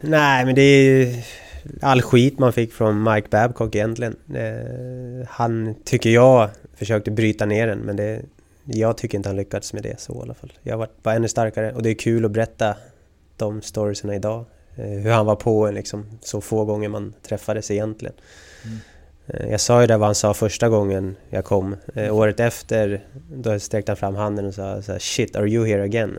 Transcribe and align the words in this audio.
Nej, 0.00 0.44
men 0.44 0.54
det 0.54 0.62
är 0.62 1.24
all 1.80 2.02
skit 2.02 2.38
man 2.38 2.52
fick 2.52 2.72
från 2.72 3.02
Mike 3.02 3.28
Babcock 3.30 3.74
egentligen. 3.74 4.16
Eh, 4.34 5.28
han, 5.28 5.74
tycker 5.84 6.10
jag, 6.10 6.48
försökte 6.74 7.10
bryta 7.10 7.46
ner 7.46 7.66
den, 7.66 7.78
men 7.78 7.96
det, 7.96 8.22
jag 8.64 8.96
tycker 8.96 9.18
inte 9.18 9.28
han 9.28 9.36
lyckats 9.36 9.72
med 9.72 9.82
det 9.82 10.00
så 10.00 10.14
i 10.14 10.22
alla 10.22 10.34
fall. 10.34 10.52
Jag 10.62 10.78
var 10.78 10.88
bara 11.02 11.14
ännu 11.14 11.28
starkare 11.28 11.72
och 11.72 11.82
det 11.82 11.90
är 11.90 11.94
kul 11.94 12.24
att 12.24 12.30
berätta 12.30 12.76
de 13.36 13.62
storiesarna 13.62 14.14
idag. 14.14 14.44
Eh, 14.76 14.84
hur 14.84 15.10
han 15.10 15.26
var 15.26 15.36
på 15.36 15.66
en 15.66 15.74
liksom, 15.74 16.06
så 16.22 16.40
få 16.40 16.64
gånger 16.64 16.88
man 16.88 17.14
träffades 17.22 17.70
egentligen. 17.70 18.14
Mm. 18.64 18.78
Eh, 19.26 19.50
jag 19.50 19.60
sa 19.60 19.80
ju 19.80 19.86
det 19.86 19.96
vad 19.96 20.08
han 20.08 20.14
sa 20.14 20.34
första 20.34 20.68
gången 20.68 21.16
jag 21.30 21.44
kom. 21.44 21.76
Året 21.96 22.40
efter, 22.40 23.04
då 23.32 23.58
sträckte 23.58 23.92
han 23.92 23.96
fram 23.96 24.14
handen 24.14 24.46
och 24.46 24.54
sa 24.54 24.82
så 24.82 24.92
här, 24.92 24.98
Shit, 24.98 25.36
are 25.36 25.48
you 25.48 25.66
here 25.66 25.82
again? 25.82 26.18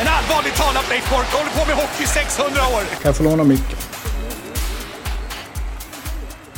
En 0.00 0.06
allvarligt 0.08 0.56
talat 0.56 0.88
Leif 0.90 1.10
Boork 1.10 1.26
håller 1.32 1.50
på 1.50 1.66
med 1.66 1.76
hockey 1.76 2.06
600 2.06 2.50
år! 2.50 2.82
Kan 3.02 3.08
jag 3.08 3.16
få 3.16 3.22
låna 3.22 3.44
micken? 3.44 3.78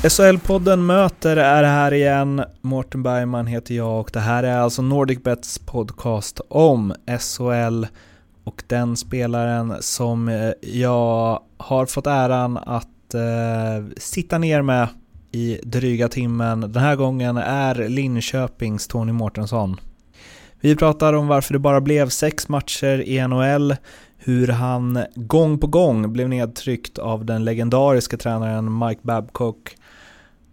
SHL-podden 0.02 0.76
Möter 0.76 1.36
är 1.36 1.62
här 1.62 1.94
igen. 1.94 2.44
Mårten 2.60 3.02
Bergman 3.02 3.46
heter 3.46 3.74
jag 3.74 4.00
och 4.00 4.10
det 4.12 4.20
här 4.20 4.42
är 4.42 4.58
alltså 4.58 4.82
NordicBets 4.82 5.58
podcast 5.58 6.40
om 6.48 6.94
SHL 7.20 7.86
och 8.44 8.62
den 8.66 8.96
spelaren 8.96 9.74
som 9.80 10.28
eh, 10.28 10.50
jag 10.60 11.40
har 11.56 11.86
fått 11.86 12.06
äran 12.06 12.56
att 12.56 13.14
eh, 13.14 13.86
sitta 13.96 14.38
ner 14.38 14.62
med 14.62 14.88
i 15.32 15.60
dryga 15.62 16.08
timmen 16.08 16.60
den 16.60 16.82
här 16.82 16.96
gången 16.96 17.36
är 17.36 17.88
Linköpings 17.88 18.88
Tony 18.88 19.12
Mårtensson. 19.12 19.80
Vi 20.64 20.76
pratar 20.76 21.12
om 21.12 21.26
varför 21.26 21.52
det 21.52 21.58
bara 21.58 21.80
blev 21.80 22.08
sex 22.08 22.48
matcher 22.48 23.00
i 23.00 23.28
NHL, 23.28 23.76
hur 24.16 24.48
han 24.48 25.04
gång 25.14 25.58
på 25.58 25.66
gång 25.66 26.12
blev 26.12 26.28
nedtryckt 26.28 26.98
av 26.98 27.24
den 27.24 27.44
legendariska 27.44 28.16
tränaren 28.16 28.78
Mike 28.78 29.00
Babcock 29.02 29.76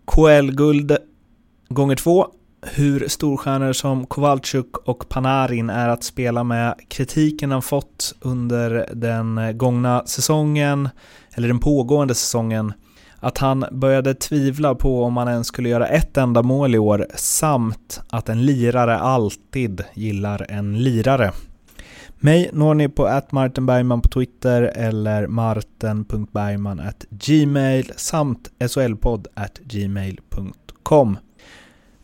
KL-guld 0.06 0.98
gånger 1.70 1.96
två. 1.96 2.28
Hur 2.62 3.08
storstjärnor 3.08 3.74
som 3.74 4.06
Kowalczyk 4.06 4.78
och 4.78 5.10
Panarin 5.10 5.70
är 5.70 5.90
att 5.90 6.04
spela 6.04 6.44
med 6.44 6.76
kritiken 6.88 7.52
han 7.52 7.62
fått 7.62 8.14
under 8.22 8.90
den 8.94 9.58
gångna 9.58 10.04
säsongen, 10.06 10.90
eller 11.34 11.48
den 11.48 11.60
pågående 11.60 12.16
säsongen, 12.16 12.74
att 13.22 13.38
han 13.38 13.66
började 13.72 14.14
tvivla 14.14 14.76
på 14.76 15.04
om 15.04 15.18
han 15.18 15.28
ens 15.28 15.48
skulle 15.48 15.70
göra 15.70 15.88
ett 15.88 16.18
enda 16.18 16.44
mål 16.44 16.76
i 16.76 16.78
år, 16.78 17.08
samt 17.16 18.02
att 18.10 18.30
en 18.30 18.46
lirare 18.46 18.98
alltid 18.98 19.84
gillar 19.94 20.46
en 20.50 20.84
lirare. 20.84 21.32
Mig 22.20 22.50
når 22.54 22.74
ni 22.74 22.90
på 22.90 23.06
atmartenbergman 23.06 24.02
på 24.02 24.10
Twitter 24.10 24.62
eller 24.62 25.28
marten.bergman 25.28 26.82
gmail 27.10 27.92
samt 27.96 28.52
solpodd 28.68 29.28
gmail.com. 29.64 31.18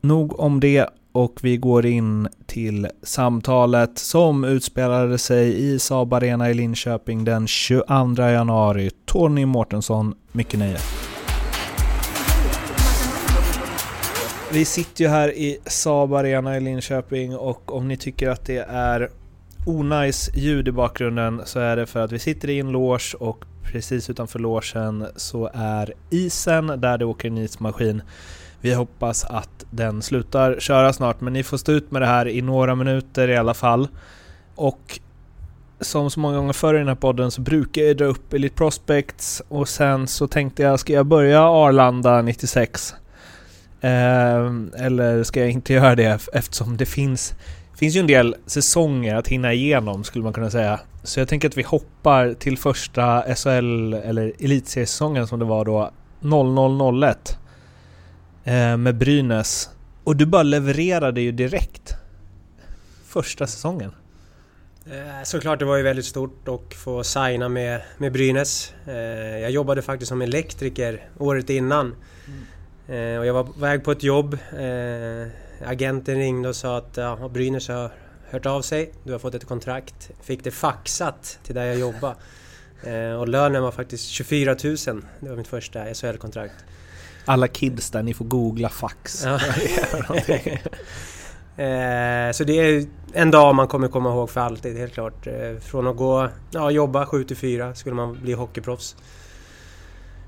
Nog 0.02 0.40
om 0.40 0.60
det 0.60 0.90
och 1.18 1.40
vi 1.42 1.58
går 1.58 1.86
in 1.86 2.28
till 2.46 2.88
samtalet 3.04 4.00
som 4.00 4.44
utspelade 4.44 5.18
sig 5.18 5.72
i 5.74 5.80
Saab 5.80 6.14
Arena 6.14 6.50
i 6.50 6.54
Linköping 6.54 7.24
den 7.24 7.48
22 7.48 7.86
januari. 8.18 8.90
Tony 9.06 9.46
Mårtensson, 9.46 10.16
mycket 10.32 10.60
nöje. 10.60 10.78
Vi 14.52 14.66
sitter 14.66 15.04
ju 15.04 15.10
här 15.10 15.32
i 15.32 15.58
Saab 15.66 16.14
Arena 16.14 16.58
i 16.58 16.62
Linköping 16.62 17.36
och 17.36 17.76
om 17.76 17.88
ni 17.88 17.98
tycker 17.98 18.30
att 18.30 18.46
det 18.46 18.66
är 18.70 19.10
onajs 19.66 20.30
ljud 20.34 20.68
i 20.68 20.72
bakgrunden 20.72 21.42
så 21.46 21.60
är 21.60 21.76
det 21.76 21.86
för 21.86 22.00
att 22.00 22.12
vi 22.12 22.20
sitter 22.20 22.50
i 22.50 22.60
en 22.60 22.72
loge 22.72 23.18
och 23.20 23.46
precis 23.64 24.10
utanför 24.10 24.40
logen 24.40 25.08
så 25.16 25.50
är 25.54 25.94
isen 26.10 26.68
där 26.68 26.98
det 26.98 27.06
åker 27.06 27.28
en 27.28 27.38
ismaskin. 27.38 28.02
Vi 28.62 28.74
hoppas 28.74 29.24
att 29.24 29.66
den 29.70 30.02
slutar 30.02 30.60
köra 30.60 30.94
snart 30.94 31.22
men 31.22 31.34
ni 31.34 31.44
får 31.44 31.58
stå 31.58 31.72
ut 31.72 31.92
med 31.92 32.02
det 32.02 32.06
här 32.06 32.28
i 32.28 32.42
några 32.42 32.76
minuter 32.76 33.28
i 33.28 33.38
alla 33.38 33.54
fall. 33.54 33.88
Och 34.56 35.00
som 35.80 36.10
så 36.10 36.20
många 36.20 36.38
gånger 36.38 36.54
förr 36.54 36.76
i 36.76 36.78
den 36.78 36.88
här 36.88 36.96
podden 36.96 37.32
så 37.32 37.42
brukar 37.42 37.82
jag 37.82 37.98
dra 37.98 38.06
upp 38.06 38.34
Elite 38.34 38.56
Prospects 38.56 39.42
och 39.48 39.70
sen 39.70 40.08
så 40.08 40.28
tänkte 40.28 40.64
jag, 40.64 40.80
ska 40.80 40.94
jag 40.94 41.06
börja 41.06 41.42
Arlanda 41.42 42.22
96? 42.22 42.94
Eh, 43.82 44.52
eller 44.78 45.24
ska 45.24 45.40
jag 45.40 45.50
inte 45.50 45.74
göra 45.74 45.96
det 45.96 46.28
eftersom 46.34 46.78
det 46.78 46.86
finns 46.86 47.36
finns 47.78 47.96
ju 47.96 48.00
en 48.00 48.08
del 48.08 48.36
säsonger 48.46 49.16
att 49.16 49.28
hinna 49.28 49.54
igenom 49.54 50.04
skulle 50.04 50.24
man 50.24 50.34
kunna 50.34 50.50
säga. 50.50 50.80
Så 51.04 51.20
jag 51.20 51.28
tänker 51.28 51.48
att 51.48 51.58
vi 51.58 51.64
hoppar 51.64 52.34
till 52.34 52.58
första 52.58 53.36
SHL 53.36 53.94
eller 53.94 54.34
elitseriesäsongen 54.40 55.28
som 55.28 55.40
det 55.40 55.46
var 55.46 55.66
då 55.66 55.92
0001 56.20 57.38
med 58.78 58.98
Brynäs. 58.98 59.70
Och 60.04 60.16
du 60.16 60.26
bara 60.26 60.44
levererade 60.44 61.22
ju 61.22 61.32
direkt 61.32 61.96
första 63.06 63.48
säsongen. 63.48 63.92
Eh, 64.86 65.24
såklart 65.24 65.60
det 65.60 65.66
var 65.66 65.78
ju 65.78 65.84
väldigt 65.84 66.06
stort 66.06 66.48
att 66.48 66.74
få 66.74 67.04
signa 67.04 67.50
med, 67.50 67.82
med 67.98 68.12
Brynäs. 68.12 68.74
Eh, 68.86 68.96
jag 69.40 69.52
jobbade 69.52 69.82
faktiskt 69.82 70.10
som 70.10 70.22
elektriker 70.22 71.10
året 71.18 71.50
innan. 71.50 71.96
Mm. 72.88 73.20
Och 73.20 73.26
jag 73.26 73.34
var 73.34 73.44
på 73.44 73.60
väg 73.60 73.84
på 73.84 73.92
ett 73.92 74.04
jobb 74.04 74.38
agenten 75.66 76.16
ringde 76.16 76.50
och 76.50 76.56
sa 76.56 76.78
att 76.78 76.98
ja, 76.98 77.30
Brynäs 77.34 77.68
har 77.68 77.92
hört 78.30 78.46
av 78.46 78.62
sig, 78.62 78.94
du 79.04 79.12
har 79.12 79.20
fått 79.20 79.36
ett 79.36 79.46
kontrakt. 79.46 80.12
Fick 80.22 80.44
det 80.44 80.52
faxat 80.52 81.40
till 81.44 81.56
där 81.56 81.66
jag 81.66 81.80
jobbar. 81.80 82.16
Eh, 82.84 83.14
och 83.14 83.28
lönen 83.28 83.64
var 83.64 83.72
faktiskt 83.72 84.08
24 84.08 84.56
000. 84.64 84.76
Det 85.20 85.30
var 85.30 85.36
mitt 85.36 85.48
första 85.48 85.94
SHL-kontrakt. 85.94 86.54
Alla 87.28 87.48
kids 87.48 87.92
där, 87.92 88.04
ni 88.04 88.14
får 88.14 88.26
googla 88.26 88.70
fax. 88.70 89.24
Ja. 89.26 89.34
eh, 91.64 92.32
så 92.32 92.44
det 92.44 92.54
är 92.54 92.86
en 93.14 93.32
dag 93.32 93.56
man 93.56 93.68
kommer 93.68 93.88
komma 93.88 94.10
ihåg 94.10 94.30
för 94.30 94.42
alltid, 94.42 94.78
helt 94.78 94.94
klart. 94.94 95.28
Eh, 95.28 95.60
från 95.62 95.88
att 95.88 95.98
gå, 95.98 96.30
ja, 96.52 96.72
jobba 96.72 97.06
7 97.06 97.24
till 97.24 97.38
4 97.38 97.76
skulle 97.76 97.96
man 97.96 98.18
bli 98.22 98.34
hockeyproffs. 98.34 98.96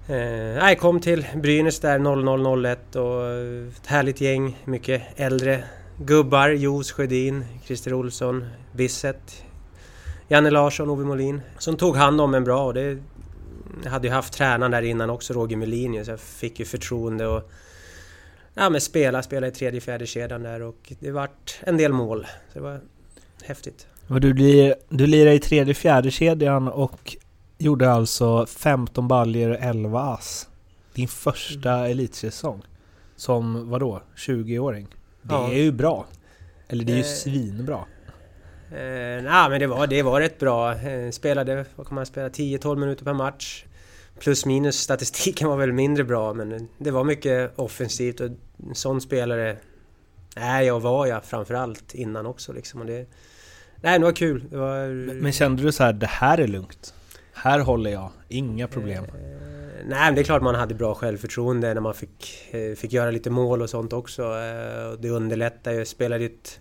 Eh, 0.08 0.56
nej, 0.60 0.76
kom 0.76 1.00
till 1.00 1.26
Brynäs 1.36 1.80
där 1.80 2.00
0001 2.00 2.96
och 2.96 3.32
ett 3.78 3.88
härligt 3.88 4.22
gäng. 4.22 4.58
Mycket 4.66 5.02
äldre 5.16 5.64
gubbar. 5.98 6.50
Jos 6.50 6.92
Sjödin, 6.92 7.46
Christer 7.66 7.94
Olsson, 7.94 8.46
Bisset, 8.72 9.44
Janne 10.28 10.50
Larsson, 10.50 10.90
Ove 10.90 11.06
Molin. 11.06 11.42
Som 11.58 11.78
tog 11.78 11.96
hand 11.96 12.22
om 12.22 12.34
en 12.34 12.44
bra 12.44 12.66
och 12.66 12.74
det... 12.74 12.98
Jag 13.84 13.92
hade 13.92 14.08
ju 14.08 14.14
haft 14.14 14.34
tränaren 14.34 14.72
där 14.72 14.82
innan 14.82 15.10
också, 15.10 15.34
Roger 15.34 15.58
Melin, 15.58 16.06
så 16.06 16.12
jag 16.12 16.20
fick 16.20 16.60
ju 16.60 16.66
förtroende 16.66 17.28
och... 17.28 17.52
Ja 18.54 18.70
men 18.70 18.82
spela, 18.82 19.24
spela 19.24 19.48
i 19.48 19.52
tredje, 19.52 19.82
fjärde 19.82 20.06
kedjan 20.06 20.44
där 20.44 20.62
och 20.62 20.94
det 21.00 21.12
vart 21.12 21.60
en 21.62 21.78
del 21.78 21.94
mål. 21.94 22.28
Så 22.54 22.60
det 22.60 22.60
var 22.60 22.82
häftigt. 23.44 23.88
Och 24.08 24.22
du, 24.22 24.34
du 24.90 25.08
lirade 25.08 25.36
i 25.36 25.40
tredje, 25.40 25.74
fjärde 25.74 26.12
kedjan 26.12 26.68
och 26.68 27.16
gjorde 27.58 27.92
alltså 27.92 28.46
15 28.46 29.08
baljer 29.08 29.50
och 29.50 29.58
11 29.60 30.02
ass. 30.02 30.48
Din 30.94 31.08
första 31.08 31.72
mm. 31.72 31.92
elitsäsong. 31.92 32.62
Som 33.16 33.70
vadå? 33.70 34.02
20-åring? 34.16 34.88
Det 35.22 35.34
ja. 35.34 35.52
är 35.52 35.58
ju 35.58 35.72
bra. 35.72 36.06
Eller 36.68 36.84
det 36.86 36.92
är 36.92 36.96
ju 36.96 37.02
eh, 37.02 37.08
svinbra. 37.08 37.80
Eh, 38.72 39.24
nej 39.24 39.50
men 39.50 39.60
det 39.60 39.68
var, 39.68 39.88
det 39.88 40.02
var 40.02 40.22
rätt 40.22 40.40
bra. 40.40 40.76
Eh, 40.76 41.12
spelade, 41.12 41.66
vad 41.76 41.88
kan 41.88 41.96
man 41.96 42.06
spela, 42.06 42.30
10-12 42.30 42.76
minuter 42.76 43.06
per 43.06 43.14
match. 43.14 43.66
Plus 44.20 44.46
minus 44.46 44.80
statistiken 44.80 45.48
var 45.48 45.58
väl 45.58 45.74
mindre 45.74 46.04
bra 46.04 46.34
men 46.34 46.68
det 46.78 46.92
var 46.92 47.04
mycket 47.04 47.60
offensivt 47.60 48.20
och 48.20 48.28
en 48.70 48.76
sån 48.76 49.02
spelare 49.02 49.58
är 50.36 50.62
jag 50.62 50.80
var 50.80 51.06
jag 51.06 51.26
framförallt 51.26 51.96
innan 51.96 52.26
också 52.26 52.54
liksom. 52.54 52.80
Och 52.80 52.86
det, 52.86 53.06
nej, 53.82 54.00
det 54.00 54.06
var 54.06 54.12
kul. 54.12 54.44
Det 54.50 54.58
var... 54.58 54.88
Men, 54.88 55.18
men 55.18 55.32
kände 55.32 55.64
du 55.64 55.72
så 55.72 55.84
här, 55.84 55.94
det 55.94 56.08
här 56.08 56.38
är 56.38 56.48
lugnt? 56.48 56.94
Här 57.34 57.60
håller 57.60 57.92
jag, 57.92 58.12
inga 58.28 58.68
problem. 58.68 59.04
Eh, 59.04 59.12
nej, 59.86 60.06
men 60.06 60.16
det 60.16 60.22
är 60.22 60.24
klart 60.24 60.42
man 60.42 60.56
hade 60.56 60.76
bra 60.76 60.96
självförtroende 60.96 61.74
när 61.74 61.82
man 61.82 61.94
fick, 61.94 62.48
eh, 62.52 62.76
fick 62.76 62.94
göra 62.94 63.12
lite 63.12 63.30
mål 63.30 63.62
och 63.62 63.70
sånt 63.70 63.94
också. 63.94 64.24
Eh, 64.24 65.00
det 65.00 65.10
underlättar 65.10 65.72
ju. 65.72 65.86
Spelade 65.86 66.26
ett, 66.26 66.60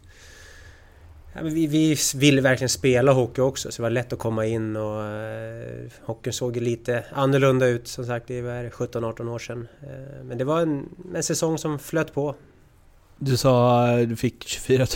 Ja, 1.33 1.41
vi, 1.43 1.67
vi 1.67 1.97
ville 2.15 2.41
verkligen 2.41 2.69
spela 2.69 3.13
hockey 3.13 3.41
också 3.41 3.73
så 3.73 3.77
det 3.77 3.83
var 3.83 3.91
lätt 3.91 4.13
att 4.13 4.19
komma 4.19 4.47
in 4.47 4.77
och 4.77 5.05
eh, 5.05 5.91
hockeyn 6.03 6.33
såg 6.33 6.57
ju 6.57 6.63
lite 6.63 7.05
annorlunda 7.13 7.67
ut 7.67 7.89
som 7.89 8.07
sagt, 8.07 8.29
det 8.29 8.43
var 8.43 8.71
17-18 8.71 9.29
år 9.29 9.39
sedan. 9.39 9.69
Eh, 9.83 10.25
men 10.25 10.39
det 10.39 10.45
var 10.45 10.61
en, 10.61 10.89
en 11.15 11.23
säsong 11.23 11.59
som 11.59 11.79
flöt 11.79 12.15
på. 12.15 12.35
Du 13.21 13.37
sa 13.37 13.87
du 13.97 14.17
fick 14.17 14.45
24 14.45 14.87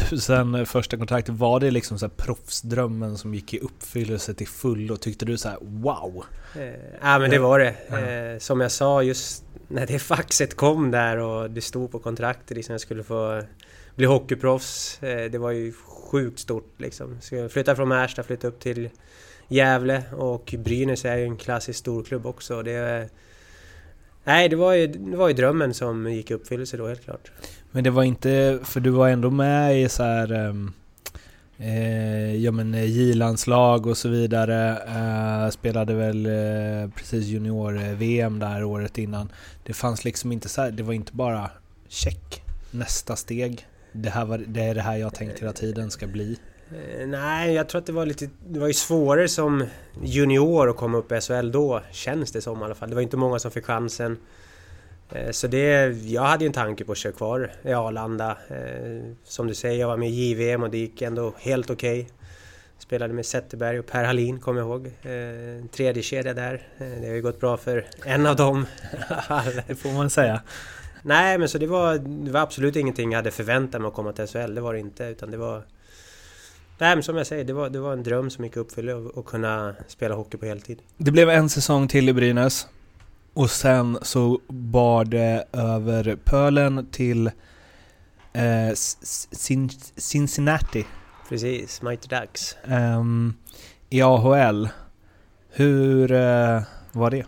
000 0.54 0.66
första 0.66 0.96
kontraktet. 0.96 1.34
Var 1.34 1.60
det 1.60 1.70
liksom 1.70 1.98
så 1.98 2.06
här 2.06 2.12
proffsdrömmen 2.16 3.18
som 3.18 3.34
gick 3.34 3.54
i 3.54 3.58
uppfyllelse 3.58 4.34
till 4.34 4.48
fullo? 4.48 4.96
Tyckte 4.96 5.24
du 5.24 5.38
så 5.38 5.48
här 5.48 5.58
wow? 5.60 6.24
Eh, 6.56 6.62
ja 7.02 7.18
men 7.18 7.30
det 7.30 7.38
var 7.38 7.58
det. 7.58 7.74
Eh, 8.34 8.38
som 8.38 8.60
jag 8.60 8.72
sa 8.72 9.02
just 9.02 9.44
när 9.68 9.86
det 9.86 9.98
faxet 10.12 10.56
kom 10.56 10.90
där 10.90 11.16
och 11.16 11.50
det 11.50 11.60
stod 11.60 11.92
på 11.92 11.98
kontraktet 11.98 12.56
liksom 12.56 12.72
jag 12.72 12.80
skulle 12.80 13.02
få 13.02 13.42
bli 13.94 14.06
hockeyproffs. 14.06 15.02
Eh, 15.02 15.30
det 15.30 15.38
var 15.38 15.50
ju 15.50 15.72
sjukt 15.72 16.38
stort 16.38 16.74
liksom. 16.76 17.18
Så 17.20 17.34
jag 17.34 17.52
flyttade 17.52 17.76
från 17.76 17.88
Märsta, 17.88 18.22
flyttade 18.22 18.48
upp 18.48 18.60
till 18.60 18.90
Gävle 19.48 20.02
och 20.12 20.54
Brynäs 20.58 21.04
är 21.04 21.16
ju 21.16 21.24
en 21.24 21.36
klassisk 21.36 21.78
storklubb 21.78 22.26
också. 22.26 22.62
Det, 22.62 23.08
nej, 24.24 24.48
det 24.48 24.56
var, 24.56 24.72
ju, 24.72 24.86
det 24.86 25.16
var 25.16 25.28
ju 25.28 25.34
drömmen 25.34 25.74
som 25.74 26.12
gick 26.12 26.30
i 26.30 26.34
uppfyllelse 26.34 26.76
då 26.76 26.88
helt 26.88 27.04
klart. 27.04 27.32
Men 27.70 27.84
det 27.84 27.90
var 27.90 28.02
inte, 28.02 28.58
för 28.62 28.80
du 28.80 28.90
var 28.90 29.08
ändå 29.08 29.30
med 29.30 29.82
i 29.82 29.88
så 29.88 30.02
här 30.02 30.32
ehm, 30.32 30.72
eh, 31.58 32.34
ja 32.36 32.50
men 32.50 32.74
eh, 32.74 32.84
J-landslag 32.84 33.86
och 33.86 33.96
så 33.96 34.08
vidare. 34.08 34.78
Eh, 34.86 35.50
spelade 35.50 35.94
väl 35.94 36.26
eh, 36.26 36.90
precis 36.96 37.26
junior-VM 37.26 38.38
där 38.38 38.64
året 38.64 38.98
innan. 38.98 39.32
Det 39.64 39.72
fanns 39.72 40.04
liksom 40.04 40.32
inte 40.32 40.48
så 40.48 40.62
här, 40.62 40.70
det 40.70 40.82
var 40.82 40.92
inte 40.92 41.12
bara 41.12 41.50
check, 41.88 42.42
nästa 42.70 43.16
steg. 43.16 43.66
Det, 43.92 44.10
här 44.10 44.24
var, 44.24 44.38
det 44.38 44.62
är 44.62 44.74
det 44.74 44.80
här 44.80 44.96
jag 44.96 45.14
tänkt 45.14 45.40
hela 45.40 45.52
tiden 45.52 45.90
ska 45.90 46.06
bli. 46.06 46.38
Eh, 46.72 47.06
nej, 47.06 47.54
jag 47.54 47.68
tror 47.68 47.78
att 47.80 47.86
det 47.86 47.92
var 47.92 48.06
lite... 48.06 48.28
Det 48.48 48.60
var 48.60 48.66
ju 48.66 48.72
svårare 48.72 49.28
som 49.28 49.64
junior 50.02 50.70
att 50.70 50.76
komma 50.76 50.98
upp 50.98 51.12
i 51.12 51.20
SHL 51.20 51.50
då, 51.50 51.82
känns 51.90 52.32
det 52.32 52.40
som 52.40 52.60
i 52.60 52.64
alla 52.64 52.74
fall. 52.74 52.88
Det 52.88 52.94
var 52.94 53.02
inte 53.02 53.16
många 53.16 53.38
som 53.38 53.50
fick 53.50 53.64
chansen. 53.64 54.16
Eh, 55.10 55.30
så 55.30 55.46
det... 55.46 55.86
Jag 56.04 56.22
hade 56.22 56.44
ju 56.44 56.46
en 56.46 56.52
tanke 56.52 56.84
på 56.84 56.92
att 56.92 56.98
köra 56.98 57.12
kvar 57.12 57.52
i 57.62 57.72
Arlanda. 57.72 58.36
Eh, 58.48 59.02
som 59.24 59.46
du 59.46 59.54
säger, 59.54 59.80
jag 59.80 59.88
var 59.88 59.96
med 59.96 60.10
i 60.10 60.12
JVM 60.12 60.62
och 60.62 60.70
det 60.70 60.78
gick 60.78 61.02
ändå 61.02 61.34
helt 61.38 61.70
okej. 61.70 62.00
Okay. 62.00 62.12
Spelade 62.78 63.14
med 63.14 63.26
Zetterberg 63.26 63.78
och 63.78 63.86
Per 63.86 64.04
Hallin, 64.04 64.40
kommer 64.40 64.60
jag 64.60 64.68
ihåg. 64.68 64.90
Tredje 65.70 66.02
kedja 66.02 66.34
där. 66.34 66.68
Det 66.78 67.06
har 67.06 67.14
ju 67.14 67.22
gått 67.22 67.40
bra 67.40 67.56
för 67.56 67.86
en 68.04 68.26
av 68.26 68.36
dem. 68.36 68.66
det 69.66 69.74
får 69.74 69.92
man 69.92 70.10
säga. 70.10 70.42
Nej, 71.02 71.38
men 71.38 71.48
så 71.48 71.58
det 71.58 71.66
var, 71.66 71.98
det 71.98 72.30
var 72.30 72.40
absolut 72.40 72.76
ingenting 72.76 73.12
jag 73.12 73.18
hade 73.18 73.30
förväntat 73.30 73.80
mig 73.80 73.88
att 73.88 73.94
komma 73.94 74.12
till 74.12 74.26
SHL. 74.26 74.54
Det 74.54 74.60
var 74.60 74.74
det 74.74 74.80
inte, 74.80 75.04
utan 75.04 75.30
det 75.30 75.36
var... 75.36 75.62
Nej, 76.78 76.96
men 76.96 77.02
som 77.02 77.16
jag 77.16 77.26
säger, 77.26 77.44
det 77.44 77.52
var, 77.52 77.70
det 77.70 77.80
var 77.80 77.92
en 77.92 78.02
dröm 78.02 78.30
som 78.30 78.44
gick 78.44 78.56
uppfylla 78.56 78.92
att 79.16 79.24
kunna 79.24 79.74
spela 79.88 80.14
hockey 80.14 80.38
på 80.38 80.46
heltid. 80.46 80.82
Det 80.96 81.10
blev 81.10 81.30
en 81.30 81.48
säsong 81.48 81.88
till 81.88 82.08
i 82.08 82.12
Brynäs. 82.12 82.66
Och 83.34 83.50
sen 83.50 83.98
så 84.02 84.40
bar 84.48 85.04
det 85.04 85.44
över 85.52 86.16
pölen 86.24 86.86
till 86.90 87.26
eh, 88.32 88.72
Cincinnati. 89.96 90.86
Precis, 91.28 91.82
Mighty 91.82 92.08
Ducks. 92.08 92.56
Um, 92.64 93.36
I 93.90 94.02
AHL. 94.02 94.68
Hur 95.50 96.12
uh, 96.12 96.62
var 96.92 97.10
det? 97.10 97.26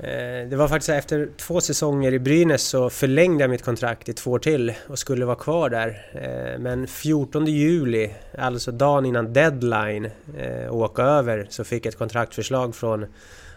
Eh, 0.00 0.48
det 0.48 0.56
var 0.56 0.68
faktiskt 0.68 0.88
efter 0.88 1.28
två 1.36 1.60
säsonger 1.60 2.12
i 2.12 2.18
Brynäs 2.18 2.62
så 2.62 2.90
förlängde 2.90 3.44
jag 3.44 3.50
mitt 3.50 3.64
kontrakt 3.64 4.08
i 4.08 4.12
två 4.12 4.30
år 4.30 4.38
till 4.38 4.72
och 4.86 4.98
skulle 4.98 5.24
vara 5.24 5.36
kvar 5.36 5.70
där. 5.70 6.06
Eh, 6.12 6.58
men 6.58 6.86
14 6.86 7.46
juli, 7.46 8.10
alltså 8.38 8.72
dagen 8.72 9.06
innan 9.06 9.32
deadline, 9.32 10.10
eh, 10.38 10.74
åka 10.74 11.02
över 11.02 11.46
så 11.50 11.64
fick 11.64 11.86
jag 11.86 11.90
ett 11.90 11.98
kontraktförslag 11.98 12.74
från, 12.74 13.06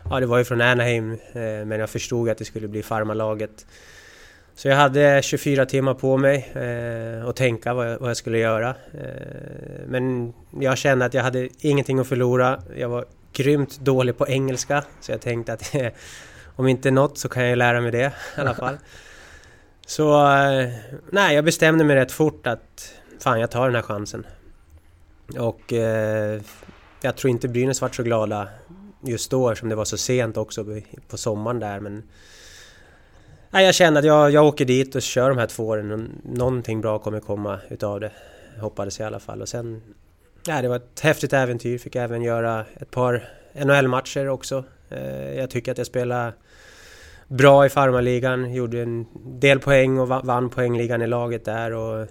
ja 0.10 0.20
det 0.20 0.26
var 0.26 0.38
ju 0.38 0.44
från 0.44 0.62
Anaheim, 0.62 1.18
men 1.34 1.72
jag 1.72 1.90
förstod 1.90 2.30
att 2.30 2.38
det 2.38 2.46
skulle 2.46 2.68
bli 2.68 2.84
farmalaget. 2.84 3.66
Så 4.56 4.68
jag 4.68 4.76
hade 4.76 5.22
24 5.24 5.66
timmar 5.66 5.94
på 5.94 6.18
mig 6.18 6.52
eh, 6.54 7.28
att 7.28 7.36
tänka 7.36 7.74
vad 7.74 7.92
jag, 7.92 8.00
vad 8.00 8.10
jag 8.10 8.18
skulle 8.18 8.38
göra. 8.38 8.70
Eh, 8.70 9.88
men 9.88 10.34
jag 10.60 10.78
kände 10.78 11.06
att 11.06 11.14
jag 11.14 11.24
hade 11.24 11.50
ingenting 11.60 12.00
att 12.00 12.08
förlora. 12.08 12.62
Jag 12.78 12.90
var 12.90 13.06
grymt 13.34 13.80
dålig 13.80 14.18
på 14.18 14.28
engelska 14.28 14.84
så 15.02 15.12
jag 15.12 15.22
tänkte 15.22 15.54
att 15.54 15.76
om 16.56 16.68
inte 16.68 16.92
något 16.92 17.18
så 17.18 17.30
kan 17.30 17.46
jag 17.46 17.58
lära 17.58 17.82
mig 17.82 17.92
det 17.92 18.14
i 18.38 18.42
alla 18.42 18.54
fall. 18.54 18.78
Så 19.86 20.28
eh, 20.28 20.70
nej, 21.10 21.36
jag 21.36 21.46
bestämde 21.46 21.84
mig 21.84 21.96
rätt 21.96 22.12
fort 22.12 22.48
att 22.48 22.94
fan, 23.20 23.40
jag 23.40 23.52
tar 23.52 23.66
den 23.66 23.76
här 23.76 23.82
chansen. 23.82 24.26
Och 25.40 25.74
eh, 25.74 26.42
jag 27.02 27.16
tror 27.16 27.32
inte 27.32 27.48
Brynäs 27.48 27.82
vart 27.82 27.96
så 27.96 28.04
glada 28.04 28.48
just 29.02 29.32
då 29.32 29.50
eftersom 29.50 29.70
det 29.70 29.76
var 29.76 29.86
så 29.86 29.98
sent 29.98 30.38
också 30.38 30.66
på 31.08 31.18
sommaren 31.18 31.60
där 31.60 31.80
men 31.80 32.04
Nej, 33.54 33.66
jag 33.66 33.76
kände 33.76 34.00
att 34.00 34.06
jag, 34.06 34.32
jag 34.32 34.46
åker 34.46 34.66
dit 34.66 34.96
och 34.96 35.02
kör 35.02 35.30
de 35.30 35.38
här 35.38 35.48
två 35.48 35.68
åren 35.68 35.92
och 35.92 36.00
någonting 36.38 36.82
bra 36.82 37.00
kommer 37.00 37.20
komma 37.20 37.60
utav 37.70 38.00
det. 38.00 38.12
Hoppades 38.60 39.00
jag 39.00 39.06
i 39.06 39.08
alla 39.08 39.20
fall 39.20 39.42
och 39.42 39.50
sen... 39.50 39.82
Ja, 40.46 40.62
det 40.62 40.68
var 40.68 40.76
ett 40.76 41.00
häftigt 41.00 41.34
äventyr. 41.34 41.78
Fick 41.78 41.96
även 41.96 42.22
göra 42.22 42.66
ett 42.80 42.92
par 42.92 43.30
NHL-matcher 43.54 44.30
också. 44.30 44.64
Eh, 44.90 45.34
jag 45.34 45.50
tycker 45.50 45.72
att 45.72 45.78
jag 45.78 45.88
spelade 45.88 46.34
bra 47.28 47.66
i 47.66 47.70
farmarligan, 47.70 48.54
gjorde 48.54 48.82
en 48.82 49.06
del 49.40 49.60
poäng 49.60 50.00
och 50.00 50.08
vann 50.08 50.50
poängligan 50.50 51.02
i 51.02 51.08
laget 51.08 51.46
där. 51.46 51.72
Och, 51.72 52.08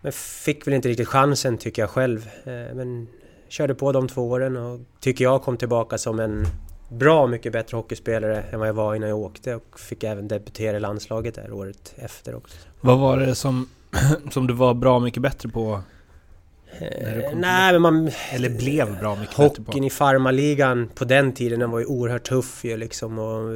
men 0.00 0.12
fick 0.12 0.66
väl 0.66 0.74
inte 0.74 0.88
riktigt 0.88 1.08
chansen 1.08 1.58
tycker 1.58 1.82
jag 1.82 1.90
själv. 1.90 2.28
Eh, 2.44 2.74
men 2.74 3.08
körde 3.48 3.74
på 3.74 3.92
de 3.92 4.08
två 4.08 4.30
åren 4.30 4.56
och 4.56 4.80
tycker 5.00 5.24
jag 5.24 5.42
kom 5.42 5.56
tillbaka 5.56 5.98
som 5.98 6.20
en 6.20 6.46
bra 6.88 7.26
mycket 7.26 7.52
bättre 7.52 7.76
hockeyspelare 7.76 8.42
än 8.42 8.58
vad 8.58 8.68
jag 8.68 8.74
var 8.74 8.94
innan 8.94 9.08
jag 9.08 9.18
åkte 9.18 9.54
och 9.54 9.80
fick 9.80 10.04
även 10.04 10.28
debutera 10.28 10.76
i 10.76 10.80
landslaget 10.80 11.34
där 11.34 11.52
året 11.52 11.94
efter 11.96 12.34
också. 12.34 12.56
Vad 12.80 12.98
var 12.98 13.16
det 13.16 13.34
som, 13.34 13.68
som 14.30 14.46
du 14.46 14.54
var 14.54 14.74
bra 14.74 14.98
mycket 14.98 15.22
bättre 15.22 15.48
på? 15.48 15.80
Eh, 16.80 17.34
nej 17.34 17.72
men 17.72 17.82
man... 17.82 18.10
Eller 18.30 18.48
blev 18.48 18.98
bra 18.98 19.16
mycket 19.16 19.36
bättre 19.36 19.62
på? 19.62 19.62
Hockeyn 19.62 19.84
i 19.84 19.90
farmarligan 19.90 20.90
på 20.94 21.04
den 21.04 21.32
tiden 21.32 21.60
den 21.60 21.70
var 21.70 21.78
ju 21.78 21.86
oerhört 21.86 22.28
tuff 22.28 22.64
ju 22.64 22.76
liksom 22.76 23.18
och 23.18 23.54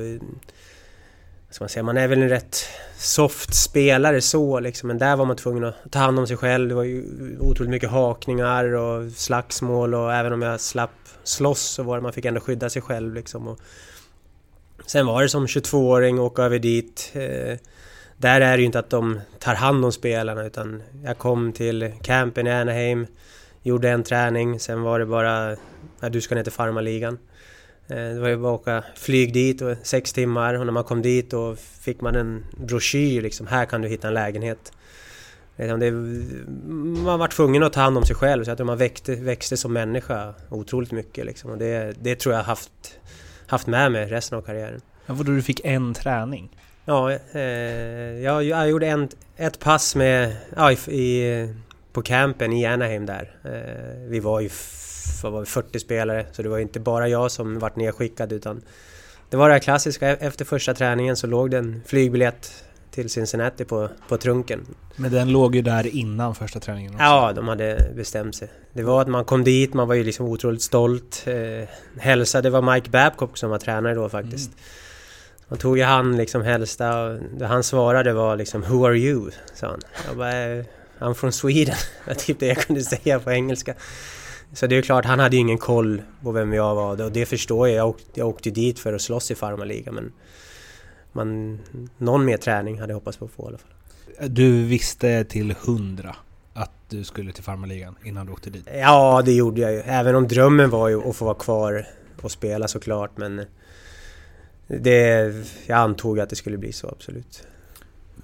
ska 1.50 1.64
man 1.64 1.68
säga, 1.68 1.82
man 1.82 1.96
är 1.96 2.08
väl 2.08 2.22
en 2.22 2.28
rätt 2.28 2.56
soft 2.98 3.54
spelare 3.54 4.20
så 4.20 4.60
liksom, 4.60 4.86
men 4.86 4.98
där 4.98 5.16
var 5.16 5.24
man 5.24 5.36
tvungen 5.36 5.64
att 5.64 5.74
ta 5.90 5.98
hand 5.98 6.18
om 6.18 6.26
sig 6.26 6.36
själv. 6.36 6.68
Det 6.68 6.74
var 6.74 6.82
ju 6.82 7.04
otroligt 7.40 7.70
mycket 7.70 7.90
hakningar 7.90 8.64
och 8.64 9.12
slagsmål 9.12 9.94
och 9.94 10.14
även 10.14 10.32
om 10.32 10.42
jag 10.42 10.60
slapp 10.60 10.90
slåss 11.24 11.60
så 11.60 11.82
var 11.82 11.96
det, 11.96 12.02
man 12.02 12.12
fick 12.12 12.24
ändå 12.24 12.40
skydda 12.40 12.70
sig 12.70 12.82
själv 12.82 13.14
liksom. 13.14 13.48
Och 13.48 13.60
sen 14.86 15.06
var 15.06 15.22
det 15.22 15.28
som 15.28 15.46
22-åring 15.46 16.20
åka 16.20 16.42
över 16.42 16.58
dit. 16.58 17.12
Eh, 17.14 17.58
där 18.16 18.40
är 18.40 18.56
det 18.56 18.60
ju 18.60 18.66
inte 18.66 18.78
att 18.78 18.90
de 18.90 19.20
tar 19.38 19.54
hand 19.54 19.84
om 19.84 19.92
spelarna 19.92 20.46
utan 20.46 20.82
jag 21.04 21.18
kom 21.18 21.52
till 21.52 21.92
campen 22.02 22.46
i 22.46 22.50
Anaheim, 22.50 23.06
gjorde 23.62 23.90
en 23.90 24.02
träning, 24.02 24.60
sen 24.60 24.82
var 24.82 24.98
det 24.98 25.06
bara, 25.06 25.56
ja, 26.00 26.08
du 26.08 26.20
ska 26.20 26.34
ner 26.34 26.42
till 26.42 26.52
farmarligan. 26.52 27.18
Eh, 27.88 27.96
det 27.96 28.20
var 28.20 28.28
ju 28.28 28.36
bara 28.36 28.54
att 28.54 28.60
åka 28.60 28.84
flyg 28.94 29.32
dit 29.32 29.62
och 29.62 29.76
sex 29.82 30.12
timmar 30.12 30.54
och 30.54 30.66
när 30.66 30.72
man 30.72 30.84
kom 30.84 31.02
dit 31.02 31.30
då 31.30 31.56
fick 31.56 32.00
man 32.00 32.14
en 32.14 32.44
broschyr 32.56 33.22
liksom. 33.22 33.46
Här 33.46 33.64
kan 33.64 33.82
du 33.82 33.88
hitta 33.88 34.08
en 34.08 34.14
lägenhet. 34.14 34.72
Liksom, 35.56 35.80
det, 35.80 35.90
man 37.02 37.18
var 37.18 37.28
tvungen 37.28 37.62
att 37.62 37.72
ta 37.72 37.80
hand 37.80 37.98
om 37.98 38.04
sig 38.04 38.16
själv 38.16 38.44
så 38.44 38.50
att 38.50 38.66
man 38.66 38.78
växte, 38.78 39.14
växte 39.14 39.56
som 39.56 39.72
människa 39.72 40.34
otroligt 40.48 40.92
mycket 40.92 41.26
liksom. 41.26 41.50
Och 41.50 41.58
det, 41.58 41.96
det 42.00 42.16
tror 42.16 42.34
jag 42.34 42.42
haft, 42.42 42.98
haft 43.46 43.66
med 43.66 43.92
mig 43.92 44.06
resten 44.06 44.38
av 44.38 44.42
karriären. 44.42 44.80
Ja, 45.06 45.14
vadå, 45.14 45.32
du 45.32 45.42
fick 45.42 45.60
en 45.64 45.94
träning? 45.94 46.50
Ja, 46.88 47.12
eh, 47.32 47.40
jag, 48.22 48.44
jag 48.44 48.68
gjorde 48.68 48.86
en, 48.86 49.08
ett 49.36 49.58
pass 49.58 49.96
med, 49.96 50.36
ja, 50.56 50.72
i, 50.72 51.48
på 51.92 52.02
campen 52.02 52.52
i 52.52 52.66
Anaheim 52.66 53.06
där. 53.06 53.30
Eh, 53.44 54.08
vi 54.08 54.20
var 54.20 54.40
ju 54.40 54.50
vad 55.22 55.32
var 55.32 55.44
40 55.44 55.78
spelare, 55.78 56.26
så 56.32 56.42
det 56.42 56.48
var 56.48 56.58
inte 56.58 56.80
bara 56.80 57.08
jag 57.08 57.30
som 57.30 57.58
vart 57.58 57.76
nedskickad 57.76 58.32
utan 58.32 58.62
det 59.30 59.36
var 59.36 59.48
det 59.48 59.54
här 59.54 59.60
klassiska, 59.60 60.16
efter 60.16 60.44
första 60.44 60.74
träningen 60.74 61.16
så 61.16 61.26
låg 61.26 61.50
det 61.50 61.58
en 61.58 61.82
flygbiljett 61.86 62.64
till 62.90 63.10
Cincinnati 63.10 63.64
på, 63.64 63.88
på 64.08 64.16
trunken. 64.16 64.66
Men 64.96 65.12
den 65.12 65.32
låg 65.32 65.54
ju 65.54 65.62
där 65.62 65.96
innan 65.96 66.34
första 66.34 66.60
träningen 66.60 66.94
också. 66.94 67.04
Ja, 67.04 67.32
de 67.32 67.48
hade 67.48 67.90
bestämt 67.96 68.34
sig. 68.34 68.48
Det 68.72 68.82
var 68.82 69.00
att 69.00 69.08
man 69.08 69.24
kom 69.24 69.44
dit, 69.44 69.74
man 69.74 69.88
var 69.88 69.94
ju 69.94 70.04
liksom 70.04 70.26
otroligt 70.26 70.62
stolt. 70.62 71.24
Eh, 71.26 71.68
hälsade, 71.98 72.42
det 72.42 72.50
var 72.50 72.74
Mike 72.74 72.90
Babcock 72.90 73.36
som 73.36 73.50
var 73.50 73.58
tränare 73.58 73.94
då 73.94 74.08
faktiskt. 74.08 74.48
Mm. 74.48 74.60
Man 75.48 75.58
tog 75.58 75.78
ju 75.78 75.84
han 75.84 76.16
liksom 76.16 76.42
hälsa 76.42 77.02
och 77.02 77.18
det 77.38 77.46
han 77.46 77.62
svarade 77.62 78.12
var 78.12 78.36
liksom 78.36 78.62
Who 78.62 78.86
are 78.86 78.98
you? 78.98 79.30
Sa 79.54 79.66
han. 79.66 79.80
Jag 80.08 80.16
bara, 80.16 80.44
eh, 80.44 80.64
I'm 80.98 81.14
from 81.14 81.32
Sweden. 81.32 81.74
Det 82.04 82.10
var 82.10 82.14
typ 82.14 82.40
det 82.40 82.46
jag 82.46 82.56
kunde 82.56 82.82
säga 82.82 83.20
på 83.20 83.30
engelska. 83.30 83.74
Så 84.52 84.66
det 84.66 84.76
är 84.76 84.82
klart, 84.82 85.04
han 85.04 85.18
hade 85.18 85.36
ju 85.36 85.40
ingen 85.40 85.58
koll 85.58 86.02
på 86.22 86.32
vem 86.32 86.52
jag 86.52 86.74
var 86.74 87.02
och 87.02 87.12
det 87.12 87.26
förstår 87.26 87.68
jag. 87.68 87.76
Jag 87.76 87.88
åkte, 87.88 88.20
jag 88.20 88.28
åkte 88.28 88.50
dit 88.50 88.78
för 88.78 88.92
att 88.92 89.02
slåss 89.02 89.30
i 89.30 89.34
farmarligan 89.34 89.94
men 89.94 90.12
man, 91.12 91.58
någon 91.98 92.24
mer 92.24 92.36
träning 92.36 92.80
hade 92.80 92.92
jag 92.92 92.96
hoppats 92.96 93.16
på 93.16 93.24
att 93.24 93.30
få 93.30 93.42
i 93.42 93.46
alla 93.46 93.58
fall. 93.58 93.70
Du 94.34 94.64
visste 94.64 95.24
till 95.24 95.54
hundra 95.66 96.16
att 96.54 96.70
du 96.88 97.04
skulle 97.04 97.32
till 97.32 97.44
farmarligan 97.44 97.96
innan 98.04 98.26
du 98.26 98.32
åkte 98.32 98.50
dit? 98.50 98.68
Ja, 98.74 99.22
det 99.24 99.32
gjorde 99.32 99.60
jag 99.60 99.72
ju. 99.72 99.78
Även 99.78 100.14
om 100.14 100.28
drömmen 100.28 100.70
var 100.70 100.88
ju 100.88 101.08
att 101.08 101.16
få 101.16 101.24
vara 101.24 101.34
kvar 101.34 101.86
och 102.22 102.30
spela 102.30 102.68
såklart. 102.68 103.10
Men 103.16 103.46
det, 104.66 105.34
jag 105.66 105.78
antog 105.78 106.20
att 106.20 106.30
det 106.30 106.36
skulle 106.36 106.58
bli 106.58 106.72
så, 106.72 106.88
absolut. 106.88 107.46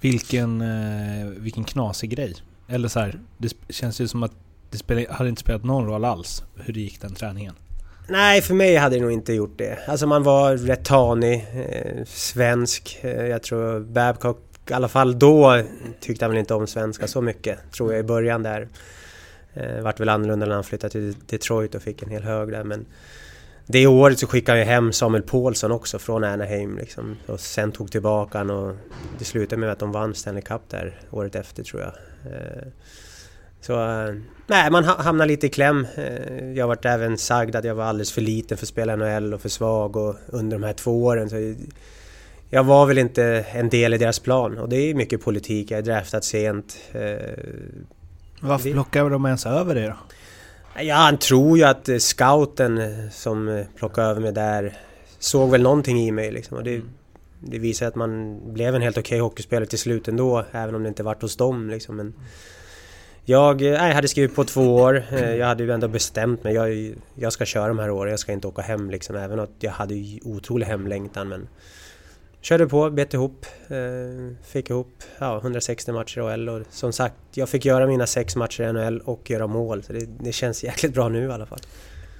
Vilken, 0.01 0.61
eh, 0.61 1.27
vilken 1.27 1.63
knasig 1.63 2.09
grej. 2.09 2.35
Eller 2.67 2.87
så 2.87 2.99
här, 2.99 3.19
det 3.37 3.53
känns 3.69 4.01
ju 4.01 4.07
som 4.07 4.23
att 4.23 4.31
det 4.69 4.77
spelade, 4.77 5.13
hade 5.13 5.29
inte 5.29 5.41
spelat 5.41 5.63
någon 5.63 5.85
roll 5.85 6.05
alls 6.05 6.43
hur 6.55 6.73
det 6.73 6.79
gick 6.79 7.01
den 7.01 7.13
träningen. 7.13 7.53
Nej, 8.07 8.41
för 8.41 8.53
mig 8.53 8.75
hade 8.75 8.95
det 8.95 9.01
nog 9.01 9.11
inte 9.11 9.33
gjort 9.33 9.57
det. 9.57 9.79
Alltså 9.87 10.07
man 10.07 10.23
var 10.23 10.57
rätt 10.57 10.85
tanig, 10.85 11.47
eh, 11.53 12.05
svensk. 12.05 12.99
Eh, 13.01 13.25
jag 13.25 13.43
tror 13.43 13.79
Babcock, 13.79 14.39
i 14.69 14.73
alla 14.73 14.87
fall 14.87 15.19
då, 15.19 15.63
tyckte 15.99 16.25
han 16.25 16.31
väl 16.31 16.39
inte 16.39 16.53
om 16.53 16.67
svenska 16.67 17.07
så 17.07 17.21
mycket. 17.21 17.71
Tror 17.71 17.91
jag 17.93 17.99
i 17.99 18.03
början 18.03 18.43
där. 18.43 18.67
Eh, 19.53 19.81
vart 19.81 19.99
väl 19.99 20.09
annorlunda 20.09 20.45
när 20.45 20.55
han 20.55 20.63
flyttade 20.63 20.91
till 20.91 21.15
Detroit 21.25 21.75
och 21.75 21.81
fick 21.81 22.03
en 22.03 22.09
hel 22.09 22.23
hög 22.23 22.51
där. 22.51 22.63
Men 22.63 22.85
det 23.65 23.87
året 23.87 24.19
så 24.19 24.27
skickade 24.27 24.59
jag 24.59 24.65
hem 24.65 24.93
Samuel 24.93 25.23
Paulsson 25.23 25.71
också 25.71 25.99
från 25.99 26.23
Anaheim 26.23 26.77
liksom. 26.77 27.17
Och 27.25 27.39
sen 27.39 27.71
tog 27.71 27.91
tillbaka 27.91 28.37
han 28.37 28.49
och 28.49 28.75
det 29.19 29.25
slutade 29.25 29.59
med 29.59 29.71
att 29.71 29.79
de 29.79 29.91
vann 29.91 30.15
Stanley 30.15 30.41
Cup 30.41 30.61
där 30.69 30.99
året 31.11 31.35
efter 31.35 31.63
tror 31.63 31.81
jag. 31.81 31.93
Eh, 32.33 32.63
så 33.61 33.75
nej, 34.47 34.71
man 34.71 34.83
hamnar 34.83 35.25
lite 35.25 35.47
i 35.47 35.49
kläm. 35.49 35.87
Eh, 35.95 36.51
jag 36.51 36.67
varit 36.67 36.85
även 36.85 37.17
sagd 37.17 37.55
att 37.55 37.65
jag 37.65 37.75
var 37.75 37.83
alldeles 37.83 38.11
för 38.11 38.21
liten 38.21 38.57
för 38.57 38.65
att 38.65 38.69
spela 38.69 38.95
NHL 38.95 39.33
och 39.33 39.41
för 39.41 39.49
svag 39.49 39.95
och 39.95 40.15
under 40.27 40.57
de 40.57 40.63
här 40.65 40.73
två 40.73 41.05
åren 41.05 41.29
så 41.29 41.55
jag 42.49 42.63
var 42.63 42.85
väl 42.85 42.97
inte 42.97 43.45
en 43.51 43.69
del 43.69 43.93
i 43.93 43.97
deras 43.97 44.19
plan 44.19 44.57
och 44.57 44.69
det 44.69 44.75
är 44.75 44.93
mycket 44.93 45.23
politik. 45.23 45.71
Jag 45.71 45.77
är 45.77 45.81
draftad 45.81 46.21
sent. 46.21 46.77
Eh, 46.91 47.17
Varför 48.39 48.71
plockade 48.71 49.09
de 49.09 49.25
ens 49.25 49.45
över 49.45 49.75
det 49.75 49.87
då? 49.87 49.95
Ja, 50.81 50.95
han 50.95 51.17
tror 51.17 51.57
ju 51.57 51.63
att 51.63 51.89
scouten 52.01 52.81
som 53.11 53.65
plockade 53.75 54.07
över 54.07 54.21
mig 54.21 54.31
där 54.31 54.77
såg 55.19 55.51
väl 55.51 55.61
någonting 55.61 55.99
i 55.99 56.11
mig 56.11 56.31
liksom. 56.31 56.57
Och 56.57 56.63
det, 56.63 56.81
det 57.39 57.59
visar 57.59 57.87
att 57.87 57.95
man 57.95 58.41
blev 58.53 58.75
en 58.75 58.81
helt 58.81 58.97
okej 58.97 59.15
okay 59.15 59.19
hockeyspelare 59.19 59.65
till 59.65 59.79
slut 59.79 60.07
ändå, 60.07 60.45
även 60.51 60.75
om 60.75 60.83
det 60.83 60.89
inte 60.89 61.03
vart 61.03 61.21
hos 61.21 61.35
dem 61.35 61.69
liksom. 61.69 61.95
Men 61.95 62.13
jag, 63.25 63.61
nej, 63.61 63.93
hade 63.93 64.07
skrivit 64.07 64.35
på 64.35 64.43
två 64.43 64.75
år. 64.75 65.03
Eh, 65.11 65.35
jag 65.35 65.47
hade 65.47 65.63
ju 65.63 65.71
ändå 65.71 65.87
bestämt 65.87 66.43
mig. 66.43 66.53
Jag, 66.53 66.95
jag 67.15 67.33
ska 67.33 67.45
köra 67.45 67.67
de 67.67 67.79
här 67.79 67.89
åren, 67.89 68.11
jag 68.11 68.19
ska 68.19 68.31
inte 68.31 68.47
åka 68.47 68.61
hem 68.61 68.89
liksom. 68.89 69.15
Även 69.15 69.39
att 69.39 69.55
jag 69.59 69.71
hade 69.71 69.95
ju 69.95 70.19
otrolig 70.23 70.65
hemlängtan 70.65 71.29
men... 71.29 71.47
Körde 72.43 72.67
på, 72.67 72.89
bet 72.89 73.13
ihop. 73.13 73.45
Eh, 73.67 73.77
fick 74.43 74.69
ihop 74.69 75.03
ja, 75.19 75.37
160 75.37 75.91
matcher 75.91 76.17
i 76.17 76.21
OL 76.21 76.49
och 76.49 76.61
som 76.69 76.93
sagt, 76.93 77.15
jag 77.33 77.49
fick 77.49 77.65
göra 77.65 77.87
mina 77.87 78.07
sex 78.07 78.35
matcher 78.35 78.63
i 78.63 78.73
NHL 78.73 78.99
och 78.99 79.29
göra 79.29 79.47
mål. 79.47 79.83
Så 79.83 79.93
det, 79.93 80.05
det 80.19 80.31
känns 80.31 80.63
jäkligt 80.63 80.93
bra 80.93 81.09
nu 81.09 81.27
i 81.27 81.31
alla 81.31 81.45
fall. 81.45 81.59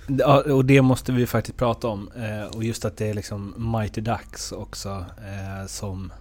Ja, 0.08 0.53
och 0.53 0.65
det 0.65 0.82
måste 0.82 1.12
vi 1.12 1.27
faktiskt 1.27 1.58
prata 1.58 1.88
om. 1.88 2.10
Eh, 2.15 2.56
och 2.56 2.63
just 2.63 2.86
att 2.86 2.98
det 2.98 3.10
är 3.10 3.13
liksom 3.13 3.72
Mighty 3.74 4.01
Ducks 4.01 4.51
också 4.51 5.06
som 5.68 6.12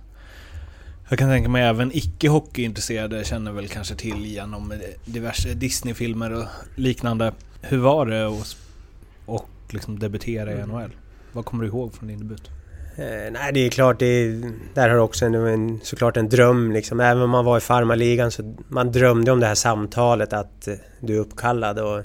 jag 1.08 1.18
kan 1.18 1.28
tänka 1.28 1.48
mig 1.48 1.62
även 1.62 1.90
icke 1.94 2.28
hockeyintresserade 2.28 3.24
känner 3.24 3.52
väl 3.52 3.68
kanske 3.68 3.94
till 3.94 4.26
genom 4.26 4.74
diverse 5.04 5.54
Disney-filmer 5.54 6.32
och 6.32 6.44
liknande. 6.76 7.32
Hur 7.60 7.78
var 7.78 8.06
det 8.06 8.26
att 8.26 8.56
och 9.26 9.50
liksom 9.70 9.98
debutera 9.98 10.52
i 10.52 10.54
mm. 10.54 10.68
NHL? 10.68 10.90
Vad 11.32 11.44
kommer 11.44 11.62
du 11.62 11.68
ihåg 11.68 11.94
från 11.94 12.08
din 12.08 12.18
debut? 12.18 12.50
Eh, 12.96 13.32
nej, 13.32 13.52
det 13.52 13.66
är 13.66 13.70
klart, 13.70 13.98
det 13.98 14.06
är, 14.06 14.52
där 14.74 14.88
har 14.88 14.96
också 14.96 15.24
en, 15.24 15.34
en, 15.34 15.80
såklart 15.82 16.16
en 16.16 16.28
dröm 16.28 16.72
liksom. 16.72 17.00
Även 17.00 17.22
om 17.22 17.30
man 17.30 17.44
var 17.44 17.58
i 17.58 17.60
farmarligan 17.60 18.30
så 18.30 18.54
man 18.68 18.92
drömde 18.92 19.32
om 19.32 19.40
det 19.40 19.46
här 19.46 19.54
samtalet 19.54 20.32
att 20.32 20.68
eh, 20.68 20.74
du 21.00 21.16
är 21.16 21.20
uppkallad 21.20 21.78
och 21.78 22.04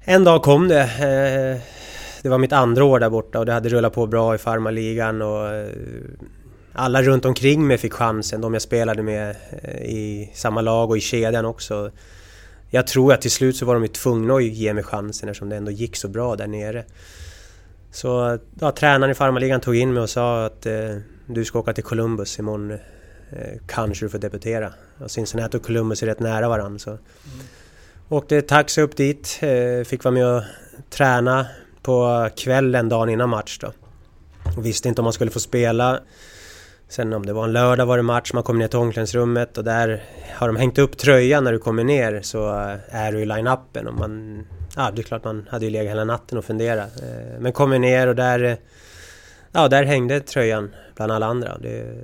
en 0.00 0.24
dag 0.24 0.42
kom 0.42 0.68
det. 0.68 0.82
Eh, 0.82 1.62
det 2.22 2.28
var 2.28 2.38
mitt 2.38 2.52
andra 2.52 2.84
år 2.84 3.00
där 3.00 3.10
borta 3.10 3.38
och 3.38 3.46
det 3.46 3.52
hade 3.52 3.68
rullat 3.68 3.92
på 3.92 4.06
bra 4.06 4.34
i 4.34 4.38
farmarligan 4.38 5.22
och 5.22 5.54
eh, 5.54 5.70
alla 6.72 7.02
runt 7.02 7.24
omkring 7.24 7.66
mig 7.66 7.78
fick 7.78 7.92
chansen, 7.92 8.40
de 8.40 8.52
jag 8.52 8.62
spelade 8.62 9.02
med 9.02 9.36
eh, 9.62 9.82
i 9.82 10.30
samma 10.34 10.60
lag 10.60 10.90
och 10.90 10.96
i 10.96 11.00
kedjan 11.00 11.44
också. 11.44 11.90
Jag 12.70 12.86
tror 12.86 13.12
att 13.12 13.20
till 13.20 13.30
slut 13.30 13.56
så 13.56 13.66
var 13.66 13.74
de 13.74 13.82
ju 13.82 13.88
tvungna 13.88 14.34
att 14.34 14.44
ge 14.44 14.74
mig 14.74 14.84
chansen 14.84 15.28
eftersom 15.28 15.48
det 15.48 15.56
ändå 15.56 15.70
gick 15.70 15.96
så 15.96 16.08
bra 16.08 16.36
där 16.36 16.46
nere. 16.46 16.84
Så 17.96 18.38
ja, 18.60 18.72
tränaren 18.72 19.10
i 19.10 19.14
farmarligan 19.14 19.60
tog 19.60 19.76
in 19.76 19.92
mig 19.92 20.02
och 20.02 20.10
sa 20.10 20.44
att 20.44 20.66
eh, 20.66 20.96
du 21.26 21.44
ska 21.44 21.58
åka 21.58 21.72
till 21.72 21.84
Columbus 21.84 22.38
imorgon. 22.38 22.70
Eh, 22.70 22.78
kanske 23.66 24.04
du 24.04 24.08
får 24.08 24.18
debutera. 24.18 24.72
Och 24.98 25.10
Cincinnati 25.10 25.58
och 25.58 25.62
Columbus 25.62 26.02
är 26.02 26.06
rätt 26.06 26.20
nära 26.20 26.48
varandra. 26.48 26.78
Så. 26.78 26.90
Mm. 26.90 27.00
Åkte 28.08 28.42
taxi 28.42 28.80
upp 28.80 28.96
dit, 28.96 29.38
eh, 29.42 29.84
fick 29.84 30.04
vara 30.04 30.14
med 30.14 30.26
och 30.26 30.42
träna 30.90 31.46
på 31.82 32.28
kvällen 32.36 32.88
dagen 32.88 33.08
innan 33.08 33.28
match 33.28 33.58
då. 33.58 33.72
Och 34.56 34.66
visste 34.66 34.88
inte 34.88 35.00
om 35.00 35.04
man 35.04 35.12
skulle 35.12 35.30
få 35.30 35.40
spela. 35.40 36.00
Sen 36.88 37.12
om 37.12 37.26
det 37.26 37.32
var 37.32 37.44
en 37.44 37.52
lördag 37.52 37.86
var 37.86 37.96
det 37.96 38.02
match, 38.02 38.32
man 38.32 38.42
kom 38.42 38.58
ner 38.58 38.68
till 38.68 38.78
omklädningsrummet 38.78 39.58
och 39.58 39.64
där 39.64 40.04
har 40.34 40.46
de 40.46 40.56
hängt 40.56 40.78
upp 40.78 40.98
tröjan 40.98 41.44
när 41.44 41.52
du 41.52 41.58
kommer 41.58 41.84
ner 41.84 42.20
så 42.22 42.48
är 42.88 43.12
du 43.12 43.20
i 43.20 43.26
line-upen 43.26 43.86
och 43.86 43.94
man... 43.94 44.44
Ja, 44.76 44.90
det 44.90 45.02
är 45.02 45.04
klart 45.04 45.24
man 45.24 45.46
hade 45.50 45.64
ju 45.64 45.70
legat 45.70 45.90
hela 45.90 46.04
natten 46.04 46.38
och 46.38 46.44
funderat. 46.44 47.02
Eh, 47.02 47.40
men 47.40 47.52
kommer 47.52 47.78
ner 47.78 48.06
och 48.06 48.16
där... 48.16 48.56
Ja, 49.52 49.68
där 49.68 49.84
hängde 49.84 50.20
tröjan 50.20 50.74
bland 50.94 51.12
alla 51.12 51.26
andra. 51.26 51.58
Det, 51.58 51.94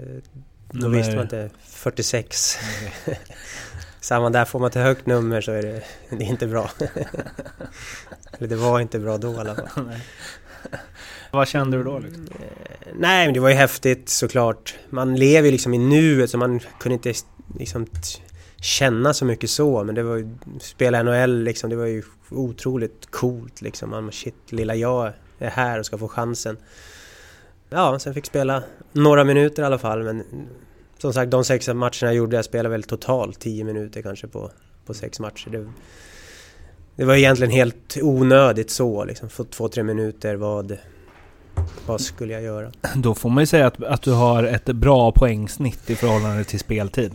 då 0.71 0.87
mm. 0.87 0.99
visste 0.99 1.15
man 1.15 1.23
inte. 1.23 1.51
46. 1.65 2.59
Mm. 3.07 3.19
Samma 4.01 4.31
där, 4.31 4.45
får 4.45 4.59
man 4.59 4.71
till 4.71 4.81
högt 4.81 5.07
nummer 5.07 5.41
så 5.41 5.53
är 5.53 5.63
det, 5.63 5.83
det 6.11 6.25
är 6.25 6.29
inte 6.29 6.47
bra. 6.47 6.71
Eller 8.39 8.49
det 8.49 8.57
var 8.57 8.81
inte 8.81 8.99
bra 8.99 9.19
då 9.19 9.33
i 9.33 9.37
alla 9.37 9.55
fall. 9.55 9.67
Vad 11.31 11.49
kände 11.49 11.77
du 11.77 11.85
då? 11.85 11.99
Liksom? 11.99 12.29
Nej, 12.95 13.27
men 13.27 13.35
det 13.35 13.41
var 13.41 13.49
ju 13.49 13.55
häftigt 13.55 14.09
såklart. 14.09 14.75
Man 14.91 15.17
lever 15.17 15.47
ju 15.47 15.53
liksom 15.53 15.75
i 15.75 15.79
nuet 15.79 16.31
så 16.31 16.39
man 16.39 16.61
kunde 16.81 16.95
inte 16.95 17.15
liksom 17.59 17.87
känna 18.63 19.15
så 19.15 19.25
mycket 19.25 19.51
så. 19.51 19.85
Men 19.85 19.95
det 19.95 20.03
var 20.03 20.17
ju... 20.17 20.29
Spela 20.61 21.03
NHL 21.03 21.43
liksom, 21.43 21.71
det 21.71 21.77
var 21.77 21.87
ju 21.87 22.03
otroligt 22.31 23.07
coolt 23.11 23.63
liksom. 23.63 23.91
Man, 23.91 24.13
shit, 24.13 24.53
lilla 24.53 24.75
jag 24.75 25.13
är 25.39 25.51
här 25.51 25.79
och 25.79 25.87
ska 25.87 25.99
få 25.99 26.09
chansen. 26.09 26.57
Ja, 27.71 27.99
sen 27.99 28.15
fick 28.15 28.27
spela 28.27 28.63
några 28.93 29.25
minuter 29.25 29.63
i 29.63 29.67
alla 29.67 29.79
fall. 29.79 30.03
Men 30.03 30.25
som 30.99 31.13
sagt, 31.13 31.31
de 31.31 31.45
sex 31.45 31.69
matcherna 31.69 31.91
jag 32.01 32.15
gjorde, 32.15 32.37
jag 32.37 32.45
spelade 32.45 32.69
väl 32.69 32.83
totalt 32.83 33.41
tio 33.41 33.65
minuter 33.65 34.03
kanske 34.03 34.27
på, 34.27 34.51
på 34.87 34.95
sex 34.95 35.21
matcher. 35.21 35.51
Det, 35.51 35.73
det 36.97 37.05
var 37.05 37.15
egentligen 37.15 37.53
helt 37.53 37.97
onödigt 38.03 38.71
så 38.71 39.05
liksom. 39.05 39.29
Få 39.29 39.45
två, 39.45 39.69
tre 39.69 39.83
minuter 39.83 40.37
vad 40.37 40.77
vad 41.87 42.01
skulle 42.01 42.33
jag 42.33 42.43
göra? 42.43 42.71
Då 42.95 43.15
får 43.15 43.31
man 43.31 43.43
ju 43.43 43.47
säga 43.47 43.67
att, 43.67 43.83
att 43.83 44.03
du 44.03 44.13
har 44.13 44.45
ett 44.45 44.67
bra 44.67 45.13
poängsnitt 45.13 45.91
i 45.91 45.95
förhållande 45.95 46.45
till 46.45 46.59
speltid. 46.61 47.15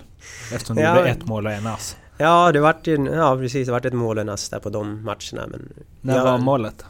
Eftersom 0.54 0.76
du 0.76 0.82
ja. 0.82 0.98
gjorde 0.98 1.10
ett 1.10 1.26
mål 1.26 1.46
och 1.46 1.52
en 1.52 1.68
ass. 1.68 1.98
Ja, 2.18 2.52
det 2.52 2.60
vart 2.60 2.88
ju, 2.88 3.10
ja 3.14 3.38
precis, 3.38 3.66
det 3.68 3.72
vart 3.72 3.86
ett 3.86 3.94
mål 3.94 4.18
och 4.18 4.22
en 4.22 4.30
ass 4.30 4.50
där 4.50 4.60
på 4.60 4.70
de 4.70 5.04
matcherna. 5.04 5.48
Men 5.48 5.74
När 6.02 6.16
jag, 6.16 6.24
var 6.24 6.38
målet? 6.38 6.86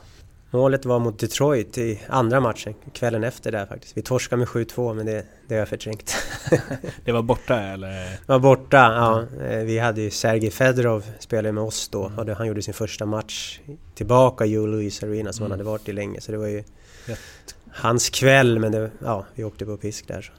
Målet 0.52 0.86
var 0.86 1.00
mot 1.00 1.20
Detroit 1.20 1.78
i 1.78 2.00
andra 2.10 2.40
matchen, 2.40 2.74
kvällen 2.94 3.24
efter 3.24 3.52
där 3.52 3.66
faktiskt. 3.66 3.98
Vi 3.98 4.02
torskade 4.02 4.40
med 4.40 4.48
7-2 4.48 4.94
men 4.94 5.06
det, 5.06 5.26
det 5.48 5.56
har 5.56 5.60
jag 5.60 5.68
förträngt. 5.68 6.16
det 7.06 7.12
var 7.12 7.22
borta 7.22 7.60
eller? 7.60 7.90
Det 7.90 8.20
var 8.26 8.40
borta, 8.40 8.78
ja. 8.78 9.24
Mm. 9.42 9.66
Vi 9.66 9.80
hade 9.80 10.02
ju 10.02 10.10
Sergej 10.10 10.52
Fedorov 10.52 11.06
spelade 11.20 11.52
med 11.52 11.64
oss 11.64 11.90
då 11.90 12.12
och 12.18 12.30
han 12.30 12.48
gjorde 12.48 12.62
sin 12.62 12.74
första 12.74 13.06
match 13.06 13.60
tillbaka 13.96 14.46
i 14.46 14.56
Louis 14.56 15.04
Arena 15.04 15.34
som 15.34 15.44
mm. 15.44 15.52
han 15.52 15.60
hade 15.60 15.70
varit 15.70 15.90
i 15.90 15.94
länge. 15.94 16.22
Så 16.22 16.32
det 16.32 16.38
var 16.38 16.48
ju 16.48 16.64
Rätt. 17.06 17.56
hans 17.72 18.10
kväll 18.10 18.60
men 18.60 18.72
det, 18.72 18.92
ja, 19.04 19.26
vi 19.36 19.44
åkte 19.44 19.66
på 19.66 19.78
pisk 19.78 20.08
där. 20.08 20.22
Så. 20.22 20.32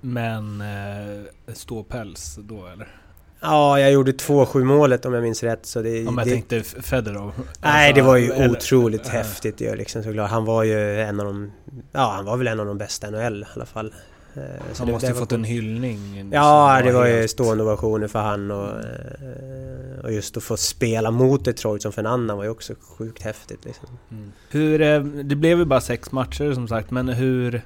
Men 0.00 0.60
eh, 0.60 1.54
ståpäls 1.54 2.38
då 2.42 2.66
eller? 2.66 3.03
Ja, 3.40 3.80
jag 3.80 3.92
gjorde 3.92 4.12
2-7 4.12 4.64
målet 4.64 5.06
om 5.06 5.14
jag 5.14 5.22
minns 5.22 5.42
rätt. 5.42 5.66
Så 5.66 5.82
det, 5.82 6.06
om 6.06 6.18
jag 6.18 6.26
det, 6.26 6.30
tänkte 6.30 6.62
Fedorov? 6.62 7.32
Nej, 7.62 7.92
det 7.92 8.02
var 8.02 8.16
ju 8.16 8.30
eller, 8.30 8.50
otroligt 8.50 9.00
eller, 9.00 9.10
häftigt 9.10 9.60
ju 9.60 9.76
liksom 9.76 10.02
såklart. 10.02 10.30
Han 10.30 10.44
var 10.44 10.62
ju 10.62 11.00
en 11.00 11.20
av 11.20 11.26
de... 11.26 11.52
Ja, 11.92 12.12
han 12.16 12.24
var 12.24 12.36
väl 12.36 12.46
en 12.46 12.60
av 12.60 12.66
de 12.66 12.78
bästa 12.78 13.08
i 13.08 13.10
NHL 13.10 13.42
i 13.42 13.46
alla 13.54 13.66
fall. 13.66 13.94
Eh, 14.34 14.42
så 14.72 14.78
han 14.78 14.86
det, 14.86 14.92
måste 14.92 15.08
ju 15.08 15.14
fått 15.14 15.32
en 15.32 15.44
hyllning. 15.44 16.30
Ja, 16.32 16.80
det 16.84 16.92
var 16.92 17.06
ju 17.06 17.28
stående 17.28 17.64
ovationer 17.64 18.08
för 18.08 18.18
han 18.18 18.50
och, 18.50 18.68
eh, 18.68 20.04
och 20.04 20.12
just 20.12 20.36
att 20.36 20.42
få 20.42 20.56
spela 20.56 21.10
mot 21.10 21.44
Detroit 21.44 21.82
som 21.82 21.92
för 21.92 22.00
en 22.00 22.06
annan 22.06 22.36
var 22.36 22.44
ju 22.44 22.50
också 22.50 22.74
sjukt 22.98 23.22
häftigt. 23.22 23.64
Liksom. 23.64 23.88
Mm. 24.10 24.32
Hur, 24.50 24.82
eh, 24.82 25.00
det 25.02 25.36
blev 25.36 25.58
ju 25.58 25.64
bara 25.64 25.80
sex 25.80 26.12
matcher 26.12 26.54
som 26.54 26.68
sagt, 26.68 26.90
men 26.90 27.08
hur... 27.08 27.62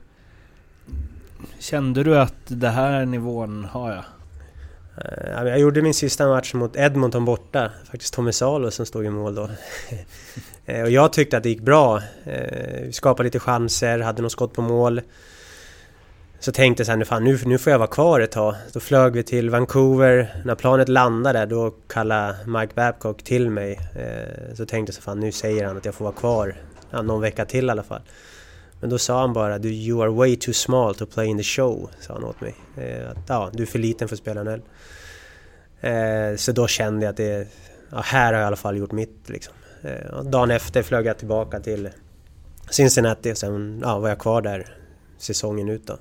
Kände 1.59 2.03
du 2.03 2.19
att 2.19 2.35
det 2.47 2.69
här 2.69 3.07
nivån 3.07 3.65
har 3.65 3.91
jag? 3.91 4.05
Eh, 5.05 5.49
jag 5.49 5.59
gjorde 5.59 5.83
min 5.83 5.95
sista 5.95 6.28
match 6.28 6.55
mot 6.55 6.76
Edmonton 6.76 7.25
borta. 7.25 7.71
Faktiskt 7.90 8.14
Tommy 8.14 8.33
Salo 8.33 8.71
som 8.71 8.87
stod 8.87 9.05
i 9.05 9.11
mål 9.11 9.35
då. 9.35 9.50
Eh, 10.71 10.83
och 10.83 10.90
jag 10.90 11.12
tyckte 11.12 11.37
att 11.37 11.43
det 11.43 11.49
gick 11.49 11.61
bra. 11.61 12.02
Eh, 12.25 12.83
vi 12.83 12.93
skapade 12.93 13.26
lite 13.26 13.38
chanser, 13.38 13.99
hade 13.99 14.23
något 14.23 14.33
skott 14.33 14.52
på 14.52 14.62
mål. 14.62 15.00
så 16.40 16.52
tänkte 16.52 16.81
jag 16.81 16.87
så 16.87 16.93
här, 16.93 16.97
nu, 16.97 17.05
fan, 17.05 17.25
nu, 17.25 17.38
nu 17.45 17.59
får 17.59 17.71
jag 17.71 17.78
vara 17.78 17.88
kvar 17.88 18.21
ett 18.21 18.31
tag. 18.31 18.55
Då 18.73 18.81
flög 18.81 19.12
vi 19.12 19.23
till 19.23 19.50
Vancouver. 19.50 20.43
När 20.45 20.55
planet 20.55 20.88
landade 20.88 21.47
då 21.47 21.71
kallade 21.71 22.37
Mike 22.47 22.75
Babcock 22.75 23.23
till 23.23 23.50
mig. 23.50 23.81
Så 24.55 24.67
tänkte 24.67 24.90
jag 24.90 24.95
så 24.95 25.02
fan, 25.02 25.21
nu 25.21 25.33
säger 25.33 25.67
han 25.67 25.76
att 25.76 25.85
jag 25.85 25.95
får 25.95 26.05
vara 26.05 26.14
kvar 26.14 26.57
ja, 26.90 27.02
någon 27.02 27.21
vecka 27.21 27.45
till 27.45 27.67
i 27.67 27.71
alla 27.71 27.83
fall. 27.83 28.02
Men 28.81 28.91
då 28.91 28.99
sa 28.99 29.21
han 29.21 29.33
bara 29.33 29.59
du, 29.59 29.69
“You 29.69 30.03
are 30.03 30.11
way 30.11 30.37
too 30.37 30.55
small 30.55 30.95
to 30.95 31.07
play 31.07 31.27
in 31.27 31.37
the 31.37 31.43
show”, 31.43 31.91
sa 32.01 32.15
han 32.15 32.25
åt 32.25 32.41
mig. 32.41 32.55
Eh, 32.77 33.11
att, 33.11 33.19
ja, 33.27 33.51
du 33.53 33.63
är 33.63 33.67
för 33.67 33.79
liten 33.79 34.09
för 34.09 34.15
att 34.15 34.21
spela 34.21 34.43
NHL. 34.43 34.63
Eh, 35.81 36.37
så 36.37 36.53
då 36.53 36.67
kände 36.67 37.05
jag 37.05 37.11
att 37.11 37.17
det, 37.17 37.49
ja, 37.91 38.01
här 38.01 38.33
har 38.33 38.41
jag 38.41 38.43
i 38.43 38.47
alla 38.47 38.57
fall 38.57 38.77
gjort 38.77 38.93
mitt. 38.93 39.29
Liksom. 39.29 39.55
Eh, 39.83 40.23
dagen 40.23 40.51
efter 40.51 40.83
flög 40.83 41.07
jag 41.07 41.19
tillbaka 41.19 41.61
till 41.61 41.89
Cincinnati 42.71 43.33
och 43.33 43.39
sen 43.39 43.81
ja, 43.83 43.99
var 43.99 44.09
jag 44.09 44.19
kvar 44.19 44.43
där 44.43 44.75
säsongen 45.19 45.69
ut 45.69 45.87
då. 45.87 45.99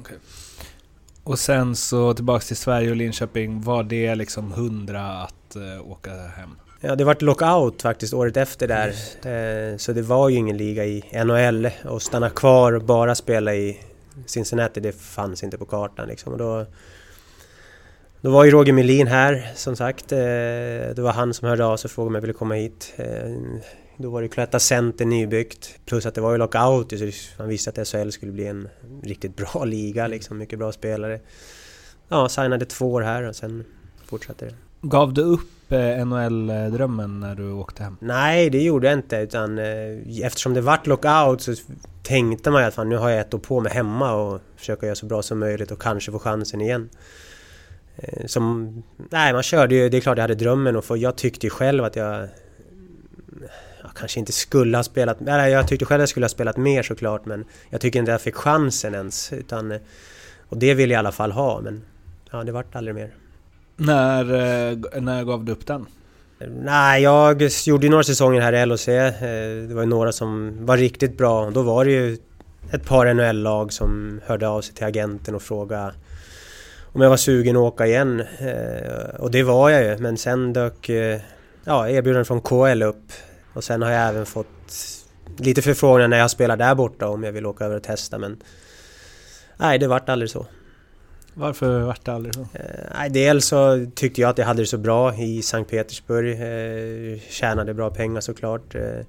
Okay. 0.00 0.16
Och 1.24 1.38
sen 1.38 1.76
så 1.76 2.14
tillbaks 2.14 2.46
till 2.46 2.56
Sverige 2.56 2.90
och 2.90 2.96
Linköping. 2.96 3.60
Var 3.60 3.82
det 3.82 4.14
liksom 4.14 4.52
hundra 4.52 5.22
att 5.22 5.56
uh, 5.56 5.90
åka 5.90 6.10
hem? 6.10 6.50
Ja, 6.84 6.96
det 6.96 7.04
vart 7.04 7.22
lockout 7.22 7.82
faktiskt 7.82 8.14
året 8.14 8.36
efter 8.36 8.68
där. 8.68 8.88
Eh, 9.72 9.76
så 9.76 9.92
det 9.92 10.02
var 10.02 10.28
ju 10.28 10.36
ingen 10.36 10.56
liga 10.56 10.84
i 10.84 11.24
NHL. 11.24 11.70
Och 11.84 12.02
stanna 12.02 12.30
kvar 12.30 12.72
och 12.72 12.82
bara 12.82 13.14
spela 13.14 13.54
i 13.54 13.80
Cincinnati, 14.26 14.80
det 14.80 14.92
fanns 14.92 15.42
inte 15.42 15.58
på 15.58 15.64
kartan 15.64 16.08
liksom. 16.08 16.32
Och 16.32 16.38
då, 16.38 16.66
då 18.20 18.30
var 18.30 18.44
ju 18.44 18.50
Roger 18.50 18.72
Melin 18.72 19.06
här, 19.06 19.52
som 19.54 19.76
sagt. 19.76 20.12
Eh, 20.12 20.18
det 20.18 20.98
var 20.98 21.12
han 21.12 21.34
som 21.34 21.48
hörde 21.48 21.64
av 21.64 21.76
sig 21.76 21.88
och 21.88 21.92
frågade 21.92 22.08
om 22.08 22.14
jag 22.14 22.20
ville 22.20 22.32
komma 22.32 22.54
hit. 22.54 22.94
Eh, 22.96 23.30
då 23.96 24.10
var 24.10 24.22
det 24.22 24.28
Cloetta 24.28 24.58
Center 24.58 25.04
nybyggt. 25.04 25.78
Plus 25.86 26.06
att 26.06 26.14
det 26.14 26.20
var 26.20 26.32
ju 26.32 26.38
lockout, 26.38 26.90
så 26.90 27.10
man 27.38 27.48
visste 27.48 27.70
att 27.70 27.88
SHL 27.88 28.10
skulle 28.10 28.32
bli 28.32 28.46
en 28.46 28.68
riktigt 29.02 29.36
bra 29.36 29.64
liga 29.64 30.06
liksom. 30.06 30.38
Mycket 30.38 30.58
bra 30.58 30.72
spelare. 30.72 31.20
Ja, 32.08 32.28
signade 32.28 32.64
två 32.64 32.92
år 32.92 33.00
här 33.00 33.22
och 33.22 33.36
sen 33.36 33.64
fortsatte 34.06 34.44
det. 34.44 34.71
Gav 34.84 35.14
du 35.14 35.22
upp 35.22 35.72
eh, 35.72 36.06
NHL-drömmen 36.06 37.20
när 37.20 37.34
du 37.34 37.52
åkte 37.52 37.82
hem? 37.82 37.96
Nej, 38.00 38.50
det 38.50 38.62
gjorde 38.62 38.86
jag 38.86 38.98
inte. 38.98 39.16
Utan, 39.16 39.58
eh, 39.58 40.22
eftersom 40.22 40.54
det 40.54 40.60
vart 40.60 40.86
lockout 40.86 41.42
så 41.42 41.54
tänkte 42.02 42.50
man 42.50 42.62
ju 42.62 42.68
att 42.68 42.74
fan, 42.74 42.88
nu 42.88 42.96
har 42.96 43.10
jag 43.10 43.20
ett 43.20 43.34
år 43.34 43.38
på 43.38 43.60
mig 43.60 43.72
hemma 43.72 44.12
och 44.12 44.40
försöka 44.56 44.86
göra 44.86 44.96
så 44.96 45.06
bra 45.06 45.22
som 45.22 45.38
möjligt 45.38 45.70
och 45.70 45.82
kanske 45.82 46.12
få 46.12 46.18
chansen 46.18 46.60
igen. 46.60 46.88
Eh, 47.96 48.26
som, 48.26 48.82
nej, 49.10 49.32
man 49.32 49.42
körde 49.42 49.74
ju... 49.74 49.88
Det 49.88 49.96
är 49.96 50.00
klart 50.00 50.18
jag 50.18 50.22
hade 50.22 50.34
drömmen 50.34 50.76
och 50.76 50.84
för 50.84 50.96
jag 50.96 51.16
tyckte 51.16 51.46
ju 51.46 51.50
själv 51.50 51.84
att 51.84 51.96
jag... 51.96 52.28
Jag 53.82 53.94
kanske 53.94 54.20
inte 54.20 54.32
skulle 54.32 54.78
ha 54.78 54.84
spelat... 54.84 55.20
Eller 55.20 55.46
jag 55.46 55.68
tyckte 55.68 55.84
själv 55.84 56.00
att 56.00 56.02
jag 56.02 56.08
skulle 56.08 56.24
ha 56.24 56.28
spelat 56.28 56.56
mer 56.56 56.82
såklart 56.82 57.26
men 57.26 57.44
jag 57.70 57.80
tycker 57.80 57.98
inte 57.98 58.12
jag 58.12 58.20
fick 58.20 58.34
chansen 58.34 58.94
ens. 58.94 59.32
Utan, 59.32 59.78
och 60.48 60.56
det 60.56 60.74
vill 60.74 60.90
jag 60.90 60.96
i 60.96 60.98
alla 60.98 61.12
fall 61.12 61.32
ha 61.32 61.60
men 61.60 61.82
ja, 62.30 62.44
det 62.44 62.52
vart 62.52 62.76
aldrig 62.76 62.94
mer. 62.94 63.14
När, 63.76 64.24
eh, 64.24 65.00
när 65.00 65.24
gav 65.24 65.44
du 65.44 65.52
upp 65.52 65.66
den? 65.66 65.86
Nej, 66.48 67.02
jag 67.02 67.42
gjorde 67.66 67.86
ju 67.86 67.90
några 67.90 68.04
säsonger 68.04 68.40
här 68.40 68.52
i 68.52 68.66
LHC. 68.66 68.88
Eh, 68.88 69.68
det 69.68 69.74
var 69.74 69.82
ju 69.82 69.88
några 69.88 70.12
som 70.12 70.58
var 70.66 70.76
riktigt 70.76 71.18
bra. 71.18 71.50
Då 71.50 71.62
var 71.62 71.84
det 71.84 71.90
ju 71.90 72.18
ett 72.72 72.84
par 72.84 73.14
NHL-lag 73.14 73.72
som 73.72 74.20
hörde 74.26 74.48
av 74.48 74.60
sig 74.60 74.74
till 74.74 74.86
agenten 74.86 75.34
och 75.34 75.42
frågade 75.42 75.92
om 76.92 77.00
jag 77.00 77.10
var 77.10 77.16
sugen 77.16 77.56
att 77.56 77.60
åka 77.60 77.86
igen. 77.86 78.20
Eh, 78.20 79.14
och 79.18 79.30
det 79.30 79.42
var 79.42 79.70
jag 79.70 79.84
ju, 79.84 79.98
men 79.98 80.16
sen 80.16 80.52
dök 80.52 80.90
ja, 81.64 81.88
erbjudanden 81.88 82.24
från 82.24 82.40
KL 82.40 82.82
upp. 82.82 83.12
Och 83.52 83.64
sen 83.64 83.82
har 83.82 83.90
jag 83.90 84.08
även 84.08 84.26
fått 84.26 84.46
lite 85.36 85.62
förfrågningar 85.62 86.08
när 86.08 86.18
jag 86.18 86.30
spelar 86.30 86.56
där 86.56 86.74
borta 86.74 87.08
om 87.08 87.24
jag 87.24 87.32
vill 87.32 87.46
åka 87.46 87.64
över 87.64 87.76
och 87.76 87.82
testa, 87.82 88.18
men 88.18 88.36
nej, 89.56 89.78
det 89.78 89.86
vart 89.86 90.08
aldrig 90.08 90.30
så. 90.30 90.46
Varför 91.34 91.80
vart 91.80 92.04
det 92.04 92.12
aldrig 92.12 92.34
så? 92.34 92.40
Eh, 92.40 93.12
dels 93.12 93.46
så 93.46 93.86
tyckte 93.94 94.20
jag 94.20 94.30
att 94.30 94.38
jag 94.38 94.46
hade 94.46 94.62
det 94.62 94.66
så 94.66 94.78
bra 94.78 95.14
i 95.14 95.42
Sankt 95.42 95.70
Petersburg. 95.70 96.30
Eh, 96.32 97.20
tjänade 97.30 97.74
bra 97.74 97.90
pengar 97.90 98.20
såklart. 98.20 98.74
Eh, 98.74 99.00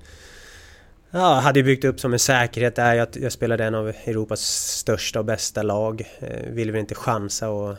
ja, 1.12 1.34
hade 1.34 1.64
byggt 1.64 1.86
upp 1.86 2.00
som 2.00 2.14
en 2.14 2.20
säkerhet 2.20 2.76
där. 2.76 2.94
Jag, 2.94 3.08
jag 3.14 3.32
spelade 3.32 3.64
en 3.64 3.76
av 3.76 3.88
Europas 3.88 4.42
största 4.80 5.20
och 5.20 5.26
bästa 5.26 5.64
lag. 5.64 6.04
Eh, 6.20 6.52
ville 6.52 6.72
väl 6.72 6.82
inte 6.82 6.96
chansa 6.96 7.50
och 7.50 7.76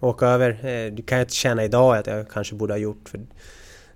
åka 0.00 0.26
över. 0.26 0.50
Eh, 0.50 0.92
det 0.92 1.02
kan 1.02 1.18
jag 1.18 1.24
inte 1.24 1.34
känna 1.34 1.64
idag 1.64 1.96
att 1.96 2.06
jag 2.06 2.28
kanske 2.28 2.54
borde 2.54 2.72
ha 2.72 2.78
gjort. 2.78 3.08
För 3.08 3.20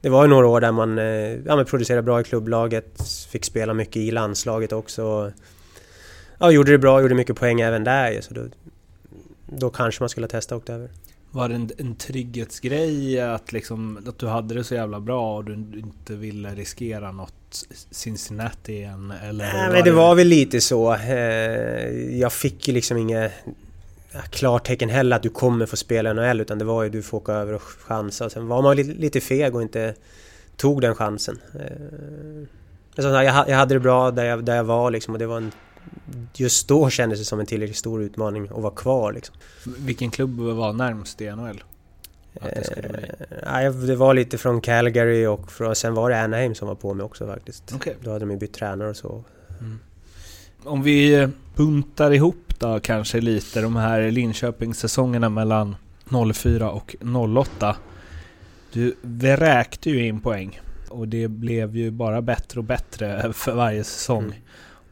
det 0.01 0.09
var 0.09 0.25
ju 0.25 0.29
några 0.29 0.47
år 0.47 0.61
där 0.61 0.73
man, 0.73 0.99
eh, 0.99 1.35
ja, 1.47 1.57
man 1.57 1.65
producerade 1.65 2.03
bra 2.03 2.21
i 2.21 2.25
klubblaget, 2.25 3.03
fick 3.31 3.45
spela 3.45 3.75
mycket 3.75 3.97
i 3.97 4.11
landslaget 4.11 4.73
också. 4.73 5.33
Ja, 6.39 6.51
gjorde 6.51 6.71
det 6.71 6.79
bra, 6.79 7.01
gjorde 7.03 7.15
mycket 7.15 7.37
poäng 7.37 7.61
även 7.61 7.85
där. 7.85 8.21
Så 8.21 8.35
då, 8.35 8.43
då 9.49 9.71
kanske 9.71 10.03
man 10.03 10.09
skulle 10.09 10.29
testa 10.29 10.57
åkt 10.57 10.71
över. 10.71 10.91
Var 11.31 11.49
det 11.49 11.55
en, 11.55 11.71
en 11.79 11.95
trygghetsgrej 11.95 13.21
att, 13.21 13.53
liksom, 13.53 13.99
att 14.09 14.19
du 14.19 14.27
hade 14.27 14.55
det 14.55 14.65
så 14.65 14.75
jävla 14.75 15.01
bra 15.01 15.37
och 15.37 15.45
du 15.45 15.53
inte 15.55 16.15
ville 16.15 16.55
riskera 16.55 17.13
något 17.13 17.67
Cincinnati 17.91 18.73
igen? 18.73 19.13
Eller 19.23 19.53
Nej, 19.53 19.71
men 19.73 19.85
det 19.85 19.91
var 19.91 20.15
väl 20.15 20.27
lite 20.27 20.61
så. 20.61 20.95
Eh, 20.95 22.19
jag 22.19 22.33
fick 22.33 22.69
ju 22.69 22.75
liksom 22.75 22.97
inget 22.97 23.33
klartecken 24.31 24.89
heller 24.89 25.17
att 25.17 25.23
du 25.23 25.29
kommer 25.29 25.67
få 25.67 25.77
spela 25.77 26.11
i 26.11 26.15
NHL 26.15 26.41
utan 26.41 26.59
det 26.59 26.65
var 26.65 26.83
ju 26.83 26.89
du 26.89 27.03
får 27.03 27.19
åka 27.19 27.33
över 27.33 27.53
och 27.53 27.63
chansa. 27.63 28.31
Sen 28.31 28.49
var 28.49 28.63
man 28.63 28.77
lite 28.77 29.21
feg 29.21 29.55
och 29.55 29.63
inte 29.63 29.95
tog 30.57 30.81
den 30.81 30.95
chansen. 30.95 31.39
Eh, 31.55 32.43
jag 32.97 33.57
hade 33.57 33.75
det 33.75 33.81
bra 33.81 34.11
där 34.11 34.25
jag, 34.25 34.45
där 34.45 34.57
jag 34.57 34.65
var 34.65 34.91
liksom 34.91 35.15
och 35.15 35.19
det 35.19 35.27
var 35.27 35.37
en 35.37 35.53
just 36.35 36.69
då 36.69 36.91
kändes 36.91 37.19
det 37.19 37.25
som 37.25 37.41
en 37.41 37.47
tillräckligt 37.47 37.77
stor 37.77 38.03
utmaning 38.03 38.45
att 38.45 38.63
vara 38.63 38.75
kvar. 38.75 39.13
Liksom. 39.13 39.37
Vilken 39.79 40.11
klubb 40.11 40.39
var 40.41 40.73
närmst 40.73 41.21
i 41.21 41.31
NHL? 41.31 41.63
Eh, 42.35 43.73
det 43.73 43.97
var 43.97 44.15
lite 44.15 44.39
från 44.39 44.61
Calgary 44.61 45.27
och 45.27 45.53
från, 45.53 45.77
sen 45.77 45.95
var 45.95 46.11
det 46.11 46.23
Anaheim 46.23 46.55
som 46.55 46.69
var 46.69 46.75
på 46.75 46.95
mig 46.95 47.05
också 47.05 47.27
faktiskt. 47.27 47.73
Okay. 47.75 47.95
Då 48.01 48.11
hade 48.11 48.21
de 48.21 48.31
ju 48.31 48.37
bytt 48.37 48.53
tränare 48.53 48.91
och 48.91 48.97
så. 48.97 49.25
Mm. 49.61 49.79
Om 50.65 50.83
vi 50.83 51.29
buntar 51.57 52.11
ihop 52.11 52.55
då 52.59 52.81
kanske 52.81 53.21
lite 53.21 53.61
de 53.61 53.77
här 53.77 54.11
Linköpingssäsongerna 54.11 55.29
mellan 55.29 55.77
04 56.35 56.71
och 56.71 56.97
08. 57.39 57.77
Du 58.73 58.95
vräkte 59.03 59.91
ju 59.91 60.07
in 60.07 60.21
poäng 60.21 60.61
och 60.89 61.09
det 61.09 61.29
blev 61.29 61.77
ju 61.77 61.91
bara 61.91 62.23
bättre 62.23 62.61
och 62.61 62.65
bättre 62.65 63.33
för 63.33 63.53
varje 63.53 63.85
säsong. 63.85 64.25
Mm. 64.25 64.35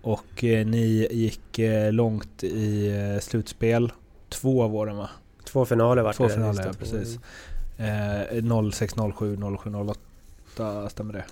Och 0.07 0.45
eh, 0.45 0.66
ni 0.66 1.09
gick 1.11 1.59
eh, 1.59 1.92
långt 1.92 2.45
i 2.45 2.88
eh, 2.88 3.21
slutspel. 3.21 3.92
Två 4.29 4.62
av 4.62 4.75
åren 4.75 4.97
va? 4.97 5.11
Två 5.45 5.64
finaler 5.64 6.03
vart 6.03 6.16
Två 6.16 6.29
finaler, 6.29 6.66
ja, 6.66 6.73
precis. 6.79 7.19
Eh, 7.79 8.71
06, 8.73 8.95
07, 9.19 9.38
07, 9.62 9.75
08, 9.75 10.88
stämmer 10.88 11.12
det? 11.12 11.25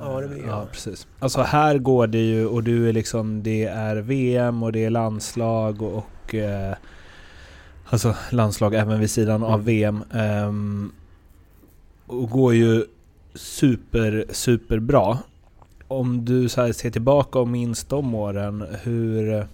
Ja, 0.00 0.20
det 0.20 0.28
blir 0.28 0.46
Ja, 0.46 0.66
precis. 0.72 1.06
Alltså 1.18 1.42
här 1.42 1.78
går 1.78 2.06
det 2.06 2.18
ju 2.18 2.46
och 2.46 2.62
du 2.62 2.88
är 2.88 2.92
liksom, 2.92 3.42
det 3.42 3.64
är 3.64 3.96
VM 3.96 4.62
och 4.62 4.72
det 4.72 4.84
är 4.84 4.90
landslag 4.90 5.82
och, 5.82 5.96
och 5.96 6.34
eh, 6.34 6.74
alltså 7.86 8.14
landslag 8.30 8.74
även 8.74 9.00
vid 9.00 9.10
sidan 9.10 9.36
mm. 9.36 9.48
av 9.48 9.64
VM. 9.64 10.04
Um, 10.10 10.20
ehm, 10.20 10.92
och 12.06 12.30
går 12.30 12.54
ju 12.54 12.84
super, 13.34 14.24
super 14.30 14.78
bra 14.78 15.18
om 15.98 16.24
du 16.24 16.48
så 16.48 16.72
ser 16.72 16.90
tillbaka 16.90 17.38
och 17.38 17.48
minns 17.48 17.84
de 17.84 18.14
åren, 18.14 18.66
hur... 18.82 19.46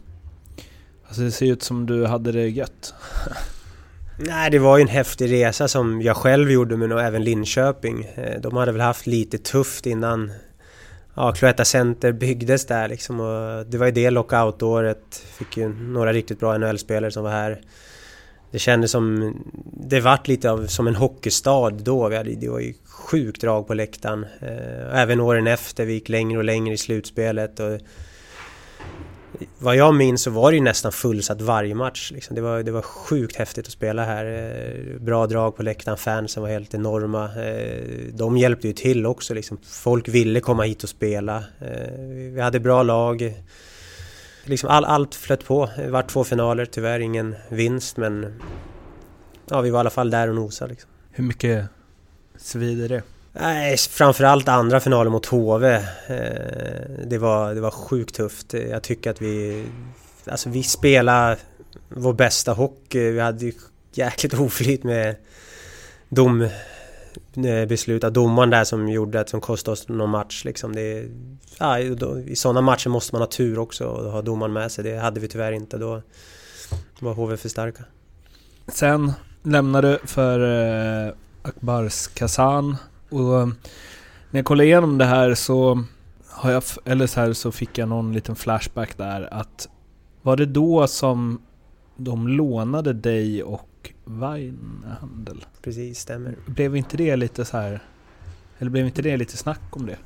Alltså 1.07 1.23
det 1.23 1.31
ser 1.31 1.47
ut 1.47 1.63
som 1.63 1.87
du 1.87 2.07
hade 2.07 2.33
det 2.33 2.49
gött. 2.49 2.95
Nej, 4.19 4.51
det 4.51 4.59
var 4.59 4.79
ju 4.79 4.83
en 4.83 4.89
häftig 4.89 5.33
resa 5.33 5.69
som 5.69 6.03
jag 6.03 6.17
själv 6.17 6.51
gjorde 6.51 6.77
men 6.77 6.93
även 6.93 7.25
Linköping. 7.25 8.05
Eh, 8.15 8.41
de 8.41 8.57
hade 8.57 8.73
väl 8.73 8.81
haft 8.81 9.07
lite 9.07 9.39
tufft 9.39 9.87
innan 9.87 10.33
ja, 11.15 11.33
Cloetta 11.33 11.65
Center 11.65 12.13
byggdes 12.13 12.67
där 12.67 12.89
liksom. 12.89 13.21
Och 13.21 13.67
det 13.67 13.79
var 13.79 13.87
ju 13.87 13.93
det 13.93 14.11
lockout-året. 14.11 15.23
Fick 15.39 15.57
ju 15.57 15.69
några 15.69 16.13
riktigt 16.13 16.41
bra 16.41 16.59
NHL-spelare 16.59 17.11
som 17.11 17.23
var 17.25 17.31
här. 17.31 17.61
Det 18.51 18.59
kändes 18.59 18.91
som... 18.91 19.35
Det 19.65 20.01
vart 20.01 20.29
lite 20.29 20.51
av 20.51 20.67
som 20.67 20.87
en 20.87 20.97
hockeystad 20.97 21.71
då. 21.71 22.09
Vi 22.09 22.17
hade, 22.17 22.35
det 22.35 22.49
var 22.49 22.61
ju 22.61 22.75
sjukt 22.85 23.41
drag 23.41 23.67
på 23.67 23.75
läktaren. 23.75 24.27
Eh, 24.41 25.01
även 25.01 25.21
åren 25.21 25.47
efter, 25.47 25.85
vi 25.85 25.93
gick 25.93 26.09
längre 26.09 26.39
och 26.39 26.45
längre 26.45 26.75
i 26.75 26.79
slutspelet. 26.79 27.61
Och 27.61 27.81
vad 29.59 29.77
jag 29.77 29.95
minns 29.95 30.23
så 30.23 30.31
var 30.31 30.51
det 30.51 30.57
ju 30.57 30.63
nästan 30.63 30.93
fullsatt 30.93 31.41
varje 31.41 31.75
match. 31.75 32.11
Liksom. 32.15 32.37
Det, 32.37 32.41
var, 32.41 32.63
det 32.63 32.71
var 32.71 32.83
sjukt 32.83 33.37
häftigt 33.37 33.67
att 33.67 33.73
spela 33.73 34.05
här. 34.05 34.25
Eh, 34.27 35.01
bra 35.01 35.27
drag 35.27 35.57
på 35.57 35.63
läktaren, 35.63 35.99
fansen 35.99 36.43
var 36.43 36.51
helt 36.51 36.75
enorma. 36.75 37.25
Eh, 37.25 37.83
de 38.13 38.37
hjälpte 38.37 38.67
ju 38.67 38.73
till 38.73 39.07
också. 39.07 39.35
Liksom. 39.35 39.59
Folk 39.65 40.09
ville 40.09 40.41
komma 40.41 40.63
hit 40.63 40.83
och 40.83 40.89
spela. 40.89 41.37
Eh, 41.37 41.99
vi 42.35 42.41
hade 42.41 42.61
bra 42.61 42.83
lag 42.83 43.35
liksom 44.49 44.71
all, 44.71 44.85
allt 44.85 45.15
flöt 45.15 45.45
på. 45.45 45.71
Det 45.77 45.91
var 45.91 46.03
två 46.03 46.25
finaler, 46.25 46.67
tyvärr 46.67 47.01
ingen 47.01 47.35
vinst 47.49 47.97
men... 47.97 48.43
Ja, 49.51 49.61
vi 49.61 49.71
var 49.71 49.79
i 49.79 49.81
alla 49.81 49.91
fall 49.91 50.11
där 50.11 50.29
och 50.29 50.35
nosade 50.35 50.71
liksom. 50.71 50.91
Hur 51.11 51.25
mycket 51.25 51.65
svider 52.37 52.89
det? 52.89 53.03
Nej, 53.33 53.77
framförallt 53.77 54.49
andra 54.49 54.81
finalen 54.81 55.13
mot 55.13 55.27
HV. 55.27 55.75
Eh, 55.75 55.83
det 57.05 57.19
var, 57.19 57.55
det 57.55 57.61
var 57.61 57.71
sjukt 57.71 58.15
tufft. 58.15 58.53
Jag 58.53 58.83
tycker 58.83 59.11
att 59.11 59.23
vi... 59.23 59.67
alltså 60.27 60.49
vi 60.49 60.63
spelade 60.63 61.37
vår 61.89 62.13
bästa 62.13 62.53
hockey. 62.53 63.11
Vi 63.11 63.21
hade 63.21 63.53
jäkligt 63.93 64.35
oflyt 64.35 64.85
med 64.85 65.17
dom 66.09 66.49
Eh, 67.37 67.69
beslut 67.69 68.05
av 68.05 68.13
domaren 68.13 68.51
där 68.51 68.65
som 68.65 68.89
gjorde 68.89 69.21
att 69.21 69.29
som 69.29 69.41
kostade 69.41 69.73
oss 69.73 69.89
någon 69.89 70.11
match 70.11 70.45
liksom. 70.45 70.75
Det, 70.75 71.09
ja, 71.59 71.95
då, 71.97 72.19
I 72.19 72.37
sådana 72.37 72.61
matcher 72.61 72.89
måste 72.89 73.15
man 73.15 73.23
ha 73.23 73.27
tur 73.27 73.59
också 73.59 73.87
och 73.87 74.13
ha 74.13 74.23
domaren 74.23 74.53
med 74.53 74.73
sig. 74.73 74.85
Det 74.85 74.97
hade 74.99 75.21
vi 75.21 75.29
tyvärr 75.29 75.53
inte. 75.53 75.79
Då 75.79 76.03
var 76.99 77.15
HV 77.15 77.37
för 77.37 77.49
starka. 77.49 77.85
Sen 78.67 79.13
lämnade 79.43 79.91
du 79.91 79.99
för 80.07 80.41
eh, 81.07 81.13
Akbars 81.43 82.07
Kazan 82.07 82.77
och 83.09 83.41
eh, 83.41 83.47
när 84.31 84.39
jag 84.39 84.45
kollade 84.45 84.67
igenom 84.67 84.99
det 84.99 85.05
här 85.05 85.35
så 85.35 85.85
har 86.29 86.51
jag, 86.51 86.63
eller 86.85 87.07
så 87.07 87.21
här 87.21 87.33
så 87.33 87.53
fick 87.53 87.79
jag 87.79 87.89
någon 87.89 88.13
liten 88.13 88.37
flashback 88.37 88.97
där 88.97 89.35
att 89.35 89.69
var 90.23 90.37
det 90.37 90.47
då 90.47 90.87
som 90.87 91.43
de 91.97 92.29
lånade 92.29 92.93
dig 92.93 93.43
och 93.43 93.69
Weinhandel? 94.09 95.45
Precis, 95.63 95.99
stämmer. 95.99 96.35
Blev 96.47 96.77
inte 96.77 96.97
det 96.97 97.17
lite 97.17 97.45
så 97.45 97.57
här 97.57 97.81
eller 98.59 98.71
blev 98.71 98.87
inte 98.87 99.03
det 99.03 99.17
lite 99.17 99.37
snack 99.37 99.61
om 99.71 99.87
det? 99.87 99.97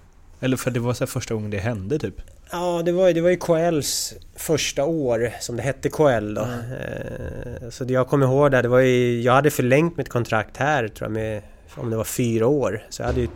Eller 0.41 0.57
för 0.57 0.71
det 0.71 0.81
var 0.81 0.95
så 0.95 1.07
första 1.07 1.35
gången 1.35 1.51
det 1.51 1.59
hände 1.59 1.99
typ? 1.99 2.15
Ja, 2.51 2.83
det 2.85 2.93
var, 2.93 3.09
ju, 3.09 3.15
det 3.15 3.21
var 3.21 3.31
ju 3.31 3.37
KLs 3.37 4.15
första 4.37 4.85
år 4.85 5.31
som 5.41 5.57
det 5.57 5.63
hette 5.63 5.89
KL 5.89 6.35
då. 6.35 6.43
Mm. 6.43 7.71
Så 7.71 7.85
det 7.85 7.93
jag 7.93 8.09
kommer 8.09 8.27
ihåg 8.27 8.51
där, 8.51 8.63
det 8.63 8.69
var 8.69 8.79
ju... 8.79 9.21
Jag 9.21 9.33
hade 9.33 9.51
förlängt 9.51 9.97
mitt 9.97 10.09
kontrakt 10.09 10.57
här 10.57 10.89
tror 10.89 11.07
jag 11.07 11.13
med... 11.13 11.43
Om 11.75 11.91
det 11.91 11.97
var 11.97 12.05
fyra 12.05 12.47
år. 12.47 12.87
Så 12.89 13.03
jag 13.03 13.07
hade 13.07 13.21
ju 13.21 13.29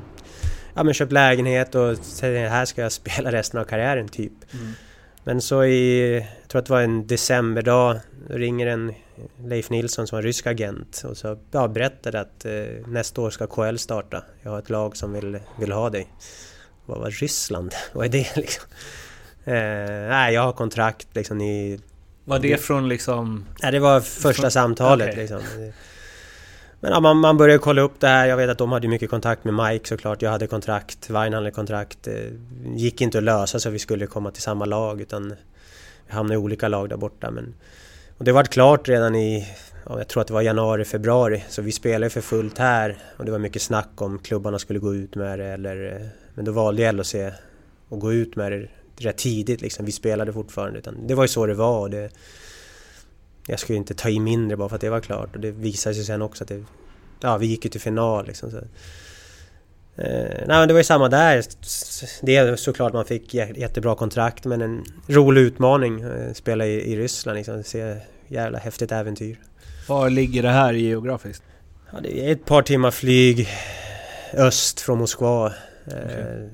ja, 0.74 0.82
men 0.82 0.94
köpt 0.94 1.12
lägenhet 1.12 1.74
och 1.74 1.96
här 2.22 2.64
ska 2.64 2.82
jag 2.82 2.92
spela 2.92 3.32
resten 3.32 3.60
av 3.60 3.64
karriären 3.64 4.08
typ. 4.08 4.32
Mm. 4.52 4.72
Men 5.26 5.40
så 5.40 5.64
i, 5.64 6.14
jag 6.14 6.48
tror 6.48 6.58
att 6.58 6.66
det 6.66 6.72
var 6.72 6.80
en 6.80 7.06
decemberdag, 7.06 8.00
ringer 8.28 8.66
en 8.66 8.94
Leif 9.44 9.70
Nilsson 9.70 10.06
som 10.06 10.16
var 10.16 10.22
rysk 10.22 10.46
agent 10.46 11.02
och 11.08 11.16
så 11.16 11.38
ja, 11.50 11.68
berättade 11.68 12.20
att 12.20 12.44
eh, 12.44 12.86
nästa 12.86 13.20
år 13.20 13.30
ska 13.30 13.46
KL 13.46 13.76
starta. 13.76 14.22
Jag 14.42 14.50
har 14.50 14.58
ett 14.58 14.70
lag 14.70 14.96
som 14.96 15.12
vill, 15.12 15.38
vill 15.58 15.72
ha 15.72 15.90
dig. 15.90 16.08
Vad 16.86 16.98
var 16.98 17.10
Ryssland? 17.10 17.74
Vad 17.92 18.06
är 18.06 18.10
det 18.10 18.36
liksom? 18.36 18.64
Eh, 19.44 20.08
nej, 20.08 20.34
jag 20.34 20.42
har 20.42 20.52
kontrakt 20.52 21.08
liksom 21.12 21.40
i... 21.40 21.80
Var 22.24 22.38
det 22.38 22.58
från 22.58 22.88
liksom... 22.88 23.46
Nej, 23.62 23.72
det 23.72 23.80
var 23.80 24.00
första 24.00 24.42
från, 24.42 24.50
samtalet 24.50 25.08
okay. 25.08 25.20
liksom. 25.20 25.40
Men 26.86 26.92
ja, 26.92 27.00
man, 27.00 27.16
man 27.16 27.36
började 27.36 27.58
kolla 27.58 27.82
upp 27.82 28.00
det 28.00 28.06
här. 28.06 28.26
Jag 28.26 28.36
vet 28.36 28.50
att 28.50 28.58
de 28.58 28.72
hade 28.72 28.88
mycket 28.88 29.10
kontakt 29.10 29.44
med 29.44 29.54
Mike 29.54 29.88
såklart. 29.88 30.22
Jag 30.22 30.30
hade 30.30 30.46
kontrakt, 30.46 31.10
Wein 31.10 31.32
hade 31.32 31.50
kontrakt. 31.50 31.98
Det 32.02 32.32
gick 32.74 33.00
inte 33.00 33.18
att 33.18 33.24
lösa 33.24 33.60
så 33.60 33.70
vi 33.70 33.78
skulle 33.78 34.06
komma 34.06 34.30
till 34.30 34.42
samma 34.42 34.64
lag 34.64 35.00
utan 35.00 35.34
vi 36.06 36.12
hamnade 36.12 36.34
i 36.34 36.36
olika 36.36 36.68
lag 36.68 36.88
där 36.88 36.96
borta. 36.96 37.30
Men, 37.30 37.54
och 38.18 38.24
det 38.24 38.32
var 38.32 38.44
klart 38.44 38.88
redan 38.88 39.14
i, 39.14 39.46
ja, 39.86 39.98
jag 39.98 40.08
tror 40.08 40.20
att 40.20 40.26
det 40.26 40.34
var 40.34 40.42
januari, 40.42 40.84
februari. 40.84 41.44
Så 41.48 41.62
vi 41.62 41.72
spelade 41.72 42.10
för 42.10 42.20
fullt 42.20 42.58
här 42.58 42.96
och 43.16 43.24
det 43.24 43.30
var 43.30 43.38
mycket 43.38 43.62
snack 43.62 44.02
om 44.02 44.18
klubbarna 44.18 44.58
skulle 44.58 44.78
gå 44.78 44.94
ut 44.94 45.14
med 45.14 45.38
det 45.38 45.46
eller... 45.46 45.92
Eh, 45.92 46.06
men 46.34 46.44
då 46.44 46.52
valde 46.52 46.92
LHC 46.92 47.14
att 47.14 48.00
gå 48.00 48.12
ut 48.12 48.36
med 48.36 48.52
det 48.52 48.68
rätt 48.96 49.18
tidigt 49.18 49.60
liksom. 49.60 49.86
Vi 49.86 49.92
spelade 49.92 50.32
fortfarande. 50.32 50.78
Utan 50.78 51.06
det 51.06 51.14
var 51.14 51.24
ju 51.24 51.28
så 51.28 51.46
det 51.46 51.54
var. 51.54 51.80
Och 51.80 51.90
det, 51.90 52.10
jag 53.46 53.60
skulle 53.60 53.78
inte 53.78 53.94
ta 53.94 54.08
i 54.08 54.20
mindre 54.20 54.56
bara 54.56 54.68
för 54.68 54.74
att 54.74 54.80
det 54.80 54.90
var 54.90 55.00
klart. 55.00 55.34
Och 55.34 55.40
det 55.40 55.50
visade 55.50 55.94
sig 55.94 56.04
sen 56.04 56.22
också 56.22 56.44
att 56.44 56.48
det, 56.48 56.64
ja, 57.20 57.36
vi 57.36 57.46
gick 57.46 57.64
ju 57.64 57.70
till 57.70 57.80
final 57.80 58.26
liksom. 58.26 58.50
Så. 58.50 58.56
Eh, 58.56 58.64
nej 60.46 60.46
men 60.46 60.68
det 60.68 60.74
var 60.74 60.80
ju 60.80 60.84
samma 60.84 61.08
där. 61.08 61.44
Det 62.22 62.36
är 62.36 62.56
såklart 62.56 62.92
man 62.92 63.04
fick 63.04 63.34
jättebra 63.34 63.94
kontrakt 63.94 64.44
men 64.44 64.62
en 64.62 64.84
rolig 65.06 65.40
utmaning. 65.40 66.00
Eh, 66.00 66.32
spela 66.32 66.66
i, 66.66 66.92
i 66.92 66.96
Ryssland 66.96 67.36
liksom. 67.36 67.62
Se 67.62 67.96
jävla 68.28 68.58
häftigt 68.58 68.92
äventyr. 68.92 69.40
Var 69.88 70.10
ligger 70.10 70.42
det 70.42 70.50
här 70.50 70.72
geografiskt? 70.72 71.42
Ja, 71.92 72.00
det 72.00 72.28
är 72.28 72.32
ett 72.32 72.44
par 72.44 72.62
timmar 72.62 72.90
flyg 72.90 73.48
öst 74.34 74.80
från 74.80 74.98
Moskva. 74.98 75.52
Okay. 75.86 76.00
Eh, 76.00 76.48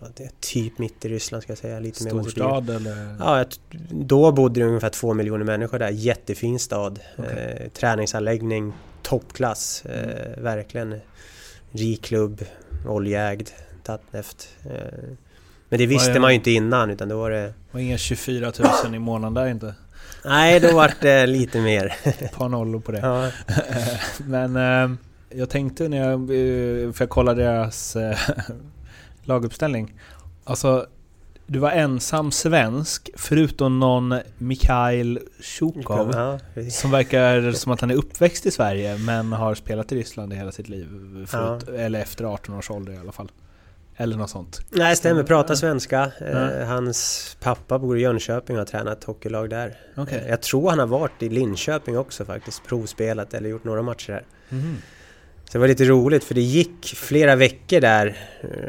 ja, 0.00 0.06
det 0.16 0.24
är 0.24 0.30
typ 0.40 0.78
mitt 0.78 1.04
i 1.04 1.08
Ryssland 1.08 1.42
ska 1.42 1.50
jag 1.50 1.58
säga. 1.58 1.80
Lite 1.80 2.04
Storstad 2.04 2.68
mer 2.68 2.76
eller? 2.76 3.16
Ja, 3.18 3.44
då 3.90 4.32
bodde 4.32 4.60
det 4.60 4.66
ungefär 4.66 4.90
två 4.90 5.14
miljoner 5.14 5.44
människor 5.44 5.78
där. 5.78 5.90
Jättefin 5.90 6.58
stad. 6.58 7.00
Okay. 7.18 7.38
Eh, 7.38 7.68
träningsanläggning, 7.68 8.72
toppklass. 9.02 9.84
Eh, 9.86 10.26
mm. 10.26 10.42
verkligen. 10.42 11.00
Rik 11.72 12.02
klubb, 12.02 12.44
oljeägd, 12.86 13.48
Tatneft. 13.82 14.48
Eh, 14.64 14.70
men 15.68 15.78
det 15.78 15.86
visste 15.86 16.20
man 16.20 16.30
ju 16.30 16.34
inte 16.34 16.50
innan 16.50 16.90
utan 16.90 17.08
då 17.08 17.18
var 17.18 17.30
det... 17.30 17.52
var 17.70 17.80
inga 17.80 17.98
24 17.98 18.52
000 18.84 18.94
i 18.94 18.98
månaden 18.98 19.34
där 19.34 19.46
inte? 19.46 19.74
Nej, 20.24 20.60
då 20.60 20.74
var 20.74 20.92
det 21.00 21.26
lite 21.26 21.60
mer. 21.60 21.96
Ett 22.02 22.32
par 22.32 22.48
nollor 22.48 22.80
på 22.80 22.92
det. 22.92 22.98
Ja. 22.98 23.30
Men 24.18 24.56
eh, 24.56 24.96
jag 25.30 25.50
tänkte 25.50 25.88
när 25.88 26.10
jag... 26.10 26.20
Eh, 26.20 26.92
för 26.92 27.04
jag 27.04 27.10
kollade 27.10 27.42
deras 27.42 27.96
eh, 27.96 28.18
laguppställning. 29.22 29.94
Alltså, 30.44 30.86
du 31.46 31.58
var 31.58 31.70
ensam 31.70 32.32
svensk 32.32 33.10
förutom 33.16 33.80
någon 33.80 34.14
Mikhail 34.38 35.20
Tjukov 35.40 36.10
ja, 36.14 36.38
som 36.70 36.90
verkar 36.90 37.52
som 37.52 37.72
att 37.72 37.80
han 37.80 37.90
är 37.90 37.94
uppväxt 37.94 38.46
i 38.46 38.50
Sverige 38.50 38.98
men 38.98 39.32
har 39.32 39.54
spelat 39.54 39.92
i 39.92 39.96
Ryssland 39.96 40.32
i 40.32 40.36
hela 40.36 40.52
sitt 40.52 40.68
liv. 40.68 40.88
Förut, 41.26 41.64
ja. 41.66 41.74
Eller 41.74 42.00
efter 42.00 42.24
18 42.24 42.54
års 42.54 42.70
ålder 42.70 42.92
i 42.92 42.96
alla 42.96 43.12
fall. 43.12 43.30
Eller 43.96 44.16
något 44.16 44.30
sånt. 44.30 44.60
Nej, 44.70 44.96
stämmer. 44.96 45.22
Pratar 45.22 45.54
svenska. 45.54 46.12
Ja. 46.20 46.64
Hans 46.64 47.36
pappa 47.40 47.78
bor 47.78 47.98
i 47.98 48.00
Jönköping 48.00 48.56
och 48.56 48.60
har 48.60 48.66
tränat 48.66 49.04
hockeylag 49.04 49.50
där. 49.50 49.78
Okay. 49.96 50.28
Jag 50.28 50.42
tror 50.42 50.70
han 50.70 50.78
har 50.78 50.86
varit 50.86 51.22
i 51.22 51.28
Linköping 51.28 51.98
också 51.98 52.24
faktiskt. 52.24 52.64
Provspelat 52.66 53.34
eller 53.34 53.48
gjort 53.48 53.64
några 53.64 53.82
matcher 53.82 54.12
där. 54.12 54.24
Mm. 54.50 54.76
Så 55.50 55.58
det 55.58 55.60
var 55.60 55.68
lite 55.68 55.84
roligt 55.84 56.24
för 56.24 56.34
det 56.34 56.40
gick 56.40 56.86
flera 56.96 57.36
veckor 57.36 57.80
där. 57.80 58.16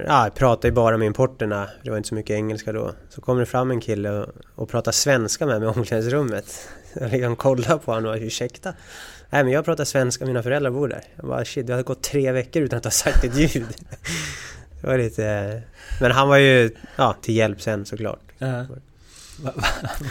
Ja, 0.07 0.23
jag 0.23 0.35
pratade 0.35 0.67
ju 0.67 0.71
bara 0.71 0.97
med 0.97 1.05
importerna. 1.05 1.69
Det 1.83 1.89
var 1.89 1.97
inte 1.97 2.09
så 2.09 2.15
mycket 2.15 2.33
engelska 2.33 2.73
då. 2.73 2.91
Så 3.09 3.21
kom 3.21 3.37
det 3.37 3.45
fram 3.45 3.71
en 3.71 3.81
kille 3.81 4.09
och, 4.09 4.29
och 4.55 4.69
pratade 4.69 4.95
svenska 4.95 5.45
med 5.45 5.61
mig 5.61 5.69
i 5.69 5.71
omklädningsrummet. 5.71 6.69
Jag 6.93 7.11
liksom 7.11 7.35
kollade 7.35 7.79
på 7.79 7.93
honom 7.93 8.11
och 8.11 8.17
ursäkta? 8.21 8.73
Nej 9.29 9.43
men 9.43 9.53
jag 9.53 9.65
pratar 9.65 9.85
svenska, 9.85 10.25
mina 10.25 10.43
föräldrar 10.43 10.71
bor 10.71 10.87
där. 10.87 11.03
Jag 11.15 11.25
bara 11.25 11.45
shit, 11.45 11.67
det 11.67 11.73
hade 11.73 11.83
gått 11.83 12.03
tre 12.03 12.31
veckor 12.31 12.63
utan 12.63 12.77
att 12.77 12.83
ha 12.83 12.91
sagt 12.91 13.23
ett 13.23 13.37
ljud. 13.37 13.67
Det 14.81 14.87
var 14.87 14.97
lite... 14.97 15.61
Men 16.01 16.11
han 16.11 16.27
var 16.27 16.37
ju 16.37 16.71
ja, 16.95 17.15
till 17.21 17.35
hjälp 17.35 17.61
sen 17.61 17.85
såklart. 17.85 18.21
Uh 18.41 18.47
-huh. 18.47 18.79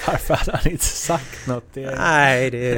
Varför 0.07 0.35
hade 0.35 0.53
han 0.57 0.73
inte 0.73 0.85
sagt 0.85 1.47
något? 1.47 1.65
Det... 1.75 1.95
Nej, 1.97 2.51
det, 2.51 2.69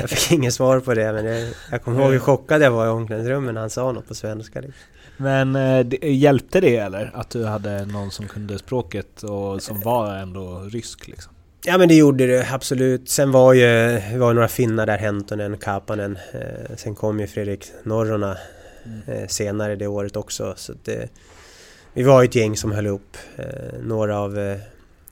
jag 0.00 0.10
fick 0.10 0.32
inget 0.32 0.54
svar 0.54 0.80
på 0.80 0.94
det. 0.94 1.12
Men 1.12 1.24
det, 1.24 1.52
jag 1.70 1.82
kommer 1.82 2.02
ihåg 2.02 2.12
hur 2.12 2.18
chockad 2.18 2.62
jag 2.62 2.70
var 2.70 2.86
i 2.86 2.88
omklädningsrummet 2.88 3.54
när 3.54 3.60
han 3.60 3.70
sa 3.70 3.92
något 3.92 4.08
på 4.08 4.14
svenska. 4.14 4.60
Liksom. 4.60 4.82
Men 5.16 5.56
eh, 5.56 5.86
det, 5.86 5.96
hjälpte 6.12 6.60
det 6.60 6.76
eller? 6.76 7.10
Att 7.14 7.30
du 7.30 7.44
hade 7.44 7.84
någon 7.84 8.10
som 8.10 8.28
kunde 8.28 8.58
språket 8.58 9.22
och 9.22 9.62
som 9.62 9.80
var 9.80 10.14
ändå 10.14 10.60
rysk 10.60 11.08
liksom? 11.08 11.32
Ja 11.64 11.78
men 11.78 11.88
det 11.88 11.94
gjorde 11.94 12.26
det 12.26 12.48
absolut. 12.50 13.08
Sen 13.08 13.32
var 13.32 13.52
ju 13.52 14.00
var 14.18 14.34
några 14.34 14.48
finnar 14.48 14.86
där, 14.86 14.98
Hentonen, 14.98 15.58
Kapanen. 15.58 16.18
Eh, 16.32 16.76
sen 16.76 16.94
kom 16.94 17.20
ju 17.20 17.26
Fredrik 17.26 17.66
Norrona 17.82 18.36
mm. 18.84 19.22
eh, 19.22 19.28
senare 19.28 19.76
det 19.76 19.86
året 19.86 20.16
också. 20.16 20.54
Så 20.56 20.72
det, 20.84 21.08
vi 21.92 22.02
var 22.02 22.24
ett 22.24 22.34
gäng 22.34 22.56
som 22.56 22.72
höll 22.72 22.86
upp. 22.86 23.16
Några 23.82 24.18
av 24.18 24.58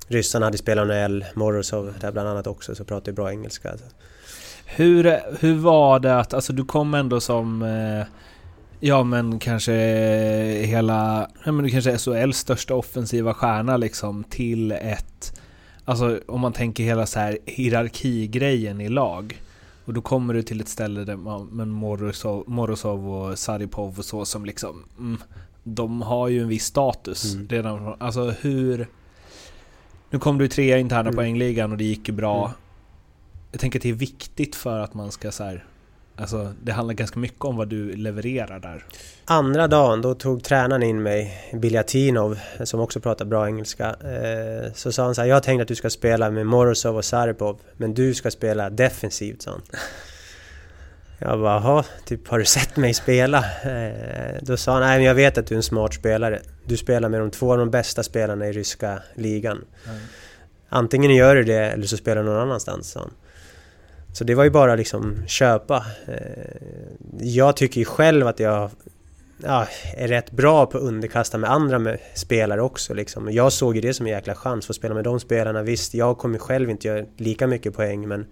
ryssarna 0.09 0.47
hade 0.47 0.59
spelat 0.59 0.87
NHL, 0.87 1.25
Morozov 1.35 1.95
där 2.01 2.13
bland 2.13 2.29
annat 2.29 2.47
också, 2.47 2.75
så 2.75 2.85
pratade 2.85 3.13
bra 3.13 3.31
engelska. 3.31 3.71
Alltså. 3.71 3.87
Hur, 4.67 5.21
hur 5.41 5.55
var 5.55 6.01
det 6.01 6.19
att, 6.19 6.35
alltså 6.35 6.53
du 6.53 6.65
kom 6.65 6.95
ändå 6.95 7.21
som 7.21 7.63
eh, 7.63 8.07
Ja 8.81 9.05
men 9.05 9.39
kanske 9.39 9.73
hela, 10.65 11.31
ja 11.45 11.53
men 11.53 11.71
kanske 11.71 11.99
SHLs 11.99 12.39
största 12.39 12.75
offensiva 12.75 13.35
stjärna 13.35 13.77
liksom 13.77 14.25
till 14.25 14.73
ett 14.73 15.41
Alltså 15.85 16.21
om 16.27 16.41
man 16.41 16.53
tänker 16.53 16.85
hela 16.85 17.07
så 17.07 17.19
här 17.19 17.39
hierarkigrejen 17.45 18.81
i 18.81 18.89
lag 18.89 19.43
Och 19.85 19.95
då 19.95 20.01
kommer 20.01 20.35
du 20.35 20.43
till 20.43 20.61
ett 20.61 20.69
ställe 20.69 21.05
där 21.05 21.17
man, 21.17 21.47
men 21.53 21.69
Morozov, 21.69 22.45
Morozov 22.47 23.11
och 23.11 23.39
Saripov 23.39 23.99
och 23.99 24.05
så 24.05 24.25
som 24.25 24.45
liksom 24.45 24.85
mm, 24.99 25.19
De 25.63 26.03
har 26.03 26.29
ju 26.29 26.43
en 26.43 26.49
viss 26.49 26.65
status 26.65 27.35
mm. 27.35 27.49
redan 27.49 27.95
Alltså 27.99 28.31
hur 28.31 28.89
nu 30.15 30.21
kom 30.21 30.39
du 30.39 30.49
trea 30.49 30.77
i 30.77 30.81
interna 30.81 31.01
mm. 31.01 31.15
poängligan 31.15 31.73
och 31.73 31.79
det 31.79 31.85
gick 31.85 32.09
ju 32.09 32.15
bra. 32.15 32.45
Mm. 32.45 32.57
Jag 33.53 33.61
tänker 33.61 33.79
att 33.79 33.83
det 33.83 33.89
är 33.89 33.93
viktigt 33.93 34.57
för 34.57 34.81
att 34.81 34.95
man 34.95 35.13
ska 35.13 35.33
så 35.33 35.45
här, 35.45 35.65
Alltså 36.17 36.53
det 36.63 36.73
handlar 36.73 36.95
ganska 36.95 37.19
mycket 37.19 37.45
om 37.45 37.57
vad 37.57 37.69
du 37.69 37.97
levererar 37.97 38.61
där. 38.61 38.85
Andra 39.25 39.69
dagen 39.69 40.03
då 40.03 40.15
tog 40.15 40.45
tränaren 40.45 40.83
in 40.83 41.03
mig, 41.03 41.51
Biljatinov, 41.53 42.39
som 42.65 42.81
också 42.81 43.01
pratar 43.01 43.25
bra 43.25 43.47
engelska. 43.47 43.87
Eh, 43.89 44.73
så 44.75 44.93
sa 44.93 45.05
han 45.05 45.15
så 45.15 45.21
här, 45.21 45.29
jag 45.29 45.43
tänkte 45.43 45.63
att 45.63 45.69
du 45.69 45.75
ska 45.75 45.91
spela 45.91 46.31
med 46.31 46.47
Morozov 46.47 46.97
och 46.97 47.05
Saripov, 47.05 47.59
men 47.77 47.95
du 47.95 48.15
ska 48.15 48.31
spela 48.31 48.71
defensivt, 48.71 49.43
sa 49.43 49.51
han. 49.51 49.63
Jag 51.27 51.41
bara, 51.41 51.55
jaha, 51.55 51.85
typ 52.05 52.29
har 52.29 52.39
du 52.39 52.45
sett 52.45 52.77
mig 52.77 52.95
spela? 52.95 53.39
Eh, 53.39 54.39
då 54.43 54.57
sa 54.57 54.73
han, 54.73 54.81
nej 54.81 54.99
men 54.99 55.07
jag 55.07 55.15
vet 55.15 55.39
att 55.39 55.47
du 55.47 55.55
är 55.55 55.57
en 55.57 55.63
smart 55.63 55.95
spelare. 55.95 56.41
Du 56.65 56.77
spelar 56.77 57.09
med 57.09 57.21
de 57.21 57.31
två 57.31 57.53
av 57.53 57.59
de 57.59 57.71
bästa 57.71 58.03
spelarna 58.03 58.49
i 58.49 58.53
ryska 58.53 59.03
ligan. 59.15 59.65
Mm. 59.87 60.01
Antingen 60.69 61.15
gör 61.15 61.35
du 61.35 61.45
det 61.45 61.55
eller 61.55 61.87
så 61.87 61.97
spelar 61.97 62.23
du 62.23 62.29
någon 62.29 62.41
annanstans, 62.41 62.91
sa 62.91 63.01
han. 63.01 63.11
Så 64.13 64.25
det 64.25 64.35
var 64.35 64.45
ju 64.45 64.51
bara 64.51 64.75
liksom 64.75 65.27
köpa. 65.27 65.87
Eh, 66.07 66.57
jag 67.21 67.57
tycker 67.57 67.79
ju 67.79 67.85
själv 67.85 68.27
att 68.27 68.41
jag 68.41 68.71
ja, 69.43 69.67
är 69.97 70.09
rätt 70.09 70.31
bra 70.31 70.67
på 70.67 70.79
att 70.79 70.85
underkasta 70.85 71.39
med 71.39 71.51
andra 71.51 71.79
med 71.79 71.99
spelare 72.15 72.63
också. 72.63 72.95
Liksom. 72.95 73.33
Jag 73.33 73.53
såg 73.53 73.75
ju 73.75 73.81
det 73.81 73.95
som 73.95 74.07
en 74.07 74.13
jäkla 74.13 74.35
chans 74.35 74.67
för 74.67 74.73
att 74.73 74.77
spela 74.77 74.95
med 74.95 75.05
de 75.05 75.21
spelarna. 75.21 75.63
Visst, 75.63 75.95
jag 75.95 76.19
kommer 76.19 76.39
själv 76.39 76.71
inte 76.71 76.89
göra 76.89 77.05
lika 77.17 77.47
mycket 77.47 77.75
poäng 77.75 78.09
men 78.09 78.27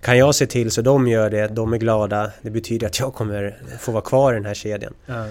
kan 0.00 0.18
jag 0.18 0.34
se 0.34 0.46
till 0.46 0.70
så 0.70 0.82
de 0.82 1.08
gör 1.08 1.30
det, 1.30 1.48
de 1.48 1.72
är 1.72 1.78
glada, 1.78 2.30
det 2.42 2.50
betyder 2.50 2.86
att 2.86 3.00
jag 3.00 3.14
kommer 3.14 3.58
få 3.80 3.92
vara 3.92 4.02
kvar 4.02 4.32
i 4.32 4.36
den 4.36 4.44
här 4.44 4.54
kedjan. 4.54 4.94
Ja. 5.06 5.26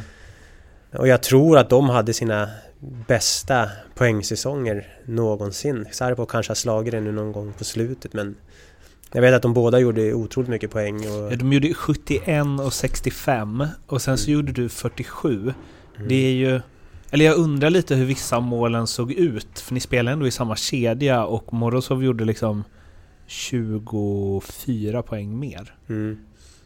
Och 0.91 1.07
jag 1.07 1.23
tror 1.23 1.57
att 1.57 1.69
de 1.69 1.89
hade 1.89 2.13
sina 2.13 2.49
bästa 3.07 3.69
poängsäsonger 3.95 4.87
någonsin. 5.05 5.85
Sarpo 5.91 6.25
kanske 6.25 6.49
har 6.49 6.55
slagit 6.55 6.91
det 6.91 7.01
nu 7.01 7.11
någon 7.11 7.31
gång 7.31 7.53
på 7.53 7.63
slutet 7.63 8.13
men 8.13 8.35
jag 9.11 9.21
vet 9.21 9.33
att 9.33 9.41
de 9.41 9.53
båda 9.53 9.79
gjorde 9.79 10.13
otroligt 10.13 10.49
mycket 10.49 10.71
poäng. 10.71 10.95
Och... 10.95 11.31
Ja, 11.31 11.35
de 11.35 11.53
gjorde 11.53 11.73
71 11.73 12.45
och 12.65 12.73
65 12.73 13.67
och 13.87 14.01
sen 14.01 14.17
så 14.17 14.31
mm. 14.31 14.33
gjorde 14.33 14.51
du 14.51 14.69
47. 14.69 15.41
Mm. 15.41 16.07
Det 16.07 16.15
är 16.15 16.33
ju... 16.33 16.61
Eller 17.11 17.25
jag 17.25 17.37
undrar 17.37 17.69
lite 17.69 17.95
hur 17.95 18.05
vissa 18.05 18.39
målen 18.39 18.87
såg 18.87 19.11
ut. 19.11 19.59
För 19.59 19.73
ni 19.73 19.79
spelade 19.79 20.13
ändå 20.13 20.27
i 20.27 20.31
samma 20.31 20.55
kedja 20.55 21.25
och 21.25 21.53
Morozov 21.53 22.03
gjorde 22.03 22.25
liksom 22.25 22.63
24 23.27 25.03
poäng 25.03 25.39
mer. 25.39 25.75
Mm. 25.89 26.17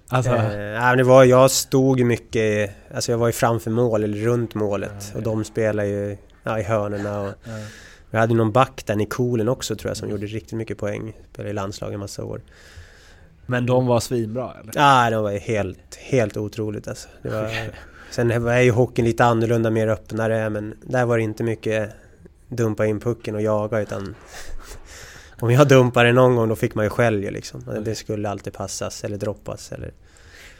Alltså... 0.08 0.32
Eh, 0.32 0.96
det 0.96 1.04
var, 1.04 1.24
jag 1.24 1.52
stod 1.52 2.00
mycket... 2.00 2.72
Alltså 2.96 3.12
jag 3.12 3.20
var 3.20 3.28
ju 3.28 3.34
framför 3.34 3.72
mål 3.72 4.04
eller 4.04 4.18
runt 4.18 4.56
målet. 4.56 5.12
Ja, 5.12 5.18
och 5.18 5.24
de 5.24 5.44
spelade 5.44 5.88
ju 5.88 6.18
ja, 6.44 6.60
i 6.60 6.64
hörnerna 6.64 7.22
och... 7.22 7.34
Vi 8.12 8.18
hade 8.18 8.34
någon 8.34 8.52
back 8.52 8.84
där, 8.86 8.96
Nikolen 8.96 9.50
också 9.50 9.76
tror 9.76 9.90
jag, 9.90 9.98
som 9.98 10.10
gjorde 10.10 10.26
riktigt 10.26 10.54
mycket 10.54 10.78
poäng. 10.78 11.14
Spelade 11.34 11.50
i 11.50 11.54
landslaget 11.54 11.94
en 11.94 12.00
massa 12.00 12.24
år. 12.24 12.42
Men 13.46 13.66
de 13.66 13.88
var 13.88 14.00
svinbra 14.00 14.54
eller? 14.62 14.74
Ja, 14.76 15.10
de 15.10 15.24
var 15.24 15.32
helt, 15.32 15.96
helt 15.96 16.38
otroligt 16.38 16.88
alltså. 16.88 17.10
Det 17.22 17.30
var, 17.30 17.52
sen 18.12 18.32
är 18.32 18.62
ju 18.62 18.72
hockeyn 18.72 19.06
lite 19.06 19.26
annorlunda, 19.26 19.70
mer 19.70 19.88
öppnare, 19.88 20.50
men 20.50 20.78
där 20.82 21.06
var 21.06 21.18
det 21.18 21.24
inte 21.24 21.44
mycket 21.44 21.90
dumpa 22.48 22.86
in 22.86 23.00
pucken 23.00 23.36
och 23.36 23.42
jaga 23.42 23.80
utan 23.80 24.16
om 25.42 25.52
jag 25.52 25.68
dumpade 25.68 26.14
någon 26.14 26.36
gång 26.36 26.50
då 26.50 26.56
fick 26.56 26.76
man 26.76 26.86
ju 26.86 26.90
skäll 26.90 27.24
ju 27.24 27.32
liksom. 27.32 27.64
Det 27.86 27.96
skulle 27.96 28.30
alltid 28.30 28.54
passas 28.54 29.04
eller 29.04 29.18
droppas 29.18 29.72
eller... 29.72 29.92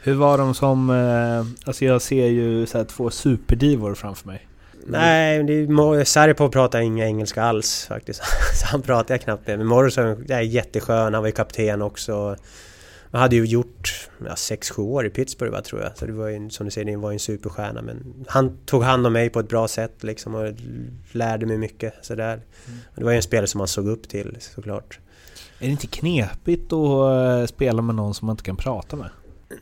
Hur 0.02 0.14
var 0.14 0.38
de 0.38 0.54
som... 0.54 0.90
Eh, 0.90 1.66
alltså 1.68 1.84
jag 1.84 2.02
ser 2.02 2.26
ju 2.26 2.66
så 2.66 2.84
två 2.84 3.10
superdivor 3.10 3.94
framför 3.94 4.26
mig. 4.26 4.48
Nej, 4.86 5.42
det 5.42 6.04
Saripov 6.04 6.48
pratar 6.48 6.80
inga 6.80 7.06
engelska 7.06 7.42
alls 7.42 7.86
faktiskt. 7.88 8.22
Så 8.60 8.66
han 8.66 8.82
pratar 8.82 9.14
jag 9.14 9.22
knappt 9.22 9.46
med. 9.46 9.58
Men 9.58 9.66
Morrison 9.66 10.24
är 10.28 10.40
jätteskön, 10.40 11.14
han 11.14 11.22
var 11.22 11.28
ju 11.28 11.32
kapten 11.32 11.82
också. 11.82 12.36
Han 13.12 13.20
hade 13.20 13.36
ju 13.36 13.44
gjort 13.44 14.08
6-7 14.20 14.72
ja, 14.76 14.82
år 14.82 15.06
i 15.06 15.10
Pittsburgh 15.10 15.52
va, 15.52 15.62
tror 15.62 15.82
jag. 15.82 15.98
Så 15.98 16.06
det 16.06 16.12
var 16.12 16.28
ju 16.28 16.50
som 16.50 16.66
du 16.66 16.70
säger, 16.70 16.84
det 16.84 16.96
var 16.96 17.10
ju 17.10 17.14
en 17.14 17.20
superstjärna. 17.20 17.82
Men 17.82 18.24
han 18.26 18.56
tog 18.66 18.82
hand 18.82 19.06
om 19.06 19.12
mig 19.12 19.30
på 19.30 19.40
ett 19.40 19.48
bra 19.48 19.68
sätt 19.68 20.02
liksom 20.02 20.34
och 20.34 20.52
lärde 21.12 21.46
mig 21.46 21.58
mycket 21.58 21.94
sådär. 22.02 22.32
Mm. 22.34 22.78
Det 22.96 23.04
var 23.04 23.10
ju 23.10 23.16
en 23.16 23.22
spelare 23.22 23.46
som 23.46 23.58
man 23.58 23.68
såg 23.68 23.88
upp 23.88 24.08
till 24.08 24.36
såklart. 24.40 24.98
Är 25.58 25.66
det 25.66 25.70
inte 25.70 25.86
knepigt 25.86 26.72
att 26.72 27.40
eh, 27.40 27.46
spela 27.46 27.82
med 27.82 27.94
någon 27.94 28.14
som 28.14 28.26
man 28.26 28.32
inte 28.34 28.44
kan 28.44 28.56
prata 28.56 28.96
med? 28.96 29.08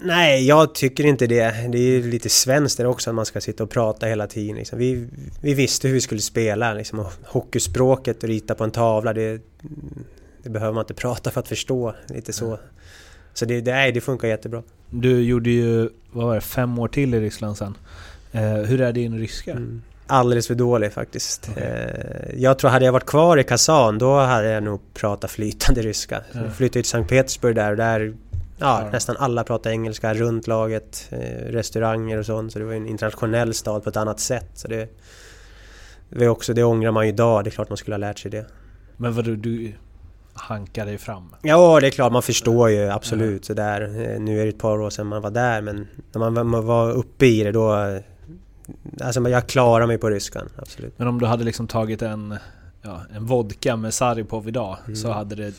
Nej, 0.01 0.47
jag 0.47 0.75
tycker 0.75 1.05
inte 1.05 1.27
det. 1.27 1.69
Det 1.73 1.79
är 1.79 2.03
lite 2.03 2.29
svenskt 2.29 2.77
där 2.77 2.87
också 2.87 3.11
att 3.11 3.17
man 3.17 3.27
ska 3.27 3.41
sitta 3.41 3.65
och 3.65 3.71
prata 3.71 4.07
hela 4.07 4.27
tiden. 4.27 4.57
Liksom. 4.57 4.79
Vi, 4.79 5.09
vi 5.43 5.55
visste 5.55 5.89
hur 5.89 5.95
vi 5.95 6.01
skulle 6.01 6.21
spela. 6.21 6.75
Liksom. 6.75 7.07
Hockeyspråket 7.25 8.23
och 8.23 8.29
rita 8.29 8.55
på 8.55 8.65
en 8.65 8.71
tavla, 8.71 9.13
det, 9.13 9.43
det, 10.43 10.51
behöver 10.51 10.73
man 10.73 10.83
inte 10.83 10.95
prata 11.03 11.31
för 11.31 11.41
att 11.41 11.49
förstå. 11.49 11.95
Lite 12.09 12.33
så. 12.33 12.59
Så 13.35 13.45
det, 13.45 13.61
det, 13.61 13.91
det 13.91 14.01
funkar 14.01 14.29
jättebra. 14.29 14.63
Du 14.91 15.21
gjorde 15.21 15.51
ju, 15.51 15.89
vad 16.13 16.27
var 16.27 16.35
det, 16.35 16.41
fem 16.41 16.79
år 16.79 16.89
till 16.89 17.15
i 17.15 17.21
Ryssland 17.21 17.57
sen. 17.57 17.77
Eh, 18.33 18.43
hur 18.43 18.81
är 18.81 18.93
din 18.93 19.19
ryska? 19.19 19.51
Mm. 19.51 19.83
Alldeles 20.07 20.47
för 20.47 20.55
dålig 20.55 20.93
faktiskt. 20.93 21.49
Okay. 21.51 21.65
Eh, 21.65 22.41
jag 22.41 22.59
tror 22.59 22.71
hade 22.71 22.85
jag 22.85 22.93
varit 22.93 23.07
kvar 23.07 23.37
i 23.37 23.45
Kazan 23.45 23.99
då 23.99 24.19
hade 24.19 24.51
jag 24.51 24.63
nog 24.63 24.81
pratat 24.95 25.31
flytande 25.31 25.83
ryska. 25.83 26.23
Så 26.33 26.39
jag 26.39 26.57
flyttade 26.57 26.83
till 26.83 26.91
Sankt 26.91 27.11
Petersburg 27.11 27.55
där 27.55 27.71
och 27.71 27.77
där 27.77 28.15
Ja, 28.63 28.83
ja, 28.85 28.91
nästan 28.91 29.17
alla 29.19 29.45
pratar 29.45 29.71
engelska 29.71 30.15
runt 30.15 30.47
laget, 30.47 31.09
eh, 31.11 31.53
restauranger 31.53 32.19
och 32.19 32.27
sånt. 32.27 32.53
Så 32.53 32.59
det 32.59 32.65
var 32.65 32.73
en 32.73 32.87
internationell 32.87 33.55
stad 33.55 33.85
på 33.85 33.91
ett 33.91 33.97
annat 33.97 34.21
sätt. 34.21 34.51
Så 34.55 34.69
det, 34.69 34.89
det, 36.09 36.29
också, 36.29 36.55
det 36.55 36.65
ångrar 36.65 36.91
man 36.91 37.05
ju 37.07 37.13
idag, 37.13 37.45
det 37.45 37.49
är 37.49 37.53
klart 37.53 37.69
man 37.69 37.77
skulle 37.77 37.95
ha 37.95 37.99
lärt 37.99 38.19
sig 38.19 38.31
det. 38.31 38.47
Men 38.97 39.13
vadå, 39.13 39.31
du 39.31 39.73
hankar 40.41 40.87
dig 40.87 40.99
fram? 40.99 41.35
Ja, 41.43 41.81
det 41.81 41.87
är 41.87 41.91
klart, 41.91 42.13
man 42.13 42.23
förstår 42.23 42.71
ju 42.71 42.91
absolut 42.91 43.43
ja. 43.43 43.47
sådär. 43.47 43.83
Eh, 43.83 44.21
nu 44.21 44.41
är 44.41 44.45
det 44.45 44.51
ett 44.51 44.59
par 44.59 44.81
år 44.81 44.91
sedan 44.91 45.07
man 45.07 45.23
var 45.23 45.31
där, 45.31 45.61
men 45.61 45.89
när 46.13 46.45
man 46.45 46.67
var 46.67 46.93
uppe 46.93 47.27
i 47.27 47.45
det 47.45 47.53
då... 47.53 48.01
Alltså 49.01 49.29
jag 49.29 49.47
klarar 49.47 49.87
mig 49.87 49.99
på 49.99 50.11
ryskan, 50.11 50.49
absolut. 50.57 50.99
Men 50.99 51.09
om 51.09 51.21
du 51.21 51.27
hade 51.27 51.45
liksom 51.45 51.67
tagit 51.67 52.03
en 52.03 52.39
ja, 52.83 53.01
en 53.15 53.27
vodka 53.27 53.77
med 53.77 53.95
Saripov 53.95 54.49
idag 54.49 54.77
mm. 54.85 54.97
så 54.97 55.11
hade 55.11 55.35
det 55.35 55.55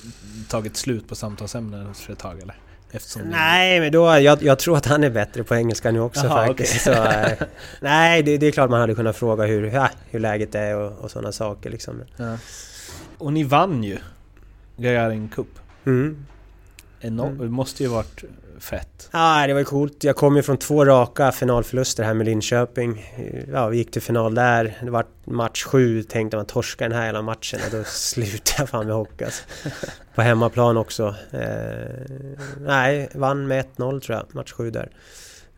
tagit 0.50 0.78
slut 0.78 1.08
på 1.08 1.15
samtalsämnen 1.15 1.94
för 1.94 2.13
ett 2.13 2.20
tag 2.20 2.39
eller? 2.39 2.56
nej, 3.24 3.80
men 3.80 3.91
då, 3.91 4.20
jag, 4.20 4.44
jag, 4.44 4.60
tror 4.60 4.78
att 4.78 4.86
han 4.86 5.04
är 5.04 5.10
bättre 5.10 5.44
på 5.44 5.56
engelska 5.56 5.91
nu 5.91 6.00
också 6.00 6.28
Aha, 6.28 6.48
faktiskt. 6.48 6.88
Okay. 6.88 6.96
Så, 6.96 7.44
äh, 7.44 7.48
nej, 7.82 8.24
det, 8.24 8.38
det, 8.38 8.48
är 8.48 8.52
klart 8.52 8.70
man 8.70 8.80
hade 8.80 8.96
kunnat 8.96 9.15
fråga 9.15 9.46
hur, 9.46 9.67
ja, 9.67 9.89
hur 10.10 10.20
läget 10.20 10.56
är 10.56 10.78
och, 10.78 11.00
och 11.00 11.12
sådana 11.12 11.32
saker 11.32 11.70
liksom. 11.70 12.02
Ja. 12.17 12.38
Och 13.17 13.34
ni 13.34 13.44
vann 13.44 13.84
ju 13.84 13.98
Gagarin 14.77 15.29
Cup. 15.29 15.60
Mm. 15.86 16.25
Enorm, 17.01 17.27
mm. 17.27 17.45
Det 17.45 17.51
måste 17.51 17.84
ju 17.84 17.89
varit 17.89 18.23
fett. 18.60 19.10
Ja, 19.13 19.47
det 19.47 19.53
var 19.53 19.63
coolt. 19.63 20.03
Jag 20.03 20.15
kom 20.15 20.36
ju 20.36 20.41
från 20.41 20.57
två 20.57 20.86
raka 20.86 21.31
finalförluster 21.31 22.03
här 22.03 22.13
med 22.13 22.25
Linköping. 22.25 23.05
Ja, 23.51 23.67
vi 23.67 23.77
gick 23.77 23.91
till 23.91 24.01
final 24.01 24.36
där. 24.36 24.77
Det 24.84 24.91
var 24.91 25.05
match 25.25 25.63
sju. 25.63 26.03
Tänkte 26.03 26.38
man 26.38 26.45
torska 26.45 26.89
den 26.89 26.97
här 26.97 27.05
hela 27.05 27.21
matchen 27.21 27.60
och 27.65 27.77
då 27.77 27.84
slutade 27.84 28.55
jag 28.57 28.69
fan 28.69 28.86
med 28.86 28.95
hockey 28.95 29.25
alltså. 29.25 29.43
På 30.15 30.21
hemmaplan 30.21 30.77
också. 30.77 31.15
Eh, 31.31 32.01
nej, 32.60 33.10
vann 33.15 33.47
med 33.47 33.65
1-0 33.77 33.99
tror 33.99 34.17
jag, 34.17 34.36
match 34.36 34.51
sju 34.51 34.71
där. 34.71 34.89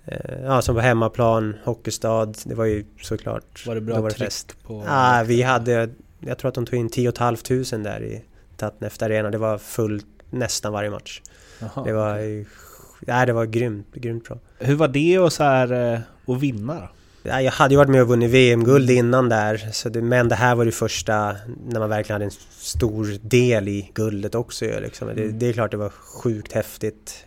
Eh, 0.06 0.44
ja, 0.44 0.62
som 0.62 0.76
på 0.76 0.82
hemmaplan, 0.82 1.56
hockeystad. 1.64 2.34
Det 2.46 2.56
var 2.56 2.66
ju 2.66 2.86
såklart... 3.02 3.68
Var 3.68 3.76
det 3.76 3.82
bra 3.82 4.02
var 4.02 4.10
det 4.10 4.16
tryck 4.16 4.64
på... 4.64 4.84
Ja, 4.88 5.24
vi 5.26 5.42
hade... 5.42 5.90
Jag 6.20 6.38
tror 6.38 6.50
att 6.50 6.56
de 6.56 6.66
tog 6.66 6.80
in 6.80 6.90
10 6.90 7.12
500 7.12 7.78
där 7.78 8.04
i 8.04 8.24
Tatneft 8.64 9.02
Arena. 9.02 9.30
Det 9.32 9.38
var 9.38 9.58
fullt 9.58 10.06
nästan 10.30 10.74
varje 10.74 10.90
match. 10.90 11.22
Aha, 11.62 11.84
det 11.84 11.94
var 11.94 12.14
okay. 12.14 12.46
Nej, 13.08 13.26
det 13.26 13.34
var 13.34 13.46
grymt, 13.46 13.94
grymt 13.94 14.24
bra. 14.24 14.38
Hur 14.60 14.76
var 14.76 14.88
det 14.88 15.18
att, 15.18 15.34
så 15.34 15.44
här, 15.44 15.94
eh, 15.94 16.00
att 16.28 16.42
vinna 16.42 16.74
då? 16.74 16.90
Ja, 17.30 17.42
jag 17.42 17.52
hade 17.52 17.74
ju 17.74 17.78
varit 17.78 17.90
med 17.90 18.02
och 18.02 18.08
vunnit 18.08 18.30
VM-guld 18.30 18.90
innan 18.90 19.30
där, 19.30 19.70
så 19.72 19.90
det, 19.90 20.02
men 20.02 20.30
det 20.30 20.36
här 20.36 20.56
var 20.56 20.66
det 20.66 20.72
första 20.72 21.36
när 21.68 21.80
man 21.80 21.90
verkligen 21.90 22.16
hade 22.16 22.26
en 22.26 22.38
stor 22.52 23.18
del 23.22 23.68
i 23.68 23.92
guldet 23.94 24.36
också. 24.36 24.66
Liksom. 24.66 25.08
Det, 25.08 25.24
mm. 25.24 25.40
det 25.40 25.50
är 25.50 25.54
klart 25.54 25.72
det 25.72 25.78
var 25.78 25.90
sjukt 25.90 26.52
häftigt. 26.52 27.26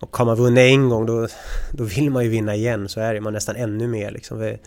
Och 0.00 0.16
har 0.16 0.24
man 0.24 0.36
vunnit 0.36 0.62
en 0.62 0.88
gång 0.88 1.06
då, 1.06 1.28
då 1.72 1.84
vill 1.84 2.10
man 2.10 2.24
ju 2.24 2.30
vinna 2.30 2.54
igen, 2.54 2.88
så 2.88 3.00
är 3.00 3.14
det. 3.14 3.20
Man 3.20 3.32
nästan 3.32 3.56
ännu 3.56 3.86
mer 3.86 4.10
liksom. 4.10 4.38
Den 4.38 4.58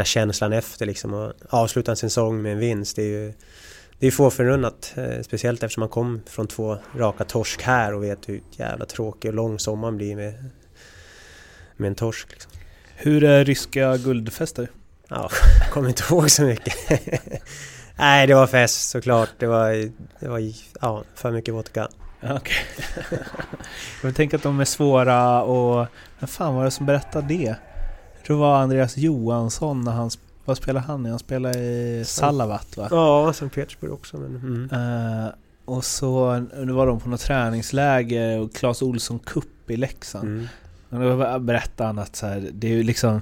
här 0.00 0.04
känslan 0.04 0.52
efter 0.52 0.86
liksom, 0.86 1.14
att 1.14 1.34
avsluta 1.48 1.90
en 1.90 1.96
säsong 1.96 2.42
med 2.42 2.52
en 2.52 2.58
vinst, 2.58 2.96
det 2.96 3.02
är 3.02 3.06
ju 3.06 3.32
det 3.98 4.06
är 4.06 4.10
få 4.10 4.30
förunnat, 4.30 4.94
eh, 4.96 5.22
speciellt 5.22 5.62
eftersom 5.62 5.80
man 5.80 5.88
kom 5.88 6.22
från 6.26 6.46
två 6.46 6.78
raka 6.96 7.24
torsk 7.24 7.62
här 7.62 7.94
och 7.94 8.04
vet 8.04 8.28
hur 8.28 8.40
jävla 8.50 8.86
tråkig 8.86 9.28
och 9.28 9.34
lång 9.34 9.58
sommaren 9.58 9.96
blir 9.96 10.16
med, 10.16 10.50
med 11.76 11.88
en 11.88 11.94
torsk. 11.94 12.30
Liksom. 12.30 12.52
Hur 12.96 13.24
är 13.24 13.44
ryska 13.44 13.96
guldfester? 13.96 14.68
Ja, 15.08 15.30
jag 15.60 15.70
kommer 15.72 15.88
inte 15.88 16.02
ihåg 16.10 16.30
så 16.30 16.42
mycket. 16.42 16.74
Nej, 17.98 18.26
det 18.26 18.34
var 18.34 18.46
fest 18.46 18.90
såklart. 18.90 19.30
Det 19.38 19.46
var, 19.46 19.90
det 20.20 20.28
var 20.28 20.52
ja, 20.80 21.04
för 21.14 21.30
mycket 21.30 21.54
vodka. 21.54 21.88
Okej. 22.22 22.36
Okay. 22.36 23.18
jag 24.02 24.14
tänker 24.14 24.36
att 24.36 24.42
de 24.42 24.60
är 24.60 24.64
svåra 24.64 25.42
och... 25.42 25.86
Vem 26.18 26.28
fan 26.28 26.54
var 26.54 26.64
det 26.64 26.70
som 26.70 26.86
berättade 26.86 27.26
det? 27.28 27.56
Jag 28.16 28.24
tror 28.26 28.36
det 28.36 28.40
var 28.40 28.58
Andreas 28.60 28.96
Johansson 28.96 29.80
när 29.80 29.92
han 29.92 30.10
vad 30.46 30.56
spelar 30.56 30.80
han 30.80 31.06
i? 31.06 31.10
Han 31.10 31.18
spelar 31.18 31.56
i 31.56 32.04
Salavat 32.06 32.76
va? 32.76 32.88
Ja, 32.90 33.32
Sankt 33.32 33.54
Petersburg 33.54 33.92
också. 33.92 34.16
Men, 34.16 34.36
mm. 34.36 35.24
uh, 35.24 35.30
och 35.64 35.84
så 35.84 36.38
nu 36.38 36.72
var 36.72 36.86
de 36.86 37.00
på 37.00 37.08
något 37.08 37.20
träningsläger 37.20 38.40
och 38.40 38.54
Clas 38.54 38.82
Olsson 38.82 39.18
Cup 39.18 39.70
i 39.70 39.76
Leksand. 39.76 40.28
Mm. 40.28 40.46
Och 40.88 41.00
då 41.00 41.38
berättade 41.38 41.86
han 41.86 41.98
att 41.98 42.16
så 42.16 42.26
här, 42.26 42.50
det 42.52 42.66
är 42.66 42.72
ju 42.72 42.82
liksom 42.82 43.20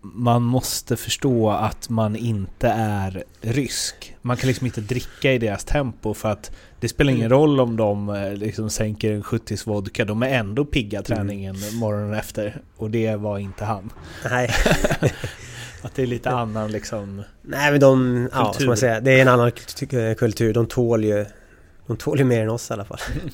man 0.00 0.42
måste 0.42 0.96
förstå 0.96 1.50
att 1.50 1.88
man 1.88 2.16
inte 2.16 2.68
är 2.68 3.24
rysk. 3.40 4.16
Man 4.22 4.36
kan 4.36 4.48
liksom 4.48 4.66
inte 4.66 4.80
dricka 4.80 5.32
i 5.32 5.38
deras 5.38 5.64
tempo 5.64 6.14
för 6.14 6.28
att 6.28 6.50
det 6.80 6.88
spelar 6.88 7.12
ingen 7.12 7.26
mm. 7.26 7.38
roll 7.38 7.60
om 7.60 7.76
de 7.76 8.08
eh, 8.08 8.34
liksom 8.34 8.70
sänker 8.70 9.12
en 9.12 9.22
70 9.22 9.56
vodka. 9.66 10.04
De 10.04 10.22
är 10.22 10.28
ändå 10.28 10.64
pigga 10.64 11.02
träningen 11.02 11.56
mm. 11.56 11.76
morgonen 11.76 12.14
efter. 12.14 12.62
Och 12.76 12.90
det 12.90 13.16
var 13.16 13.38
inte 13.38 13.64
han. 13.64 13.92
Nej. 14.30 14.50
Att 15.84 15.94
det 15.94 16.02
är 16.02 16.06
lite 16.06 16.30
annan 16.30 16.70
liksom... 16.72 17.22
Nej 17.42 17.70
men 17.70 17.80
de, 17.80 18.28
ja, 18.32 18.44
Kultur. 18.44 18.58
som 18.60 18.66
man 18.68 18.76
säger, 18.76 19.00
det 19.00 19.12
är 19.12 19.22
en 19.22 19.28
annan 19.28 19.50
kult- 19.50 20.18
kultur. 20.18 20.54
De 20.54 20.66
tål 20.66 21.04
ju, 21.04 21.26
de 21.86 21.96
tål 21.96 22.18
ju 22.18 22.24
mer 22.24 22.42
än 22.42 22.50
oss 22.50 22.70
i 22.70 22.72
alla 22.72 22.84
fall. 22.84 22.98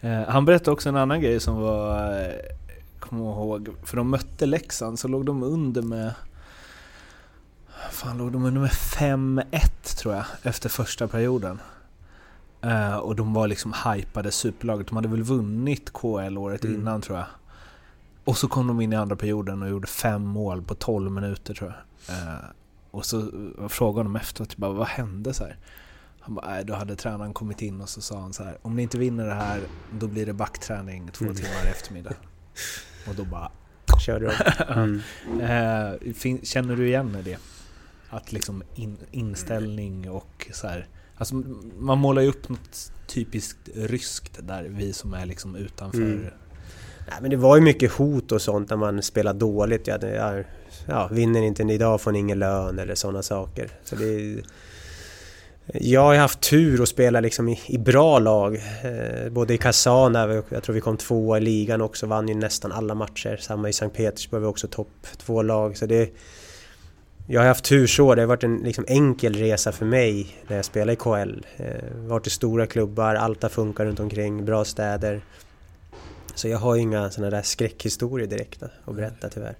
Eh, 0.00 0.22
han 0.28 0.44
berättade 0.44 0.70
också 0.70 0.88
en 0.88 0.96
annan 0.96 1.20
grej 1.20 1.40
som 1.40 1.56
var... 1.60 2.12
Eh, 2.20 2.32
kommer 3.00 3.22
ihåg, 3.24 3.68
för 3.84 3.96
de 3.96 4.10
mötte 4.10 4.46
Leksand 4.46 4.98
så 4.98 5.08
låg 5.08 5.26
de 5.26 5.42
under 5.42 5.82
med... 5.82 6.14
Fan 7.90 8.18
låg 8.18 8.32
de 8.32 8.44
under 8.44 8.60
med 8.60 8.70
5-1 8.70 9.96
tror 9.98 10.14
jag, 10.14 10.24
efter 10.42 10.68
första 10.68 11.08
perioden. 11.08 11.60
Eh, 12.62 12.96
och 12.96 13.16
de 13.16 13.34
var 13.34 13.46
liksom 13.48 13.74
hypade 13.94 14.30
superlaget. 14.30 14.86
De 14.86 14.96
hade 14.96 15.08
väl 15.08 15.22
vunnit 15.22 15.92
KL 15.92 16.38
året 16.38 16.64
Mm. 16.64 16.80
innan 16.80 17.00
tror 17.00 17.18
jag. 17.18 17.26
Och 18.28 18.36
så 18.38 18.48
kom 18.48 18.66
de 18.66 18.80
in 18.80 18.92
i 18.92 18.96
andra 18.96 19.16
perioden 19.16 19.62
och 19.62 19.68
gjorde 19.68 19.86
fem 19.86 20.22
mål 20.22 20.62
på 20.62 20.74
12 20.74 21.10
minuter 21.12 21.54
tror 21.54 21.74
jag. 22.06 22.16
Eh, 22.16 22.34
och 22.90 23.04
så 23.04 23.30
frågade 23.68 24.04
de 24.08 24.16
efteråt, 24.16 24.56
bara, 24.56 24.72
vad 24.72 24.86
hände 24.86 25.34
så 25.34 25.44
här? 25.44 25.56
Han 26.20 26.34
bara, 26.34 26.46
nej, 26.46 26.64
då 26.64 26.74
hade 26.74 26.96
tränaren 26.96 27.32
kommit 27.32 27.62
in 27.62 27.80
och 27.80 27.88
så 27.88 28.00
sa 28.00 28.20
han 28.20 28.32
så 28.32 28.44
här, 28.44 28.58
om 28.62 28.76
ni 28.76 28.82
inte 28.82 28.98
vinner 28.98 29.26
det 29.26 29.34
här, 29.34 29.60
då 29.98 30.06
blir 30.06 30.26
det 30.26 30.32
backträning 30.32 31.08
två 31.12 31.24
Mm. 31.24 31.36
timmar 31.36 31.64
i 31.66 31.68
eftermiddag. 31.68 32.14
Och 33.08 33.14
då 33.14 33.24
bara, 33.24 33.50
Körde 34.06 34.26
de. 34.26 34.34
Mm. 35.28 35.40
eh, 35.40 36.38
känner 36.42 36.76
du 36.76 36.86
igen 36.88 37.16
det? 37.24 37.38
Att 38.10 38.32
liksom 38.32 38.62
in, 38.74 38.98
inställning 39.10 40.10
och 40.10 40.48
så 40.52 40.66
här, 40.68 40.86
alltså 41.16 41.34
man 41.78 41.98
målar 41.98 42.22
ju 42.22 42.28
upp 42.28 42.48
något 42.48 42.92
typiskt 43.06 43.68
ryskt 43.74 44.38
där, 44.42 44.64
vi 44.64 44.92
som 44.92 45.14
är 45.14 45.26
liksom 45.26 45.56
utanför. 45.56 45.98
Mm. 45.98 46.26
Nej, 47.10 47.18
men 47.20 47.30
det 47.30 47.36
var 47.36 47.56
ju 47.56 47.62
mycket 47.62 47.92
hot 47.92 48.32
och 48.32 48.42
sånt 48.42 48.70
när 48.70 48.76
man 48.76 49.02
spelar 49.02 49.34
dåligt. 49.34 49.86
Jag, 49.86 50.02
jag, 50.04 50.44
ja, 50.86 51.08
vinner 51.12 51.42
inte 51.42 51.64
ni 51.64 51.74
idag 51.74 52.00
får 52.00 52.12
ni 52.12 52.18
ingen 52.18 52.38
lön 52.38 52.78
eller 52.78 52.94
sådana 52.94 53.22
saker. 53.22 53.68
Så 53.84 53.96
det 53.96 54.42
jag 55.74 56.00
har 56.00 56.12
ju 56.12 56.18
haft 56.18 56.40
tur 56.40 56.82
att 56.82 56.88
spela 56.88 57.20
liksom 57.20 57.48
i, 57.48 57.60
i 57.66 57.78
bra 57.78 58.18
lag. 58.18 58.54
Eh, 58.56 59.30
både 59.30 59.54
i 59.54 59.58
Kazan, 59.58 60.12
där 60.12 60.42
jag 60.48 60.62
tror 60.62 60.74
vi 60.74 60.80
kom 60.80 60.96
tvåa 60.96 61.38
i 61.38 61.40
ligan 61.40 61.80
också, 61.80 62.06
vann 62.06 62.28
ju 62.28 62.34
nästan 62.34 62.72
alla 62.72 62.94
matcher. 62.94 63.36
Samma 63.40 63.68
i 63.68 63.72
Sankt 63.72 63.96
Petersburg, 63.96 64.40
vi 64.40 64.44
var 64.44 64.50
också 64.50 64.68
topp 64.68 65.06
två 65.16 65.42
lag. 65.42 65.76
Så 65.76 65.86
det, 65.86 66.10
jag 67.26 67.40
har 67.40 67.48
haft 67.48 67.64
tur 67.64 67.86
så, 67.86 68.14
det 68.14 68.22
har 68.22 68.26
varit 68.26 68.44
en 68.44 68.56
liksom 68.56 68.84
enkel 68.88 69.34
resa 69.34 69.72
för 69.72 69.86
mig 69.86 70.36
när 70.48 70.56
jag 70.56 70.64
spelar 70.64 70.92
i 70.92 70.96
KL. 70.96 71.46
Eh, 71.56 71.66
varit 71.94 72.26
i 72.26 72.30
stora 72.30 72.66
klubbar, 72.66 73.14
allt 73.14 73.42
har 73.42 73.50
funkat 73.50 73.86
runt 73.86 74.00
omkring, 74.00 74.44
bra 74.44 74.64
städer. 74.64 75.20
Så 76.38 76.48
jag 76.48 76.58
har 76.58 76.74
ju 76.74 76.82
inga 76.82 77.10
sådana 77.10 77.30
där 77.30 77.42
skräckhistorier 77.42 78.26
direkt 78.26 78.62
att 78.62 78.94
berätta 78.94 79.28
tyvärr. 79.28 79.56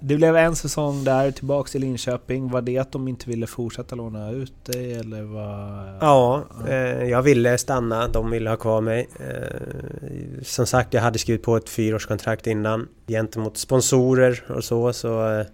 Det 0.00 0.16
blev 0.16 0.36
en 0.36 0.56
säsong 0.56 1.04
där, 1.04 1.30
tillbaks 1.30 1.72
till 1.72 1.80
Linköping. 1.80 2.48
Var 2.50 2.62
det 2.62 2.78
att 2.78 2.92
de 2.92 3.08
inte 3.08 3.30
ville 3.30 3.46
fortsätta 3.46 3.94
låna 3.94 4.30
ut 4.30 4.64
dig 4.64 4.94
eller 4.94 5.22
vad? 5.22 5.96
Ja, 6.00 6.44
eh, 6.68 7.04
jag 7.04 7.22
ville 7.22 7.58
stanna, 7.58 8.08
de 8.08 8.30
ville 8.30 8.50
ha 8.50 8.56
kvar 8.56 8.80
mig. 8.80 9.08
Eh, 9.20 10.42
som 10.42 10.66
sagt, 10.66 10.94
jag 10.94 11.02
hade 11.02 11.18
skrivit 11.18 11.42
på 11.42 11.56
ett 11.56 11.68
fyraårskontrakt 11.68 12.46
innan 12.46 12.88
gentemot 13.06 13.56
sponsorer 13.56 14.44
och 14.48 14.64
så. 14.64 14.92
så 14.92 15.32
eh, 15.32 15.46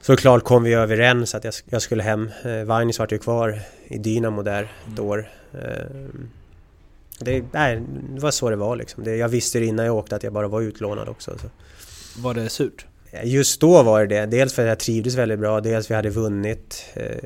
Såklart 0.00 0.44
kom 0.44 0.62
vi 0.62 0.74
överens 0.74 1.34
att 1.34 1.44
jag, 1.44 1.54
jag 1.64 1.82
skulle 1.82 2.02
hem. 2.02 2.30
Eh, 2.44 2.64
Vainis 2.64 2.98
vart 2.98 3.12
ju 3.12 3.18
kvar 3.18 3.60
i 3.84 3.98
Dynamo 3.98 4.42
där 4.42 4.72
ett 4.92 5.00
år. 5.00 5.28
Det, 7.18 7.44
nej, 7.52 7.82
det 8.14 8.20
var 8.20 8.30
så 8.30 8.50
det 8.50 8.56
var 8.56 8.76
liksom. 8.76 9.04
Det, 9.04 9.16
jag 9.16 9.28
visste 9.28 9.58
det 9.58 9.66
innan 9.66 9.86
jag 9.86 9.96
åkte 9.96 10.16
att 10.16 10.22
jag 10.22 10.32
bara 10.32 10.48
var 10.48 10.60
utlånad 10.62 11.08
också. 11.08 11.38
Så. 11.38 11.46
Var 12.20 12.34
det 12.34 12.48
surt? 12.48 12.86
Just 13.24 13.60
då 13.60 13.82
var 13.82 14.00
det 14.06 14.06
det. 14.20 14.26
Dels 14.26 14.54
för 14.54 14.62
att 14.62 14.68
jag 14.68 14.78
trivdes 14.78 15.14
väldigt 15.14 15.38
bra, 15.38 15.60
dels 15.60 15.86
för 15.86 15.94
vi 15.94 15.96
hade 15.96 16.10
vunnit. 16.10 16.84
Eh, 16.94 17.16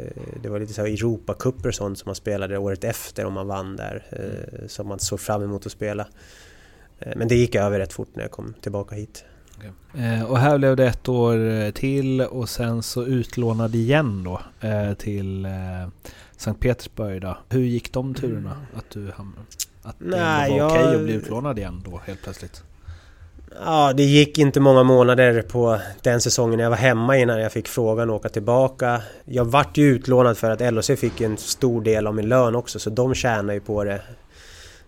Det 0.43 0.49
var 0.49 0.61
lite 0.61 0.73
så 0.73 0.81
här 0.83 0.89
Europacuper 0.89 1.69
och 1.69 1.75
sånt 1.75 1.99
som 1.99 2.09
man 2.09 2.15
spelade 2.15 2.59
året 2.59 2.85
efter 2.85 3.25
om 3.25 3.33
man 3.33 3.47
vann 3.47 3.77
där. 3.77 4.03
eh, 4.11 4.67
Som 4.69 4.89
man 4.89 4.99
såg 4.99 5.21
fram 5.21 5.43
emot 5.43 5.67
att 5.67 5.73
spela. 5.73 6.07
Eh, 6.99 7.13
Men 7.17 7.29
det 7.29 7.35
gick 7.35 7.55
över 7.55 7.79
rätt 7.79 7.93
fort 7.93 8.09
när 8.15 8.23
jag 8.23 8.31
kom 8.31 8.55
tillbaka 8.61 8.95
hit. 8.95 9.25
Eh, 9.99 10.23
och 10.31 10.39
här 10.39 10.59
blev 10.59 10.77
det 10.77 10.87
ett 10.87 11.09
år 11.09 11.71
till 11.71 12.21
och 12.21 12.49
sen 12.49 12.83
så 12.83 13.07
utlånad 13.07 13.75
igen 13.75 14.25
då 14.25 14.41
till 14.99 15.47
Sankt 16.37 16.61
Petersburg 16.61 17.21
då. 17.23 17.39
Hur 17.49 17.61
gick 17.65 17.93
de 17.93 18.15
turerna? 18.15 18.57
Att 18.75 18.91
du 18.91 19.11
hamnade... 19.17 19.43
Att 19.87 19.97
det 19.99 20.05
Nej, 20.17 20.53
ändå 20.53 20.65
var 20.65 20.77
jag- 20.77 20.85
okej 20.85 20.97
att 20.97 21.03
bli 21.05 21.15
utlånad 21.15 21.59
igen 21.59 21.83
då 21.85 22.01
helt 22.07 22.23
plötsligt? 22.23 22.63
Ja, 23.65 23.93
det 23.97 24.03
gick 24.03 24.39
inte 24.39 24.61
många 24.61 24.83
månader 24.83 25.43
på 25.43 25.81
den 26.03 26.21
säsongen 26.21 26.59
jag 26.61 26.71
var 26.71 26.77
hemma 26.77 27.17
innan 27.17 27.41
jag 27.41 27.53
fick 27.53 27.69
frågan 27.69 28.11
att 28.11 28.17
åka 28.17 28.29
tillbaka. 28.29 29.03
Jag 29.25 29.45
vart 29.45 29.77
ju 29.77 29.85
utlånad 29.95 30.39
för 30.39 30.51
att 30.51 30.61
LHC 30.61 30.97
fick 30.97 31.21
en 31.21 31.37
stor 31.37 31.83
del 31.83 32.07
av 32.07 32.15
min 32.15 32.29
lön 32.29 32.55
också, 32.55 32.79
så 32.79 32.91
de 32.91 33.15
tjänade 33.15 33.55
ju 33.55 33.61
på 33.61 33.85
det. 33.85 34.01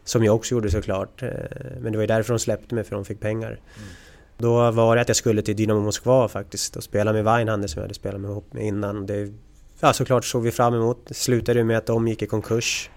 Som 0.05 0.25
jag 0.25 0.35
också 0.35 0.55
gjorde 0.55 0.71
såklart. 0.71 1.23
Eh, 1.23 1.29
Men 1.81 1.93
det 1.93 1.99
var 1.99 2.03
ju 2.03 2.07
därför 2.07 2.33
de 2.33 2.39
släppte 2.39 2.75
mig, 2.75 2.85
för 2.85 2.95
de 2.95 3.05
fick 3.05 3.21
pengar. 3.21 3.61
Då 4.39 4.71
var 4.71 4.97
det 4.97 5.03
att 5.03 5.09
jag 5.09 5.17
skulle 5.17 5.43
till 5.43 5.57
Dynamo 5.57 5.81
Moskva 5.81 6.29
faktiskt 6.29 6.77
och 6.77 6.83
spela 6.83 7.13
med 7.13 7.25
Weinhandel 7.25 7.69
som 7.69 7.81
jag 7.81 7.85
hade 7.85 7.95
spelat 7.95 8.21
med 8.21 8.31
ihop 8.31 8.53
med 8.53 8.63
innan. 8.67 9.07
Det, 9.07 9.33
ja, 9.81 9.93
såklart 9.93 10.25
såg 10.25 10.43
vi 10.43 10.51
fram 10.51 10.75
emot. 10.75 10.99
Det 11.09 11.15
slutade 11.15 11.65
med 11.65 11.79
att 11.79 11.87
de 11.87 12.09
gick 12.09 12.23
i 12.23 12.27
konkurs. 12.27 12.91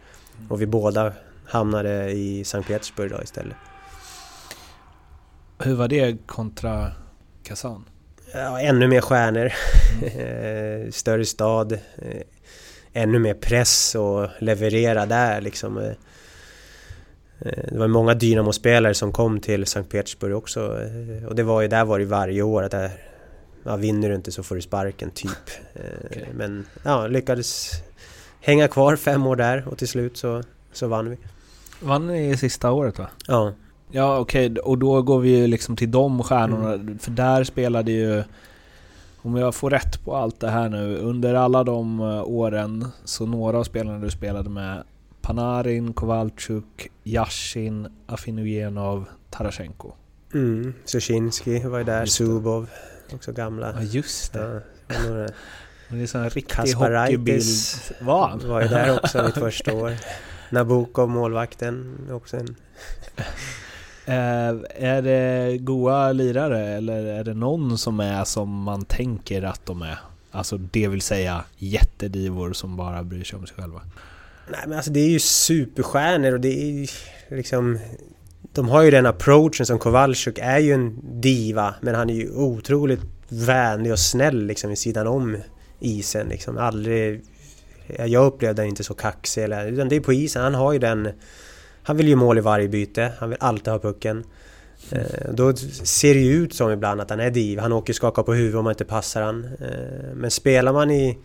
Och 0.50 0.62
vi 0.62 0.66
båda 0.66 1.14
hamnade 1.52 2.12
i 2.12 2.44
Sankt 2.44 2.68
Petersburg 2.68 3.12
då 3.12 3.22
istället. 3.24 3.56
Hur 5.60 5.76
var 5.76 5.88
det 5.88 6.18
kontra 6.28 6.92
Kazan? 7.44 7.86
Ja, 8.34 8.60
ännu 8.60 8.88
mer 8.88 9.02
stjärnor. 9.02 9.52
Eh, 10.02 10.92
Större 10.92 11.26
stad. 11.26 11.72
eh, 11.72 12.22
Ännu 12.94 13.20
mer 13.20 13.34
press 13.34 13.96
och 13.96 14.28
leverera 14.40 15.06
där 15.06 15.42
liksom. 15.42 15.78
eh. 15.78 15.92
Det 17.72 17.78
var 17.78 17.88
många 17.88 18.14
Dynamo-spelare 18.14 18.94
som 18.94 19.12
kom 19.12 19.40
till 19.40 19.66
Sankt 19.66 19.92
Petersburg 19.92 20.36
också. 20.36 20.80
Och 21.28 21.36
det 21.36 21.44
var 21.44 21.62
ju 21.62 21.68
där 21.68 21.86
var 21.86 22.00
det 22.00 22.06
varje 22.06 22.42
år 22.42 22.64
att 22.64 22.72
där, 22.72 22.92
ja, 23.64 23.76
vinner 23.76 24.10
du 24.10 24.16
inte 24.16 24.32
så 24.32 24.44
får 24.44 24.56
du 24.56 24.62
sparken 24.62 25.12
typ. 25.12 25.30
Okej. 26.06 26.30
Men 26.34 26.66
ja, 26.84 27.08
lyckades 27.08 27.72
hänga 28.42 28.68
kvar 28.68 28.96
fem 28.96 29.28
år 29.28 29.36
där 29.36 29.68
och 29.68 29.78
till 29.78 29.88
slut 29.88 30.18
så, 30.18 30.44
så 30.74 30.88
vann 30.88 31.10
vi. 31.10 31.18
Vann 31.82 32.08
ni 32.08 32.38
sista 32.38 32.72
året 32.72 33.00
va? 33.00 33.08
Ja. 33.28 33.54
Ja 33.92 34.20
okej, 34.20 34.56
och 34.60 34.78
då 34.78 35.02
går 35.02 35.20
vi 35.20 35.38
ju 35.38 35.48
liksom 35.48 35.76
till 35.76 35.92
de 35.92 36.24
stjärnorna. 36.24 36.98
För 37.00 37.12
där 37.12 37.44
spelade 37.44 37.92
ju... 37.92 38.24
Om 39.24 39.38
jag 39.38 39.56
får 39.56 39.70
rätt 39.70 40.06
på 40.06 40.16
allt 40.16 40.40
det 40.40 40.50
här 40.50 40.70
nu. 40.70 40.98
Under 40.98 41.34
alla 41.34 41.64
de 41.64 42.00
eh, 42.00 42.24
åren 42.24 42.88
så 43.04 43.26
några 43.26 43.58
av 43.60 43.64
spelarna 43.64 44.00
du 44.00 44.10
spelade 44.10 44.50
med 44.50 44.84
Panarin, 45.22 45.94
Kowalczuk, 45.94 46.92
Yashin, 47.04 47.88
Afinujenov, 48.08 49.06
Tarashenko. 49.30 49.92
Mm. 50.34 50.74
Sushinski 50.86 51.60
var 51.60 51.78
ju 51.78 51.84
där. 51.84 52.06
Zubov. 52.06 52.70
Också 53.14 53.32
gamla. 53.32 53.74
Ja 53.76 53.82
just 53.82 54.34
det. 54.34 54.62
Ja, 54.88 54.96
det 54.96 55.34
Det 55.90 55.98
är 55.98 56.02
en 56.02 56.08
sån 56.08 56.30
riktig 56.30 56.74
hockeybild. 56.74 57.46
Var 58.02 58.28
han? 58.28 58.50
Var 58.50 58.62
ju 58.62 58.68
där 58.68 58.98
också 58.98 59.24
mitt 59.24 59.34
första 59.48 59.74
år. 59.74 59.94
Nabokov, 60.52 61.10
målvakten, 61.10 61.98
också 62.12 62.38
en... 62.38 62.56
Eh, 64.06 64.56
är 64.76 65.02
det 65.02 65.58
goa 65.58 66.12
lirare 66.12 66.68
eller 66.68 67.06
är 67.06 67.24
det 67.24 67.34
någon 67.34 67.78
som 67.78 68.00
är 68.00 68.24
som 68.24 68.50
man 68.50 68.86
tänker 68.86 69.44
att 69.44 69.66
de 69.66 69.82
är? 69.82 70.00
Alltså 70.32 70.58
det 70.58 70.88
vill 70.88 71.02
säga 71.02 71.44
jättedivor 71.58 72.54
som 72.54 72.78
bara 72.78 73.04
bryr 73.04 73.24
sig 73.24 73.40
om 73.40 73.48
sig 73.48 73.56
själva. 73.58 73.82
Nej 74.52 74.60
men 74.68 74.78
alltså 74.78 74.92
det 74.92 75.00
är 75.00 75.10
ju 75.10 75.20
superstjärnor 75.20 76.34
och 76.34 76.40
det 76.40 76.62
är 76.64 76.72
ju 76.72 76.88
liksom... 77.30 77.80
De 78.54 78.70
har 78.70 78.82
ju 78.82 78.92
den 78.92 79.06
approachen 79.06 79.66
som 79.66 79.80
Kowalczyk 79.80 80.40
är 80.42 80.60
ju 80.60 80.74
en 80.74 81.00
diva 81.22 81.76
men 81.82 81.96
han 81.96 82.10
är 82.10 82.14
ju 82.14 82.32
otroligt 82.32 83.02
vänlig 83.28 83.92
och 83.92 84.00
snäll 84.00 84.46
liksom 84.46 84.70
vid 84.70 84.80
sidan 84.80 85.08
om 85.08 85.38
isen 85.80 86.28
liksom. 86.28 86.58
Aldrig... 86.58 87.22
Jag 88.00 88.26
upplevde 88.26 88.62
den 88.62 88.70
inte 88.70 88.84
så 88.84 88.94
kaxig 88.94 89.44
eller... 89.44 89.68
Utan 89.68 89.90
det 89.90 89.96
är 89.96 90.00
på 90.00 90.14
isen, 90.14 90.44
han 90.44 90.56
har 90.56 90.74
ju 90.74 90.80
den... 90.80 91.10
Han 91.84 91.98
vill 91.98 92.08
ju 92.08 92.16
mål 92.16 92.38
i 92.38 92.42
varje 92.42 92.68
byte, 92.68 93.12
han 93.20 93.30
vill 93.30 93.38
alltid 93.42 93.68
ha 93.74 93.80
pucken. 93.80 94.24
Eh, 94.92 95.34
Då 95.34 95.56
ser 95.84 96.14
det 96.14 96.20
ju 96.20 96.34
ut 96.34 96.54
som 96.54 96.72
ibland 96.72 97.02
att 97.02 97.10
han 97.10 97.20
är 97.20 97.32
div. 97.32 97.60
Han 97.60 97.72
åker 97.72 97.94
skaka 97.94 98.24
på 98.24 98.34
huvudet 98.34 98.58
om 98.58 98.64
man 98.64 98.72
inte 98.72 98.86
passar 98.86 99.22
han. 99.22 99.46
Eh, 99.46 100.14
Men 100.14 100.32
spelar 100.32 100.74
man 100.74 100.92
i, 100.92 101.18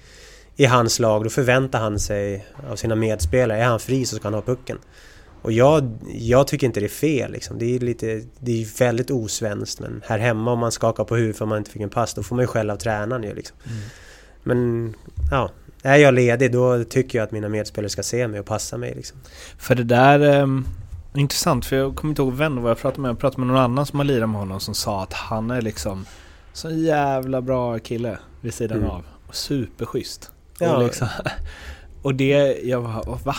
i 0.56 0.64
hans 0.64 0.98
lag 0.98 1.24
då 1.24 1.30
förväntar 1.30 1.78
han 1.78 1.98
sig 1.98 2.46
av 2.70 2.76
sina 2.76 2.94
medspelare, 2.94 3.58
är 3.58 3.64
han 3.64 3.80
fri 3.80 4.04
så 4.04 4.16
ska 4.16 4.26
han 4.26 4.34
ha 4.34 4.42
pucken. 4.42 4.78
Och 5.42 5.52
jag, 5.52 5.98
jag 6.14 6.46
tycker 6.46 6.66
inte 6.66 6.80
det 6.80 6.86
är 6.86 6.88
fel 6.88 7.32
liksom. 7.32 7.58
Det 7.58 7.74
är 7.76 7.78
lite, 7.78 8.22
det 8.38 8.62
är 8.62 8.78
väldigt 8.78 9.10
osvenskt 9.10 9.80
men 9.80 10.02
här 10.06 10.18
hemma 10.18 10.52
om 10.52 10.58
man 10.58 10.72
skakar 10.72 11.04
på 11.04 11.16
huvudet 11.16 11.36
för 11.36 11.46
man 11.46 11.58
inte 11.58 11.70
fick 11.70 11.82
en 11.82 11.90
pass 11.90 12.14
då 12.14 12.22
får 12.22 12.36
man 12.36 12.42
ju 12.42 12.46
skäll 12.46 12.70
av 12.70 12.76
tränaren 12.76 13.22
ju 13.22 13.34
liksom. 13.34 13.56
Men 14.42 14.94
ja, 15.30 15.50
är 15.86 15.96
jag 15.96 16.14
ledig 16.14 16.52
då 16.52 16.84
tycker 16.84 17.18
jag 17.18 17.24
att 17.26 17.32
mina 17.32 17.48
medspelare 17.48 17.88
ska 17.90 18.02
se 18.02 18.28
mig 18.28 18.40
och 18.40 18.46
passa 18.46 18.76
mig 18.76 18.94
liksom. 18.96 19.18
För 19.58 19.74
det 19.74 19.84
där 19.84 20.20
är 20.20 20.62
intressant 21.14 21.66
för 21.66 21.76
jag 21.76 21.96
kommer 21.96 22.12
inte 22.12 22.22
ihåg 22.22 22.32
vem 22.32 22.54
det 22.56 22.60
var 22.60 22.70
jag 22.70 22.78
pratade 22.78 23.00
med. 23.02 23.08
Jag 23.08 23.18
pratade 23.18 23.40
med 23.40 23.46
någon 23.54 23.62
annan 23.62 23.86
som 23.86 23.98
har 23.98 24.04
lirat 24.04 24.28
med 24.28 24.40
honom 24.40 24.60
som 24.60 24.74
sa 24.74 25.02
att 25.02 25.12
han 25.12 25.50
är 25.50 25.62
liksom 25.62 26.06
Så 26.52 26.68
en 26.68 26.82
jävla 26.82 27.40
bra 27.40 27.78
kille 27.78 28.18
vid 28.40 28.54
sidan 28.54 28.78
Mm. 28.78 28.90
av. 28.90 29.02
Och 29.26 29.34
superschysst. 29.34 30.30
Ja. 30.58 30.76
Och, 30.76 30.82
liksom, 30.84 31.08
och 32.02 32.14
det, 32.14 32.58
jag 32.62 32.80
var, 32.80 33.18
va? 33.24 33.36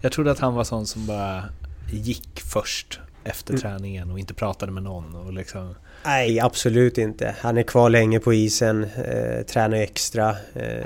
Jag 0.00 0.12
trodde 0.12 0.30
att 0.30 0.38
han 0.38 0.54
var 0.54 0.64
sån 0.64 0.86
som 0.86 1.06
bara 1.06 1.44
gick 1.92 2.40
först 2.40 3.00
efter 3.24 3.52
Mm. 3.52 3.60
träningen 3.60 4.10
och 4.10 4.18
inte 4.18 4.34
pratade 4.34 4.72
med 4.72 4.82
någon 4.82 5.14
och 5.14 5.32
liksom... 5.32 5.74
Nej, 6.04 6.40
absolut 6.40 6.98
inte. 6.98 7.34
Han 7.40 7.58
är 7.58 7.62
kvar 7.62 7.90
länge 7.90 8.20
på 8.20 8.34
isen, 8.34 8.84
eh, 8.84 9.42
tränar 9.46 9.76
extra. 9.76 10.36
Eh, 10.54 10.84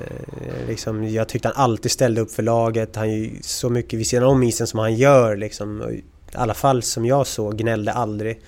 liksom, 0.69 1.05
jag 1.09 1.29
tyckte 1.29 1.49
han 1.49 1.62
alltid 1.64 1.91
ställde 1.91 2.21
upp 2.21 2.31
för 2.33 2.43
laget. 2.43 2.97
Han 2.97 3.09
är 3.09 3.16
ju 3.16 3.31
så 3.43 3.71
mycket 3.71 3.99
vid 3.99 4.07
sidan 4.07 4.25
om 4.25 4.43
isen 4.43 4.66
som 4.66 4.79
han 4.79 4.95
gör. 4.95 5.37
Liksom. 5.37 5.83
I 5.91 6.03
alla 6.33 6.55
fall 6.55 6.83
som 6.83 7.05
jag 7.07 7.27
såg, 7.27 7.57
gnällde 7.59 7.93
aldrig. 7.93 8.41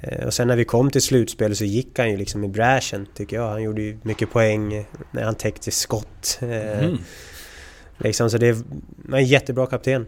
Eh, 0.00 0.26
och 0.26 0.34
sen 0.34 0.48
när 0.48 0.56
vi 0.56 0.64
kom 0.64 0.90
till 0.90 1.02
slutspel 1.02 1.56
så 1.56 1.64
gick 1.64 1.98
han 1.98 2.10
ju 2.10 2.16
liksom 2.16 2.44
i 2.44 2.48
bräschen, 2.48 3.06
tycker 3.14 3.36
jag. 3.36 3.48
Han 3.50 3.62
gjorde 3.62 3.82
ju 3.82 3.98
mycket 4.02 4.30
poäng 4.30 4.86
när 5.10 5.22
han 5.22 5.34
täckte 5.34 5.70
skott. 5.70 6.38
Eh, 6.42 6.84
Mm. 6.84 6.98
liksom, 7.98 8.30
så 8.30 8.38
det 8.38 8.46
är 8.48 8.56
en 9.12 9.24
jättebra 9.26 9.66
kapten. 9.66 10.06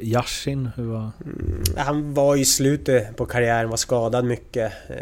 Yashin, 0.00 0.70
hur 0.76 0.84
var... 0.84 1.10
Mm, 1.24 1.62
Han 1.76 2.14
var 2.14 2.36
i 2.36 2.44
slutet 2.44 3.16
på 3.16 3.26
karriären, 3.26 3.70
var 3.70 3.76
skadad 3.76 4.24
mycket. 4.24 4.72
eh, 4.88 4.96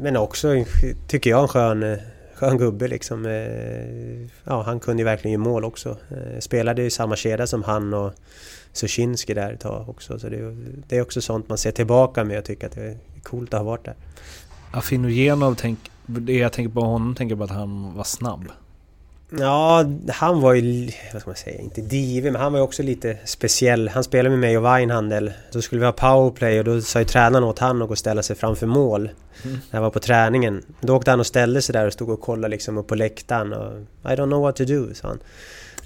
Men 0.00 0.16
också, 0.16 0.64
tycker 1.08 1.30
jag, 1.30 1.42
en 1.42 1.48
skön, 1.48 1.82
eh, 1.82 1.98
skön 2.34 2.58
gubbe 2.58 2.88
liksom. 2.88 3.26
Eh, 3.26 4.28
Ja, 4.44 4.62
han 4.62 4.80
kunde 4.80 5.00
ju 5.00 5.04
verkligen 5.04 5.32
ge 5.32 5.38
mål 5.38 5.64
också. 5.64 5.96
Spelade 6.40 6.82
i 6.82 6.90
samma 6.90 7.16
kedja 7.16 7.46
som 7.46 7.62
han 7.62 7.94
och 7.94 8.12
Sushinski 8.72 9.34
där 9.34 9.52
ett 9.52 9.60
tag 9.60 9.88
också. 9.88 10.18
Så 10.18 10.28
det, 10.28 10.36
är- 10.36 10.56
det 10.88 10.96
är 10.96 11.02
också 11.02 11.20
sånt 11.20 11.48
man 11.48 11.58
ser 11.58 11.70
tillbaka 11.72 12.24
med 12.24 12.38
och 12.38 12.44
tycker 12.44 12.66
att 12.66 12.72
det 12.74 12.82
är 12.84 12.96
coolt 13.22 13.54
att 13.54 13.60
ha 13.60 13.64
varit 13.64 13.84
där. 13.84 13.94
Afinogenov, 14.70 15.54
tänk, 15.58 15.78
det 16.06 16.32
jag 16.38 16.52
tänker 16.52 16.74
på 16.74 16.80
honom 16.80 17.14
tänker 17.14 17.36
på 17.36 17.44
att 17.44 17.50
han 17.50 17.94
var 17.96 18.04
snabb. 18.04 18.44
Ja, 19.38 19.84
han 20.08 20.40
var 20.40 20.54
ju, 20.54 20.90
vad 21.12 21.22
ska 21.22 21.30
man 21.30 21.36
säga, 21.36 21.60
inte 21.60 21.80
divig, 21.80 22.32
men 22.32 22.42
han 22.42 22.52
var 22.52 22.58
ju 22.58 22.64
också 22.64 22.82
lite 22.82 23.18
speciell. 23.24 23.88
Han 23.88 24.04
spelade 24.04 24.30
med 24.30 24.38
mig 24.38 24.58
och 24.58 24.64
Weinhandel. 24.64 25.32
Då 25.52 25.62
skulle 25.62 25.78
vi 25.78 25.84
ha 25.84 25.92
powerplay 25.92 26.58
och 26.58 26.64
då 26.64 26.80
sa 26.80 26.98
ju 26.98 27.04
tränaren 27.04 27.44
åt 27.44 27.58
han 27.58 27.82
att 27.82 27.88
gå 27.88 27.92
och 27.92 27.98
ställa 27.98 28.22
sig 28.22 28.36
framför 28.36 28.66
mål. 28.66 29.10
Mm. 29.44 29.58
När 29.70 29.78
jag 29.78 29.82
var 29.82 29.90
på 29.90 30.00
träningen. 30.00 30.62
Då 30.80 30.96
åkte 30.96 31.10
han 31.10 31.20
och 31.20 31.26
ställde 31.26 31.62
sig 31.62 31.72
där 31.72 31.86
och 31.86 31.92
stod 31.92 32.10
och 32.10 32.20
kollade 32.20 32.48
liksom 32.48 32.78
upp 32.78 32.86
på 32.86 32.94
läktaren 32.94 33.52
och 33.52 33.72
I 34.04 34.14
don't 34.14 34.26
know 34.26 34.42
what 34.42 34.56
to 34.56 34.64
do, 34.64 34.94
sa 34.94 35.08
han. 35.08 35.18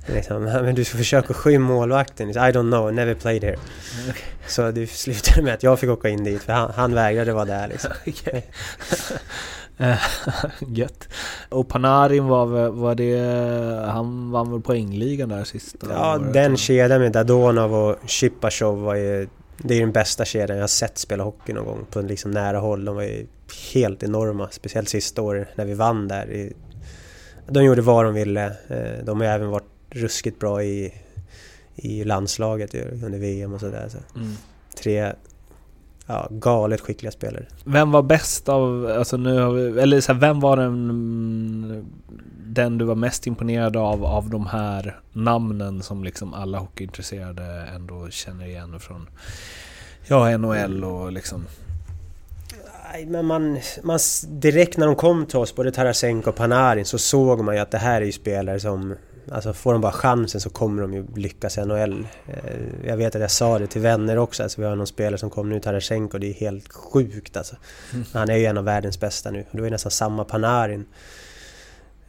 Liksom, 0.07 0.43
men 0.43 0.75
du 0.75 0.85
ska 0.85 0.99
försöka 0.99 1.35
skymma 1.35 1.69
målvakten. 1.69 2.31
I 2.31 2.33
don't 2.33 2.71
know, 2.71 2.95
never 2.95 3.15
played 3.15 3.45
here. 3.45 3.57
Så 4.47 4.71
det 4.71 4.87
slutade 4.87 5.43
med 5.43 5.55
att 5.55 5.63
jag 5.63 5.81
fick 5.81 5.91
åka 5.91 6.09
in 6.09 6.25
dit 6.25 6.43
för 6.43 6.53
han, 6.53 6.73
han 6.77 6.95
vägrade 6.95 7.33
vara 7.33 7.45
där 7.45 7.69
liksom. 7.69 7.91
Eh, 9.79 9.99
Gött. 10.69 11.09
Och 11.49 11.69
Panarin 11.69 12.27
var, 12.27 12.69
var 12.71 12.95
det... 12.95 13.19
Han 13.91 14.31
vann 14.31 14.51
väl 14.53 14.61
poängligan 14.61 15.29
där 15.29 15.45
sista 15.45 15.87
Ja, 15.91 16.17
året, 16.17 16.33
den 16.33 16.57
kedjan 16.57 17.01
med 17.01 17.13
Dadonov 17.13 17.75
och 17.75 18.11
Shipashov 18.11 18.79
var 18.83 18.95
ju... 18.95 19.29
Det 19.59 19.75
är 19.75 19.81
den 19.81 19.93
bästa 19.93 20.25
kedjan 20.25 20.57
jag 20.57 20.63
har 20.63 20.69
sett 20.69 20.99
spela 20.99 21.25
hockey 21.25 21.53
någon 21.53 21.65
gång 21.65 21.87
på 21.91 22.01
liksom 22.01 22.31
nära 22.31 22.59
håll. 22.59 22.85
De 22.85 22.95
var 22.97 23.03
ju 23.03 23.27
helt 23.75 24.03
enorma, 24.03 24.49
speciellt 24.51 24.89
sista 24.89 25.23
året 25.23 25.49
när 25.55 25.65
vi 25.65 25.75
vann 25.75 26.09
där. 26.09 26.53
De 27.49 27.65
gjorde 27.65 27.83
vad 27.83 28.05
de 28.05 28.15
ville. 28.15 28.45
Eh, 28.47 29.05
De 29.05 29.21
har 29.21 29.27
även 29.27 29.49
varit 29.51 29.71
ruskigt 29.91 30.39
bra 30.39 30.63
i, 30.63 30.95
i 31.75 32.05
landslaget 32.05 32.75
ju, 32.75 32.91
under 33.05 33.19
VM 33.19 33.53
och 33.53 33.61
sådär. 33.61 33.89
Så. 33.89 34.19
Mm. 34.19 34.33
Tre 34.79 35.13
ja, 36.07 36.29
galet 36.31 36.81
skickliga 36.81 37.13
spelare. 37.13 37.47
Vem 37.65 37.93
var 37.93 38.03
bäst 38.03 38.49
av, 38.49 38.93
alltså 38.99 39.17
nu 39.17 39.41
har 39.41 39.51
vi, 39.53 39.81
eller 39.81 40.01
så 40.01 40.13
här, 40.13 40.21
vem 40.21 40.41
var 40.41 40.57
den, 40.57 41.93
den 42.47 42.79
du 42.79 42.85
var 42.85 42.95
mest 42.95 43.27
imponerad 43.27 43.77
av, 43.77 44.05
av 44.05 44.31
de 44.31 44.47
här 44.47 45.01
namnen 45.13 45.83
som 45.83 46.05
liksom 46.05 46.35
alla 46.35 46.59
hockeyintresserade 46.59 47.69
ändå 47.75 48.09
känner 48.11 48.47
igen 48.47 48.81
från, 48.81 49.09
ja, 50.07 50.39
NHL 50.39 50.85
och 50.85 51.13
liksom... 51.13 51.47
Nej, 52.93 53.07
men 53.07 53.27
man, 53.27 53.61
man, 53.83 53.99
direkt 54.29 54.77
när 54.77 54.87
de 54.87 54.97
kom 54.97 55.27
till 55.27 55.39
oss, 55.39 55.55
både 55.55 55.73
Tarasenko 55.73 56.31
och 56.31 56.37
Panarin, 56.37 56.85
så 56.85 56.99
såg 56.99 57.45
man 57.45 57.55
ju 57.55 57.61
att 57.61 57.71
det 57.71 57.79
här 57.79 58.01
är 58.01 58.07
ju 58.07 58.13
spelare 58.13 58.61
som... 58.61 58.95
Alltså 59.33 59.53
får 59.53 59.73
de 59.73 59.81
bara 59.83 59.93
chansen 59.93 60.41
så 60.41 60.51
kommer 60.51 60.83
de 60.83 60.95
ju 60.95 61.05
lyckas 61.17 61.59
i 61.59 61.65
NHL. 61.65 62.07
Eh, 62.29 62.87
Jag 62.87 62.97
vet 62.97 63.15
att 63.15 63.21
jag 63.21 63.31
sa 63.31 63.59
det 63.59 63.67
till 63.67 63.81
vänner 63.81 64.19
också, 64.19 64.43
alltså 64.43 64.61
vi 64.61 64.67
har 64.67 64.77
någon 64.77 64.87
spelare 64.87 65.19
som 65.19 65.31
kom 65.31 65.49
nu, 65.49 65.61
Tarasenko, 65.61 66.19
det 66.19 66.27
är 66.27 66.35
helt 66.35 66.73
sjukt 66.73 67.37
alltså. 67.37 67.57
Han 68.13 68.31
är 68.31 68.37
ju 68.37 68.45
en 68.47 68.59
av 68.59 68.65
världens 68.65 69.01
bästa 69.01 69.31
nu. 69.31 69.45
Det 69.51 69.59
var 69.59 69.65
ju 69.67 69.71
nästan 69.71 69.91
samma 69.93 70.25
Panarin. 70.25 70.85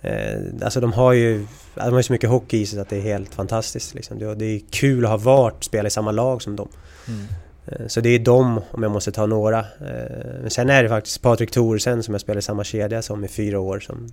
Eh, 0.02 0.40
Alltså 0.62 0.80
de 0.80 0.94
har 0.94 1.14
ju, 1.14 1.46
de 1.76 1.82
har 1.82 1.98
ju 1.98 2.04
så 2.04 2.14
mycket 2.14 2.30
hockey 2.30 2.62
i 2.62 2.66
sig 2.66 2.76
så 2.76 2.82
att 2.82 2.90
det 2.90 2.98
är 2.98 3.02
helt 3.02 3.34
fantastiskt 3.34 3.94
liksom. 3.94 4.20
Det 4.38 4.46
är 4.46 4.62
kul 4.72 5.06
att 5.06 5.10
ha 5.12 5.18
varit, 5.18 5.64
spela 5.64 5.88
i 5.88 5.92
samma 5.92 6.12
lag 6.12 6.42
som 6.42 6.56
dem. 6.56 6.68
Eh, 7.68 7.88
Så 7.88 8.02
det 8.02 8.10
är 8.10 8.20
dem, 8.20 8.62
om 8.72 8.84
jag 8.84 8.92
måste 8.92 9.12
ta 9.12 9.26
några. 9.26 9.66
Men 10.42 10.50
sen 10.50 10.70
är 10.70 10.84
det 10.84 10.90
faktiskt 10.90 11.22
Patrik 11.22 11.52
Thoresen 11.52 12.04
som 12.04 12.14
jag 12.14 12.22
spelar 12.22 12.40
i 12.40 12.42
samma 12.42 12.64
kedja 12.64 13.02
som 13.02 13.24
i 13.26 13.28
fyra 13.28 13.60
år 13.60 13.80
som... 13.80 14.12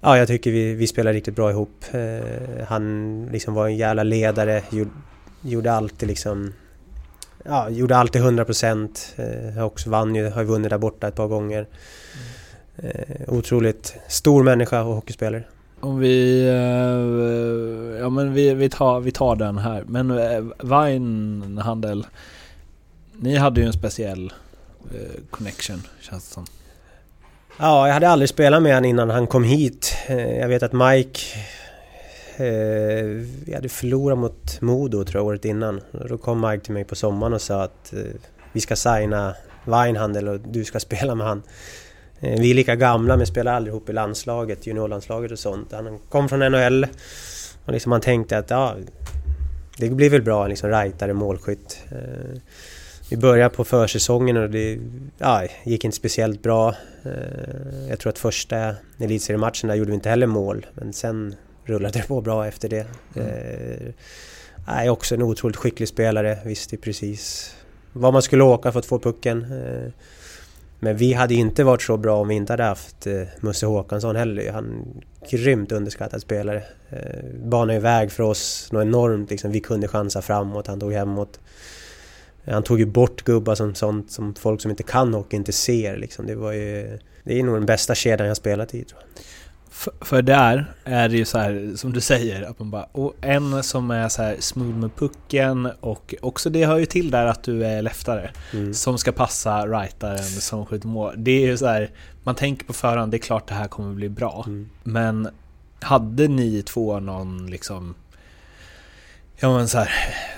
Ja, 0.00 0.18
jag 0.18 0.28
tycker 0.28 0.50
vi, 0.50 0.74
vi 0.74 0.86
spelar 0.86 1.12
riktigt 1.12 1.36
bra 1.36 1.50
ihop. 1.50 1.84
Eh, 1.92 2.66
Han 2.68 3.26
liksom 3.32 3.54
var 3.54 3.66
en 3.66 3.76
jävla 3.76 4.02
ledare, 4.02 4.62
gjorde, 4.70 4.90
gjorde 5.42 5.72
alltid 5.72 6.08
liksom... 6.08 6.52
Ja, 7.44 7.70
gjorde 7.70 7.96
alltid 7.96 8.22
100 8.22 8.44
procent. 8.44 9.14
Eh, 9.16 9.64
Också 9.64 9.90
vann 9.90 10.14
ju, 10.14 10.28
har 10.30 10.40
ju 10.42 10.46
vunnit 10.48 10.70
där 10.70 10.78
borta 10.78 11.08
ett 11.08 11.14
par 11.14 11.26
gånger. 11.26 11.66
Eh, 12.76 13.16
Otroligt 13.28 13.96
stor 14.08 14.42
människa 14.42 14.82
och 14.82 14.94
hockeyspelare. 14.94 15.44
Om 15.80 15.98
vi, 15.98 16.46
eh, 16.48 18.00
ja 18.00 18.08
men 18.10 18.32
vi, 18.34 18.54
vi, 18.54 18.68
tar, 18.70 19.00
vi 19.00 19.10
tar 19.12 19.36
den 19.36 19.58
här. 19.58 19.84
Men 19.86 20.10
eh, 20.10 20.44
Weinhandel, 20.58 22.06
ni 23.18 23.36
hade 23.36 23.60
ju 23.60 23.66
en 23.66 23.72
speciell 23.72 24.32
eh, 24.94 25.20
connection 25.30 25.82
känns 26.00 26.28
det 26.28 26.34
som. 26.34 26.44
Ja, 27.58 27.86
jag 27.86 27.94
hade 27.94 28.08
aldrig 28.08 28.28
spelat 28.28 28.62
med 28.62 28.74
honom 28.74 28.90
innan 28.90 29.10
han 29.10 29.26
kom 29.26 29.44
hit. 29.44 29.96
Eh, 30.06 30.38
jag 30.38 30.48
vet 30.48 30.62
att 30.62 30.72
Mike... 30.72 31.20
Eh, 32.36 33.04
vi 33.46 33.54
hade 33.54 33.68
förlorat 33.68 34.18
mot 34.18 34.60
Modo 34.60 35.04
tror 35.04 35.20
jag 35.20 35.26
året 35.26 35.44
innan. 35.44 35.80
Då 36.08 36.18
kom 36.18 36.40
Mike 36.40 36.64
till 36.64 36.72
mig 36.72 36.84
på 36.84 36.94
sommaren 36.94 37.32
och 37.32 37.40
sa 37.40 37.62
att 37.62 37.92
eh, 37.92 38.00
vi 38.52 38.60
ska 38.60 38.76
signa 38.76 39.34
Weinhandel 39.64 40.28
och 40.28 40.40
du 40.40 40.64
ska 40.64 40.80
spela 40.88 41.14
med 41.14 41.26
han. 41.26 41.42
Eh, 42.20 42.40
vi 42.40 42.50
är 42.50 42.54
lika 42.54 42.76
gamla 42.76 43.16
men 43.16 43.26
spelar 43.26 43.54
aldrig 43.54 43.74
ihop 43.74 43.88
i 43.88 43.92
landslaget, 43.92 44.66
juniorlandslaget 44.66 45.32
och 45.32 45.38
sånt. 45.38 45.72
Han 45.72 45.98
kom 45.98 46.28
från 46.28 46.38
NHL 46.38 46.86
och 47.64 47.72
liksom 47.72 47.92
han 47.92 48.00
tänkte 48.00 48.38
att 48.38 48.50
ja, 48.50 48.74
det 49.76 49.90
blir 49.90 50.10
väl 50.10 50.22
bra, 50.22 50.46
liksom 50.46 50.70
rightare, 50.70 51.12
målskytt. 51.12 51.78
Eh, 51.90 52.40
vi 53.10 53.16
började 53.16 53.54
på 53.54 53.64
försäsongen 53.64 54.36
och 54.36 54.50
det 54.50 54.78
ja, 55.18 55.46
gick 55.64 55.84
inte 55.84 55.96
speciellt 55.96 56.42
bra. 56.42 56.74
Eh, 57.04 57.88
Jag 57.88 57.98
tror 57.98 58.10
att 58.10 58.18
första 58.18 58.74
elitseriematchen 58.98 59.68
där 59.68 59.74
gjorde 59.74 59.90
vi 59.90 59.94
inte 59.94 60.08
heller 60.08 60.26
mål, 60.26 60.66
men 60.74 60.92
sen 60.92 61.34
rullade 61.64 61.98
det 61.98 62.06
på 62.08 62.20
bra 62.20 62.46
efter 62.46 62.68
det. 62.68 62.86
Mm. 63.16 63.92
Nej, 64.66 64.90
också 64.90 65.14
en 65.14 65.22
otroligt 65.22 65.56
skicklig 65.56 65.88
spelare, 65.88 66.38
visste 66.44 66.76
precis 66.76 67.52
var 67.92 68.12
man 68.12 68.22
skulle 68.22 68.44
åka 68.44 68.72
för 68.72 68.78
att 68.78 68.86
få 68.86 68.98
pucken. 68.98 69.42
Eh, 69.42 69.92
Men 70.78 70.96
vi 70.96 71.12
hade 71.12 71.34
inte 71.34 71.64
varit 71.64 71.82
så 71.82 71.96
bra 71.96 72.20
om 72.20 72.28
vi 72.28 72.34
inte 72.34 72.52
hade 72.52 72.62
haft 72.62 73.06
eh, 73.06 73.22
Musse 73.40 73.66
Håkansson 73.66 74.16
heller. 74.16 74.52
Han 74.52 74.84
är 75.22 75.28
grymt 75.30 75.72
underskattad 75.72 76.20
spelare. 76.20 76.62
Eh, 76.90 77.24
Banade 77.44 77.74
iväg 77.74 78.12
för 78.12 78.22
oss 78.22 78.68
något 78.72 78.82
enormt 78.82 79.30
liksom. 79.30 79.50
Vi 79.52 79.60
kunde 79.60 79.88
chansa 79.88 80.22
framåt, 80.22 80.66
han 80.66 80.80
tog 80.80 80.92
hemåt. 80.92 81.40
Han 82.46 82.62
tog 82.62 82.78
ju 82.78 82.86
bort 82.86 83.22
gubbar 83.22 83.54
som 83.54 83.74
sånt 83.74 84.10
som 84.10 84.34
folk 84.34 84.60
som 84.60 84.70
inte 84.70 84.82
kan 84.82 85.14
och 85.14 85.34
inte 85.34 85.52
ser 85.52 85.96
liksom. 85.96 86.26
Det 86.26 86.34
var 86.34 86.52
ju... 86.52 86.98
Det 87.24 87.38
är 87.38 87.42
nog 87.42 87.54
den 87.54 87.66
bästa 87.66 87.94
kedjan 87.94 88.28
jag 88.28 88.36
spelat 88.36 88.74
i 88.74 88.84
tror 88.84 89.00
jag. 89.00 89.24
För, 89.70 89.92
för 90.00 90.22
där 90.22 90.74
är 90.84 91.08
det 91.08 91.16
ju 91.16 91.24
så 91.24 91.38
här 91.38 91.72
som 91.76 91.92
du 91.92 92.00
säger, 92.00 92.42
att 92.42 92.58
man 92.58 92.70
bara, 92.70 92.88
och 92.92 93.14
en 93.20 93.62
som 93.62 93.90
är 93.90 94.08
så 94.08 94.22
här 94.22 94.36
smooth 94.40 94.76
med 94.76 94.96
pucken 94.96 95.70
och 95.80 96.14
också 96.20 96.50
det 96.50 96.66
hör 96.66 96.78
ju 96.78 96.86
till 96.86 97.10
där 97.10 97.26
att 97.26 97.42
du 97.42 97.64
är 97.64 97.82
leftare. 97.82 98.30
Mm. 98.52 98.74
Som 98.74 98.98
ska 98.98 99.12
passa 99.12 99.66
rightaren 99.66 100.24
som 100.24 100.66
skjuter 100.66 100.88
mål. 100.88 101.14
Det 101.16 101.30
är 101.30 101.46
ju 101.46 101.56
så 101.56 101.66
här, 101.66 101.90
man 102.22 102.34
tänker 102.34 102.66
på 102.66 102.72
förhand, 102.72 103.10
det 103.12 103.16
är 103.16 103.18
klart 103.18 103.48
det 103.48 103.54
här 103.54 103.68
kommer 103.68 103.94
bli 103.94 104.08
bra. 104.08 104.44
Mm. 104.46 104.68
Men 104.82 105.28
hade 105.80 106.28
ni 106.28 106.62
två 106.62 107.00
någon 107.00 107.46
liksom 107.46 107.94
Ja 109.40 109.56
men 109.56 109.68
så 109.68 109.78
här, 109.78 109.90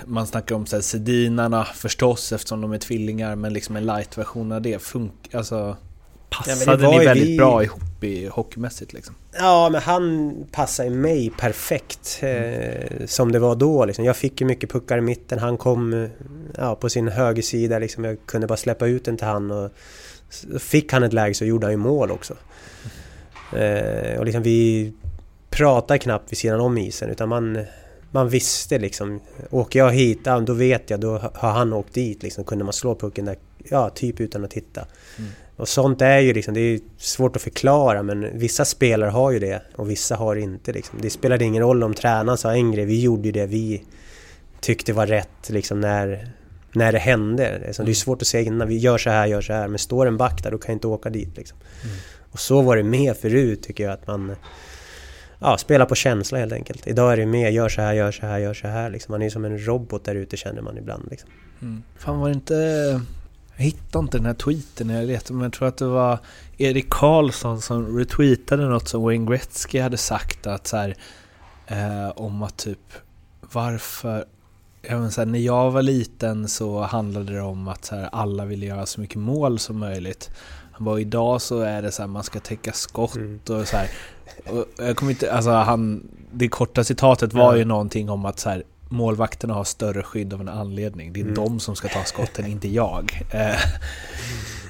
man 0.05 0.27
snackar 0.27 0.55
om 0.55 0.65
så 0.65 0.75
här, 0.75 0.81
sedinarna 0.81 1.65
förstås 1.65 2.31
eftersom 2.31 2.61
de 2.61 2.71
är 2.71 2.77
tvillingar 2.77 3.35
men 3.35 3.53
liksom 3.53 3.75
en 3.75 3.85
light-version 3.85 4.51
av 4.51 4.61
det 4.61 4.81
funkar, 4.81 5.37
alltså 5.37 5.77
Passade 6.29 6.77
var 6.83 6.91
ni 6.91 6.99
ju 6.99 7.05
väldigt 7.05 7.27
vi- 7.27 7.37
bra 7.37 7.63
ihop 7.63 8.03
i 8.03 8.27
hockeymässigt 8.27 8.93
liksom? 8.93 9.15
Ja, 9.39 9.69
men 9.71 9.81
han 9.81 10.33
passar 10.51 10.85
i 10.85 10.89
mig 10.89 11.31
perfekt 11.37 12.19
eh, 12.21 13.05
som 13.05 13.31
det 13.31 13.39
var 13.39 13.55
då. 13.55 13.85
Liksom. 13.85 14.05
Jag 14.05 14.17
fick 14.17 14.41
ju 14.41 14.47
mycket 14.47 14.69
puckar 14.71 14.97
i 14.97 15.01
mitten. 15.01 15.39
Han 15.39 15.57
kom 15.57 16.09
ja, 16.57 16.75
på 16.75 16.89
sin 16.89 17.07
högersida. 17.07 17.79
Liksom. 17.79 18.03
Jag 18.03 18.17
kunde 18.25 18.47
bara 18.47 18.57
släppa 18.57 18.87
ut 18.87 19.05
den 19.05 19.17
till 19.17 19.27
han. 19.27 19.51
Och 19.51 19.71
fick 20.59 20.93
han 20.93 21.03
ett 21.03 21.13
läge 21.13 21.33
så 21.33 21.45
gjorde 21.45 21.65
han 21.65 21.71
ju 21.73 21.77
mål 21.77 22.11
också. 22.11 22.33
Eh, 23.57 24.19
och 24.19 24.25
liksom 24.25 24.43
vi 24.43 24.93
pratar 25.49 25.97
knappt 25.97 26.31
vid 26.31 26.37
sidan 26.37 26.59
om 26.59 26.77
isen 26.77 27.09
utan 27.09 27.29
man, 27.29 27.65
man 28.11 28.29
visste 28.29 28.79
liksom. 28.79 29.19
Åker 29.49 29.79
jag 29.79 29.91
hit, 29.91 30.19
ja, 30.23 30.39
då 30.39 30.53
vet 30.53 30.89
jag, 30.89 30.99
då 30.99 31.17
har 31.33 31.51
han 31.51 31.73
åkt 31.73 31.93
dit 31.93 32.23
liksom. 32.23 32.43
Kunde 32.43 32.63
man 32.63 32.73
slå 32.73 32.95
pucken 32.95 33.25
där, 33.25 33.37
ja, 33.69 33.89
typ 33.89 34.21
utan 34.21 34.43
att 34.43 34.51
titta. 34.51 34.85
Mm. 35.17 35.31
Och 35.55 35.67
sånt 35.67 36.01
är 36.01 36.19
ju 36.19 36.33
liksom, 36.33 36.53
det 36.53 36.59
är 36.59 36.79
svårt 36.97 37.35
att 37.35 37.41
förklara 37.41 38.03
men 38.03 38.39
vissa 38.39 38.65
spelare 38.65 39.09
har 39.09 39.31
ju 39.31 39.39
det 39.39 39.61
och 39.75 39.89
vissa 39.89 40.15
har 40.15 40.35
det 40.35 40.41
inte 40.41 40.73
liksom. 40.73 40.99
Det 41.01 41.09
spelade 41.09 41.45
ingen 41.45 41.63
roll 41.63 41.83
om 41.83 41.93
tränaren 41.93 42.37
sa 42.37 42.53
en 42.53 42.71
grej, 42.71 42.85
vi 42.85 43.01
gjorde 43.01 43.25
ju 43.27 43.31
det 43.31 43.45
vi 43.45 43.83
tyckte 44.59 44.93
var 44.93 45.07
rätt 45.07 45.49
liksom 45.49 45.79
när, 45.79 46.27
när 46.73 46.91
det 46.91 46.99
hände. 46.99 47.61
Liksom, 47.65 47.85
det 47.85 47.91
är 47.91 47.93
svårt 47.93 48.21
att 48.21 48.27
säga 48.27 48.43
innan, 48.43 48.67
vi 48.67 48.77
gör 48.77 48.97
så 48.97 49.09
här, 49.09 49.27
gör 49.27 49.41
så 49.41 49.53
här. 49.53 49.67
Men 49.67 49.79
står 49.79 50.05
en 50.05 50.17
back 50.17 50.43
där, 50.43 50.51
då 50.51 50.57
kan 50.57 50.73
jag 50.73 50.75
inte 50.75 50.87
åka 50.87 51.09
dit 51.09 51.37
liksom. 51.37 51.57
Och 52.31 52.39
så 52.39 52.61
var 52.61 52.77
det 52.77 52.83
mer 52.83 53.13
förut 53.13 53.63
tycker 53.63 53.83
jag 53.83 53.93
att 53.93 54.07
man 54.07 54.35
Ja, 55.39 55.57
spela 55.57 55.85
på 55.85 55.95
känsla 55.95 56.37
helt 56.37 56.53
enkelt. 56.53 56.87
Idag 56.87 57.13
är 57.13 57.17
det 57.17 57.25
mer 57.25 57.49
gör 57.49 57.69
så 57.69 57.81
här, 57.81 57.93
gör 57.93 58.11
så 58.11 58.25
här, 58.25 58.37
gör 58.39 58.53
så 58.53 58.67
här 58.67 58.89
liksom. 58.89 59.11
Man 59.11 59.21
är 59.21 59.29
som 59.29 59.45
en 59.45 59.65
robot 59.65 60.03
där 60.03 60.15
ute 60.15 60.37
känner 60.37 60.61
man 60.61 60.77
ibland 60.77 61.07
liksom. 61.09 61.29
Mm. 61.61 61.83
Fan 61.97 62.19
var 62.19 62.27
det 62.29 62.33
inte... 62.33 63.01
Jag 63.55 63.63
hittade 63.63 64.03
inte 64.03 64.17
den 64.17 64.25
här 64.25 64.33
tweeten 64.33 64.87
när 64.87 64.95
jag 64.95 65.07
letade, 65.07 65.33
men 65.33 65.43
jag 65.43 65.53
tror 65.53 65.67
att 65.67 65.77
det 65.77 65.85
var 65.85 66.19
Erik 66.57 66.89
Karlsson 66.89 67.61
som 67.61 67.97
retweetade 67.97 68.65
något 68.65 68.87
som 68.87 69.03
Wayne 69.03 69.31
Gretzky 69.31 69.79
hade 69.79 69.97
sagt 69.97 70.47
att 70.47 70.67
så 70.67 70.77
här, 70.77 70.95
eh, 71.67 72.09
om 72.15 72.43
att 72.43 72.57
typ 72.57 72.79
varför 73.41 74.25
jag 74.81 74.95
menar, 74.95 75.09
så 75.09 75.21
här, 75.21 75.25
när 75.25 75.39
jag 75.39 75.71
var 75.71 75.81
liten 75.81 76.47
så 76.47 76.81
handlade 76.81 77.33
det 77.33 77.41
om 77.41 77.67
att 77.67 77.85
så 77.85 77.95
här, 77.95 78.09
alla 78.11 78.45
ville 78.45 78.65
göra 78.65 78.85
så 78.85 79.01
mycket 79.01 79.17
mål 79.17 79.59
som 79.59 79.77
möjligt. 79.77 80.29
Han 80.71 80.85
bara, 80.85 80.99
idag 80.99 81.41
så 81.41 81.59
är 81.59 81.81
det 81.81 81.91
så 81.91 82.01
här, 82.01 82.07
man 82.07 82.23
ska 82.23 82.39
täcka 82.39 82.73
skott 82.73 83.15
Mm. 83.15 83.39
och 83.49 83.67
så 83.67 83.77
här. 83.77 83.89
Jag 84.77 84.95
kommer 84.95 85.11
inte, 85.11 85.31
alltså 85.33 85.49
han, 85.51 86.03
det 86.31 86.47
korta 86.47 86.83
citatet 86.83 87.33
var 87.33 87.55
ju 87.55 87.65
någonting 87.65 88.09
om 88.09 88.25
att 88.25 88.39
så 88.39 88.49
här, 88.49 88.63
målvakterna 88.89 89.53
har 89.53 89.63
större 89.63 90.03
skydd 90.03 90.33
av 90.33 90.41
en 90.41 90.49
anledning. 90.49 91.13
Det 91.13 91.19
är 91.19 91.23
Mm. 91.23 91.35
de 91.35 91.59
som 91.59 91.75
ska 91.75 91.87
ta 91.87 92.03
skotten, 92.03 92.45
inte 92.45 92.67
jag. 92.67 93.21
Eh, 93.31 93.63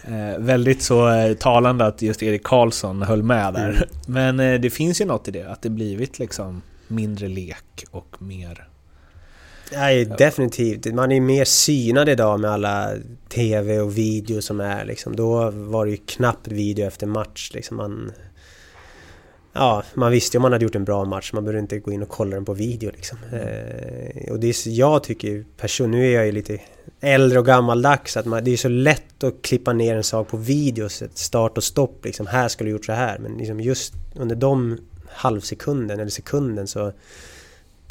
eh, 0.08 0.38
väldigt 0.40 0.82
så 0.84 1.10
eh, 1.10 1.34
talande 1.34 1.86
att 1.86 2.02
just 2.02 2.24
Erik 2.24 2.44
Karlsson 2.44 3.02
höll 3.02 3.24
med 3.24 3.54
där. 3.54 3.70
Mm. 3.70 3.84
Men 4.08 4.40
eh, 4.54 4.60
det 4.60 4.70
finns 4.70 5.02
ju 5.02 5.06
något 5.06 5.28
i 5.28 5.32
det, 5.32 5.52
att 5.52 5.62
det 5.62 5.70
blivit 5.70 6.20
liksom 6.20 6.62
mindre 6.88 7.28
lek 7.28 7.86
och 7.92 8.16
mer... 8.20 8.66
Nej, 9.72 10.06
definitivt. 10.06 10.86
Man 10.94 11.12
är 11.12 11.16
ju 11.16 11.22
mer 11.22 11.46
synad 11.46 12.10
idag 12.10 12.40
med 12.40 12.52
alla 12.52 12.90
TV 13.30 13.80
och 13.80 13.98
video 13.98 14.42
som 14.42 14.60
är 14.60 14.86
liksom. 14.86 15.16
Då 15.16 15.50
var 15.52 15.86
det 15.86 15.92
ju 15.92 15.98
knappt 15.98 16.48
video 16.48 16.88
efter 16.88 17.08
match 17.08 17.52
liksom. 17.54 17.78
Man, 17.78 18.12
ja, 19.54 19.84
man 19.94 20.12
visste 20.12 20.38
ju 20.38 20.40
om 20.40 20.42
man 20.42 20.52
hade 20.52 20.64
gjort 20.66 20.76
en 20.76 20.84
bra 20.86 21.06
match. 21.06 21.34
Man 21.34 21.44
behövde 21.44 21.60
inte 21.60 21.80
gå 21.80 21.92
in 21.92 22.02
och 22.04 22.10
kolla 22.10 22.36
den 22.36 22.46
på 22.46 22.54
video 22.54 22.92
liksom. 22.96 23.18
Eh, 23.34 24.32
och 24.32 24.40
det 24.40 24.48
är, 24.50 24.54
så- 24.54 24.70
jag 24.70 25.04
tycker 25.04 25.46
person, 25.58 25.92
nu 25.92 26.08
är 26.08 26.16
jag 26.16 26.26
ju 26.26 26.32
lite 26.32 26.60
äldre 27.02 27.40
och 27.40 27.46
gammaldags, 27.46 28.18
att 28.18 28.26
man, 28.26 28.44
det 28.44 28.52
är 28.52 28.58
så 28.58 28.68
lätt 28.70 29.24
att 29.24 29.42
klippa 29.42 29.74
ner 29.74 29.96
en 29.96 30.04
sak 30.04 30.28
på 30.28 30.38
video, 30.38 30.90
start 31.14 31.58
och 31.58 31.64
stopp 31.64 32.06
liksom. 32.06 32.28
Här 32.28 32.48
skulle 32.48 32.68
du 32.68 32.72
gjort 32.72 32.86
så 32.86 32.92
här. 32.94 33.20
Men 33.20 33.38
liksom 33.38 33.60
just 33.60 33.94
under 34.16 34.36
de 34.36 34.78
halvsekunden 35.08 36.00
eller 36.00 36.10
sekunden 36.12 36.68
så 36.68 36.92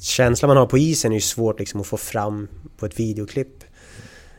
känslan 0.01 0.49
man 0.49 0.57
har 0.57 0.67
på 0.67 0.79
isen 0.79 1.13
är 1.13 1.17
ju 1.17 1.21
svårt 1.21 1.59
liksom 1.59 1.81
att 1.81 1.87
få 1.87 1.97
fram 1.97 2.49
på 2.77 2.87
ett 2.87 3.01
videoklipp. 3.01 3.58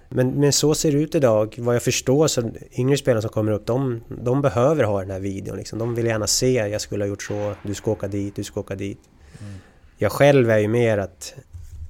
Men, 0.10 0.30
men 0.32 0.53
så 0.53 0.76
ser 0.76 0.91
det 0.91 0.97
ut 0.97 1.16
idag. 1.16 1.55
Vad 1.57 1.76
jag 1.76 1.84
förstår 1.84 2.28
så 2.28 2.51
yngre 2.72 2.97
spelare 2.97 3.22
som 3.22 3.32
kommer 3.32 3.51
upp, 3.51 3.66
de, 3.66 4.01
de 4.24 4.41
behöver 4.41 4.84
ha 4.84 4.99
den 4.99 5.12
här 5.12 5.20
videon. 5.20 5.57
Liksom. 5.57 5.80
De 5.80 5.95
vill 5.95 6.05
gärna 6.05 6.28
se, 6.28 6.53
jag 6.53 6.82
skulle 6.82 7.03
ha 7.03 7.10
gjort 7.10 7.24
så, 7.24 7.53
du 7.64 7.74
ska 7.74 7.91
åka 7.91 8.07
dit, 8.07 8.36
du 8.36 8.43
ska 8.43 8.60
åka 8.60 8.76
dit. 8.76 8.99
Jag 9.97 10.12
själv 10.12 10.49
är 10.49 10.57
ju 10.57 10.68
mer 10.68 10.97
att... 10.97 11.34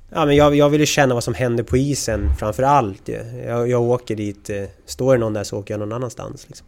Ja, 0.09 0.25
men 0.25 0.35
jag, 0.35 0.55
jag 0.55 0.69
vill 0.69 0.79
ju 0.79 0.85
känna 0.85 1.13
vad 1.13 1.23
som 1.23 1.33
händer 1.33 1.63
på 1.63 1.77
isen 1.77 2.35
framför 2.39 2.63
allt. 2.63 3.09
Jag, 3.45 3.69
jag 3.69 3.81
åker 3.81 4.15
dit, 4.15 4.49
eh, 4.49 4.63
står 4.85 5.13
det 5.13 5.19
någon 5.19 5.33
där 5.33 5.43
så 5.43 5.57
åker 5.57 5.73
jag 5.73 5.79
någon 5.79 5.93
annanstans. 5.93 6.45
Liksom. 6.47 6.67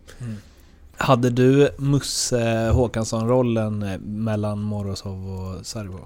Hade 0.98 1.30
du 1.30 1.70
Musse 1.78 2.70
Håkansson-rollen 2.74 3.84
eh, 3.84 4.00
mellan 4.00 4.60
Morozov 4.60 5.30
och 5.30 5.66
Servo? 5.66 6.00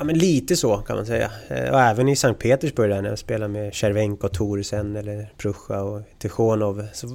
Ja 0.00 0.04
men 0.04 0.18
lite 0.18 0.56
så 0.56 0.76
kan 0.76 0.96
man 0.96 1.06
säga. 1.06 1.30
Eh, 1.48 1.70
Och 1.72 1.80
även 1.80 2.08
i 2.08 2.16
Sankt 2.16 2.42
Petersburg 2.42 2.90
där 2.90 3.02
när 3.02 3.08
jag 3.08 3.18
spelade 3.18 3.52
med 3.52 3.74
Cervenko, 3.74 4.28
Thoresen 4.28 4.96
eller 4.96 5.32
Prusha 5.36 5.82
och 5.82 6.02
Tikhonov. 6.18 6.86
Så 6.92 7.06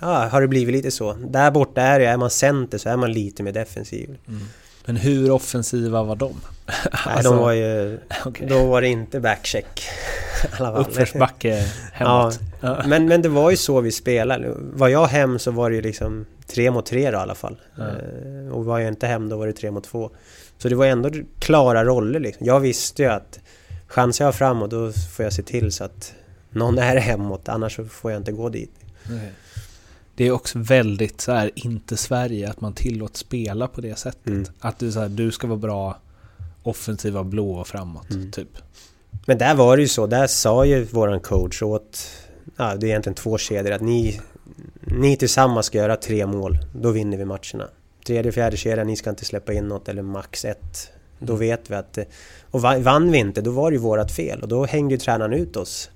ja, 0.00 0.28
har 0.32 0.40
det 0.40 0.48
blivit 0.48 0.74
lite 0.74 0.90
så. 0.90 1.12
Där 1.12 1.50
borta 1.50 1.82
är 1.82 1.98
det, 1.98 2.06
är 2.06 2.16
man 2.16 2.30
center 2.30 2.78
så 2.78 2.88
är 2.88 2.96
man 2.96 3.12
lite 3.12 3.42
mer 3.42 3.52
defensiv. 3.52 4.18
Men 4.86 4.96
hur 4.96 5.30
offensiva 5.30 6.02
var 6.02 6.16
de? 6.16 6.32
Nej, 7.06 7.22
de 7.24 7.36
var 7.38 7.52
ju... 7.52 7.98
okej. 8.26 8.46
Då 8.50 8.66
var 8.66 8.80
det 8.80 8.88
inte 8.88 9.20
backcheck. 9.20 9.82
Uppförsbacke 10.76 11.64
hemåt. 11.92 12.40
Ja. 12.60 12.82
Men, 12.86 13.08
men 13.08 13.22
det 13.22 13.28
var 13.28 13.50
ju 13.50 13.56
så 13.56 13.80
vi 13.80 13.92
spelade. 13.92 14.54
Var 14.58 14.88
jag 14.88 15.06
hem 15.06 15.38
så 15.38 15.50
var 15.50 15.70
det 15.70 15.76
ju 15.76 15.82
liksom 15.82 16.26
tre 16.46 16.70
mot 16.70 16.86
tre 16.86 17.10
då 17.10 17.18
i 17.18 17.20
alla 17.20 17.34
fall. 17.34 17.56
Ja. 17.76 17.84
Eh, 17.84 18.52
Och 18.52 18.64
var 18.64 18.78
jag 18.78 18.88
inte 18.88 19.06
hem 19.06 19.28
då 19.28 19.36
var 19.36 19.46
det 19.46 19.52
tre 19.52 19.70
mot 19.70 19.84
två. 19.84 20.10
Så 20.58 20.68
det 20.68 20.74
var 20.74 20.86
ändå 20.86 21.10
klara 21.38 21.84
roller 21.84 22.20
liksom. 22.20 22.46
Jag 22.46 22.60
visste 22.60 23.02
ju 23.02 23.08
att 23.08 23.38
chansar 23.86 24.24
jag 24.24 24.34
framåt 24.34 24.70
då 24.70 24.92
får 24.92 25.22
jag 25.24 25.32
se 25.32 25.42
till 25.42 25.72
så 25.72 25.84
att 25.84 26.14
någon 26.50 26.78
är 26.78 26.96
hemåt. 26.96 27.48
Annars 27.48 27.80
får 27.90 28.10
jag 28.12 28.20
inte 28.20 28.32
gå 28.32 28.48
dit. 28.48 28.72
Okej. 29.04 29.32
Det 30.14 30.26
är 30.26 30.30
också 30.30 30.58
väldigt 30.58 31.20
så 31.20 31.32
här, 31.32 31.50
inte 31.54 31.96
Sverige, 31.96 32.50
att 32.50 32.60
man 32.60 32.72
tillåts 32.72 33.20
spela 33.20 33.68
på 33.68 33.80
det 33.80 33.98
sättet. 33.98 34.26
Mm. 34.26 34.44
Att 34.60 34.78
du, 34.78 34.92
så 34.92 35.00
här, 35.00 35.08
du 35.08 35.30
ska 35.32 35.46
vara 35.46 35.58
bra 35.58 35.96
offensiva 36.62 37.24
blå 37.24 37.52
och 37.52 37.66
framåt, 37.68 38.10
Mm. 38.10 38.30
typ. 38.30 38.48
Men 39.26 39.38
där 39.38 39.54
var 39.54 39.76
det 39.76 39.82
ju 39.82 39.88
så. 39.88 40.06
Där 40.06 40.26
sa 40.26 40.64
ju 40.64 40.84
våran 40.84 41.20
coach 41.20 41.62
åt... 41.62 42.10
Ja, 42.56 42.76
det 42.76 42.86
är 42.86 42.88
egentligen 42.88 43.14
två 43.14 43.38
kedjor. 43.38 43.72
Att 43.72 43.80
ni, 43.80 44.20
ni 44.80 45.16
tillsammans 45.16 45.66
ska 45.66 45.78
göra 45.78 45.96
tre 45.96 46.26
mål. 46.26 46.58
Då 46.74 46.90
vinner 46.90 47.16
vi 47.18 47.24
matcherna. 47.24 47.68
Tredje 48.08 48.32
fjärde 48.32 48.56
kedjan, 48.56 48.86
ni 48.86 48.96
ska 48.96 49.10
inte 49.10 49.24
släppa 49.24 49.52
in 49.52 49.68
något 49.68 49.88
eller 49.88 50.02
max 50.02 50.44
ett. 50.44 50.90
Då 51.18 51.32
Mm. 51.32 51.40
vet 51.48 51.70
vi 51.70 51.74
att... 51.74 51.98
Och 52.50 52.60
va- 52.62 52.78
vann 52.78 53.10
vi 53.12 53.18
inte, 53.18 53.40
då 53.40 53.50
var 53.50 53.70
det 53.70 53.74
ju 53.74 53.80
vårat 53.82 54.12
fel. 54.12 54.42
Och 54.42 54.48
då 54.48 54.64
hängde 54.66 54.94
ju 54.94 54.98
tränaren 54.98 55.32
ut 55.32 55.56
oss. 55.56 55.90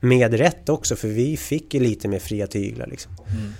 Med 0.00 0.34
rätt 0.34 0.68
också, 0.68 0.96
för 0.96 1.08
vi 1.08 1.36
fick 1.36 1.74
ju 1.74 1.80
lite 1.80 2.08
mer 2.08 2.18
fria 2.18 2.46
tyglar 2.46 2.86
liksom. 2.86 3.12
Mm. 3.30 3.52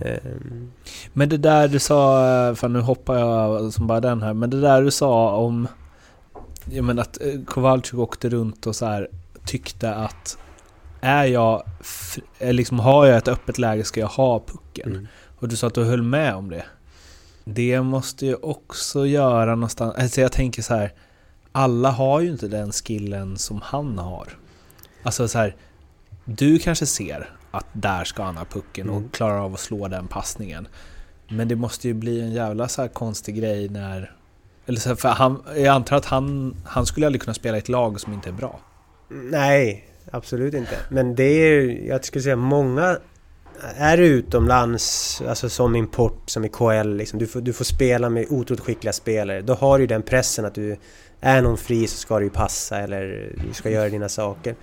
Ehm, 0.00 0.72
Men 1.12 1.28
det 1.28 1.36
där 1.36 1.68
du 1.68 1.78
sa, 1.78 2.54
för 2.54 2.68
nu 2.68 2.80
hoppar 2.80 3.18
jag 3.18 3.72
som 3.72 3.86
bara 3.86 4.00
den 4.00 4.22
här, 4.22 4.34
men 4.34 4.50
det 4.50 4.60
där 4.60 4.82
du 4.82 4.90
sa 4.90 5.36
om 5.36 5.68
jag 6.70 6.84
menar 6.84 7.02
att 7.02 7.20
eh, 7.22 7.40
Kowalczyk 7.46 7.98
åkte 7.98 8.28
runt 8.28 8.66
och 8.66 8.76
så 8.76 8.86
här 8.86 9.08
tyckte 9.46 9.94
att 9.94 10.38
är 11.00 11.24
jag, 11.24 11.62
eh, 12.38 12.52
liksom 12.52 12.78
har 12.78 13.06
jag 13.06 13.16
ett 13.16 13.28
öppet 13.28 13.58
läge 13.58 13.84
ska 13.84 14.00
jag 14.00 14.08
ha 14.08 14.40
pucken. 14.40 14.90
mm. 14.92 15.06
Och 15.38 15.48
du 15.48 15.56
sa 15.56 15.66
att 15.66 15.74
du 15.74 15.84
höll 15.84 16.02
med 16.02 16.34
om 16.34 16.50
det. 16.50 16.64
Det 17.44 17.82
måste 17.82 18.26
ju 18.26 18.34
också 18.34 19.06
göra 19.06 19.54
någonstans, 19.54 19.94
alltså 19.94 20.20
jag 20.20 20.32
tänker 20.32 20.62
så 20.62 20.74
här, 20.74 20.92
alla 21.52 21.90
har 21.90 22.20
ju 22.20 22.30
inte 22.30 22.48
den 22.48 22.72
skillen 22.72 23.36
som 23.38 23.60
han 23.64 23.98
har. 23.98 24.28
Alltså 25.02 25.28
så 25.28 25.38
här, 25.38 25.56
du 26.24 26.58
kanske 26.58 26.86
ser 26.86 27.30
att 27.50 27.66
där 27.72 28.04
ska 28.04 28.22
han 28.22 28.36
ha 28.36 28.44
pucken 28.44 28.88
Mm. 28.88 29.04
och 29.04 29.12
klarar 29.12 29.38
av 29.38 29.54
att 29.54 29.60
slå 29.60 29.88
den 29.88 30.08
passningen. 30.08 30.68
Men 31.28 31.48
det 31.48 31.56
måste 31.56 31.88
ju 31.88 31.94
bli 31.94 32.20
en 32.20 32.32
jävla 32.32 32.68
så 32.68 32.82
här 32.82 32.88
konstig 32.88 33.36
grej 33.36 33.68
när... 33.68 34.12
Eller 34.66 34.80
så 34.80 34.88
här, 34.88 34.96
för 34.96 35.08
han, 35.08 35.42
jag 35.56 35.66
antar 35.66 35.96
att 35.96 36.04
han, 36.04 36.56
han 36.64 36.86
skulle 36.86 37.06
aldrig 37.06 37.22
kunna 37.22 37.34
spela 37.34 37.56
i 37.56 37.60
ett 37.60 37.68
lag 37.68 38.00
som 38.00 38.12
inte 38.12 38.28
är 38.28 38.32
bra. 38.32 38.60
Nej, 39.08 39.88
absolut 40.10 40.54
inte. 40.54 40.76
Men 40.88 41.14
det 41.14 41.24
är, 41.24 41.86
jag 41.88 42.04
skulle 42.04 42.22
säga 42.22 42.36
många 42.36 42.98
är 43.76 43.98
utomlands, 43.98 45.22
alltså 45.28 45.48
som 45.48 45.76
import, 45.76 46.30
som 46.30 46.44
i 46.44 46.48
KL, 46.48 46.96
liksom, 46.96 47.18
du, 47.18 47.26
får, 47.26 47.40
du 47.40 47.52
får 47.52 47.64
spela 47.64 48.08
med 48.08 48.26
otroligt 48.30 48.60
skickliga 48.60 48.92
spelare. 48.92 49.40
Då 49.42 49.54
har 49.54 49.78
du 49.78 49.82
ju 49.82 49.86
den 49.86 50.02
pressen 50.02 50.44
att 50.44 50.54
du 50.54 50.76
är 51.20 51.42
någon 51.42 51.56
fri 51.58 51.86
så 51.86 51.96
ska 51.96 52.18
du 52.18 52.24
ju 52.24 52.30
passa 52.30 52.78
eller 52.78 53.32
du 53.48 53.54
ska 53.54 53.70
göra 53.70 53.88
dina 53.88 54.08
saker. 54.08 54.54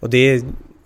Och 0.00 0.10
det, 0.10 0.42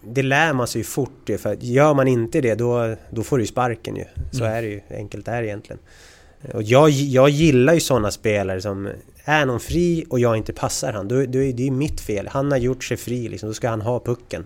det 0.07 0.23
lär 0.23 0.53
man 0.53 0.67
sig 0.67 0.81
ju 0.81 0.85
fort 0.85 1.23
ju, 1.29 1.39
för 1.39 1.57
gör 1.61 1.95
man 1.95 2.09
inte 2.09 2.41
det 2.41 2.55
då, 2.55 2.97
då 3.11 3.23
får 3.23 3.39
du 3.39 3.43
ju 3.43 3.47
sparken 3.49 3.97
ju. 3.97 4.05
Så 4.33 4.45
Mm. 4.45 4.57
är 4.57 4.63
det 4.63 4.69
ju, 4.69 4.81
enkelt 4.91 5.29
är 5.29 5.43
det 5.43 5.49
egentligen. 5.49 5.81
Och 6.55 6.63
jag, 6.63 6.91
jag 6.91 7.29
gillar 7.29 7.75
ju 7.75 7.81
sådana 7.81 8.11
spelare 8.11 8.61
som 8.61 8.89
är 9.25 9.47
någon 9.47 9.61
fri 9.61 10.05
och 10.11 10.21
jag 10.21 10.37
inte 10.37 10.53
passar 10.53 10.93
han, 10.93 11.09
då, 11.09 11.15
då 11.27 11.39
är 11.43 11.53
det 11.53 11.63
ju 11.63 11.71
mitt 11.71 12.01
fel. 12.01 12.29
Han 12.31 12.51
har 12.51 12.59
gjort 12.59 12.85
sig 12.85 12.97
fri 12.97 13.29
liksom, 13.29 13.49
då 13.49 13.55
ska 13.55 13.69
han 13.69 13.81
ha 13.81 14.01
pucken. 14.01 14.45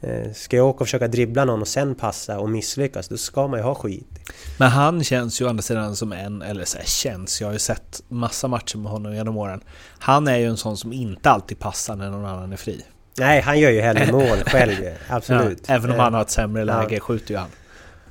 Eh, 0.00 0.32
Ska 0.32 0.56
jag 0.56 0.66
åka 0.66 0.80
och 0.80 0.86
försöka 0.86 1.08
dribbla 1.08 1.44
någon 1.44 1.60
och 1.60 1.68
sen 1.68 1.94
passa 1.94 2.38
och 2.38 2.50
misslyckas, 2.50 3.08
då 3.08 3.16
ska 3.16 3.46
man 3.48 3.58
ju 3.58 3.64
ha 3.64 3.74
skit. 3.74 4.18
Men 4.58 4.68
han 4.70 5.04
känns 5.04 5.40
ju 5.40 5.44
å 5.44 5.48
andra 5.48 5.62
sidan 5.62 5.96
som 5.96 6.12
en, 6.12 6.42
eller 6.42 6.64
så 6.64 6.78
här, 6.78 6.84
känns, 6.84 7.40
jag 7.40 7.48
har 7.48 7.52
ju 7.52 7.58
sett 7.58 8.02
massa 8.08 8.48
matcher 8.48 8.76
med 8.78 8.92
honom 8.92 9.14
genom 9.14 9.36
åren. 9.36 9.60
Han 9.98 10.28
är 10.28 10.36
ju 10.36 10.46
en 10.46 10.56
sån 10.56 10.76
som 10.76 10.92
inte 10.92 11.30
alltid 11.30 11.58
passar 11.58 11.96
när 11.96 12.10
någon 12.10 12.24
annan 12.26 12.52
är 12.52 12.56
fri. 12.56 12.84
Nej, 13.18 13.40
han 13.40 13.58
gör 13.60 13.70
ju 13.70 13.80
hellre 13.80 14.12
mål 14.12 14.38
själv. 14.46 14.74
Absolut. 15.08 15.64
Ja, 15.66 15.74
även 15.74 15.90
om 15.90 15.96
Eh, 15.96 16.02
han 16.02 16.14
har 16.14 16.22
ett 16.22 16.30
sämre 16.30 16.62
ja. 16.64 16.80
läge 16.80 17.00
skjuter 17.00 17.30
ju 17.30 17.36
han. 17.36 17.48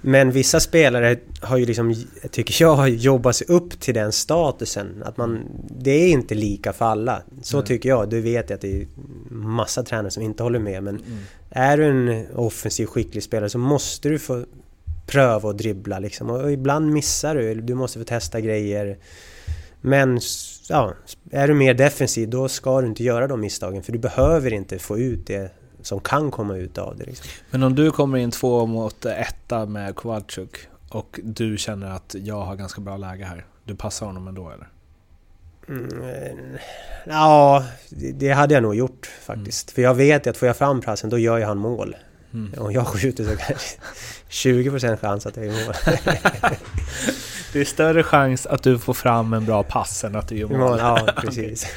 Men 0.01 0.31
vissa 0.31 0.59
spelare 0.59 1.17
har 1.41 1.57
ju 1.57 1.65
liksom, 1.65 1.95
tycker 2.31 2.65
jag, 2.65 2.89
jobbat 2.89 3.35
sig 3.35 3.47
upp 3.47 3.79
till 3.79 3.93
den 3.93 4.11
statusen. 4.11 5.03
Att 5.05 5.17
man, 5.17 5.39
det 5.79 5.91
är 5.91 6.09
inte 6.09 6.35
lika 6.35 6.73
för 6.73 6.85
alla. 6.85 7.21
Så 7.41 7.57
Nej. 7.57 7.65
tycker 7.67 7.89
jag. 7.89 8.09
Du 8.09 8.21
vet 8.21 8.51
att 8.51 8.61
det 8.61 8.81
är 8.81 8.87
massa 9.31 9.83
tränare 9.83 10.11
som 10.11 10.23
inte 10.23 10.43
håller 10.43 10.59
med. 10.59 10.83
Men 10.83 10.95
Mm. 10.95 11.17
är 11.49 11.77
du 11.77 11.83
en 11.85 12.25
offensiv 12.35 12.85
skicklig 12.85 13.23
spelare 13.23 13.49
så 13.49 13.57
måste 13.57 14.09
du 14.09 14.19
få 14.19 14.45
pröva 15.07 15.49
och 15.49 15.55
dribbla 15.55 15.99
liksom. 15.99 16.29
Och 16.29 16.51
ibland 16.51 16.91
missar 16.93 17.35
du. 17.35 17.55
Du 17.61 17.73
måste 17.75 17.99
få 17.99 18.05
testa 18.05 18.41
grejer. 18.41 18.97
Men 19.81 20.19
ja, 20.69 20.93
är 21.31 21.47
du 21.47 21.53
mer 21.53 21.73
defensiv 21.73 22.29
då 22.29 22.47
ska 22.47 22.81
du 22.81 22.87
inte 22.87 23.03
göra 23.03 23.27
de 23.27 23.41
misstagen. 23.41 23.83
För 23.83 23.91
du 23.91 23.99
behöver 23.99 24.53
inte 24.53 24.79
få 24.79 24.97
ut 24.99 25.27
det 25.27 25.51
som 25.81 25.99
kan 25.99 26.31
komma 26.31 26.55
ut 26.55 26.77
av 26.77 26.97
det. 26.97 27.05
Liksom. 27.05 27.27
Men 27.49 27.63
om 27.63 27.75
du 27.75 27.91
kommer 27.91 28.17
in 28.17 28.31
två 28.31 28.65
mot 28.65 29.05
etta 29.05 29.65
med 29.65 29.95
Kowalczyk 29.95 30.49
och 30.89 31.19
du 31.23 31.57
känner 31.57 31.91
att 31.91 32.15
jag 32.19 32.41
har 32.41 32.55
ganska 32.55 32.81
bra 32.81 32.97
läge 32.97 33.25
här. 33.25 33.45
Du 33.63 33.75
passar 33.75 34.05
honom 34.05 34.27
ändå 34.27 34.49
eller? 34.49 34.67
Mm, 35.67 36.09
eh, 36.09 36.59
ja, 37.05 37.65
det 37.89 38.29
hade 38.29 38.53
jag 38.53 38.63
nog 38.63 38.75
gjort 38.75 39.05
faktiskt. 39.21 39.71
För 39.71 39.81
jag 39.81 39.93
vet 39.93 40.25
ju 40.25 40.29
att 40.29 40.37
får 40.37 40.47
jag 40.47 40.57
fram 40.57 40.81
prassen 40.81 41.09
då 41.09 41.17
gör 41.17 41.37
jag 41.37 41.47
han 41.47 41.57
mål. 41.57 41.95
Mm. 42.33 42.53
Om 42.57 42.71
jag 42.71 42.87
skjuter 42.87 43.23
så 43.23 43.35
kanske 43.35 43.79
20% 44.29 44.97
chans 44.97 45.25
att 45.25 45.37
jag 45.37 45.45
gör 45.45 45.65
mål. 45.65 45.75
Det 47.53 47.59
är 47.59 47.65
större 47.65 48.03
chans 48.03 48.45
att 48.45 48.63
du 48.63 48.79
får 48.79 48.93
fram 48.93 49.33
en 49.33 49.45
bra 49.45 49.63
pass 49.63 50.03
än 50.03 50.15
att 50.15 50.27
du 50.27 50.37
gör 50.37 50.47
mål. 50.47 50.57
mål 50.57 50.79
ja, 50.79 51.07
precis. 51.21 51.67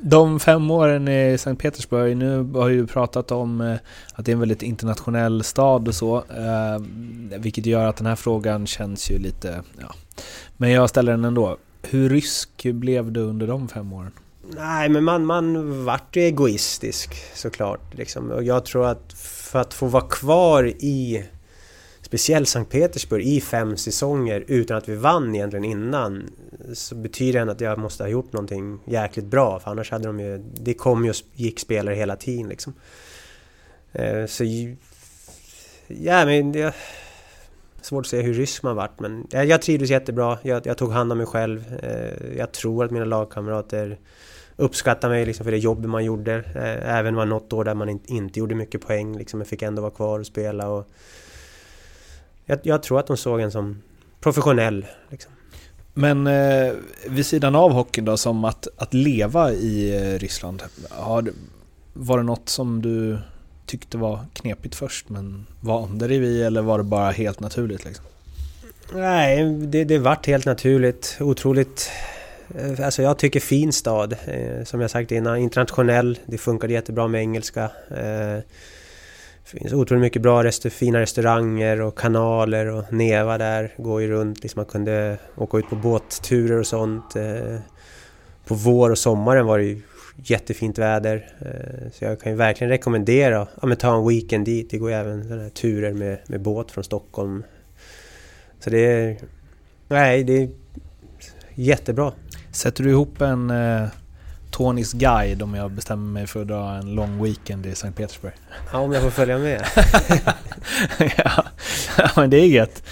De 0.00 0.40
fem 0.40 0.70
åren 0.70 1.08
i 1.08 1.38
Sankt 1.38 1.62
Petersburg, 1.62 2.16
nu 2.16 2.42
har 2.54 2.68
ju 2.68 2.86
pratat 2.86 3.30
om 3.30 3.60
eh, 3.60 3.74
att 4.14 4.24
det 4.24 4.30
är 4.30 4.34
en 4.34 4.40
väldigt 4.40 4.62
internationell 4.62 5.44
stad 5.44 5.88
och 5.88 5.94
så. 5.94 6.16
Eh, 6.16 6.82
vilket 7.38 7.66
gör 7.66 7.84
att 7.84 7.96
den 7.96 8.06
här 8.06 8.16
frågan 8.16 8.66
känns 8.66 9.10
ju 9.10 9.18
lite, 9.18 9.62
ja. 9.80 9.94
Men 10.56 10.70
jag 10.70 10.88
ställer 10.88 11.12
den 11.12 11.24
ändå. 11.24 11.56
Hur 11.82 12.08
rysk 12.08 12.62
blev 12.62 13.12
du 13.12 13.20
under 13.20 13.46
de 13.46 13.68
fem 13.68 13.92
åren? 13.92 14.12
Nej, 14.56 14.88
men 14.88 15.04
man, 15.04 15.26
man 15.26 15.84
vart 15.84 16.16
ju 16.16 16.22
egoistisk 16.22 17.14
såklart. 17.34 17.94
Liksom. 17.94 18.30
Och 18.30 18.42
jag 18.42 18.64
tror 18.64 18.86
att 18.86 19.12
för 19.12 19.58
att 19.60 19.74
få 19.74 19.86
vara 19.86 20.08
kvar 20.08 20.64
i 20.64 21.24
speciellt 22.08 22.48
Sankt 22.48 22.72
Petersburg 22.72 23.26
i 23.26 23.40
fem 23.40 23.76
säsonger 23.76 24.44
utan 24.46 24.76
att 24.76 24.88
vi 24.88 24.96
vann 24.96 25.34
egentligen 25.34 25.64
innan 25.64 26.30
så 26.72 26.94
betyder 26.94 27.46
det 27.46 27.52
att 27.52 27.60
jag 27.60 27.78
måste 27.78 28.02
ha 28.02 28.08
gjort 28.08 28.32
någonting 28.32 28.78
jäkligt 28.84 29.26
bra 29.26 29.60
för 29.60 29.70
annars 29.70 29.90
hade 29.90 30.06
de 30.06 30.20
ju... 30.20 30.38
Det 30.54 30.74
kom 30.74 31.04
ju 31.04 31.10
och 31.10 31.16
gick 31.34 31.60
spelare 31.60 31.94
hela 31.94 32.16
tiden 32.16 32.48
liksom. 32.48 32.74
Eh, 33.92 34.26
så... 34.26 34.44
Ja 35.86 36.24
men 36.24 36.52
det... 36.52 36.74
Svårt 37.82 38.04
att 38.04 38.10
säga 38.10 38.22
hur 38.22 38.34
rysk 38.34 38.62
man 38.62 38.76
vart 38.76 39.00
men 39.00 39.26
jag, 39.30 39.62
trivdes 39.62 39.90
jättebra. 39.90 40.38
Jag, 40.42 40.66
jag 40.66 40.78
tog 40.78 40.92
hand 40.92 41.12
om 41.12 41.18
mig 41.18 41.26
själv. 41.26 41.74
Eh, 41.82 42.36
jag 42.38 42.52
tror 42.52 42.84
att 42.84 42.90
mina 42.90 43.04
lagkamrater 43.04 43.98
uppskattar 44.56 45.08
mig 45.08 45.26
liksom 45.26 45.44
för 45.44 45.50
det 45.50 45.58
jobb 45.58 45.84
man 45.84 46.04
gjorde. 46.04 46.34
Eh, 46.34 46.96
även 46.96 47.14
var 47.14 47.26
något 47.26 47.52
år 47.52 47.64
där 47.64 47.74
man 47.74 47.88
inte, 47.88 48.12
inte 48.12 48.38
gjorde 48.38 48.54
mycket 48.54 48.86
poäng. 48.86 49.18
Liksom. 49.18 49.40
Jag 49.40 49.46
fick 49.46 49.62
ändå 49.62 49.82
vara 49.82 49.90
kvar 49.90 50.18
och 50.18 50.26
spela. 50.26 50.68
Och 50.68 50.90
jag, 52.48 52.58
jag 52.62 52.82
tror 52.82 52.98
att 52.98 53.06
de 53.06 53.16
såg 53.16 53.40
en 53.40 53.50
som 53.50 53.82
professionell. 54.20 54.86
Liksom. 55.10 55.32
Men 55.94 56.26
eh, 56.26 56.72
vid 57.08 57.26
sidan 57.26 57.54
av 57.54 57.72
hockeyn 57.72 58.04
då, 58.04 58.16
som 58.16 58.44
att, 58.44 58.68
att 58.76 58.94
leva 58.94 59.52
i 59.52 59.96
eh, 59.96 60.18
Ryssland. 60.18 60.62
Har, 60.90 61.30
var 61.92 62.18
det 62.18 62.24
något 62.24 62.48
som 62.48 62.82
du 62.82 63.18
tyckte 63.66 63.98
var 63.98 64.20
knepigt 64.32 64.74
först 64.74 65.08
men 65.08 65.46
vande 65.60 66.06
dig 66.08 66.18
vid 66.18 66.42
eller 66.42 66.62
var 66.62 66.78
det 66.78 66.84
bara 66.84 67.10
helt 67.10 67.40
naturligt? 67.40 67.84
Liksom? 67.84 68.04
Nej, 68.94 69.44
det, 69.44 69.84
det 69.84 69.98
vart 69.98 70.26
helt 70.26 70.44
naturligt. 70.46 71.16
Otroligt... 71.20 71.90
eh, 72.54 72.84
Alltså 72.86 73.02
jag 73.02 73.18
tycker 73.18 73.40
fin 73.40 73.72
stad. 73.72 74.12
Eh, 74.26 74.64
Som 74.64 74.80
jag 74.80 74.90
sagt 74.90 75.12
innan, 75.12 75.36
internationell. 75.36 76.18
Det 76.26 76.38
funkade 76.38 76.72
jättebra 76.72 77.08
med 77.08 77.20
engelska. 77.20 77.62
Eh, 77.90 78.38
det 79.52 79.58
finns 79.58 79.72
otroligt 79.72 80.02
mycket 80.02 80.22
bra 80.22 80.44
restaur 80.44 80.70
fina 80.70 81.00
restauranger 81.00 81.80
och 81.80 81.98
kanaler 81.98 82.66
och 82.66 82.92
Neva 82.92 83.38
där 83.38 83.74
går 83.76 84.02
ju 84.02 84.08
runt. 84.08 84.42
Liksom 84.42 84.58
man 84.58 84.66
kunde 84.66 85.18
åka 85.36 85.58
ut 85.58 85.68
på 85.70 85.76
båtturer 85.76 86.58
och 86.58 86.66
sånt. 86.66 87.16
Eh, 87.16 87.58
på 88.46 88.54
vår 88.54 88.90
och 88.90 88.98
sommaren 88.98 89.46
var 89.46 89.58
det 89.58 89.64
ju 89.64 89.80
jättefint 90.16 90.78
väder. 90.78 91.32
Eh, 91.40 91.90
så 91.92 92.04
jag 92.04 92.20
kan 92.20 92.32
ju 92.32 92.38
verkligen 92.38 92.70
rekommendera 92.70 93.48
ja, 93.62 93.74
ta 93.74 93.96
en 93.96 94.08
weekend 94.08 94.44
dit. 94.44 94.70
Det 94.70 94.78
går 94.78 94.90
ju 94.90 94.96
även 94.96 95.22
sådana 95.22 95.42
här 95.42 95.50
turer 95.50 95.92
med, 95.92 96.18
med 96.26 96.40
båt 96.40 96.70
från 96.70 96.84
Stockholm 96.84 97.42
så 98.60 98.70
det 98.70 98.78
är... 98.78 99.16
Nej, 99.88 100.24
det 100.24 100.42
är 100.42 100.48
jättebra. 101.54 102.12
Sätter 102.52 102.84
du 102.84 102.90
ihop 102.90 103.20
en 103.20 103.50
eh, 103.50 103.88
Tonys 104.50 104.92
guide 104.92 105.42
om 105.42 105.54
jag 105.54 105.70
bestämmer 105.70 106.12
mig 106.12 106.26
för 106.26 106.42
att 106.42 106.48
dra 106.48 106.70
en 106.70 106.94
lång 106.94 107.22
weekend 107.22 107.66
i 107.66 107.74
Sankt 107.74 107.98
Petersburg? 107.98 108.32
Ja, 108.72 108.78
om 108.78 108.92
jag 108.92 109.02
får 109.02 109.10
följa 109.10 109.38
med. 109.38 109.64
ja, 111.16 111.44
men 112.16 112.30
det 112.30 112.36
är 112.36 112.46
gött. 112.46 112.82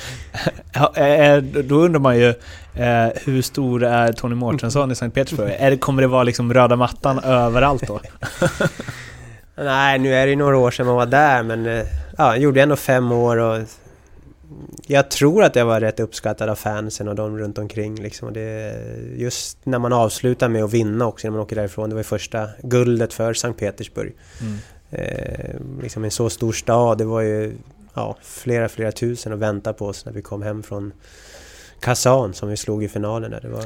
Ja, 0.72 0.96
eh, 0.96 1.42
då 1.42 1.74
undrar 1.74 2.00
man 2.00 2.18
ju 2.18 2.28
eh, 2.74 3.08
hur 3.24 3.42
stor 3.42 3.84
är 3.84 4.12
Tony 4.12 4.34
Mårtensson 4.34 4.90
i 4.90 4.94
Sankt 4.94 5.14
Petersburg? 5.14 5.80
Kommer 5.80 6.02
det 6.02 6.08
vara 6.08 6.22
liksom 6.22 6.54
röda 6.54 6.76
mattan 6.76 7.18
överallt 7.18 7.86
då? 7.86 8.00
Nej, 9.56 9.98
nu 9.98 10.14
är 10.14 10.26
det 10.26 10.30
ju 10.30 10.36
några 10.36 10.56
år 10.56 10.70
sedan 10.70 10.86
man 10.86 10.94
var 10.94 11.06
där, 11.06 11.42
men 11.42 11.66
eh, 11.66 11.84
ja, 12.18 12.32
jag 12.32 12.38
gjorde 12.38 12.62
ändå 12.62 12.76
fem 12.76 13.12
år 13.12 13.36
och 13.36 13.58
jag 14.86 15.10
tror 15.10 15.42
att 15.42 15.56
jag 15.56 15.66
var 15.66 15.80
rätt 15.80 16.00
uppskattad 16.00 16.48
av 16.48 16.54
fansen 16.54 17.08
och 17.08 17.14
de 17.14 17.38
runt 17.38 17.58
omkring. 17.58 17.94
Liksom. 18.02 18.28
Och 18.28 18.34
det, 18.34 18.74
just 19.16 19.58
när 19.64 19.78
man 19.78 19.92
avslutar 19.92 20.48
med 20.48 20.64
att 20.64 20.72
vinna 20.72 21.06
också 21.06 21.26
när 21.26 21.32
man 21.32 21.40
åker 21.40 21.56
därifrån. 21.56 21.88
Det 21.88 21.94
var 21.94 22.00
ju 22.00 22.04
första 22.04 22.48
guldet 22.62 23.12
för 23.12 23.34
Sankt 23.34 23.60
Petersburg. 23.60 24.14
Mm. 24.40 24.56
Eh, 24.90 25.82
liksom 25.82 26.04
en 26.04 26.10
så 26.10 26.30
stor 26.30 26.52
stad. 26.52 26.98
Det 26.98 27.04
var 27.04 27.20
ju 27.20 27.56
ja, 27.94 28.16
flera, 28.22 28.68
flera 28.68 28.92
tusen 28.92 29.32
att 29.32 29.38
vänta 29.38 29.72
på 29.72 29.86
oss 29.86 30.04
när 30.04 30.12
vi 30.12 30.22
kom 30.22 30.42
hem 30.42 30.62
från 30.62 30.92
Kazan 31.80 32.34
som 32.34 32.48
vi 32.48 32.56
slog 32.56 32.84
i 32.84 32.88
finalen. 32.88 33.30
Där. 33.30 33.40
Det 33.40 33.48
var, 33.48 33.64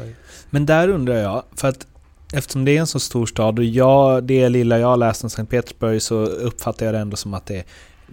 Men 0.51 0.67
där 0.67 0.89
undrar 0.89 1.17
jag, 1.17 1.45
för 1.57 1.69
att 1.69 1.87
eftersom 2.33 2.65
det 2.65 2.77
är 2.77 2.81
en 2.81 2.87
så 2.87 3.01
stor 3.01 3.27
stad 3.27 3.59
och 3.59 3.65
jag, 3.65 4.25
det 4.25 4.49
lilla 4.49 4.79
jag 4.79 4.99
läst 4.99 5.25
om 5.25 5.31
Sankt 5.31 5.51
Petersburg 5.51 6.03
så 6.03 6.15
uppfattar 6.15 6.87
jag 6.87 6.95
det 6.95 6.99
ändå 6.99 7.17
som 7.17 7.35
att 7.35 7.47
det 7.47 7.65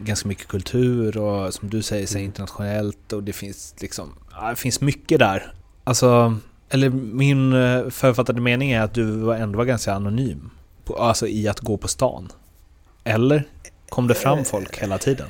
ganska 0.03 0.27
mycket 0.27 0.47
kultur 0.47 1.17
och 1.17 1.53
som 1.53 1.69
du 1.69 1.81
säger, 1.81 2.07
så 2.07 2.17
internationellt 2.17 3.13
och 3.13 3.23
det 3.23 3.33
finns 3.33 3.75
liksom, 3.79 4.13
det 4.49 4.55
finns 4.55 4.81
mycket 4.81 5.19
där. 5.19 5.53
Alltså, 5.83 6.37
eller 6.69 6.89
min 6.89 7.53
eh, 7.53 7.89
författade 7.89 8.41
mening 8.41 8.71
är 8.71 8.81
att 8.81 8.93
du 8.93 9.03
var- 9.11 9.35
ändå 9.35 9.57
var 9.57 9.65
ganska 9.65 9.93
anonym. 9.93 10.49
På, 10.85 10.95
alltså 10.95 11.27
i 11.27 11.47
att 11.47 11.59
gå 11.59 11.77
på 11.77 11.87
stan. 11.87 12.31
Eller? 13.03 13.43
Kom 13.89 14.07
det 14.07 14.13
fram 14.13 14.45
folk 14.45 14.77
hela 14.77 14.97
tiden? 14.97 15.27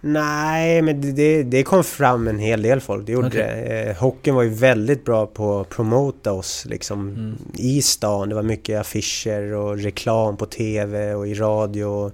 Nej, 0.00 0.82
men 0.82 1.14
det- 1.14 1.42
det, 1.42 1.62
kom 1.62 1.84
fram 1.84 2.28
en 2.28 2.38
hel 2.38 2.62
del 2.62 2.80
folk. 2.80 3.06
Det 3.06 3.12
gjorde 3.12 3.28
Okej. 3.28 3.40
det. 3.68 3.82
Eh, 3.90 3.96
hockeyn 3.96 4.34
var 4.34 4.42
ju 4.42 4.48
väldigt 4.48 5.04
bra 5.04 5.26
på 5.26 5.60
att 5.60 5.68
promota 5.68 6.32
oss 6.32 6.64
liksom, 6.68 7.08
Mm. 7.08 7.36
i 7.54 7.82
stan. 7.82 8.28
Det 8.28 8.34
var 8.34 8.42
mycket 8.42 8.80
affischer 8.80 9.52
och 9.52 9.78
reklam 9.78 10.36
på 10.36 10.46
TV 10.46 11.14
och 11.14 11.28
i 11.28 11.34
radio. 11.34 12.12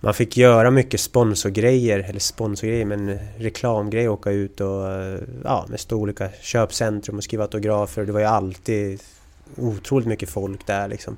Man 0.00 0.14
fick 0.14 0.36
göra 0.36 0.70
mycket 0.70 1.00
sponsorgrejer, 1.00 1.98
eller 1.98 2.20
sponsorgrejer, 2.20 2.84
men 2.84 3.18
reklamgrejer. 3.38 4.08
Åka 4.08 4.30
ut 4.30 4.60
och 4.60 4.92
eh, 4.92 5.20
ja, 5.44 5.66
med 5.68 5.80
stå 5.80 5.96
olika 5.96 6.30
köpcentrum 6.40 7.16
och 7.16 7.24
skriva 7.24 7.42
autografer. 7.44 8.04
Det 8.04 8.12
var 8.12 8.20
ju 8.20 8.26
alltid 8.26 9.00
otroligt 9.56 10.06
mycket 10.06 10.28
folk 10.28 10.66
där 10.66 10.88
liksom. 10.88 11.16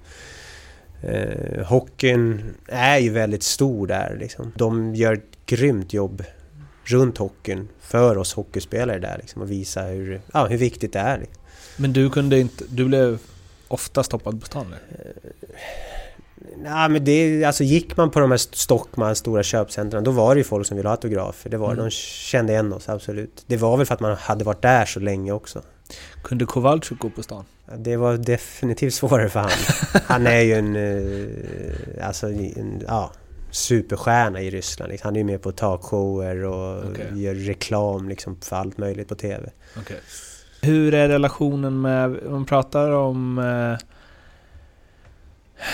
Eh, 1.03 1.67
hockeyn 1.67 2.55
är 2.69 2.99
ju 2.99 3.11
väldigt 3.11 3.43
stor 3.43 3.87
där 3.87 4.17
liksom. 4.21 4.53
De 4.57 4.95
gör 4.95 5.13
ett 5.13 5.47
grymt 5.47 5.93
jobb 5.93 6.25
runt 6.85 7.19
hockeyn 7.19 7.69
för 7.81 8.19
oss 8.19 8.35
hockeyspelare 8.35 8.99
där 8.99 9.19
liksom 9.19 9.43
och 9.43 9.51
visa 9.51 9.83
hur, 9.83 10.21
ja, 10.33 10.47
hur 10.47 10.59
viktigt 10.59 10.93
det 10.93 10.99
är. 10.99 11.19
Liksom. 11.19 11.43
Men 11.77 11.93
du 11.93 12.11
kunde 12.11 12.41
inte, 12.41 12.65
du 12.69 12.85
blev 12.85 13.19
ofta 13.69 14.03
stoppad 14.03 14.41
på 14.41 14.47
stan? 14.47 14.67
Eller? 14.67 15.13
Nej 16.63 16.89
men 16.89 17.05
det, 17.05 17.45
alltså 17.45 17.65
gick 17.65 17.97
man 17.97 18.11
på 18.11 18.21
de 18.21 18.31
här 18.31 18.39
Stockmans 18.39 19.19
stora 19.19 19.43
köpcentren 19.43 20.05
då 20.05 20.11
var 20.11 20.35
det 20.35 20.39
ju 20.39 20.45
folk 20.45 20.67
som 20.67 20.77
ville 20.77 20.89
ha 20.89 20.95
autografer. 20.95 21.51
Det 21.51 21.57
var 21.57 21.73
Mm. 21.73 21.85
De 21.85 21.91
kände 21.91 22.53
igen 22.53 22.73
oss, 22.73 22.89
absolut. 22.89 23.45
Det 23.47 23.57
var 23.57 23.77
väl 23.77 23.87
för 23.87 23.95
att 23.95 24.01
man 24.01 24.17
hade 24.17 24.45
varit 24.45 24.63
där 24.63 24.85
så 24.85 25.01
länge 25.01 25.33
också. 25.33 25.63
Kunde 26.23 26.47
Kowalczyk 26.47 26.99
gå 26.99 27.11
på 27.11 27.23
stan? 27.23 27.45
Det 27.79 27.97
var 27.97 28.17
definitivt 28.17 28.95
svårare 28.95 29.29
för 29.29 29.41
han. 29.41 29.51
Han 30.07 30.27
är 30.27 30.41
ju 30.41 30.53
en, 30.55 30.77
eh, 30.77 32.07
alltså 32.07 32.27
en, 32.29 32.83
ja, 32.89 33.13
superstjärna 33.51 34.41
i 34.41 34.51
Ryssland. 34.51 34.91
liksom. 34.93 35.09
Han 35.09 35.17
är 35.17 35.21
ju 35.21 35.25
med 35.27 35.43
på 35.43 35.53
talkshower 35.53 36.45
och 36.45 36.85
Okej. 36.91 37.23
gör 37.23 37.35
reklam 37.35 38.09
liksom 38.09 38.41
för 38.41 38.57
allt 38.57 38.79
möjligt 38.79 39.09
på 39.09 39.15
TV. 39.15 39.51
Hur 40.63 40.95
är 40.95 41.09
relationen 41.09 41.81
med, 41.81 42.05
om 42.27 42.33
man 42.33 42.47
pratar 42.47 42.91
om... 42.91 43.39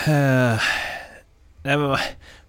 Eh, 0.06 0.60
nej 1.62 1.76
men, 1.78 1.96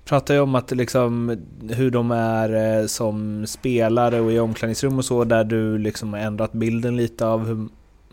pratar 0.05 0.33
ju 0.33 0.39
om 0.39 0.55
att 0.55 0.71
liksom 0.71 1.37
hur 1.69 1.91
de 1.91 2.11
är 2.11 2.79
eh, 2.79 2.85
som 2.85 3.47
spelare 3.47 4.19
och 4.19 4.31
i 4.31 4.39
omklädningsrum 4.39 4.97
och 4.97 5.05
så 5.05 5.23
där 5.23 5.43
du 5.43 5.77
liksom 5.77 6.13
har 6.13 6.19
ändrat 6.19 6.51
bilden 6.51 6.97
lite 6.97 7.25
av 7.25 7.45
hur 7.45 7.67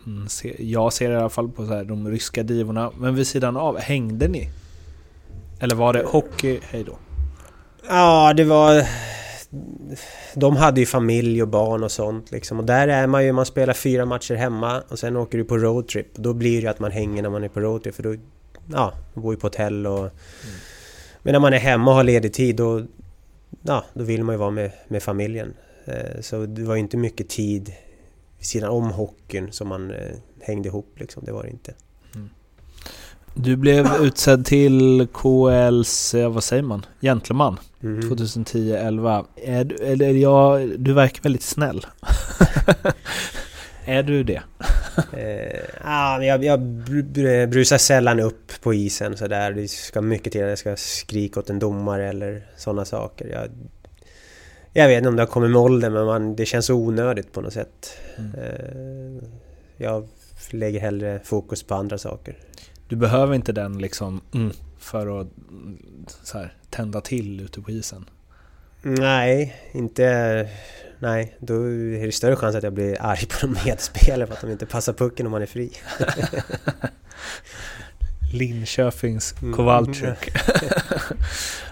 mm, 0.05 0.27
se- 0.27 0.55
jag 0.71 0.93
ser 0.93 1.11
i 1.11 1.15
alla 1.15 1.29
fall 1.29 1.49
på 1.49 1.65
så 1.65 1.73
här, 1.73 1.83
de 1.83 2.07
ryska 2.07 2.43
divorna. 2.43 2.91
Men 2.99 3.15
vid 3.15 3.27
sidan 3.27 3.57
av, 3.57 3.79
hängde 3.79 4.27
ni? 4.27 4.49
Eller 5.59 5.75
var 5.75 5.93
det 5.93 6.03
hockey, 6.05 6.59
hej 6.63 6.83
då? 6.83 6.97
Ja, 7.87 8.33
det 8.33 8.43
var... 8.43 8.83
De 10.35 10.55
hade 10.55 10.79
ju 10.79 10.85
familj 10.85 11.41
och 11.41 11.47
barn 11.47 11.83
och 11.83 11.91
sånt 11.91 12.31
liksom. 12.31 12.59
Och 12.59 12.65
där 12.65 12.87
är 12.87 13.07
man 13.07 13.25
ju, 13.25 13.31
man 13.31 13.45
spelar 13.45 13.73
fyra 13.73 14.05
matcher 14.05 14.35
hemma 14.35 14.81
och 14.89 14.99
sen 14.99 15.15
åker 15.15 15.37
du 15.37 15.43
på 15.43 15.57
roadtrip. 15.57 16.15
Då 16.15 16.33
blir 16.33 16.55
det 16.55 16.61
ju 16.61 16.67
att 16.67 16.79
man 16.79 16.91
hänger 16.91 17.21
när 17.21 17.29
man 17.29 17.43
är 17.43 17.47
på 17.49 17.59
roadtrip 17.59 17.95
för 17.95 18.03
då... 18.03 18.15
Ja, 18.67 18.93
man 19.13 19.21
bor 19.23 19.33
ju 19.33 19.39
på 19.39 19.47
hotell 19.47 19.87
och... 19.87 20.09
Men 21.23 21.31
när 21.31 21.39
man 21.39 21.53
är 21.53 21.57
hemma 21.59 21.91
och 21.91 21.97
har 21.97 22.03
ledig 22.03 22.33
tid 22.33 22.55
då... 22.55 22.81
Ja, 23.61 23.85
då 23.93 24.03
vill 24.03 24.23
man 24.23 24.35
ju 24.35 24.39
vara 24.39 24.51
med, 24.51 24.71
med 24.87 25.03
familjen. 25.03 25.53
Eh, 25.85 26.21
Så 26.21 26.45
det 26.45 26.63
var 26.63 26.75
ju 26.75 26.81
inte 26.81 26.97
mycket 26.97 27.29
tid 27.29 27.73
vid 28.37 28.47
sidan 28.47 28.69
om 28.69 28.91
hockeyn 28.91 29.51
som 29.51 29.67
man 29.67 29.91
eh, 29.91 30.15
hängde 30.41 30.69
ihop 30.69 30.93
liksom. 30.95 31.23
Det 31.25 31.31
var 31.31 31.43
det 31.43 31.49
inte. 31.49 31.73
Du 33.37 33.55
blev 33.55 33.87
utsedd 34.01 34.45
till 34.45 35.07
KLs, 35.13 36.13
vad 36.13 36.43
säger 36.43 36.63
man, 36.63 36.85
gentleman 37.01 37.59
Mhm. 37.79 37.99
2010-11. 38.01 39.25
Är 39.35 39.63
du, 39.63 39.75
eller 39.75 40.11
jag, 40.11 40.79
du 40.79 40.93
verkar 40.93 41.23
väldigt 41.23 41.43
snäll. 41.43 41.85
är 43.85 44.03
du 44.03 44.23
det? 44.23 44.41
Eh, 45.13 45.61
ah, 45.83 46.21
jag, 46.21 46.43
jag 46.43 46.59
br- 46.59 47.13
br- 47.13 47.47
brusar 47.47 47.77
sällan 47.77 48.19
upp 48.19 48.61
på 48.61 48.73
isen 48.73 49.17
så 49.17 49.27
där. 49.27 49.51
Det 49.51 49.67
ska 49.67 50.01
mycket 50.01 50.33
till 50.33 50.43
att 50.43 50.49
jag 50.49 50.57
ska 50.57 50.75
skrika 50.75 51.39
åt 51.39 51.49
en 51.49 51.59
domare 51.59 52.09
eller 52.09 52.47
sådana 52.57 52.85
saker. 52.85 53.27
Jag, 53.27 53.47
jag 54.73 54.87
vet 54.87 54.97
inte 54.97 55.09
om 55.09 55.15
det 55.15 55.21
har 55.21 55.27
kommit 55.27 55.51
med 55.51 55.61
åldern 55.61 55.93
men 55.93 56.05
man, 56.05 56.35
det 56.35 56.45
känns 56.45 56.69
onödigt 56.69 57.31
på 57.31 57.41
något 57.41 57.53
sätt. 57.53 57.97
Eh, 58.17 59.27
jag 59.77 60.07
lägger 60.51 60.79
hellre 60.79 61.19
fokus 61.23 61.63
på 61.63 61.75
andra 61.75 61.97
saker. 61.97 62.37
Du 62.87 62.95
behöver 62.95 63.35
inte 63.35 63.51
den 63.51 63.77
liksom 63.77 64.21
mm, 64.33 64.51
för 64.79 65.21
att 65.21 65.27
mm, 65.49 65.77
här, 66.33 66.53
tända 66.69 67.01
till 67.01 67.41
ute 67.41 67.61
på 67.61 67.71
isen. 67.71 68.05
Nej, 68.81 69.55
inte... 69.71 70.49
Nej, 70.99 71.35
då 71.39 71.53
är 71.63 72.05
det 72.05 72.11
större 72.11 72.35
chans 72.35 72.55
att 72.55 72.63
jag 72.63 72.73
blir 72.73 73.01
arg 73.01 73.25
på 73.25 73.35
de 73.41 73.57
medspelare 73.65 74.27
för 74.27 74.33
att 74.33 74.41
de 74.41 74.51
inte 74.51 74.65
passar 74.65 74.93
pucken 74.93 75.25
om 75.25 75.31
man 75.31 75.41
är 75.41 75.45
fri. 75.45 75.71
Linköpings 78.33 79.35
Mm. 79.41 79.53
Kowalczyk. 79.55 80.31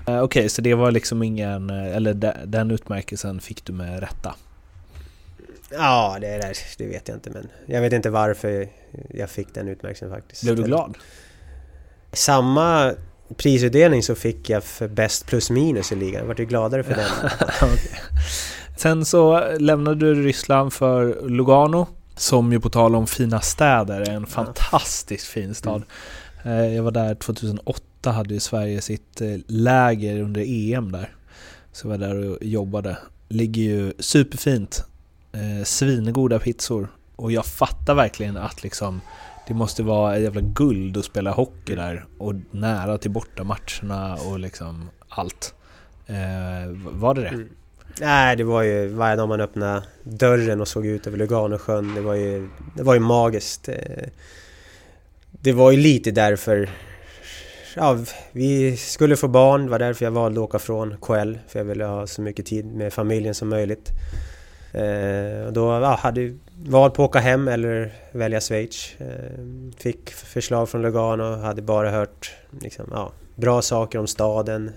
Eh, 0.07 0.19
Okej, 0.23 0.49
så 0.49 0.61
det 0.61 0.73
var 0.73 0.91
liksom 0.91 1.23
ingen, 1.23 1.69
eh, 1.69 1.95
eller 1.95 2.13
de- 2.13 2.33
den 2.45 2.71
utmärkelsen 2.71 3.39
fick 3.39 3.65
du 3.65 3.73
med 3.73 3.99
rätta? 3.99 4.35
Ja, 5.71 6.17
det, 6.21 6.27
där, 6.37 6.57
det 6.77 6.85
vet 6.87 7.07
jag 7.07 7.17
inte 7.17 7.29
men 7.29 7.47
jag 7.65 7.81
vet 7.81 7.93
inte 7.93 8.09
varför 8.09 8.67
jag 9.13 9.29
fick 9.29 9.53
den 9.53 9.67
utmärkelsen 9.67 10.09
faktiskt. 10.09 10.43
Blev 10.43 10.55
du 10.55 10.63
glad? 10.63 10.97
Samma 12.13 12.93
prisutdelning 13.37 14.03
så 14.03 14.15
fick 14.15 14.49
jag 14.49 14.63
för 14.63 14.87
bäst 14.87 15.25
plus 15.25 15.49
minus 15.49 15.91
i 15.91 15.95
ligan. 15.95 16.19
Jag 16.21 16.27
vart 16.27 16.39
ju 16.39 16.45
gladare 16.45 16.83
för 16.83 16.95
den. 16.95 17.09
Sen 18.75 19.05
så 19.05 19.51
lämnade 19.59 19.99
du 19.99 20.23
Ryssland 20.23 20.73
för 20.73 21.29
Lugano, 21.29 21.87
som 22.15 22.51
ju 22.51 22.59
på 22.59 22.69
tal 22.69 22.95
om 22.95 23.07
fina 23.07 23.41
städer 23.41 24.01
är 24.01 24.11
en 24.11 24.25
fantastiskt 24.25 25.27
fin 25.27 25.55
stad. 25.55 25.83
Eh, 26.45 26.75
Jag 26.75 26.83
var 26.83 26.91
där 26.91 27.15
2008, 27.15 28.11
hade 28.11 28.33
ju 28.33 28.39
Sverige 28.39 28.81
sitt 28.81 29.21
eh, 29.21 29.35
läger 29.47 30.21
under 30.21 30.41
EM 30.47 30.91
där. 30.91 31.15
Så 31.71 31.87
jag 31.87 31.89
var 31.91 32.07
där 32.07 32.29
och 32.29 32.37
jobbade. 32.41 32.97
Ligger 33.29 33.61
ju 33.61 33.93
superfint, 33.99 34.83
eh, 35.31 35.63
svingoda 35.63 36.39
pizzor. 36.39 36.87
Och 37.15 37.31
jag 37.31 37.45
fattar 37.45 37.93
verkligen 37.95 38.37
att 38.37 38.63
liksom 38.63 39.01
det 39.47 39.53
måste 39.53 39.83
vara 39.83 40.19
jävla 40.19 40.41
guld 40.41 40.97
att 40.97 41.05
spela 41.05 41.31
hockey 41.31 41.75
där 41.75 42.05
och 42.17 42.33
nära 42.51 42.97
till 42.97 43.11
bortamatcherna 43.11 44.15
och 44.15 44.39
liksom 44.39 44.89
allt. 45.09 45.53
Eh, 46.07 46.71
var 46.91 47.13
det 47.13 47.21
det? 47.21 47.27
Mm. 47.27 47.49
Nej, 48.01 48.35
det 48.35 48.43
var 48.43 48.61
ju 48.63 48.87
varje 48.87 49.15
dag 49.15 49.27
man 49.27 49.41
öppnade 49.41 49.83
dörren 50.03 50.61
och 50.61 50.67
såg 50.67 50.85
ut 50.85 51.07
över 51.07 51.17
Luganosjön. 51.17 51.95
Det 51.95 52.01
var 52.01 52.13
ju, 52.13 52.49
det 52.75 52.83
var 52.83 52.93
ju 52.93 52.99
magiskt. 52.99 53.69
Eh, 53.69 53.75
det 55.31 55.53
var 55.53 55.71
ju 55.71 55.77
lite 55.77 56.11
därför... 56.11 56.69
Ja, 57.75 57.97
vi 58.31 58.77
skulle 58.77 59.15
få 59.15 59.27
barn. 59.27 59.65
Det 59.65 59.71
var 59.71 59.79
därför 59.79 60.05
jag 60.05 60.11
valde 60.11 60.39
att 60.39 60.43
åka 60.43 60.59
från 60.59 60.97
KL. 61.01 61.37
För 61.47 61.59
jag 61.59 61.65
ville 61.65 61.85
ha 61.85 62.07
så 62.07 62.21
mycket 62.21 62.45
tid 62.45 62.65
med 62.65 62.93
familjen 62.93 63.35
som 63.35 63.49
möjligt. 63.49 63.89
Eh, 64.71 65.45
och 65.45 65.53
då 65.53 65.65
ja, 65.65 65.95
hade 65.95 66.21
jag 66.21 66.37
valt 66.65 66.93
på 66.93 67.03
att 67.03 67.09
åka 67.09 67.19
hem 67.19 67.47
eller 67.47 67.93
välja 68.11 68.41
Schweiz. 68.41 68.95
Eh, 68.97 69.41
fick 69.77 70.09
förslag 70.09 70.69
från 70.69 70.81
Lugano. 70.81 71.35
Hade 71.35 71.61
bara 71.61 71.91
hört 71.91 72.31
liksom, 72.61 72.85
ja, 72.91 73.11
bra 73.35 73.61
saker 73.61 73.99
om 73.99 74.07
staden 74.07 74.71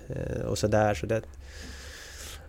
och 0.48 0.58
sådär. 0.58 0.94
Så 0.94 1.06
det, 1.06 1.22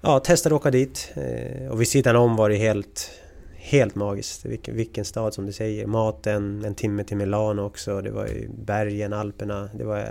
ja, 0.02 0.20
testade 0.20 0.56
att 0.56 0.62
åka 0.62 0.72
dit. 0.72 1.12
Eh, 1.16 1.68
och 1.68 1.82
vid 1.82 1.88
sidan 1.88 2.16
om 2.16 2.36
var 2.36 2.50
det 2.50 2.56
helt, 2.56 3.12
helt 3.56 3.96
magiskt. 3.96 4.46
Vilken, 4.46 4.76
vilken 4.76 5.06
stad 5.06 5.34
som 5.34 5.46
du 5.46 5.54
säger. 5.54 5.88
Maten, 5.88 6.66
en 6.66 6.76
timme 6.76 7.04
till 7.04 7.18
Milano 7.18 7.62
också. 7.62 8.02
Det 8.02 8.12
var 8.12 8.28
ju 8.28 8.50
bergen, 8.50 9.14
Alperna. 9.14 9.70
Det 9.74 9.84
var... 9.84 10.06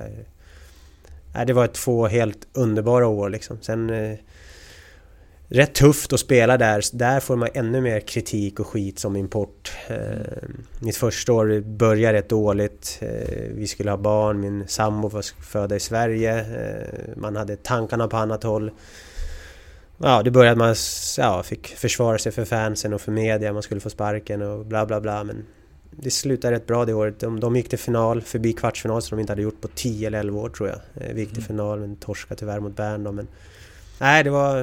Nej, 1.35 1.47
det 1.47 1.53
var 1.53 1.67
två 1.67 2.07
helt 2.07 2.47
underbara 2.53 3.07
år 3.07 3.29
liksom. 3.29 3.59
Sen... 3.61 3.91
Eh, 3.91 4.19
rätt 5.49 5.75
tufft 5.75 6.13
att 6.13 6.21
spela 6.21 6.57
där. 6.57 6.85
Där 6.93 7.21
får 7.21 7.37
man 7.37 7.49
ännu 7.55 7.81
mer 7.81 8.01
kritik 8.01 8.61
och 8.61 8.67
skit 8.67 8.99
som 8.99 9.17
import. 9.17 9.73
Eh, 9.89 9.97
mitt 10.81 10.97
första 10.97 11.33
år 11.33 11.61
började 11.61 12.19
rätt 12.19 12.29
dåligt. 12.29 12.99
Eh, 13.01 13.53
vi 13.55 13.67
skulle 13.67 13.91
ha 13.91 13.99
barn, 13.99 14.41
min 14.41 14.69
sambo 14.69 15.09
var 15.09 15.25
född 15.43 15.73
i 15.73 15.81
Sverige. 15.81 16.39
Eh, 16.39 17.17
man 17.17 17.37
hade 17.37 17.57
tankarna 17.57 18.09
på 18.09 18.17
annat 18.17 18.43
håll. 18.43 18.71
Ja, 19.99 20.23
det 20.23 20.31
började 20.31 20.57
man... 20.57 20.75
Ja, 21.19 21.43
fick 21.43 21.67
försvara 21.69 22.19
sig 22.19 22.33
för 22.33 22.45
fansen 22.45 22.95
och 22.95 23.01
för 23.01 23.13
media. 23.13 23.53
Man 23.53 23.63
skulle 23.63 23.81
få 23.81 23.91
sparken 23.91 24.43
och 24.43 24.67
bla 24.67 24.87
bla 24.87 25.01
bla. 25.01 25.25
Men 25.25 25.45
det 25.91 26.11
slutade 26.11 26.57
rätt 26.57 26.67
bra 26.67 26.85
det 26.85 26.95
året. 26.95 27.21
De, 27.21 27.41
de 27.41 27.57
gick 27.57 27.69
till 27.69 27.79
final, 27.79 28.23
förbi 28.23 28.53
kvartsfinal 28.53 29.03
som 29.03 29.17
de 29.17 29.21
inte 29.21 29.33
hade 29.33 29.43
gjort 29.43 29.61
på 29.61 29.69
10 29.75 30.07
eller 30.07 30.19
11 30.19 30.41
år 30.41 30.49
tror 30.49 30.69
jag. 30.69 30.79
Eh, 31.09 31.15
Vi 31.15 31.21
gick 31.21 31.35
till 31.35 31.43
final 31.45 31.81
men 31.81 31.97
torskade 31.97 32.39
tyvärr 32.39 32.61
mot 32.61 32.77
Bern 32.77 33.05
då, 33.05 33.13
men... 33.13 33.27
Nej, 34.01 34.25
det 34.25 34.31
var 34.31 34.61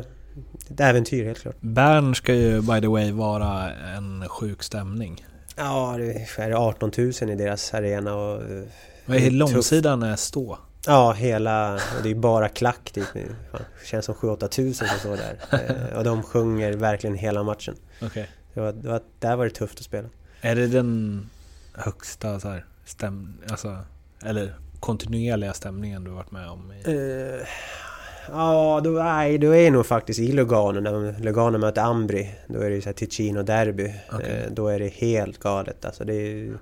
ett 0.69 0.79
äventyr 0.79 1.25
helt 1.25 1.39
klart. 1.39 1.55
Bern 1.59 2.15
ska 2.15 2.33
ju 2.33 2.61
by 2.61 2.81
the 2.81 2.87
way 2.87 3.11
vara 3.11 3.71
en 3.71 4.29
sjuk 4.29 4.63
stämning. 4.63 5.25
Ja, 5.55 5.95
det 5.97 6.27
är 6.37 6.51
18 6.51 6.91
000 6.97 7.09
i 7.29 7.35
deras 7.35 7.73
arena 7.73 8.15
och... 8.15 8.41
eh, 8.41 8.63
Vad 9.05 9.17
är 9.17 9.31
långsidan 9.31 10.03
är 10.03 10.15
stå? 10.15 10.57
Ja, 10.87 11.11
hela... 11.11 11.79
Det 12.03 12.09
är 12.09 12.15
bara 12.15 12.49
klack 12.49 12.91
typ. 12.91 13.05
Fan, 13.51 13.61
det 13.81 13.85
känns 13.87 14.05
som 14.05 14.15
7-8 14.15 14.47
tusen 14.47 14.87
som 14.87 14.99
står 14.99 15.17
där. 15.17 15.37
Eh, 15.91 15.97
Och 15.97 16.03
de 16.03 16.23
sjunger 16.23 16.73
verkligen 16.73 17.15
hela 17.15 17.43
matchen. 17.43 17.75
Okej. 18.01 18.29
Det 18.53 18.59
var, 18.61 18.71
det 18.71 18.87
var, 18.89 19.01
där 19.19 19.35
var 19.35 19.45
det 19.45 19.51
tufft 19.51 19.79
att 19.79 19.85
spela. 19.85 20.09
Är 20.41 20.55
det 20.55 20.67
den 20.67 21.29
högsta 21.73 22.39
så 22.39 22.49
här, 22.49 22.65
stäm... 22.85 23.33
Alltså, 23.49 23.77
eller 24.25 24.55
kontinuerliga 24.79 25.53
stämningen 25.53 26.03
du 26.03 26.11
varit 26.11 26.31
med 26.31 26.49
om? 26.49 26.71
I... 26.71 26.83
Eh, 27.39 27.47
Ja, 28.31 28.81
då, 28.83 28.89
nej, 28.89 29.37
då 29.37 29.55
är 29.55 29.63
det 29.63 29.71
nog 29.71 29.85
faktiskt 29.85 30.19
i 30.19 30.31
Lugano. 30.31 30.79
När 30.79 31.19
Lugano 31.19 31.57
möter 31.57 31.81
Ambri. 31.81 32.35
Då 32.47 32.59
är 32.59 32.69
det 32.69 32.75
ju 32.75 32.81
Ticino-derby. 32.81 33.93
Okej. 34.11 34.43
Eh, 34.45 34.51
Då 34.51 34.67
är 34.67 34.79
det 34.79 34.87
helt 34.87 35.37
galet. 35.39 35.85
Alltså 35.85 36.03
det 36.05 36.13
är, 36.13 36.57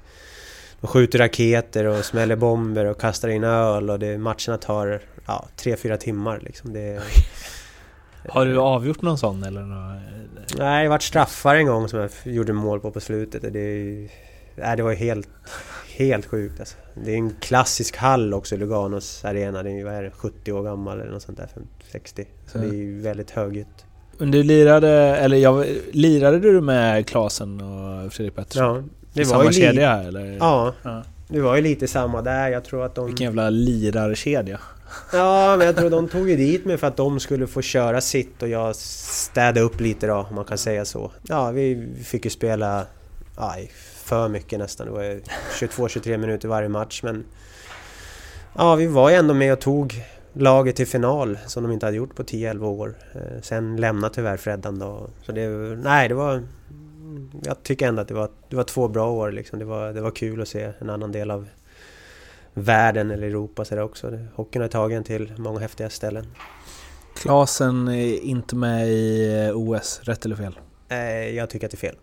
de 0.81 0.87
skjuter 0.87 1.19
raketer 1.19 1.85
och 1.85 2.05
smäller 2.05 2.35
bomber 2.35 2.85
och 2.85 3.01
kastar 3.01 3.29
in 3.29 3.43
öl 3.43 3.89
och 3.89 3.99
det, 3.99 4.17
matcherna 4.17 4.57
tar 4.61 5.01
ja, 5.25 5.47
3-4 5.57 5.97
timmar 5.97 6.39
liksom. 6.43 6.73
Det, 6.73 7.01
Har 8.29 8.45
du 8.45 8.57
avgjort 8.57 9.01
någon 9.01 9.17
sån 9.17 9.43
eller? 9.43 9.61
Någon... 9.61 9.99
nej, 10.57 10.83
det 10.83 10.89
vart 10.89 11.03
straffar 11.03 11.55
en 11.55 11.67
gång 11.67 11.87
som 11.87 11.99
jag 11.99 12.09
gjorde 12.23 12.53
mål 12.53 12.79
på 12.79 12.91
på 12.91 12.99
slutet. 12.99 13.41
Det, 13.41 14.09
nej, 14.55 14.77
det 14.77 14.83
var 14.83 14.93
helt, 14.93 15.29
helt 15.97 16.25
sjukt 16.25 16.59
alltså. 16.59 16.77
Det 17.03 17.11
är 17.11 17.15
en 17.15 17.35
klassisk 17.39 17.97
hall 17.97 18.33
också, 18.33 18.57
Luganos 18.57 19.25
arena. 19.25 19.63
Den 19.63 19.79
är 19.79 19.85
vad 19.85 19.93
är 19.93 20.03
det, 20.03 20.11
70 20.11 20.51
år 20.51 20.63
gammal 20.63 21.01
eller 21.01 21.11
något 21.11 21.23
sånt 21.23 21.37
där, 21.37 21.49
60. 21.91 22.25
Så 22.45 22.57
det 22.57 22.67
är 22.67 22.73
ju 22.73 23.01
väldigt 23.01 23.31
högljutt. 23.31 23.85
Men 24.17 24.31
Du 24.31 24.43
lirade, 24.43 24.89
eller 25.15 25.37
jag, 25.37 25.65
lirade 25.91 26.39
du 26.39 26.61
med 26.61 27.07
Klasen 27.07 27.61
och 27.61 28.13
Fredrik 28.13 28.35
Pettersson? 28.35 28.75
Ja, 28.75 29.00
det 29.13 29.21
I 29.21 29.23
var 29.23 29.37
samma 29.39 29.51
kedja 29.51 30.03
eller? 30.03 30.37
Ja, 30.39 30.73
Ja. 30.83 31.03
det 31.27 31.41
var 31.41 31.55
ju 31.55 31.61
lite 31.61 31.87
samma 31.87 32.21
där. 32.21 32.49
Jag 32.49 32.63
tror 32.63 32.85
att 32.85 32.95
de... 32.95 33.05
Vilken 33.05 33.25
jävla 33.25 33.49
lirarkedja. 33.49 34.59
Ja, 35.13 35.55
men 35.57 35.67
jag 35.67 35.75
tror 35.75 35.89
de 35.89 36.07
tog 36.07 36.29
ju 36.29 36.35
dit 36.35 36.65
mig 36.65 36.77
för 36.77 36.87
att 36.87 36.97
de 36.97 37.19
skulle 37.19 37.47
få 37.47 37.61
köra 37.61 38.01
sitt 38.01 38.41
och 38.41 38.49
jag 38.49 38.75
städade 38.75 39.61
upp 39.61 39.79
lite 39.79 40.07
då, 40.07 40.15
om 40.29 40.35
man 40.35 40.45
kan 40.45 40.57
säga 40.57 40.85
så. 40.85 41.11
Ja, 41.27 41.51
vi 41.51 41.87
fick 42.03 42.25
ju 42.25 42.31
spela 42.31 42.85
aj, 43.35 43.71
för 44.03 44.27
mycket 44.29 44.59
nästan. 44.59 44.87
Det 44.87 44.93
var 44.93 45.03
ju 45.03 45.21
22-23 45.59 46.17
minuter 46.17 46.47
varje 46.47 46.69
match, 46.69 47.03
men... 47.03 47.23
Ja, 48.57 48.75
vi 48.75 48.87
var 48.87 49.09
ju 49.09 49.15
ändå 49.15 49.33
med 49.33 49.53
och 49.53 49.59
tog 49.59 50.03
laget 50.33 50.75
till 50.75 50.87
final 50.87 51.37
som 51.47 51.63
de 51.63 51.71
inte 51.71 51.85
hade 51.85 51.97
gjort 51.97 52.15
på 52.15 52.23
10-11 52.23 52.63
år. 52.65 52.93
Eh, 53.13 53.41
sen 53.41 53.77
lämnade 53.77 54.13
tyvärr 54.13 54.37
Freddan 54.37 54.79
då. 54.79 55.09
Så 55.25 55.31
det, 55.31 55.47
nej, 55.83 56.07
det 56.09 56.15
var... 56.15 56.43
Jag 57.43 57.63
tycker 57.63 57.87
ändå 57.87 58.01
att 58.01 58.07
det 58.07 58.13
var, 58.13 58.29
det 58.49 58.55
var 58.55 58.63
två 58.63 58.87
bra 58.87 59.11
år 59.11 59.31
liksom. 59.31 59.59
Det 59.59 59.65
var, 59.65 59.93
det 59.93 60.01
var 60.01 60.11
kul 60.11 60.41
att 60.41 60.47
se 60.47 60.71
en 60.79 60.89
annan 60.89 61.11
del 61.11 61.31
av 61.31 61.47
världen 62.53 63.11
eller 63.11 63.27
Europa 63.27 63.65
så 63.65 63.81
också. 63.81 64.19
Hockeyn 64.35 64.61
har 64.61 64.69
tagit 64.69 64.97
en 64.97 65.03
till 65.03 65.33
många 65.37 65.59
häftiga 65.59 65.89
ställen. 65.89 66.27
Klasen 67.15 67.87
är 67.87 68.23
inte 68.23 68.55
med 68.55 68.89
i 68.89 69.51
OS, 69.53 70.01
rätt 70.03 70.25
eller 70.25 70.35
fel? 70.35 70.59
Eh, 70.89 71.29
jag 71.29 71.49
tycker 71.49 71.67
att 71.67 71.71
det 71.71 71.75
är 71.75 71.89
fel. 71.89 71.95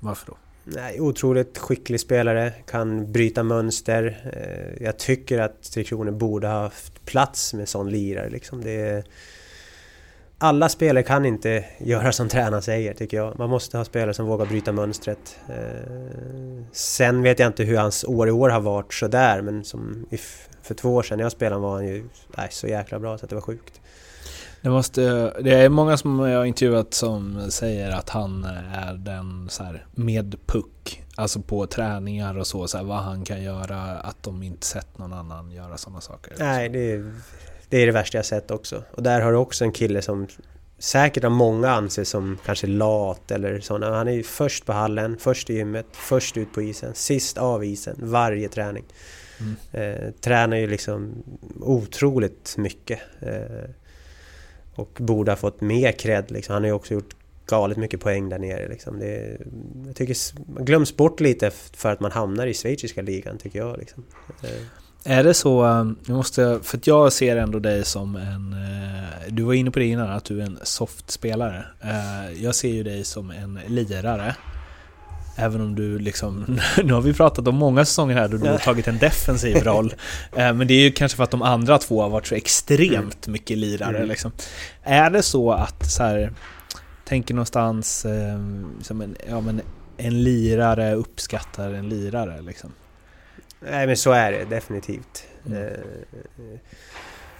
Varför 0.00 0.26
då? 0.26 0.36
Nej, 0.64 1.00
otroligt 1.00 1.58
skicklig 1.58 2.00
spelare, 2.00 2.50
kan 2.66 3.12
bryta 3.12 3.42
mönster. 3.42 4.30
Eh, 4.32 4.84
jag 4.84 4.98
tycker 4.98 5.38
att 5.38 5.62
Tre 5.62 5.84
Kronor 5.84 6.12
borde 6.12 6.48
ha 6.48 6.62
haft 6.62 7.04
plats 7.04 7.54
med 7.54 7.68
sån 7.68 7.90
lirare. 7.90 8.30
Liksom. 8.30 8.64
Det 8.64 8.80
är, 8.80 9.04
alla 10.42 10.68
spelare 10.68 11.02
kan 11.04 11.24
inte 11.24 11.64
göra 11.78 12.12
som 12.12 12.28
tränaren 12.28 12.62
säger, 12.62 12.94
tycker 12.94 13.16
jag. 13.16 13.38
Man 13.38 13.50
måste 13.50 13.78
ha 13.78 13.84
spelare 13.84 14.14
som 14.14 14.26
vågar 14.26 14.46
bryta 14.46 14.72
mönstret. 14.72 15.38
Sen 16.72 17.22
vet 17.22 17.38
jag 17.38 17.46
inte 17.46 17.64
hur 17.64 17.76
hans 17.76 18.04
år 18.04 18.28
i 18.28 18.30
år 18.30 18.48
har 18.48 18.60
varit 18.60 18.94
sådär, 18.94 19.42
men 19.42 19.64
som 19.64 20.06
för 20.62 20.74
två 20.74 20.94
år 20.94 21.02
sedan 21.02 21.18
när 21.18 21.24
jag 21.24 21.32
spelade 21.32 21.62
var 21.62 21.74
han 21.74 21.86
ju 21.86 22.04
nej, 22.36 22.48
så 22.50 22.66
jäkla 22.66 22.98
bra 22.98 23.18
så 23.18 23.24
att 23.24 23.28
det 23.28 23.36
var 23.36 23.42
sjukt. 23.42 23.80
Det, 24.60 24.70
måste, 24.70 25.02
det 25.40 25.54
är 25.54 25.68
många 25.68 25.96
som 25.96 26.18
jag 26.18 26.38
har 26.38 26.44
intervjuat 26.44 26.94
som 26.94 27.50
säger 27.50 27.90
att 27.90 28.10
han 28.10 28.44
är 28.74 28.94
den 28.94 29.48
så 29.50 29.64
här, 29.64 29.86
med 29.92 30.36
puck, 30.46 31.02
alltså 31.16 31.40
på 31.40 31.66
träningar 31.66 32.38
och 32.38 32.46
så, 32.46 32.68
så 32.68 32.76
här, 32.76 32.84
vad 32.84 32.98
han 32.98 33.24
kan 33.24 33.42
göra, 33.42 33.80
att 33.80 34.22
de 34.22 34.42
inte 34.42 34.66
sett 34.66 34.98
någon 34.98 35.12
annan 35.12 35.50
göra 35.50 35.76
sådana 35.76 36.00
saker. 36.00 36.34
Nej, 36.38 36.68
det 36.68 36.92
är, 36.92 37.12
det 37.72 37.82
är 37.82 37.86
det 37.86 37.92
värsta 37.92 38.18
jag 38.18 38.26
sett 38.26 38.50
också. 38.50 38.82
Och 38.90 39.02
där 39.02 39.20
har 39.20 39.32
du 39.32 39.38
också 39.38 39.64
en 39.64 39.72
kille 39.72 40.02
som 40.02 40.26
säkert 40.78 41.24
av 41.24 41.30
många 41.30 41.70
anses 41.70 42.08
som 42.08 42.38
kanske 42.44 42.66
lat 42.66 43.30
eller 43.30 43.60
sådana. 43.60 43.96
Han 43.96 44.08
är 44.08 44.12
ju 44.12 44.22
först 44.22 44.66
på 44.66 44.72
hallen, 44.72 45.16
först 45.18 45.50
i 45.50 45.54
gymmet, 45.54 45.86
först 45.92 46.36
ut 46.36 46.52
på 46.52 46.62
isen, 46.62 46.94
sist 46.94 47.38
av 47.38 47.64
isen, 47.64 47.96
varje 47.98 48.48
träning. 48.48 48.84
Mm. 49.40 49.56
Eh, 49.72 50.10
tränar 50.20 50.56
ju 50.56 50.66
liksom 50.66 51.22
otroligt 51.60 52.54
mycket. 52.58 53.00
Eh, 53.20 53.70
och 54.74 54.98
borde 55.00 55.30
ha 55.30 55.36
fått 55.36 55.60
mer 55.60 55.92
cred 55.92 56.30
liksom. 56.30 56.52
Han 56.52 56.62
har 56.62 56.68
ju 56.68 56.74
också 56.74 56.94
gjort 56.94 57.16
galet 57.46 57.78
mycket 57.78 58.00
poäng 58.00 58.28
där 58.28 58.38
nere 58.38 58.68
liksom. 58.68 58.98
Det, 58.98 59.38
jag 59.86 59.96
tycker 59.96 60.16
man 60.54 60.64
glöms 60.64 60.96
bort 60.96 61.20
lite 61.20 61.50
för 61.50 61.92
att 61.92 62.00
man 62.00 62.12
hamnar 62.12 62.46
i 62.46 62.54
schweiziska 62.54 63.02
ligan 63.02 63.38
tycker 63.38 63.58
jag 63.58 63.78
liksom. 63.78 64.04
Är 65.04 65.24
det 65.24 65.34
så, 65.34 65.64
um, 65.64 65.96
jag 66.06 66.16
måste, 66.16 66.58
för 66.62 66.78
att 66.78 66.86
jag 66.86 67.12
ser 67.12 67.36
ändå 67.36 67.58
dig 67.58 67.84
som 67.84 68.16
en, 68.16 68.52
eh, 68.52 69.32
du 69.32 69.42
var 69.42 69.54
inne 69.54 69.70
på 69.70 69.78
det 69.78 69.84
innan, 69.84 70.10
att 70.10 70.24
du 70.24 70.40
är 70.40 70.46
en 70.46 70.58
soft-spelare. 70.62 71.64
Eh, 71.80 72.42
jag 72.42 72.54
ser 72.54 72.68
ju 72.68 72.82
dig 72.82 73.04
som 73.04 73.30
en 73.30 73.60
lirare. 73.66 74.36
Även 75.36 75.60
om 75.60 75.74
du 75.74 75.98
liksom, 75.98 76.58
nu 76.84 76.92
har 76.92 77.00
vi 77.00 77.14
pratat 77.14 77.48
om 77.48 77.54
många 77.54 77.84
säsonger 77.84 78.14
här 78.14 78.28
då 78.28 78.36
du 78.36 78.48
har 78.48 78.58
tagit 78.58 78.88
en 78.88 78.98
defensiv 78.98 79.56
roll. 79.64 79.94
Eh, 80.36 80.52
men 80.52 80.66
det 80.66 80.74
är 80.74 80.80
ju 80.80 80.92
kanske 80.92 81.16
för 81.16 81.24
att 81.24 81.30
de 81.30 81.42
andra 81.42 81.78
två 81.78 82.02
har 82.02 82.08
varit 82.08 82.26
så 82.26 82.34
extremt 82.34 83.26
mm. 83.26 83.32
mycket 83.32 83.58
lirare 83.58 83.96
mm. 83.96 84.08
liksom. 84.08 84.32
Är 84.82 85.10
det 85.10 85.22
så 85.22 85.52
att 85.52 85.90
så 85.90 86.02
här, 86.02 86.32
tänker 87.04 87.34
någonstans 87.34 88.06
som 88.82 89.00
en, 89.00 89.16
ja, 89.28 89.40
men 89.40 89.60
en 89.96 90.22
lirare 90.22 90.94
uppskattar 90.94 91.72
en 91.72 91.88
lirare 91.88 92.42
liksom? 92.42 92.72
Nej 93.70 93.86
men 93.86 93.96
så 93.96 94.12
är 94.12 94.32
det 94.32 94.44
definitivt. 94.44 95.26
Mm. 95.46 95.62
Eh, 95.62 95.78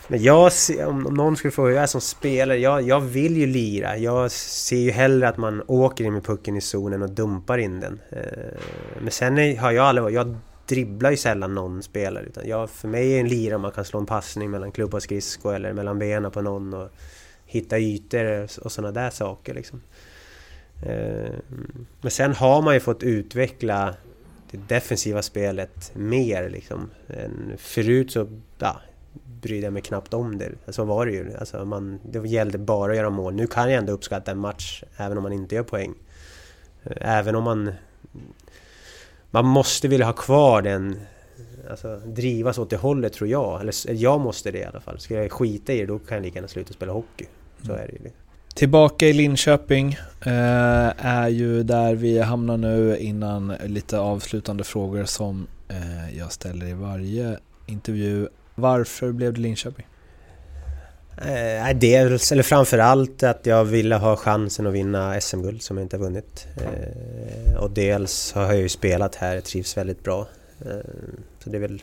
men 0.08 0.22
jag 0.22 0.52
ser, 0.52 0.86
om 0.86 1.02
någon 1.02 1.36
skulle 1.36 1.50
fråga 1.50 1.68
hur 1.68 1.74
jag 1.74 1.82
är 1.82 1.86
som 1.86 2.00
spelare, 2.00 2.58
jag, 2.58 2.82
jag 2.82 3.00
vill 3.00 3.36
ju 3.36 3.46
lira. 3.46 3.96
Jag 3.96 4.30
ser 4.30 4.76
ju 4.76 4.90
hellre 4.90 5.28
att 5.28 5.36
man 5.36 5.62
åker 5.66 6.04
in 6.04 6.12
med 6.12 6.24
pucken 6.24 6.56
i 6.56 6.60
zonen 6.60 7.02
och 7.02 7.10
dumpar 7.10 7.58
in 7.58 7.80
den. 7.80 8.00
Eh, 8.10 8.60
men 9.00 9.10
sen 9.10 9.58
har 9.58 9.72
jag 9.72 9.86
aldrig 9.86 10.10
jag 10.10 10.36
dribblar 10.66 11.10
ju 11.10 11.16
sällan 11.16 11.54
någon 11.54 11.82
spelare. 11.82 12.24
Utan 12.24 12.48
jag, 12.48 12.70
för 12.70 12.88
mig 12.88 13.14
är 13.14 13.20
en 13.20 13.28
lira 13.28 13.58
man 13.58 13.70
kan 13.70 13.84
slå 13.84 14.00
en 14.00 14.06
passning 14.06 14.50
mellan 14.50 14.72
klubba 14.72 14.96
och 14.96 15.02
skridsko 15.02 15.50
eller 15.50 15.72
mellan 15.72 15.98
benen 15.98 16.30
på 16.30 16.42
någon 16.42 16.74
och 16.74 16.88
hitta 17.46 17.78
ytor 17.78 18.48
och 18.64 18.72
sådana 18.72 18.92
där 18.92 19.10
saker 19.10 19.54
liksom. 19.54 19.82
Eh, 20.86 21.32
men 22.00 22.10
sen 22.10 22.34
har 22.34 22.62
man 22.62 22.74
ju 22.74 22.80
fått 22.80 23.02
utveckla 23.02 23.94
det 24.52 24.58
defensiva 24.68 25.22
spelet 25.22 25.92
mer 25.94 26.48
liksom. 26.48 26.90
Förut 27.56 28.12
så, 28.12 28.28
ja, 28.58 28.80
brydde 29.42 29.66
jag 29.66 29.72
mig 29.72 29.82
knappt 29.82 30.14
om 30.14 30.38
det. 30.38 30.52
Så 30.68 30.84
var 30.84 31.06
det 31.06 31.12
ju. 31.12 31.36
Alltså 31.36 31.64
man, 31.64 32.00
det 32.10 32.28
gällde 32.28 32.58
bara 32.58 32.92
att 32.92 32.96
göra 32.96 33.10
mål. 33.10 33.34
Nu 33.34 33.46
kan 33.46 33.70
jag 33.70 33.78
ändå 33.78 33.92
uppskatta 33.92 34.30
en 34.30 34.38
match 34.38 34.82
även 34.96 35.16
om 35.16 35.22
man 35.22 35.32
inte 35.32 35.54
gör 35.54 35.62
poäng. 35.62 35.94
Även 36.84 37.34
om 37.34 37.44
man... 37.44 37.72
Man 39.30 39.44
måste 39.44 39.88
vilja 39.88 40.06
ha 40.06 40.12
kvar 40.12 40.62
den... 40.62 41.00
Alltså 41.70 41.96
drivas 41.96 42.58
åt 42.58 42.70
det 42.70 42.76
hållet 42.76 43.12
tror 43.12 43.30
jag. 43.30 43.60
Eller 43.60 43.74
jag 43.92 44.20
måste 44.20 44.50
det 44.50 44.58
i 44.58 44.64
alla 44.64 44.80
fall. 44.80 45.00
Ska 45.00 45.14
jag 45.14 45.32
skita 45.32 45.72
i 45.72 45.78
det 45.78 45.86
då 45.86 45.98
kan 45.98 46.16
jag 46.16 46.24
lika 46.24 46.34
gärna 46.34 46.48
sluta 46.48 46.72
spela 46.72 46.92
hockey. 46.92 47.26
Så 47.66 47.72
är 47.72 47.86
det 47.86 47.92
ju. 47.92 48.10
Tillbaka 48.54 49.06
i 49.06 49.12
Linköping 49.12 49.92
eh, 50.20 51.06
är 51.06 51.28
ju 51.28 51.62
där 51.62 51.94
vi 51.94 52.18
hamnar 52.18 52.56
nu 52.56 52.96
innan 52.98 53.52
lite 53.66 53.98
avslutande 53.98 54.64
frågor 54.64 55.04
som 55.04 55.46
eh, 55.68 56.18
jag 56.18 56.32
ställer 56.32 56.66
i 56.66 56.72
varje 56.72 57.38
intervju. 57.66 58.28
Varför 58.54 59.12
blev 59.12 59.32
det 59.32 59.40
Linköping? 59.40 59.86
Eh, 61.16 61.76
dels, 61.76 62.32
eller 62.32 62.42
framförallt 62.42 63.22
att 63.22 63.46
jag 63.46 63.64
ville 63.64 63.96
ha 63.96 64.16
chansen 64.16 64.66
att 64.66 64.72
vinna 64.72 65.20
SM-guld 65.20 65.62
som 65.62 65.76
jag 65.76 65.84
inte 65.84 65.96
har 65.96 66.04
vunnit. 66.04 66.46
Eh, 66.56 67.56
och 67.56 67.70
dels 67.70 68.32
har 68.32 68.42
jag 68.42 68.56
ju 68.56 68.68
spelat 68.68 69.14
här, 69.14 69.40
trivs 69.40 69.76
väldigt 69.76 70.04
bra. 70.04 70.26
Eh, 70.60 70.76
så 71.44 71.50
det 71.50 71.56
är 71.56 71.60
väl 71.60 71.82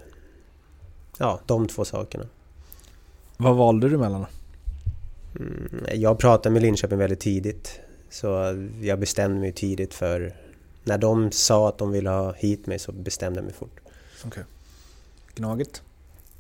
ja, 1.18 1.40
de 1.46 1.68
två 1.68 1.86
sakerna. 1.86 2.26
Vad 3.38 3.56
valde 3.56 3.90
du 3.90 3.98
mellan? 3.98 4.26
Mm, 5.36 5.86
jag 5.94 6.20
pratade 6.20 6.54
med 6.54 6.62
Linköping 6.62 6.98
väldigt 6.98 7.20
tidigt. 7.20 7.80
Så 8.10 8.28
jag 8.82 9.00
bestämde 9.00 9.40
mig 9.40 9.52
tidigt 9.52 9.94
för... 9.94 10.34
När 10.84 10.98
de 10.98 11.32
sa 11.32 11.70
att 11.70 11.78
de 11.78 11.92
ville 11.92 12.10
ha 12.10 12.34
hit 12.34 12.68
mig 12.68 12.80
så 12.80 12.92
bestämde 12.92 13.40
jag 13.40 13.46
mig 13.46 13.54
fort. 13.54 13.80
Okay. 14.26 14.44
Gnaget? 15.36 15.82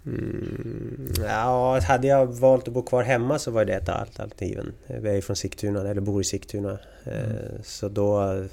Mm, 0.05 1.13
ja, 1.23 1.79
hade 1.79 2.07
jag 2.07 2.25
valt 2.25 2.67
att 2.67 2.73
bo 2.73 2.81
kvar 2.81 3.03
hemma 3.03 3.39
så 3.39 3.51
var 3.51 3.65
det 3.65 3.73
ett 3.73 3.89
av 3.89 3.95
alternativen. 3.95 4.73
Vi 4.87 5.17
är 5.17 5.21
från 5.21 5.35
Sigtuna, 5.35 5.89
eller 5.89 6.01
bor 6.01 6.21
i 6.21 6.23
Sigtuna. 6.23 6.77
Eh, 7.03 7.23
mm. 7.23 7.63
Så 7.63 7.89
då... 7.89 8.43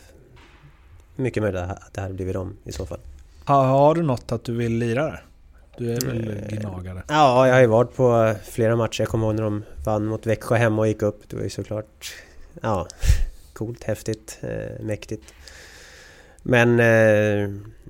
Mycket 1.16 1.42
möjligt 1.42 1.60
att 1.60 1.92
det 1.94 2.00
hade 2.00 2.14
blivit 2.14 2.34
dem 2.34 2.56
i 2.64 2.72
så 2.72 2.86
fall. 2.86 3.00
Har, 3.44 3.64
har 3.64 3.94
du 3.94 4.02
något 4.02 4.32
att 4.32 4.44
du 4.44 4.54
vill 4.54 4.78
lira 4.78 5.04
där? 5.04 5.24
Du 5.78 5.92
är 5.92 6.00
väl 6.00 6.28
eh, 6.28 6.58
gnagare? 6.58 7.02
Ja, 7.08 7.46
jag 7.46 7.54
har 7.54 7.60
ju 7.60 7.66
varit 7.66 7.96
på 7.96 8.34
flera 8.44 8.76
matcher. 8.76 9.00
Jag 9.00 9.08
kommer 9.08 9.26
ihåg 9.26 9.34
när 9.34 9.42
de 9.42 9.62
vann 9.84 10.06
mot 10.06 10.26
Växjö 10.26 10.56
hemma 10.56 10.82
och 10.82 10.88
gick 10.88 11.02
upp. 11.02 11.28
Det 11.28 11.36
var 11.36 11.42
ju 11.42 11.50
såklart... 11.50 12.14
Ja, 12.60 12.86
coolt, 13.52 13.84
häftigt, 13.84 14.38
eh, 14.42 14.84
mäktigt. 14.84 15.34
Men... 16.42 16.76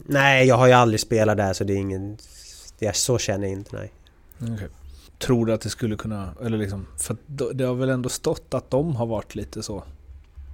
nej, 0.07 0.47
jag 0.47 0.57
har 0.57 0.66
ju 0.66 0.72
aldrig 0.72 1.01
spelat 1.01 1.37
där 1.37 1.53
så 1.53 1.64
det 1.64 1.72
är 1.72 1.76
ingen 1.76 2.18
det 2.78 2.87
är 2.87 2.93
så 2.93 3.18
känner 3.18 3.49
jag 3.49 3.53
inte, 3.53 3.76
nej. 3.76 3.93
Okay. 4.55 4.68
Tror 5.18 5.47
du 5.47 5.53
att 5.53 5.61
det 5.61 5.70
skulle 5.70 5.97
kunna, 5.97 6.34
eller 6.45 6.59
liksom, 6.59 6.87
för 6.99 7.16
det 7.55 7.64
har 7.64 7.74
väl 7.74 7.89
ändå 7.89 8.09
stått 8.09 8.55
att 8.55 8.70
de 8.70 8.97
har 8.97 9.07
varit 9.07 9.34
lite 9.34 9.62
så 9.62 9.84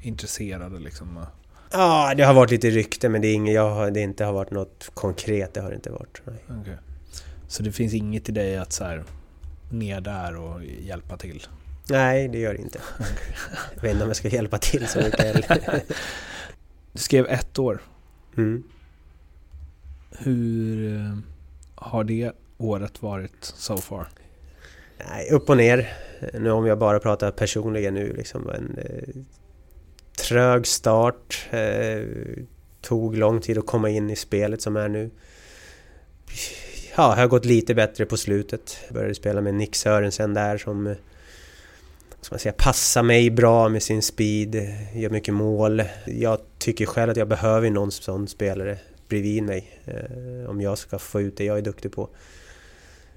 intresserade 0.02 0.78
liksom? 0.78 1.26
Ja, 1.72 2.14
det 2.16 2.22
har 2.22 2.34
varit 2.34 2.50
lite 2.50 2.70
rykte 2.70 3.08
men 3.08 3.22
det 3.22 3.28
är 3.28 3.34
inget, 3.34 3.54
jag 3.54 3.94
det 3.94 4.00
inte 4.00 4.24
har 4.24 4.32
varit 4.32 4.50
något 4.50 4.90
konkret, 4.94 5.54
det 5.54 5.60
har 5.60 5.68
det 5.68 5.74
inte 5.74 5.90
varit. 5.90 6.22
Nej. 6.24 6.60
Okay. 6.60 6.74
Så 7.52 7.62
det 7.62 7.72
finns 7.72 7.94
inget 7.94 8.28
i 8.28 8.32
dig 8.32 8.56
att 8.56 8.72
så 8.72 8.84
här, 8.84 9.04
ner 9.70 10.00
där 10.00 10.36
och 10.36 10.64
hjälpa 10.64 11.16
till? 11.16 11.46
Nej, 11.88 12.28
det 12.28 12.38
gör 12.38 12.54
det 12.54 12.60
inte. 12.60 12.80
jag 13.74 13.82
vet 13.82 13.90
inte 13.90 14.02
om 14.02 14.10
jag 14.10 14.16
ska 14.16 14.28
hjälpa 14.28 14.58
till 14.58 14.88
så 14.88 14.98
mycket 14.98 15.20
heller. 15.20 15.82
du 16.92 16.98
skrev 16.98 17.26
ett 17.26 17.58
år. 17.58 17.82
Mm. 18.36 18.62
Hur 20.10 20.94
eh, 20.96 21.18
har 21.74 22.04
det 22.04 22.32
året 22.58 23.02
varit 23.02 23.44
so 23.44 23.76
far? 23.76 24.06
Nej, 25.08 25.30
upp 25.30 25.50
och 25.50 25.56
ner. 25.56 25.92
Nu 26.32 26.50
om 26.50 26.66
jag 26.66 26.78
bara 26.78 27.00
pratar 27.00 27.30
personligen 27.30 27.94
nu 27.94 28.12
liksom 28.12 28.50
en 28.50 28.78
eh, 28.78 29.22
trög 30.28 30.66
start. 30.66 31.48
Eh, 31.50 32.02
tog 32.80 33.16
lång 33.16 33.40
tid 33.40 33.58
att 33.58 33.66
komma 33.66 33.90
in 33.90 34.10
i 34.10 34.16
spelet 34.16 34.62
som 34.62 34.76
är 34.76 34.88
nu. 34.88 35.10
Ja, 36.96 37.14
det 37.14 37.20
har 37.20 37.28
gått 37.28 37.44
lite 37.44 37.74
bättre 37.74 38.06
på 38.06 38.16
slutet. 38.16 38.78
började 38.90 39.14
spela 39.14 39.40
med 39.40 39.54
Nick 39.54 39.74
Sörensen 39.74 40.34
där 40.34 40.58
som 40.58 40.94
Som 42.10 42.24
ska 42.24 42.34
man 42.34 42.38
säga, 42.38 42.52
passar 42.52 43.02
mig 43.02 43.30
bra 43.30 43.68
med 43.68 43.82
sin 43.82 44.02
speed, 44.02 44.54
gör 44.94 45.10
mycket 45.10 45.34
mål. 45.34 45.82
Jag 46.06 46.38
tycker 46.58 46.86
själv 46.86 47.10
att 47.10 47.16
jag 47.16 47.28
behöver 47.28 47.70
någon 47.70 47.92
sån 47.92 48.28
spelare 48.28 48.78
bredvid 49.08 49.42
mig. 49.42 49.80
Eh, 49.84 50.50
om 50.50 50.60
jag 50.60 50.78
ska 50.78 50.98
få 50.98 51.20
ut 51.20 51.36
det 51.36 51.44
jag 51.44 51.58
är 51.58 51.62
duktig 51.62 51.92
på. 51.92 52.08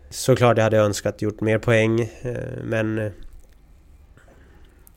Såklart 0.09 0.57
jag 0.57 0.63
hade 0.63 0.77
önskat 0.77 1.21
gjort 1.21 1.41
mer 1.41 1.59
poäng 1.59 2.01
eh, 2.21 2.63
men... 2.63 2.97
Eh, 2.97 3.11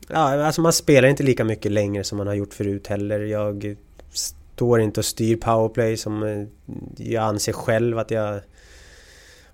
ja, 0.07 0.45
alltså 0.45 0.61
man 0.61 0.73
spelar 0.73 1.07
inte 1.07 1.23
lika 1.23 1.43
mycket 1.43 1.71
längre 1.71 2.03
som 2.03 2.17
man 2.17 2.27
har 2.27 2.33
gjort 2.33 2.53
förut 2.53 2.87
heller. 2.87 3.19
Jag 3.19 3.75
står 4.13 4.81
inte 4.81 4.99
och 4.99 5.05
styr 5.05 5.35
powerplay 5.35 5.97
som 5.97 6.23
eh, 6.23 6.47
jag 6.97 7.23
anser 7.23 7.53
själv 7.53 7.97
att 7.97 8.11
jag 8.11 8.39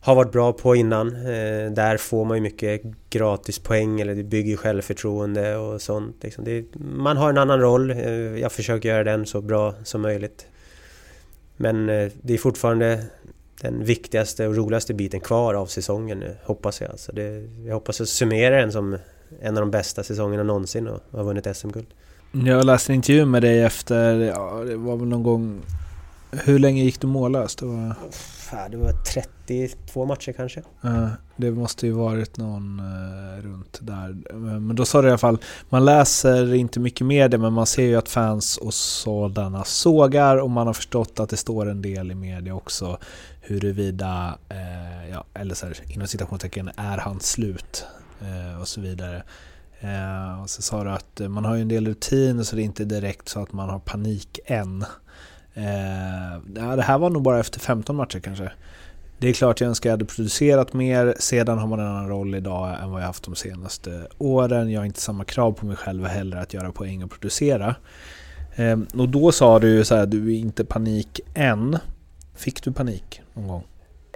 har 0.06 0.16
varit 0.16 0.32
bra 0.32 0.53
på 0.53 0.76
innan. 0.76 1.08
Eh, 1.16 1.72
Där 1.72 1.97
får 1.97 2.26
man 2.26 2.38
ju 2.38 2.41
mycket 2.43 2.82
gratispoäng 3.10 4.01
eller 4.01 4.16
det 4.16 4.24
bygger 4.24 4.58
självförtroende 4.58 5.56
och 5.58 5.82
sånt. 5.82 6.16
liksom. 6.24 6.43
Det, 6.43 6.66
man 6.80 7.18
har 7.18 7.30
en 7.30 7.38
annan 7.38 7.60
roll. 7.60 7.91
Eh, 7.91 7.97
Jag 8.39 8.51
försöker 8.51 8.89
göra 8.89 9.03
den 9.03 9.26
så 9.26 9.41
bra 9.41 9.74
som 9.84 10.01
möjligt. 10.01 10.45
Men 11.58 11.89
eh, 11.89 12.12
det 12.22 12.34
är 12.34 12.38
fortfarande 12.38 13.03
den 13.62 13.84
viktigaste 13.84 14.47
och 14.47 14.56
roligaste 14.56 14.93
biten 14.93 15.20
kvar 15.20 15.53
av 15.53 15.66
säsongen 15.66 16.20
nu, 16.20 16.36
hoppas 16.43 16.82
jag. 16.82 16.91
Alltså 16.91 17.12
det, 17.12 17.47
jag 17.66 17.74
hoppas 17.74 18.01
att 18.01 18.10
summera 18.10 18.58
den 18.62 18.72
som 18.72 18.97
en 19.41 19.58
av 19.58 19.62
de 19.62 19.72
bästa 19.72 20.03
säsongerna 20.03 20.43
någonsin 20.43 20.88
och 20.88 20.99
har 21.12 21.24
vunnit 21.24 21.58
SM-guld. 21.58 21.88
Jag 22.45 22.66
läste 22.66 22.91
en 22.91 22.95
intervju 22.95 23.26
med 23.26 23.41
dig 23.41 23.62
efter, 23.62 24.20
ja, 24.20 24.64
det 24.68 24.76
var 24.76 24.97
väl 24.97 25.08
någon 25.08 25.24
gång... 25.24 25.62
Hur 26.32 26.60
länge 26.60 26.84
gick 26.84 27.01
du 27.01 27.08
mållös? 27.08 27.56
Det, 27.56 27.66
var, 27.66 27.93
Fan, 28.50 28.72
det 28.72 28.78
var 28.78 28.91
32 28.91 30.06
matcher 30.06 30.32
kanske. 30.32 30.62
det 31.36 31.52
måste 31.52 31.86
ju 31.86 31.91
varit 31.91 32.38
någon 32.38 32.80
eh, 32.80 33.41
runt 33.41 33.80
där. 33.82 34.18
Eh, 34.30 34.36
men 34.36 34.76
då 34.76 34.86
sa 34.86 35.02
du 35.02 35.08
i 35.08 35.12
alla 35.12 35.18
fall, 35.18 35.38
man 35.70 35.86
läser 35.86 36.54
inte 36.54 36.80
mycket 36.80 37.08
media 37.08 37.39
men 37.39 37.54
man 37.54 37.66
ser 37.66 37.86
ju 37.86 37.96
att 37.96 38.10
fans 38.10 38.58
och 38.58 38.74
sådana 38.74 39.64
sågar 39.64 40.38
och 40.38 40.50
man 40.50 40.68
har 40.68 40.74
förstått 40.74 41.20
att 41.20 41.30
det 41.30 41.38
står 41.38 41.70
en 41.70 41.82
del 41.82 42.12
i 42.12 42.16
media 42.16 42.56
också 42.56 42.98
huruvida, 43.41 44.38
eh, 44.50 45.10
ja, 45.10 45.26
eller 45.34 45.56
så 45.56 45.66
här, 45.66 45.78
inom 45.88 46.08
citationstecken, 46.08 46.70
är 46.78 46.98
han 46.98 47.20
slut? 47.20 47.86
Och 48.62 48.68
så 48.68 48.82
vidare. 48.82 49.24
Och 50.41 50.50
så 50.50 50.62
sa 50.62 50.84
du 50.84 50.89
att 50.89 51.22
man 51.30 51.46
har 51.46 51.56
ju 51.56 51.62
en 51.62 51.68
del 51.68 51.88
rutiner 51.88 52.43
så 52.43 52.56
det 52.56 52.62
är 52.62 52.64
inte 52.64 52.86
direkt 52.86 53.30
så 53.30 53.41
att 53.41 53.54
man 53.54 53.70
har 53.70 53.80
panik 53.80 54.39
än. 54.46 54.86
Eh, 55.56 56.39
det 56.76 56.82
här 56.82 56.97
var 56.97 57.10
nog 57.10 57.22
bara 57.22 57.39
efter 57.39 57.60
15 57.60 57.95
matcher 57.95 58.20
kanske. 58.20 58.51
Det 59.18 59.30
är 59.30 59.34
klart 59.34 59.62
jag 59.62 59.68
önskar 59.68 59.89
jag 59.89 59.93
hade 59.93 60.06
producerat 60.06 60.74
mer. 60.74 61.16
Sedan 61.20 61.58
har 61.58 61.68
man 61.68 61.80
en 61.80 61.88
annan 61.88 62.10
roll 62.10 62.36
idag 62.36 62.78
än 62.84 62.91
vad 62.91 63.01
jag 63.01 63.08
haft 63.08 63.24
de 63.24 63.36
senaste 63.36 64.08
åren. 64.18 64.72
Jag 64.72 64.80
har 64.82 64.86
inte 64.86 65.01
samma 65.01 65.24
krav 65.24 65.51
på 65.51 65.66
mig 65.66 65.76
själv 65.76 66.06
heller 66.06 66.38
att 66.38 66.53
göra 66.53 66.72
poäng 66.72 67.03
och 67.03 67.12
producera. 67.12 67.76
Eh, 68.56 68.80
och 68.93 69.10
då 69.10 69.32
sa 69.32 69.60
du 69.60 69.70
ju 69.70 69.86
så 69.86 69.95
här, 69.95 70.06
du 70.06 70.34
är 70.34 70.38
inte 70.38 70.66
panik 70.66 71.20
än. 71.34 71.78
Fick 72.36 72.64
du 72.64 72.72
panik 72.72 73.22
någon 73.34 73.47
gång? 73.47 73.64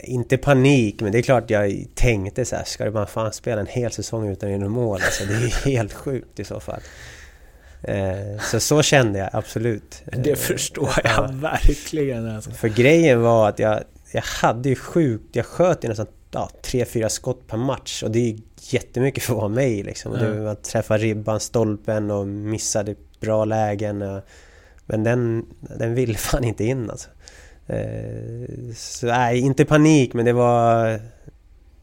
Inte 0.03 0.37
panik, 0.37 1.01
men 1.01 1.11
det 1.11 1.17
är 1.17 1.21
klart 1.21 1.49
jag 1.49 1.85
tänkte 1.95 2.45
så 2.45 2.55
här, 2.55 2.63
ska 2.63 2.85
du 2.85 2.91
bara 2.91 3.05
fan 3.05 3.33
spela 3.33 3.61
en 3.61 3.67
hel 3.67 3.91
säsong 3.91 4.27
utan 4.27 4.53
att 4.53 4.59
göra 4.59 4.69
mål? 4.69 4.99
Alltså, 5.05 5.25
det 5.25 5.33
är 5.33 5.41
ju 5.41 5.47
helt 5.71 5.93
sjukt 5.93 6.39
i 6.39 6.43
så 6.43 6.59
fall. 6.59 6.79
Eh, 7.83 8.39
Så 8.41 8.59
så 8.59 8.81
kände 8.81 9.19
jag 9.19 9.29
absolut. 9.33 10.03
Det 10.23 10.35
förstår 10.35 10.89
Ja. 11.03 11.09
jag 11.15 11.33
verkligen. 11.33 12.35
Alltså. 12.35 12.51
För 12.51 12.67
grejen 12.67 13.21
var 13.21 13.49
att 13.49 13.59
jag, 13.59 13.83
jag 14.11 14.21
hade 14.21 14.69
ju 14.69 14.75
sjukt, 14.75 15.35
jag 15.35 15.45
sköt 15.45 15.83
ju 15.83 15.87
nästan 15.87 16.07
ja, 16.31 16.49
tre, 16.61 16.85
fyra 16.85 17.09
skott 17.09 17.47
per 17.47 17.57
match 17.57 18.03
och 18.03 18.11
det 18.11 18.19
är 18.29 18.35
jättemycket 18.61 19.23
för 19.23 19.33
att 19.33 19.37
vara 19.37 19.47
mig 19.47 19.83
liksom. 19.83 20.13
Ja. 20.13 20.19
Det, 20.19 20.41
man 20.41 20.55
träffar 20.55 20.97
ribban, 20.97 21.39
stolpen 21.39 22.11
och 22.11 22.27
missade 22.27 22.95
bra 23.19 23.45
lägen. 23.45 24.21
Men 24.85 25.03
den, 25.03 25.45
den 25.59 25.93
ville 25.95 26.13
fan 26.17 26.43
inte 26.43 26.63
in 26.63 26.89
alltså. 26.89 27.09
Eh, 27.67 28.73
Så 28.75 29.05
nej, 29.07 29.39
inte 29.39 29.65
panik 29.65 30.13
men 30.13 30.25
det 30.25 30.33
var... 30.33 30.99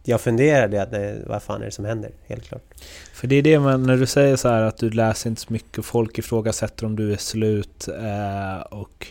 Jag 0.09 0.21
funderade 0.21 0.83
att 0.83 0.93
eh, 0.93 1.11
vad 1.27 1.43
fan 1.43 1.61
är 1.63 1.65
det 1.67 1.71
som 1.73 1.85
händer? 1.85 2.11
Helt 2.27 2.45
klart. 2.49 2.63
För 3.17 3.27
det 3.27 3.37
är 3.37 3.43
det 3.43 3.59
man, 3.61 3.83
när 3.83 3.97
du 3.97 4.07
säger 4.07 4.37
så 4.37 4.49
här 4.49 4.63
att 4.63 4.77
du 4.77 4.91
läser 4.91 5.31
inte 5.31 5.43
så 5.43 5.53
mycket, 5.53 5.85
folk 5.85 6.19
ifrågasätter 6.19 6.87
om 6.87 6.97
du 6.97 7.13
är 7.13 7.17
slut 7.17 7.89
eh, 7.89 8.61
och 8.61 9.07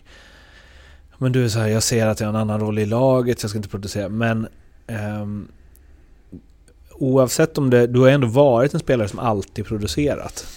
men 1.18 1.32
du 1.32 1.46
är 1.46 1.50
så 1.50 1.60
här, 1.60 1.68
jag 1.68 1.84
ser 1.84 2.08
att 2.08 2.20
jag 2.20 2.28
har 2.28 2.34
en 2.34 2.40
annan 2.40 2.60
roll 2.60 2.80
i 2.80 2.86
laget, 2.86 3.44
jag 3.44 3.50
ska 3.50 3.60
inte 3.60 3.70
producera. 3.70 4.10
Men 4.10 4.48
eh, 4.88 5.28
oavsett 6.92 7.58
om 7.58 7.70
det, 7.70 7.88
du 7.88 8.00
har 8.00 8.10
ändå 8.10 8.28
varit 8.28 8.74
en 8.74 8.80
spelare 8.80 9.08
som 9.08 9.20
alltid 9.20 9.66
producerat. 9.66 10.48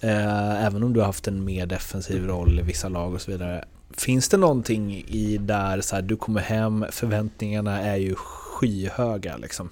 Eh, 0.00 0.64
även 0.64 0.82
om 0.82 0.92
du 0.92 1.00
har 1.00 1.06
haft 1.06 1.28
en 1.28 1.44
mer 1.44 1.66
defensiv 1.66 2.26
roll 2.26 2.60
i 2.60 2.62
vissa 2.62 2.88
lag 2.88 3.14
och 3.14 3.20
så 3.20 3.30
vidare. 3.30 3.64
Finns 3.90 4.28
det 4.28 4.36
någonting 4.36 5.04
i 5.08 5.38
där 5.40 5.80
så 5.80 5.94
här, 5.94 6.02
du 6.02 6.16
kommer 6.16 6.40
hem, 6.40 6.84
förväntningarna 6.90 7.80
är 7.80 7.96
ju 7.96 8.14
skyhöga 8.14 9.36
liksom. 9.36 9.70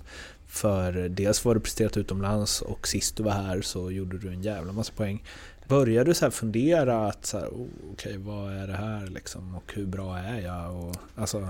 För 0.54 0.92
dels 0.92 1.44
var 1.44 1.54
du 1.54 1.60
presterat 1.60 1.96
utomlands 1.96 2.62
och 2.62 2.88
sist 2.88 3.16
du 3.16 3.22
var 3.22 3.32
här 3.32 3.62
så 3.62 3.90
gjorde 3.90 4.18
du 4.18 4.28
en 4.28 4.42
jävla 4.42 4.72
massa 4.72 4.92
poäng. 4.92 5.24
Började 5.68 6.10
du 6.10 6.14
så 6.14 6.24
här 6.24 6.30
fundera 6.30 7.06
att 7.06 7.26
så 7.26 7.38
här, 7.38 7.46
oh, 7.46 7.66
okej 7.92 8.16
vad 8.18 8.52
är 8.52 8.66
det 8.66 8.76
här 8.76 9.06
liksom 9.06 9.54
och 9.54 9.72
hur 9.74 9.86
bra 9.86 10.18
är 10.18 10.40
jag? 10.40 10.76
Och, 10.76 10.96
alltså, 11.16 11.48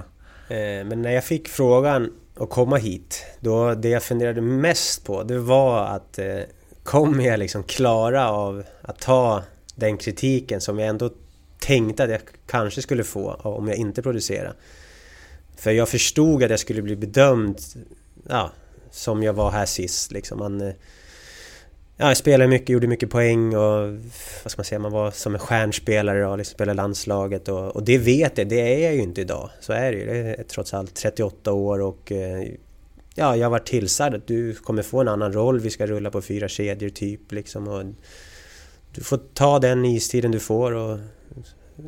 Eh, 0.49 0.85
Men 0.85 1.03
när 1.03 1.11
jag 1.11 1.25
fick 1.25 1.49
frågan 1.49 2.13
att 2.37 2.51
komma 2.51 2.77
hit, 2.77 3.25
då 3.41 3.75
det 3.75 3.89
jag 3.89 4.03
funderade 4.03 4.41
mest 4.41 5.05
på 5.05 5.23
det 5.23 5.39
var 5.39 5.87
att 5.87 6.19
eh, 6.19 6.41
kommer 6.83 7.25
jag 7.25 7.39
liksom 7.39 7.63
klara 7.63 8.31
av 8.31 8.65
att 8.83 9.01
ta 9.01 9.43
den 9.75 9.97
kritiken 9.97 10.61
som 10.61 10.79
jag 10.79 10.89
ändå 10.89 11.11
tänkte 11.59 12.05
att 12.05 12.11
jag 12.11 12.21
kanske 12.47 12.83
skulle 12.83 13.05
få 13.05 13.33
om 13.33 13.69
jag 13.69 13.77
inte 13.77 14.03
producerade? 14.03 14.55
För 15.57 15.71
jag 15.71 15.89
förstod 15.89 16.43
att 16.43 16.51
jag 16.51 16.61
skulle 16.61 16.83
bli 16.83 16.97
bedömd 16.97 17.59
ja, 18.29 18.51
som 18.95 19.23
jag 19.23 19.33
var 19.33 19.51
här 19.51 19.67
sist. 19.67 20.13
Liksom. 20.13 20.39
Man, 20.39 20.61
eh, 20.61 20.75
ja, 21.97 22.09
jag 22.09 22.17
spelade 22.17 22.51
mycket, 22.51 22.69
gjorde 22.69 22.87
mycket 22.87 23.11
poäng 23.11 23.57
och 23.57 23.93
vad 24.43 24.53
ska 24.53 24.59
man 24.59 24.65
säga, 24.65 24.79
man 24.79 24.93
var 24.93 25.11
som 25.11 25.35
en 25.35 25.41
stjärnspelare 25.41 26.27
och 26.27 26.39
liksom 26.39 26.55
spelade 26.55 26.77
landslaget 26.77 27.49
och, 27.49 27.77
och 27.77 27.85
det 27.85 27.99
vet 27.99 28.39
jag, 28.39 28.49
det 28.49 28.75
är 28.75 28.85
jag 28.85 28.95
ju 28.95 29.03
inte 29.03 29.21
idag. 29.21 29.51
Så 29.61 29.73
är 29.73 29.93
det 29.93 29.99
ju. 29.99 30.07
Det 30.07 30.17
är 30.17 30.43
trots 30.43 30.75
allt 30.75 30.95
38 30.95 31.53
år 31.53 31.81
och 31.81 32.13
eh, 32.13 32.49
ja, 33.15 33.37
jag 33.37 33.45
har 33.45 33.51
varit 33.51 33.67
tillsagd 33.67 34.15
att 34.15 34.27
du 34.27 34.55
kommer 34.55 34.83
få 34.83 35.01
en 35.01 35.09
annan 35.09 35.33
roll, 35.33 35.61
vi 35.61 35.71
ska 35.71 35.87
rulla 35.87 36.11
på 36.11 36.23
fyra 36.23 36.49
kedjor 36.49 36.89
typ 36.89 37.33
liksom. 37.33 37.69
Och 37.69 37.85
du 38.95 39.01
får 39.01 39.21
ta 39.35 39.59
den 39.59 39.85
istiden 39.85 40.31
du 40.31 40.41
får 40.41 40.73
och 40.73 40.99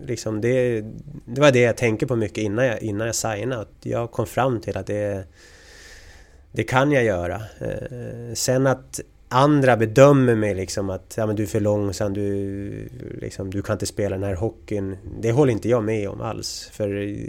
liksom 0.06 0.40
det, 0.40 0.80
det 1.24 1.40
var 1.40 1.52
det 1.52 1.60
jag 1.60 1.76
tänkte 1.76 2.06
på 2.06 2.16
mycket 2.16 2.38
innan 2.38 2.66
jag, 2.66 2.82
innan 2.82 3.06
jag 3.06 3.16
signade. 3.16 3.66
Jag 3.82 4.10
kom 4.10 4.26
fram 4.26 4.60
till 4.60 4.76
att 4.76 4.86
det, 4.86 5.24
det 6.56 6.64
kan 6.64 6.92
jag 6.92 7.04
göra. 7.04 7.34
Eh, 7.34 8.34
sen 8.34 8.66
att 8.66 9.00
andra 9.28 9.76
bedömer 9.76 10.34
mig 10.34 10.54
liksom 10.54 10.90
att 10.90 11.14
ja, 11.16 11.26
men 11.26 11.36
du 11.36 11.42
är 11.42 11.46
för 11.46 11.60
långsam, 11.60 12.14
du, 12.14 12.88
liksom, 13.20 13.50
du 13.50 13.62
kan 13.62 13.74
inte 13.74 13.86
spela 13.86 14.16
den 14.16 14.24
här 14.24 14.34
hockeyn. 14.34 14.96
Det 15.20 15.32
håller 15.32 15.52
inte 15.52 15.68
jag 15.68 15.84
med 15.84 16.08
om 16.08 16.20
alls. 16.20 16.70
För 16.72 16.88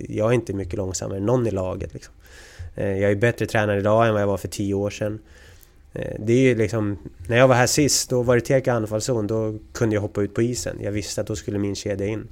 jag 0.09 0.29
är 0.29 0.33
inte 0.33 0.53
mycket 0.53 0.73
långsammare 0.73 1.17
än 1.17 1.25
någon 1.25 1.47
i 1.47 1.51
laget. 1.51 1.93
Liksom. 1.93 2.13
Eh, 2.75 2.97
jag 2.97 3.11
är 3.11 3.15
bättre 3.15 3.45
tränare 3.45 3.79
idag 3.79 4.07
än 4.07 4.13
vad 4.13 4.21
jag 4.21 4.27
var 4.27 4.37
för 4.37 4.47
tio 4.47 4.73
år 4.73 4.89
sedan. 4.89 5.19
Eh, 5.93 6.15
det 6.19 6.33
är 6.33 6.41
ju 6.41 6.55
liksom, 6.55 6.97
när 7.27 7.37
jag 7.37 7.47
var 7.47 7.55
här 7.55 7.67
sist, 7.67 8.09
då 8.09 8.21
var 8.21 8.35
det 8.35 8.41
teka 8.41 8.73
anfallszon, 8.73 9.27
då 9.27 9.59
kunde 9.73 9.95
jag 9.95 10.01
hoppa 10.01 10.21
ut 10.21 10.33
på 10.33 10.41
isen. 10.41 10.77
Jag 10.81 10.91
visste 10.91 11.21
att 11.21 11.27
då 11.27 11.35
skulle 11.35 11.57
min 11.57 11.75
kedja 11.75 12.07
in. 12.07 12.27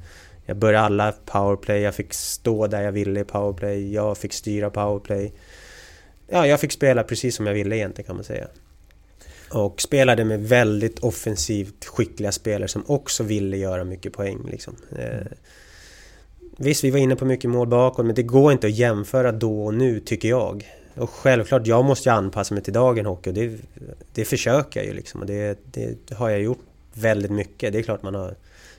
Jag 0.45 0.57
började 0.57 0.85
alla 0.85 1.11
powerplay, 1.25 1.81
jag 1.81 1.95
fick 1.95 2.13
stå 2.13 2.67
där 2.67 2.81
jag 2.81 2.91
ville 2.91 3.19
i 3.19 3.23
powerplay, 3.23 3.93
jag 3.93 4.17
fick 4.17 4.33
styra 4.33 4.69
powerplay. 4.69 5.33
Ja, 6.27 6.47
jag 6.47 6.59
fick 6.59 6.71
spela 6.71 7.03
precis 7.03 7.35
som 7.35 7.47
jag 7.47 7.53
ville 7.53 7.77
egentligen 7.77 8.07
kan 8.07 8.15
man 8.15 8.25
säga. 8.25 8.47
Och 9.49 9.81
spelade 9.81 10.25
med 10.25 10.47
väldigt 10.47 10.99
offensivt 10.99 11.85
skickliga 11.85 12.31
spelare 12.31 12.67
som 12.67 12.83
också 12.87 13.23
ville 13.23 13.57
göra 13.57 13.83
mycket 13.83 14.13
poäng. 14.13 14.47
Liksom. 14.51 14.75
Eh, 14.97 15.27
visst, 16.57 16.83
vi 16.83 16.91
var 16.91 16.99
inne 16.99 17.15
på 17.15 17.25
mycket 17.25 17.49
mål 17.49 17.67
bakåt, 17.67 18.05
men 18.05 18.15
det 18.15 18.23
går 18.23 18.51
inte 18.51 18.67
att 18.67 18.73
jämföra 18.73 19.31
då 19.31 19.65
och 19.65 19.73
nu, 19.73 19.99
tycker 19.99 20.29
jag. 20.29 20.65
Och 20.95 21.09
självklart, 21.09 21.67
jag 21.67 21.85
måste 21.85 22.09
ju 22.09 22.15
anpassa 22.15 22.53
mig 22.53 22.63
till 22.63 22.73
dagen 22.73 23.05
hockey 23.05 23.29
och 23.29 23.33
det, 23.33 23.57
det 24.13 24.25
försöker 24.25 24.79
jag 24.79 24.87
ju 24.87 24.93
liksom. 24.93 25.21
Och 25.21 25.27
det, 25.27 25.59
det 25.71 26.13
har 26.15 26.29
jag 26.29 26.41
gjort 26.41 26.63
väldigt 26.93 27.31
mycket. 27.31 27.73
Det 27.73 27.79
är 27.79 27.83
klart 27.83 28.03
man 28.03 28.15
har 28.15 28.35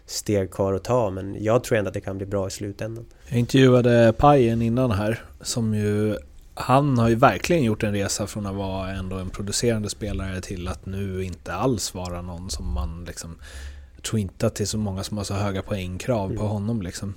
steg 0.06 0.50
kvar 0.50 0.72
att 0.72 0.84
ta, 0.84 1.10
men 1.10 1.44
jag 1.44 1.64
tror 1.64 1.78
ändå 1.78 1.88
att 1.88 1.94
det 1.94 2.00
kan 2.00 2.16
bli 2.16 2.26
bra 2.26 2.46
i 2.46 2.50
slutändan. 2.50 3.04
Jag 3.28 3.38
intervjuade 3.38 4.14
Pajen 4.16 4.62
innan 4.62 4.90
här, 4.90 5.24
som 5.40 5.74
ju 5.74 6.16
han 6.58 6.98
har 6.98 7.08
ju 7.08 7.14
verkligen 7.14 7.62
gjort 7.62 7.82
en 7.82 7.92
resa 7.92 8.26
från 8.26 8.46
att 8.46 8.54
vara 8.54 8.90
ändå 8.90 9.16
en 9.16 9.30
producerande 9.30 9.90
spelare 9.90 10.40
till 10.40 10.68
att 10.68 10.86
nu 10.86 11.24
inte 11.24 11.54
alls 11.54 11.94
vara 11.94 12.22
någon 12.22 12.50
som 12.50 12.72
man 12.74 13.04
liksom... 13.04 13.38
Jag 13.94 14.02
tror 14.04 14.20
inte 14.20 14.46
att 14.46 14.54
det 14.54 14.64
är 14.64 14.66
så 14.66 14.78
många 14.78 15.02
som 15.04 15.16
har 15.16 15.24
så 15.24 15.34
höga 15.34 15.62
poängkrav 15.62 16.28
på 16.28 16.32
Mm. 16.34 16.46
honom 16.46 16.82
liksom. 16.82 17.14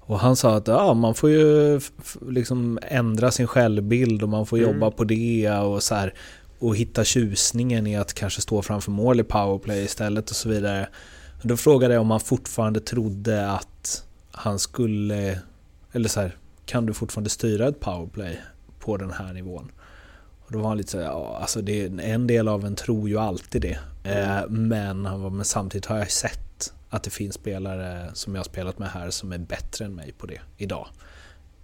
Och 0.00 0.20
han 0.20 0.36
sa 0.36 0.56
att 0.56 0.68
ja, 0.68 0.94
man 0.94 1.14
får 1.14 1.30
ju 1.30 1.80
liksom 2.28 2.78
ändra 2.82 3.30
sin 3.30 3.46
självbild 3.46 4.22
och 4.22 4.28
man 4.28 4.46
får 4.46 4.58
Mm. 4.58 4.70
jobba 4.70 4.90
på 4.90 5.04
det 5.04 5.50
och 5.50 5.82
så 5.82 5.94
här, 5.94 6.14
Och 6.58 6.76
hitta 6.76 7.04
tjusningen 7.04 7.86
i 7.86 7.96
att 7.96 8.14
kanske 8.14 8.40
stå 8.40 8.62
framför 8.62 8.90
mål 8.90 9.20
i 9.20 9.24
powerplay 9.24 9.84
istället 9.84 10.30
och 10.30 10.36
så 10.36 10.48
vidare. 10.48 10.88
Och 11.42 11.48
då 11.48 11.56
frågade 11.56 11.94
jag 11.94 12.00
om 12.00 12.10
han 12.10 12.20
fortfarande 12.20 12.80
trodde 12.80 13.50
att 13.50 14.04
han 14.32 14.58
skulle... 14.58 15.38
Eller 15.92 16.08
så 16.08 16.20
här, 16.20 16.36
kan 16.66 16.86
du 16.86 16.94
fortfarande 16.94 17.30
styra 17.30 17.68
ett 17.68 17.80
powerplay 17.80 18.40
på 18.80 18.96
den 18.96 19.10
här 19.10 19.32
nivån. 19.32 19.72
Och 20.46 20.52
då 20.52 20.58
var 20.58 20.68
han 20.68 20.76
lite 20.76 20.90
såhär, 20.90 21.04
ja 21.04 21.38
alltså 21.40 21.62
det, 21.62 21.84
en 22.00 22.26
del 22.26 22.48
av 22.48 22.66
en 22.66 22.74
tror 22.74 23.08
ju 23.08 23.18
alltid 23.18 23.62
det. 23.62 23.78
Eh, 24.04 24.48
men, 24.48 25.06
han 25.06 25.22
var, 25.22 25.30
men 25.30 25.44
samtidigt 25.44 25.86
har 25.86 25.98
jag 25.98 26.10
sett 26.10 26.72
att 26.88 27.02
det 27.02 27.10
finns 27.10 27.34
spelare 27.34 28.10
som 28.12 28.34
jag 28.34 28.38
har 28.38 28.44
spelat 28.44 28.78
med 28.78 28.88
här 28.88 29.10
som 29.10 29.32
är 29.32 29.38
bättre 29.38 29.84
än 29.84 29.94
mig 29.94 30.12
på 30.18 30.26
det 30.26 30.40
idag. 30.56 30.88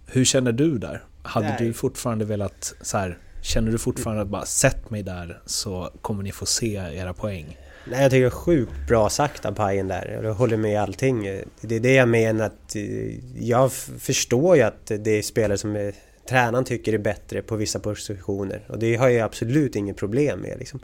Hur 0.05 0.25
känner 0.25 0.51
du 0.51 0.77
där? 0.77 1.03
Hade 1.23 1.47
Nej. 1.47 1.57
du 1.59 1.73
fortfarande 1.73 2.25
velat 2.25 2.73
så 2.81 2.97
här, 2.97 3.17
Känner 3.41 3.71
du 3.71 3.77
fortfarande 3.77 4.21
att 4.21 4.27
bara 4.27 4.45
sätt 4.45 4.89
mig 4.89 5.03
där 5.03 5.41
så 5.45 5.91
kommer 6.01 6.23
ni 6.23 6.31
få 6.31 6.45
se 6.45 6.73
era 6.75 7.13
poäng? 7.13 7.57
Nej, 7.85 8.01
jag 8.01 8.11
tycker 8.11 8.21
det 8.21 8.27
är 8.27 8.29
sjukt 8.29 8.87
bra 8.87 9.09
sagt 9.09 9.45
av 9.45 9.51
Pajen 9.51 9.87
där. 9.87 10.19
Jag 10.23 10.33
håller 10.33 10.57
med 10.57 10.71
i 10.71 10.75
allting. 10.75 11.23
Det 11.61 11.75
är 11.75 11.79
det 11.79 11.93
jag 11.93 12.09
menar 12.09 12.45
att 12.45 12.75
eh, 12.75 13.43
jag 13.43 13.71
förstår 13.99 14.55
ju 14.55 14.61
att 14.61 14.91
det 14.99 15.11
är 15.11 15.21
spelare 15.21 15.57
som 15.57 15.75
är, 15.75 15.93
tränaren 16.27 16.65
tycker 16.65 16.93
är 16.93 16.97
bättre 16.97 17.41
på 17.41 17.55
vissa 17.55 17.79
positioner. 17.79 18.65
Och 18.69 18.79
det 18.79 18.95
har 18.95 19.09
jag 19.09 19.25
absolut 19.25 19.75
inget 19.75 19.97
problem 19.97 20.39
med 20.39 20.59
liksom. 20.59 20.79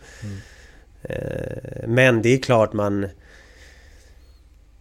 Eh, 1.02 1.88
Men 1.88 2.22
det 2.22 2.30
är 2.30 2.38
klart 2.38 2.74
man 2.74 3.08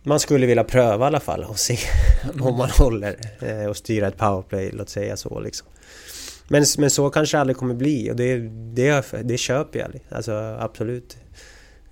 man 0.03 0.21
skulle 0.21 0.47
vilja 0.47 0.65
pröva 0.65 1.05
i 1.05 1.07
alla 1.07 1.21
fall 1.21 1.45
och 1.45 1.59
se 1.59 1.79
om 2.41 2.57
man 2.57 2.71
håller 2.71 3.17
eh, 3.41 3.67
och 3.67 3.77
styra 3.77 4.09
ett 4.09 4.17
powerplay, 4.17 4.71
låt 4.73 4.89
säga 4.89 5.17
så 5.17 5.41
liksom. 5.41 5.67
Men, 6.49 6.65
men 6.79 6.91
så 6.91 7.11
kanske 7.11 7.37
det 7.37 7.41
aldrig 7.41 7.57
kommer 7.57 7.75
bli 7.75 8.11
och 8.11 8.17
det, 8.17 8.39
det, 8.75 9.05
det 9.23 9.39
köper 9.39 9.79
jag. 9.79 10.01
Alltså 10.09 10.33
absolut. 10.61 11.17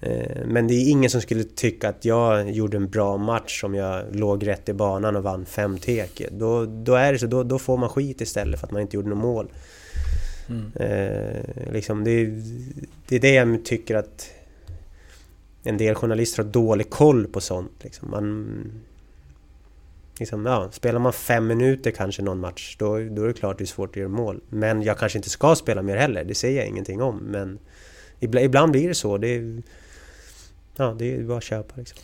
Eh, 0.01 0.46
Men 0.46 0.66
det 0.66 0.74
är 0.74 0.90
ingen 0.90 1.11
som 1.11 1.20
skulle 1.20 1.44
tycka 1.44 1.88
att 1.88 2.05
jag 2.05 2.51
gjorde 2.51 2.76
en 2.76 2.90
bra 2.90 3.16
match 3.16 3.64
om 3.64 3.74
jag 3.74 4.16
låg 4.16 4.46
rätt 4.46 4.68
i 4.68 4.72
banan 4.72 5.16
och 5.16 5.22
vann 5.22 5.46
fem 5.46 5.78
teke. 5.78 6.28
Då, 6.32 6.64
då 6.66 6.94
är 6.94 7.12
det 7.12 7.18
så, 7.18 7.26
då, 7.26 7.42
då 7.42 7.59
får 7.59 7.76
man 7.76 7.88
skit 7.88 8.20
istället 8.20 8.61
för 8.61 8.66
att 8.66 8.72
man 8.72 8.82
inte 8.82 8.96
gjorde 8.96 9.09
något 9.09 9.18
mål. 9.18 9.51
Eh, 10.74 11.72
liksom 11.72 12.05
det, 12.05 12.26
det 13.09 13.16
är 13.16 13.20
det 13.20 13.34
jag 13.34 13.64
tycker 13.64 13.94
att 13.94 14.30
en 15.62 15.78
del 15.78 15.94
journalister 15.94 16.42
har 16.42 16.51
dålig 16.51 16.90
koll 16.90 17.26
på 17.26 17.40
sånt. 17.40 17.72
Liksom. 17.82 18.11
Man, 18.11 18.64
liksom, 20.18 20.46
ja, 20.46 20.68
spelar 20.72 20.98
man 20.98 21.12
fem 21.12 21.46
minuter 21.46 21.90
kanske 21.90 22.22
någon 22.22 22.40
match, 22.40 22.76
då, 22.78 22.86
då 22.98 23.22
är 23.22 23.26
det 23.26 23.32
klart 23.32 23.59
det 23.59 23.64
är 23.64 23.66
svårt 23.66 23.90
att 23.90 23.96
göra 23.96 24.09
mål. 24.09 24.40
Men 24.48 24.82
jag 24.82 24.98
kanske 24.98 25.18
inte 25.18 25.30
ska 25.30 25.55
spela 25.55 25.82
mer 25.82 25.96
heller, 25.96 26.24
det 26.24 26.34
säger 26.34 26.59
jag 26.59 26.68
ingenting 26.68 27.03
om. 27.03 27.16
Men 27.16 27.59
ibland, 28.20 28.44
ibland 28.46 28.72
blir 28.72 28.88
det 28.88 28.94
så. 28.94 29.18
Det 29.18 29.28
är, 29.28 29.62
ja, 30.81 30.95
det 30.99 31.14
är 31.14 31.22
bara 31.22 31.39
att 31.39 31.45
köpa 31.45 31.74
liksom. 31.76 31.99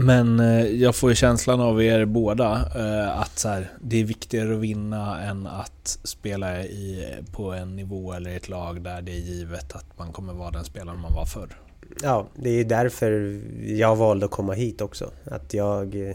Men 0.00 0.40
eh, 0.40 0.66
jag 0.66 0.96
får 0.96 1.10
ju 1.10 1.16
känslan 1.16 1.60
av 1.60 1.82
er 1.82 2.04
båda 2.04 2.70
eh, 2.76 3.20
att 3.20 3.38
så 3.38 3.48
här, 3.48 3.70
det 3.80 4.00
är 4.00 4.04
viktigare 4.04 4.54
att 4.54 4.60
vinna 4.60 5.22
än 5.22 5.46
att 5.46 5.98
spela 6.04 6.62
i, 6.62 7.14
på 7.32 7.52
en 7.52 7.76
nivå 7.76 8.12
eller 8.12 8.36
ett 8.36 8.48
lag 8.48 8.82
där 8.82 9.02
det 9.02 9.12
är 9.12 9.20
givet 9.20 9.72
att 9.72 9.98
man 9.98 10.12
kommer 10.12 10.32
vara 10.32 10.50
den 10.50 10.64
spelaren 10.64 11.00
man 11.00 11.14
var 11.14 11.26
förr. 11.26 11.56
Ja, 12.02 12.26
det 12.36 12.50
är 12.50 12.64
därför 12.64 13.40
jag 13.66 13.96
valde 13.96 14.26
att 14.26 14.32
komma 14.32 14.52
hit 14.52 14.80
också. 14.80 15.10
Att 15.24 15.54
jag... 15.54 16.14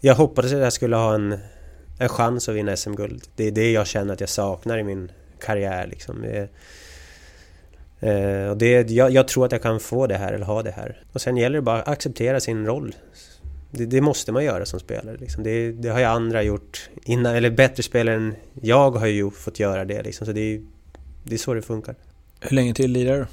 Jag 0.00 0.14
hoppades 0.14 0.52
att 0.52 0.58
jag 0.58 0.72
skulle 0.72 0.96
ha 0.96 1.14
en, 1.14 1.38
en 1.98 2.08
chans 2.08 2.48
att 2.48 2.54
vinna 2.54 2.76
SM-guld. 2.76 3.22
Det 3.36 3.44
är 3.44 3.50
det 3.50 3.72
jag 3.72 3.86
känner 3.86 4.14
att 4.14 4.20
jag 4.20 4.28
saknar 4.28 4.78
i 4.78 4.84
min 4.84 5.12
karriär 5.40 5.86
liksom. 5.86 6.24
Eh, 8.00 8.50
och 8.50 8.56
det, 8.56 8.90
jag, 8.90 9.10
jag 9.10 9.28
tror 9.28 9.46
att 9.46 9.52
jag 9.52 9.62
kan 9.62 9.80
få 9.80 10.06
det 10.06 10.16
här, 10.16 10.32
eller 10.32 10.46
ha 10.46 10.62
det 10.62 10.70
här. 10.70 11.02
Och 11.12 11.20
sen 11.20 11.36
gäller 11.36 11.56
det 11.56 11.62
bara 11.62 11.82
att 11.82 11.88
acceptera 11.88 12.40
sin 12.40 12.66
roll. 12.66 12.94
Det, 13.70 13.86
det 13.86 14.00
måste 14.00 14.32
man 14.32 14.44
göra 14.44 14.66
som 14.66 14.80
spelare. 14.80 15.16
Liksom. 15.16 15.42
Det, 15.42 15.72
det 15.72 15.88
har 15.88 15.98
ju 15.98 16.04
andra 16.04 16.42
gjort 16.42 16.90
innan, 17.04 17.34
eller 17.34 17.50
bättre 17.50 17.82
spelare 17.82 18.16
än 18.16 18.34
jag 18.62 18.90
har 18.90 19.06
ju 19.06 19.30
fått 19.30 19.60
göra 19.60 19.84
det. 19.84 20.02
Liksom. 20.02 20.26
Så 20.26 20.32
det 20.32 20.60
det 21.28 21.34
är 21.34 21.38
så 21.38 21.54
det 21.54 21.62
funkar. 21.62 21.94
Hur 22.40 22.56
länge 22.56 22.74
till 22.74 22.92
lirar 22.92 23.18
du? 23.18 23.26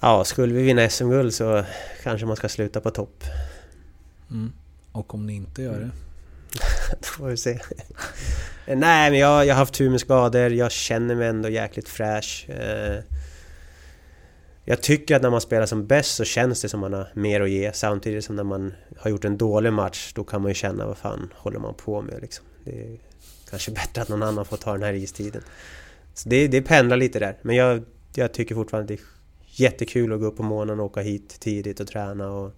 Ja, 0.00 0.24
skulle 0.24 0.54
vi 0.54 0.62
vinna 0.62 0.88
SM-guld 0.88 1.34
så 1.34 1.64
kanske 2.02 2.26
man 2.26 2.36
ska 2.36 2.48
sluta 2.48 2.80
på 2.80 2.90
topp. 2.90 3.24
Mm. 4.30 4.52
Och 4.92 5.14
om 5.14 5.26
ni 5.26 5.34
inte 5.34 5.62
gör 5.62 5.80
det? 5.80 5.90
Då 7.00 7.06
får 7.06 7.26
vi 7.26 7.36
se. 7.36 7.58
Eh, 8.70 8.78
nej, 8.78 9.10
men 9.10 9.20
jag, 9.20 9.46
jag 9.46 9.54
har 9.54 9.58
haft 9.58 9.74
tur 9.74 9.90
med 9.90 10.00
skador. 10.00 10.50
Jag 10.50 10.72
känner 10.72 11.14
mig 11.14 11.28
ändå 11.28 11.48
jäkligt 11.48 11.88
fräsch. 11.88 12.46
Eh, 12.50 13.02
jag 14.64 14.82
tycker 14.82 15.16
att 15.16 15.22
när 15.22 15.30
man 15.30 15.40
spelar 15.40 15.66
som 15.66 15.86
bäst 15.86 16.14
så 16.14 16.24
känns 16.24 16.62
det 16.62 16.68
som 16.68 16.80
man 16.80 16.92
har 16.92 17.08
mer 17.14 17.40
att 17.40 17.50
ge. 17.50 17.72
Samtidigt 17.72 18.24
som 18.24 18.36
när 18.36 18.44
man 18.44 18.74
har 18.96 19.10
gjort 19.10 19.24
en 19.24 19.38
dålig 19.38 19.72
match, 19.72 20.12
då 20.14 20.24
kan 20.24 20.42
man 20.42 20.50
ju 20.50 20.54
känna 20.54 20.86
vad 20.86 20.98
fan 20.98 21.32
håller 21.36 21.58
man 21.58 21.74
på 21.74 22.02
med 22.02 22.18
liksom. 22.20 22.44
Det 22.64 22.70
är 22.70 22.98
kanske 23.50 23.70
bättre 23.70 24.02
att 24.02 24.08
någon 24.08 24.22
annan 24.22 24.44
får 24.44 24.56
ta 24.56 24.72
den 24.72 24.82
här 24.82 24.92
istiden. 24.92 25.42
Så 26.14 26.28
det, 26.28 26.48
det 26.48 26.62
pendlar 26.62 26.96
lite 26.96 27.18
där. 27.18 27.36
Men 27.42 27.56
jag, 27.56 27.84
jag 28.14 28.32
tycker 28.32 28.54
fortfarande 28.54 28.94
att 28.94 28.98
det 28.98 29.04
är 29.04 29.64
jättekul 29.64 30.12
att 30.12 30.20
gå 30.20 30.26
upp 30.26 30.36
på 30.36 30.42
morgonen 30.42 30.80
och 30.80 30.86
åka 30.86 31.00
hit 31.00 31.40
tidigt 31.40 31.80
och 31.80 31.86
träna 31.86 32.30
och 32.30 32.52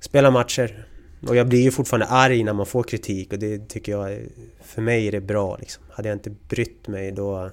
spela 0.00 0.30
matcher. 0.30 0.86
Och 1.26 1.36
jag 1.36 1.48
blir 1.48 1.62
ju 1.62 1.70
fortfarande 1.70 2.06
arg 2.06 2.44
när 2.44 2.52
man 2.52 2.66
får 2.66 2.82
kritik 2.82 3.32
och 3.32 3.38
det 3.38 3.68
tycker 3.68 3.92
jag, 3.92 4.20
för 4.62 4.82
mig 4.82 5.08
är 5.08 5.12
det 5.12 5.20
bra 5.20 5.56
liksom. 5.56 5.82
Hade 5.90 6.08
jag 6.08 6.16
inte 6.16 6.30
brytt 6.30 6.88
mig 6.88 7.12
då, 7.12 7.50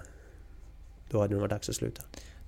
då 1.10 1.22
hade 1.22 1.36
det 1.36 1.40
varit 1.40 1.52
dags 1.52 1.70
att 1.70 1.76
sluta. 1.76 2.02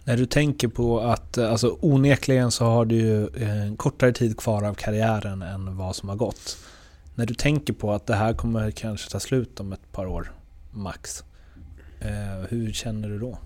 När 0.04 0.18
du 0.18 0.26
tänker 0.26 0.68
på 0.68 1.00
att, 1.00 1.38
eh, 1.38 1.52
alltså 1.52 1.78
onekligen 1.82 2.52
så 2.52 2.66
har 2.66 2.86
du 2.86 2.96
ju 2.96 3.28
eh, 3.28 3.62
en 3.62 3.78
kortare 3.78 4.12
tid 4.12 4.38
kvar 4.38 4.64
av 4.64 4.74
karriären 4.74 5.42
än 5.42 5.78
vad 5.78 5.96
som 5.96 6.10
har 6.10 6.16
gått. 6.16 6.58
När 7.16 7.26
du 7.26 7.34
tänker 7.34 7.74
på 7.74 7.94
att 7.94 8.06
det 8.06 8.16
här 8.16 8.34
kommer 8.34 8.72
kanske 8.72 9.12
ta 9.12 9.20
slut 9.20 9.60
om 9.60 9.74
ett 9.74 9.92
par 9.92 10.06
år, 10.06 10.32
max. 10.72 11.24
Eh, 12.00 12.50
hur 12.50 12.72
känner 12.72 13.10
du 13.10 13.20
då? 13.20 13.40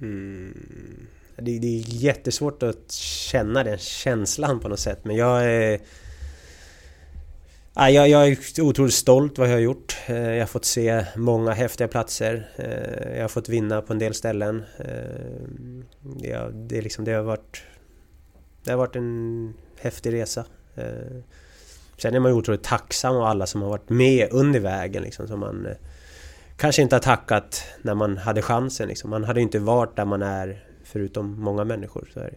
Mm. 0.00 0.54
Det, 1.36 1.58
det 1.58 1.66
är 1.66 1.82
jättesvårt 1.86 2.62
att 2.62 2.92
känna 2.92 3.64
den 3.64 3.78
känslan 3.78 4.60
på 4.60 4.68
något 4.68 4.80
sätt 4.80 5.04
men 5.04 5.16
jag 5.16 5.44
är... 5.44 5.80
Ja, 7.80 7.90
jag, 7.90 8.08
jag 8.08 8.28
är 8.28 8.60
otroligt 8.62 8.94
stolt 8.94 9.38
vad 9.38 9.48
jag 9.48 9.52
har 9.54 9.60
gjort. 9.60 9.96
Eh, 10.06 10.16
Jag 10.16 10.40
har 10.40 10.46
fått 10.46 10.64
se 10.64 11.04
många 11.16 11.52
häftiga 11.52 11.88
platser. 11.88 12.48
Eh, 12.56 13.16
Jag 13.16 13.22
har 13.24 13.28
fått 13.28 13.48
vinna 13.48 13.82
på 13.82 13.92
en 13.92 13.98
del 13.98 14.14
ställen. 14.14 14.64
Eh, 14.78 16.46
det, 16.54 16.80
liksom, 16.82 17.04
det, 17.04 17.12
har 17.12 17.22
varit, 17.22 17.62
det 18.64 18.70
har 18.70 18.78
varit 18.78 18.96
en 18.96 19.54
häftig 19.80 20.12
resa. 20.12 20.44
Sen 21.98 22.14
är 22.14 22.20
man 22.20 22.30
ju 22.32 22.36
otroligt 22.38 22.62
tacksam 22.62 23.16
av 23.16 23.22
alla 23.22 23.46
som 23.46 23.62
har 23.62 23.68
varit 23.68 23.88
med 23.88 24.28
under 24.30 24.60
vägen. 24.60 25.02
Liksom, 25.02 25.28
som 25.28 25.40
man 25.40 25.66
kanske 26.56 26.82
inte 26.82 26.94
har 26.94 27.00
tackat 27.00 27.64
när 27.82 27.94
man 27.94 28.16
hade 28.16 28.42
chansen. 28.42 28.88
Liksom. 28.88 29.10
Man 29.10 29.24
hade 29.24 29.40
ju 29.40 29.44
inte 29.44 29.58
varit 29.58 29.96
där 29.96 30.04
man 30.04 30.22
är 30.22 30.64
förutom 30.84 31.40
många 31.40 31.64
människor. 31.64 32.10
Så 32.14 32.20
är 32.20 32.24
det. 32.24 32.36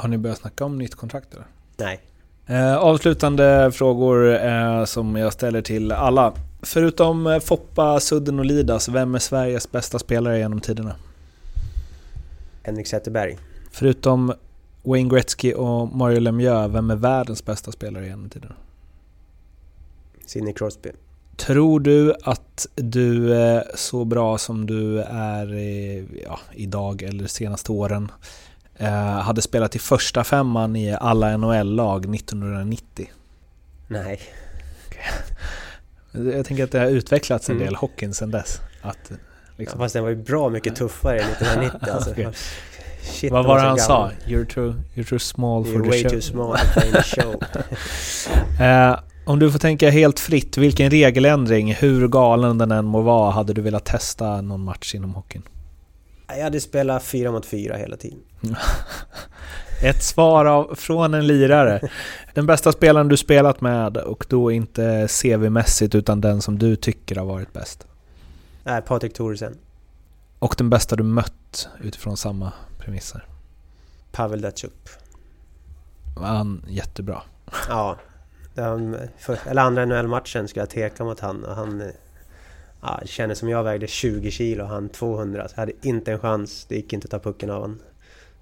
Har 0.00 0.08
ni 0.08 0.18
börjat 0.18 0.38
snacka 0.38 0.64
om 0.64 0.78
nytt 0.78 0.94
kontrakt 0.94 1.34
eller? 1.34 1.46
Nej. 1.76 2.00
Eh, 2.50 2.76
avslutande 2.76 3.70
frågor 3.72 4.44
eh, 4.44 4.84
som 4.84 5.16
jag 5.16 5.32
ställer 5.32 5.62
till 5.62 5.92
alla. 5.92 6.32
Förutom 6.62 7.26
eh, 7.26 7.38
Foppa, 7.38 8.00
Sudden 8.00 8.38
och 8.38 8.44
Lidas, 8.44 8.88
vem 8.88 9.14
är 9.14 9.18
Sveriges 9.18 9.72
bästa 9.72 9.98
spelare 9.98 10.38
genom 10.38 10.60
tiderna? 10.60 10.96
Henrik 12.62 12.86
Zetterberg. 12.86 13.38
Förutom 13.70 14.32
Wayne 14.82 15.10
Gretzky 15.10 15.52
och 15.52 15.96
Mario 15.96 16.20
Lemieux, 16.20 16.74
vem 16.74 16.90
är 16.90 16.96
världens 16.96 17.44
bästa 17.44 17.72
spelare 17.72 18.06
genom 18.06 18.28
tiderna? 18.28 18.54
Sidney 20.26 20.52
Crosby. 20.52 20.90
Tror 21.36 21.80
du 21.80 22.14
att 22.22 22.66
du 22.74 23.34
är 23.34 23.64
så 23.74 24.04
bra 24.04 24.38
som 24.38 24.66
du 24.66 25.00
är 25.00 25.46
ja, 26.24 26.40
idag 26.52 27.02
eller 27.02 27.22
de 27.22 27.28
senaste 27.28 27.72
åren 27.72 28.10
hade 28.88 29.42
spelat 29.42 29.76
i 29.76 29.78
första 29.78 30.24
femman 30.24 30.76
i 30.76 30.96
alla 31.00 31.36
NHL-lag 31.36 32.14
1990? 32.14 33.06
Nej. 33.88 34.20
Jag 36.34 36.46
tänker 36.46 36.64
att 36.64 36.72
det 36.72 36.78
har 36.78 36.86
utvecklats 36.86 37.48
en 37.50 37.56
Mm. 37.56 37.66
del 37.66 37.74
hockeyn 37.76 38.14
sedan 38.14 38.30
dess. 38.30 38.60
Att, 38.82 38.98
Ja, 39.08 39.16
liksom, 39.56 39.78
fast 39.78 39.92
den 39.94 40.02
var 40.02 40.10
ju 40.10 40.16
bra 40.16 40.48
mycket 40.48 40.76
tuffare 40.76 41.16
1990 41.20 41.78
alltså. 41.94 42.10
Okej. 42.10 42.28
Shit, 43.02 43.32
vad 43.32 43.46
var 43.46 43.56
det 43.56 43.68
han 43.68 43.78
sa? 43.78 43.98
gammal. 43.98 44.12
You're 44.26 44.44
too, 44.54 44.74
you're 44.94 45.08
too 45.08 45.18
small 45.18 45.64
You're 45.64 45.72
for 45.72 45.82
the 45.82 45.88
way 45.88 46.02
show. 46.02 46.08
too 46.10 46.20
small 46.20 46.56
to 46.58 46.64
play 46.72 46.86
in 46.88 46.92
the 46.92 47.02
show. 47.02 47.42
Eh, 48.60 48.98
om 49.24 49.38
du 49.38 49.52
får 49.52 49.58
tänka 49.58 49.90
helt 49.90 50.20
fritt, 50.20 50.56
vilken 50.58 50.90
regeländring, 50.90 51.74
hur 51.74 52.08
galen 52.08 52.58
den 52.58 52.70
än 52.72 52.84
må 52.84 53.00
vara, 53.00 53.30
hade 53.30 53.52
du 53.52 53.60
velat 53.62 53.84
testa 53.84 54.40
någon 54.40 54.64
match 54.64 54.94
inom 54.94 55.14
hockeyn? 55.14 55.42
Jag 56.28 56.42
hade 56.44 56.60
spelat 56.60 57.02
fyra 57.02 57.32
mot 57.32 57.46
fyra 57.46 57.76
hela 57.76 57.96
tiden. 57.96 58.18
Ett 59.82 60.02
svar 60.02 60.44
av, 60.44 60.74
från 60.74 61.14
en 61.14 61.26
lirare. 61.26 61.80
Den 62.34 62.46
bästa 62.46 62.72
spelaren 62.72 63.08
du 63.08 63.16
spelat 63.16 63.60
med 63.60 63.96
och 63.96 64.26
då 64.28 64.50
inte 64.50 65.06
CV-mässigt 65.06 65.94
utan 65.94 66.20
den 66.20 66.42
som 66.42 66.58
du 66.58 66.76
tycker 66.76 67.16
har 67.16 67.26
varit 67.26 67.52
bäst. 67.52 67.86
Nej, 68.64 68.82
Patrik 68.82 69.14
Thoresen. 69.14 69.58
Och 70.38 70.54
den 70.58 70.70
bästa 70.70 70.96
du 70.96 71.02
mött 71.02 71.68
utifrån 71.82 72.16
samma 72.16 72.52
premisser. 72.78 73.24
Pavel 74.12 74.40
Datsjuk. 74.40 74.88
Han 76.16 76.64
jättebra? 76.68 77.22
Ja. 77.68 77.96
um, 78.54 78.96
för, 79.18 79.38
eller 79.46 79.62
andra 79.62 79.84
NHL-matchen 79.86 80.48
skulle 80.48 80.62
jag 80.62 80.70
teka 80.70 81.04
mot 81.04 81.20
han 81.20 81.44
och 81.44 81.56
han... 81.56 81.82
Ja, 82.82 82.98
det 83.02 83.08
kändes 83.08 83.38
som 83.38 83.48
jag 83.48 83.64
vägde 83.64 83.86
20 83.86 84.30
kilo 84.30 84.62
och 84.62 84.68
han 84.68 84.88
200. 84.88 85.48
Så 85.48 85.52
jag 85.56 85.60
hade 85.60 85.72
inte 85.82 86.12
en 86.12 86.18
chans. 86.18 86.66
Det 86.68 86.76
gick 86.76 86.92
inte 86.92 87.04
att 87.04 87.10
ta 87.10 87.18
pucken 87.18 87.50
av 87.50 87.60
honom. 87.60 87.78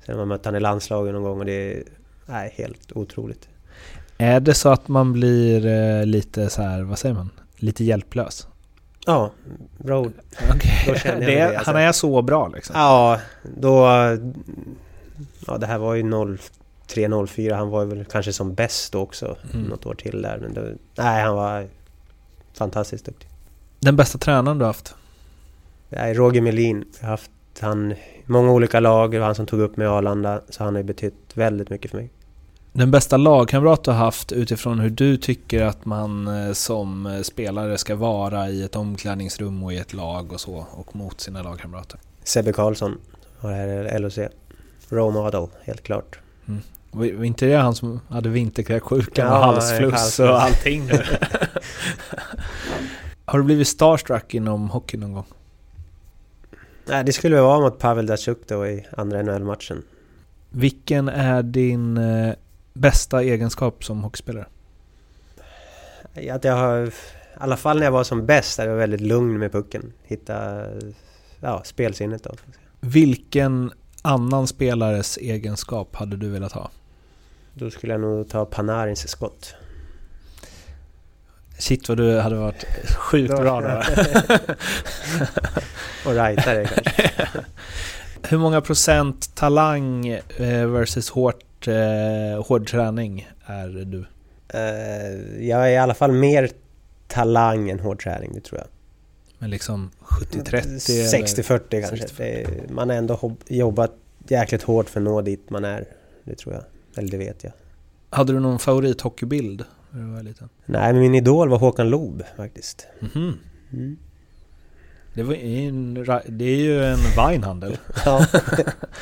Sen 0.09 0.19
har 0.19 0.27
man 0.27 0.29
mött 0.29 0.45
han 0.45 0.57
i 0.57 0.61
landslaget 0.61 1.15
någon 1.15 1.23
gång 1.23 1.39
och 1.39 1.47
det 1.47 1.53
är 1.53 1.83
nej, 2.27 2.55
helt 2.57 2.93
otroligt. 2.93 3.49
Är 4.19 4.41
det 4.41 4.55
så 4.55 4.69
att 4.69 4.89
man 4.89 5.13
blir 5.13 5.67
eh, 5.67 6.07
lite 6.07 6.51
så 6.51 6.63
här, 6.63 6.83
vad 6.83 6.99
säger 6.99 7.15
man? 7.15 7.31
Lite 7.57 7.85
hjälplös? 7.85 8.47
Ja. 9.07 9.31
Då 9.79 10.11
kände 10.95 11.05
jag 11.07 11.21
det, 11.21 11.27
det, 11.27 11.57
alltså. 11.57 11.73
Han 11.73 11.81
är 11.81 11.93
så 11.93 12.23
bra 12.23 12.49
liksom? 12.49 12.77
Ja, 12.77 13.21
då... 13.57 13.87
Ja, 15.47 15.59
det 15.59 15.67
här 15.67 15.79
var 15.79 15.95
ju 15.95 16.03
03-04. 16.03 17.55
Han 17.55 17.71
var 17.71 17.85
väl 17.85 18.05
kanske 18.05 18.33
som 18.33 18.55
bäst 18.55 18.93
då 18.93 19.01
också. 19.01 19.37
Mm. 19.55 19.67
Något 19.67 19.87
år 19.87 19.95
till 19.95 20.23
där. 20.23 20.39
Men 20.39 20.55
då, 20.55 20.63
nej, 20.95 21.23
han 21.23 21.37
var 21.37 21.69
fantastiskt 22.55 23.05
duktig. 23.05 23.29
Den 23.81 23.97
bästa 23.97 24.19
tränaren 24.19 24.59
du 24.59 24.65
haft? 24.65 24.95
Nej, 25.89 26.15
Roger 26.15 26.41
Melin. 26.41 26.85
Jag 27.01 27.07
har 27.07 27.11
haft 27.11 27.31
han 27.61 27.95
många 28.27 28.53
olika 28.53 28.81
lag. 28.81 29.11
Det 29.11 29.19
var 29.19 29.27
han 29.27 29.35
som 29.35 29.47
tog 29.47 29.61
upp 29.61 29.77
mig 29.77 29.85
i 29.85 29.89
Arlanda. 29.89 30.41
Så 30.49 30.65
han 30.65 30.75
har 30.75 30.81
ju 30.81 30.87
betytt 30.87 31.31
väldigt 31.35 31.71
mycket 31.71 31.91
för 31.91 31.99
mig. 31.99 32.11
Den 32.73 32.91
bästa 32.91 33.17
lagkamrat 33.17 33.85
du 33.85 33.91
har 33.91 33.99
haft 33.99 34.33
utifrån 34.33 34.79
hur 34.79 34.91
du 34.91 35.17
tycker 35.17 35.63
att 35.63 35.85
man 35.85 36.29
eh, 36.29 36.53
som 36.53 37.07
eh, 37.07 37.21
spelare 37.21 37.79
ska 37.79 37.97
vara 37.97 38.49
i 38.49 38.63
ett 38.63 38.77
omklädningsrum 38.77 39.63
och 39.63 39.73
i 39.73 39.77
ett 39.77 39.93
lag 39.93 40.33
och 40.33 40.41
så 40.41 40.67
och 40.71 40.97
mot 40.97 41.21
sina 41.21 41.43
lagkamrater? 41.43 42.01
Sebbe 42.25 42.53
Karlsson 42.53 42.99
här 43.41 43.97
i 43.97 43.99
LHC. 43.99 44.19
Role 44.89 45.13
model, 45.13 45.47
helt 45.65 45.83
klart. 45.83 46.19
Var 46.91 47.17
var 47.17 47.25
inte 47.25 47.47
det 47.47 47.57
han 47.57 47.75
som 47.75 48.01
hade 48.09 48.29
vinterkräksjukan 48.29 49.27
Ja, 49.27 49.39
och 49.39 49.45
halsfluss 49.45 50.19
och 50.19 50.43
allting 50.43 50.83
har 53.25 53.39
du 53.39 53.45
blivit 53.45 53.69
starstruck 53.69 54.35
inom 54.35 54.71
hockey 54.71 54.97
någon 54.97 55.13
gång? 55.13 55.25
Nej, 56.89 57.05
det 57.05 57.13
skulle 57.13 57.37
väl 57.37 57.45
vara 57.45 57.61
mot 57.61 57.79
Pavel 57.79 58.07
Datsjuk 58.07 58.39
då 58.47 58.67
i 58.67 58.87
andra 58.97 59.23
NHL-matchen. 59.23 59.83
Vilken 60.51 61.09
är 61.09 61.43
din 61.43 61.97
eh, 61.97 62.35
bästa 62.73 63.23
egenskap 63.23 63.85
som 63.85 64.03
hockeyspelare? 64.03 64.47
Att 66.31 66.45
jag 66.45 66.57
har, 66.57 66.87
I 66.87 66.91
alla 67.35 67.57
fall 67.57 67.79
när 67.79 67.85
jag 67.85 67.93
var 67.93 68.05
som 68.05 68.27
bäst, 68.27 68.59
jag 68.59 68.77
väldigt 68.77 69.01
lugn 69.01 69.39
med 69.39 69.53
pucken. 69.53 69.93
Hitta 70.03 70.67
ja, 71.41 71.63
spelsinnet 71.65 72.23
då. 72.23 72.35
Vilken 72.81 73.73
annan 74.03 74.47
spelares 74.47 75.17
egenskap 75.17 75.97
hade 75.97 76.17
du 76.17 76.29
velat 76.29 76.53
ha? 76.53 76.71
Då 77.55 77.71
skulle 77.71 77.93
jag 77.93 78.01
nog 78.01 78.29
ta 78.29 78.45
Panarins 78.45 79.09
skott. 79.09 79.55
Shit 81.59 81.89
vad 81.89 81.99
du 81.99 82.19
hade 82.19 82.37
varit 82.37 82.65
sjukt 82.97 83.37
bra 83.37 83.61
där. 83.61 83.87
Och 86.07 86.13
rightare 86.13 86.65
kanske. 86.65 87.11
Hur 88.29 88.39
många 88.39 88.61
procent 88.61 89.35
talang 89.35 90.09
eh, 90.09 90.67
versus 90.67 91.11
hårt, 91.11 91.69
eh, 91.69 92.45
hård 92.47 92.69
träning 92.69 93.29
är 93.47 93.69
du? 93.69 94.07
Eh, 94.49 95.47
jag 95.49 95.67
är 95.67 95.69
i 95.69 95.77
alla 95.77 95.95
fall 95.95 96.13
mer 96.13 96.51
talang 97.09 97.71
än 97.71 97.81
hård 97.81 98.03
träning, 98.03 98.31
det 98.35 98.41
tror 98.41 98.61
jag. 98.61 98.69
Men 99.39 99.51
liksom 99.51 99.91
70-30? 100.01 100.51
eller? 100.51 101.27
60-40 101.27 101.89
kanske. 101.89 102.07
60-40. 102.07 102.13
Det 102.17 102.43
är, 102.43 102.73
man 102.73 102.89
har 102.89 102.97
ändå 102.97 103.37
jobbat 103.47 103.93
jäkligt 104.29 104.63
hårt 104.63 104.91
för 104.91 105.01
att 105.01 105.05
nå 105.05 105.21
dit 105.21 105.51
man 105.51 105.65
är. 105.65 105.85
Det 106.25 106.35
tror 106.35 106.55
jag. 106.55 106.65
Eller 106.97 107.11
det 107.11 107.17
vet 107.19 107.45
jag. 107.45 107.53
Hade 108.11 108.33
du 108.33 108.41
någon 108.41 108.59
favorithockeybild 108.59 109.65
när 109.91 110.01
du 110.01 110.13
var 110.13 110.23
liten? 110.23 110.49
Nej, 110.67 110.93
men 110.93 111.03
min 111.03 111.15
idol 111.15 111.49
var 111.49 111.59
Håkan 111.59 111.91
Loob 111.91 112.23
faktiskt. 112.37 112.87
Mhm. 113.01 113.39
Mm. 113.73 113.97
Det, 115.15 115.23
en, 115.23 115.95
det 116.27 116.45
är 116.45 116.57
ju 116.57 116.85
en 116.85 116.99
Weinhandel. 117.17 117.79
Ja. 118.05 118.27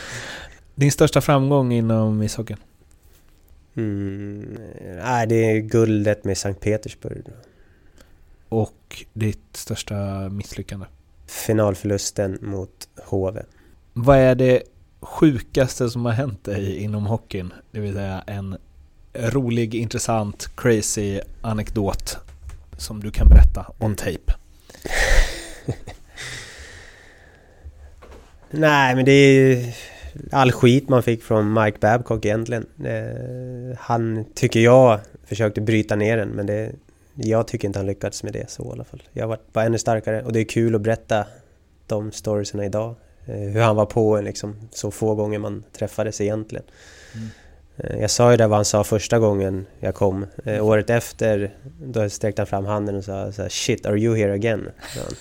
Din 0.75 0.93
största 0.93 1.21
framgång 1.21 1.73
inom 1.73 2.23
ishockeyn? 2.23 2.59
Mm. 3.75 4.59
Nej, 5.03 5.27
det 5.27 5.51
är 5.51 5.59
guldet 5.59 6.25
med 6.25 6.39
Sankt 6.39 6.61
Petersburg. 6.61 7.25
Och 8.49 9.05
ditt 9.13 9.57
största 9.57 10.29
misslyckande? 10.29 10.87
Finalförlusten 11.27 12.39
mot 12.43 12.89
HV. 13.05 13.43
Vad 13.93 14.19
är 14.19 14.35
det 14.35 14.63
sjukaste 15.01 15.91
som 15.91 16.05
har 16.05 16.13
hänt 16.13 16.45
dig 16.45 16.77
inom 16.77 17.07
hockeyn? 17.07 17.53
Det 17.71 17.81
vill 17.81 17.95
säga 17.95 18.25
en 18.27 18.57
rolig, 19.19 19.75
intressant, 19.75 20.49
crazy 20.57 21.21
anekdot 21.41 22.19
som 22.77 23.01
du 23.01 23.11
kan 23.11 23.29
berätta 23.29 23.67
on 23.79 23.97
tape. 23.97 24.35
Nej, 28.51 28.95
men 28.95 29.05
det 29.05 29.13
är 29.13 29.75
all 30.31 30.53
skit 30.53 30.89
man 30.89 31.03
fick 31.03 31.23
från 31.23 31.53
Mike 31.53 31.79
Babcock 31.81 32.25
egentligen. 32.25 32.67
Eh, 32.85 33.79
han, 33.79 34.25
tycker 34.35 34.61
jag, 34.61 35.01
försökte 35.25 35.61
bryta 35.61 35.97
ner 35.97 36.17
den, 36.17 36.29
men 36.29 36.47
det, 36.47 36.73
jag 37.15 37.49
tycker 37.49 37.69
inte 37.69 37.79
han 37.79 37.87
lyckats 37.87 38.23
med 38.23 38.33
det 38.33 38.51
så 38.51 38.65
i 38.65 38.71
alla 38.73 38.85
fall. 38.85 39.03
Jag 39.13 39.23
har 39.23 39.29
varit 39.29 39.53
bara 39.53 39.65
ännu 39.65 39.79
starkare 39.79 40.23
och 40.23 40.33
det 40.33 40.41
är 40.41 40.45
kul 40.45 40.75
att 40.75 40.81
berätta 40.81 41.27
de 41.87 42.13
storiesarna 42.13 42.65
idag. 42.65 42.95
Eh, 43.27 43.35
hur 43.37 43.61
han 43.61 43.77
var 43.77 43.87
på 43.87 44.17
en 44.17 44.25
liksom 44.25 44.57
så 44.71 44.91
få 44.91 45.15
gånger 45.15 45.39
man 45.39 45.65
träffades 45.73 46.21
egentligen. 46.21 46.65
Mm. 47.15 47.29
Eh, 47.77 48.01
jag 48.01 48.11
sa 48.11 48.31
ju 48.31 48.37
det 48.37 48.47
vad 48.47 48.59
han 48.59 48.65
sa 48.65 48.85
första 48.85 49.19
gången 49.19 49.67
jag 49.81 49.95
kom. 49.95 50.27
Eh, 50.45 50.65
året 50.65 50.91
efter, 50.91 51.55
då 51.83 52.11
sträckte 52.11 52.43
han 52.43 52.47
fram 52.47 52.67
handen 52.67 52.97
och 52.97 53.05
sa 53.05 53.33
så 53.33 53.43
här, 53.43 53.49
Shit, 53.49 53.87
are 53.87 53.99
you 53.99 54.17
here 54.17 54.33
again? 54.33 54.69
han. 54.95 55.15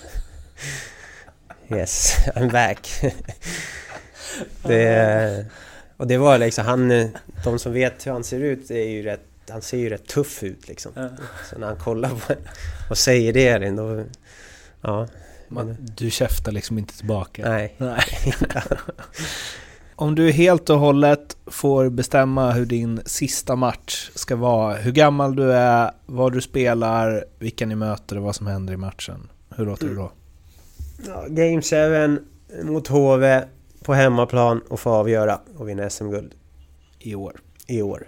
Yes, 1.78 2.16
I'm 2.34 2.52
back. 2.52 2.88
det, 4.62 5.46
och 5.96 6.06
det 6.06 6.18
var 6.18 6.38
liksom, 6.38 6.64
han, 6.64 7.08
de 7.44 7.58
som 7.58 7.72
vet 7.72 8.06
hur 8.06 8.12
han 8.12 8.24
ser 8.24 8.40
ut 8.40 8.70
är 8.70 8.88
ju 8.88 9.02
rätt, 9.02 9.20
han 9.50 9.62
ser 9.62 9.78
ju 9.78 9.88
rätt 9.88 10.06
tuff 10.06 10.42
ut 10.42 10.68
liksom. 10.68 10.92
Så 11.50 11.58
när 11.58 11.66
han 11.66 11.76
kollar 11.76 12.08
på 12.08 12.34
och 12.90 12.98
säger 12.98 13.32
det, 13.32 13.70
då, 13.70 14.04
ja, 14.80 15.08
Man, 15.48 15.76
du 15.96 16.10
käftar 16.10 16.52
liksom 16.52 16.78
inte 16.78 16.96
tillbaka. 16.96 17.50
nej. 17.50 17.74
Nej. 17.78 18.34
Om 19.98 20.14
du 20.14 20.30
helt 20.30 20.70
och 20.70 20.78
hållet 20.78 21.36
får 21.46 21.88
bestämma 21.90 22.50
hur 22.52 22.66
din 22.66 23.00
sista 23.06 23.56
match 23.56 24.10
ska 24.14 24.36
vara, 24.36 24.74
hur 24.74 24.92
gammal 24.92 25.36
du 25.36 25.52
är, 25.52 25.90
vad 26.06 26.32
du 26.32 26.40
spelar, 26.40 27.24
vilka 27.38 27.66
ni 27.66 27.74
möter 27.74 28.16
och 28.16 28.22
vad 28.22 28.36
som 28.36 28.46
händer 28.46 28.74
i 28.74 28.76
matchen. 28.76 29.28
Hur 29.56 29.66
låter 29.66 29.88
det 29.88 29.94
då? 29.94 30.12
Ja, 31.06 31.24
Game 31.28 31.62
7 31.62 32.18
mot 32.64 32.88
HV 32.88 33.42
på 33.84 33.94
hemmaplan 33.94 34.60
och 34.68 34.80
få 34.80 34.90
avgöra 34.90 35.40
och 35.56 35.68
vinna 35.68 35.90
SM-guld 35.90 36.34
I 36.98 37.14
år. 37.14 37.36
i 37.66 37.82
år. 37.82 38.06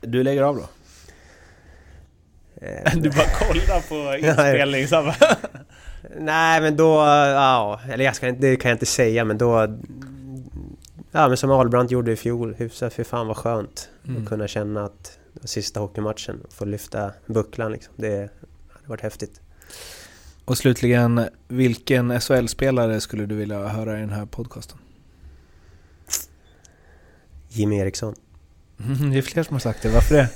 Du 0.00 0.22
lägger 0.22 0.42
av 0.42 0.56
då? 0.56 0.62
Eh, 2.66 2.94
Du 2.96 3.10
bara 3.10 3.26
kollar 3.38 3.88
på 3.88 4.16
inspelning. 4.26 4.86
Nej 6.18 6.60
men 6.60 6.76
då, 6.76 6.94
ja, 6.94 7.80
eller 7.90 8.04
jag 8.04 8.16
ska, 8.16 8.32
det 8.32 8.56
kan 8.56 8.68
jag 8.68 8.74
inte 8.76 8.86
säga 8.86 9.24
men 9.24 9.38
då... 9.38 9.68
Ja 11.16 11.28
men 11.28 11.36
som 11.36 11.50
Ahlbrandt 11.50 11.92
gjorde 11.92 12.12
i 12.12 12.16
fjol, 12.16 12.54
hyfsat, 12.54 12.92
för 12.94 13.04
fan 13.04 13.26
vad 13.26 13.36
skönt 13.36 13.88
Mm. 14.08 14.22
att 14.22 14.28
kunna 14.28 14.48
känna 14.48 14.84
att 14.84 15.18
sista 15.44 15.80
hockeymatchen, 15.80 16.40
få 16.50 16.64
lyfta 16.64 17.12
bucklan 17.26 17.72
liksom. 17.72 17.94
Det 17.96 18.30
hade 18.68 18.86
varit 18.88 19.00
häftigt. 19.00 19.40
Och 20.44 20.58
slutligen, 20.58 21.28
vilken 21.48 22.20
SHL-spelare 22.20 23.00
skulle 23.00 23.26
du 23.26 23.34
vilja 23.34 23.68
höra 23.68 23.96
i 23.98 24.00
den 24.00 24.10
här 24.10 24.26
podcasten? 24.26 24.78
Jimmy 27.48 27.76
Eriksson. 27.78 28.14
Det 29.12 29.18
är 29.18 29.22
fler 29.22 29.42
som 29.42 29.54
har 29.54 29.60
sagt 29.60 29.82
det, 29.82 29.88
varför 29.88 30.14
det? 30.14 30.28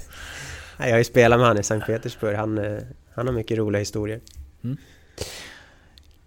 Jag 0.79 0.91
har 0.91 0.99
ju 0.99 1.05
spelat 1.05 1.39
med 1.39 1.49
han 1.49 1.59
i 1.59 1.63
Sankt 1.63 1.87
Petersburg, 1.87 2.37
han, 2.37 2.59
eh, 2.59 2.79
han 3.15 3.27
har 3.27 3.35
mycket 3.35 3.59
roliga 3.59 3.81
historier. 3.81 4.21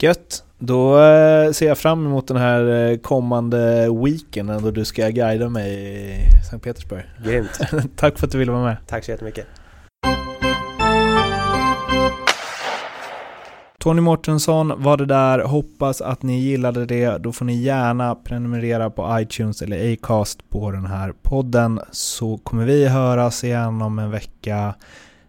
Gött! 0.03 0.43
Då 0.59 0.99
eh, 0.99 1.51
ser 1.51 1.67
jag 1.67 1.77
fram 1.77 2.05
emot 2.05 2.27
den 2.27 2.37
här 2.37 2.91
eh, 2.91 2.97
kommande 2.97 3.89
weekenden 4.03 4.63
då 4.63 4.71
du 4.71 4.85
ska 4.85 5.09
guida 5.09 5.49
mig 5.49 5.71
i 5.71 6.43
Sankt 6.49 6.65
Petersburg. 6.65 7.03
Grymt! 7.25 7.59
Tack 7.95 8.19
för 8.19 8.27
att 8.27 8.31
du 8.31 8.37
ville 8.37 8.51
vara 8.51 8.63
med. 8.63 8.77
Tack 8.87 9.05
så 9.05 9.11
jättemycket! 9.11 9.47
Tony 13.79 14.01
Mårtensson 14.01 14.83
var 14.83 14.97
det 14.97 15.05
där. 15.05 15.39
Hoppas 15.39 16.01
att 16.01 16.23
ni 16.23 16.39
gillade 16.39 16.85
det. 16.85 17.17
Då 17.17 17.31
får 17.31 17.45
ni 17.45 17.55
gärna 17.55 18.15
prenumerera 18.15 18.89
på 18.89 19.19
iTunes 19.19 19.61
eller 19.61 19.93
Acast 19.93 20.49
på 20.49 20.71
den 20.71 20.85
här 20.85 21.13
podden 21.21 21.79
så 21.91 22.37
kommer 22.37 22.65
vi 22.65 22.87
höras 22.87 23.43
igen 23.43 23.81
om 23.81 23.99
en 23.99 24.11
vecka. 24.11 24.75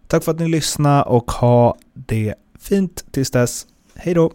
Tack 0.07 0.25
för 0.25 0.33
att 0.33 0.39
ni 0.39 0.49
lyssnade 0.49 1.03
och 1.03 1.31
ha 1.31 1.77
det 1.95 2.35
fint 2.61 3.05
tills 3.13 3.31
dess. 3.31 3.67
Hej 3.95 4.15
då! 4.15 4.33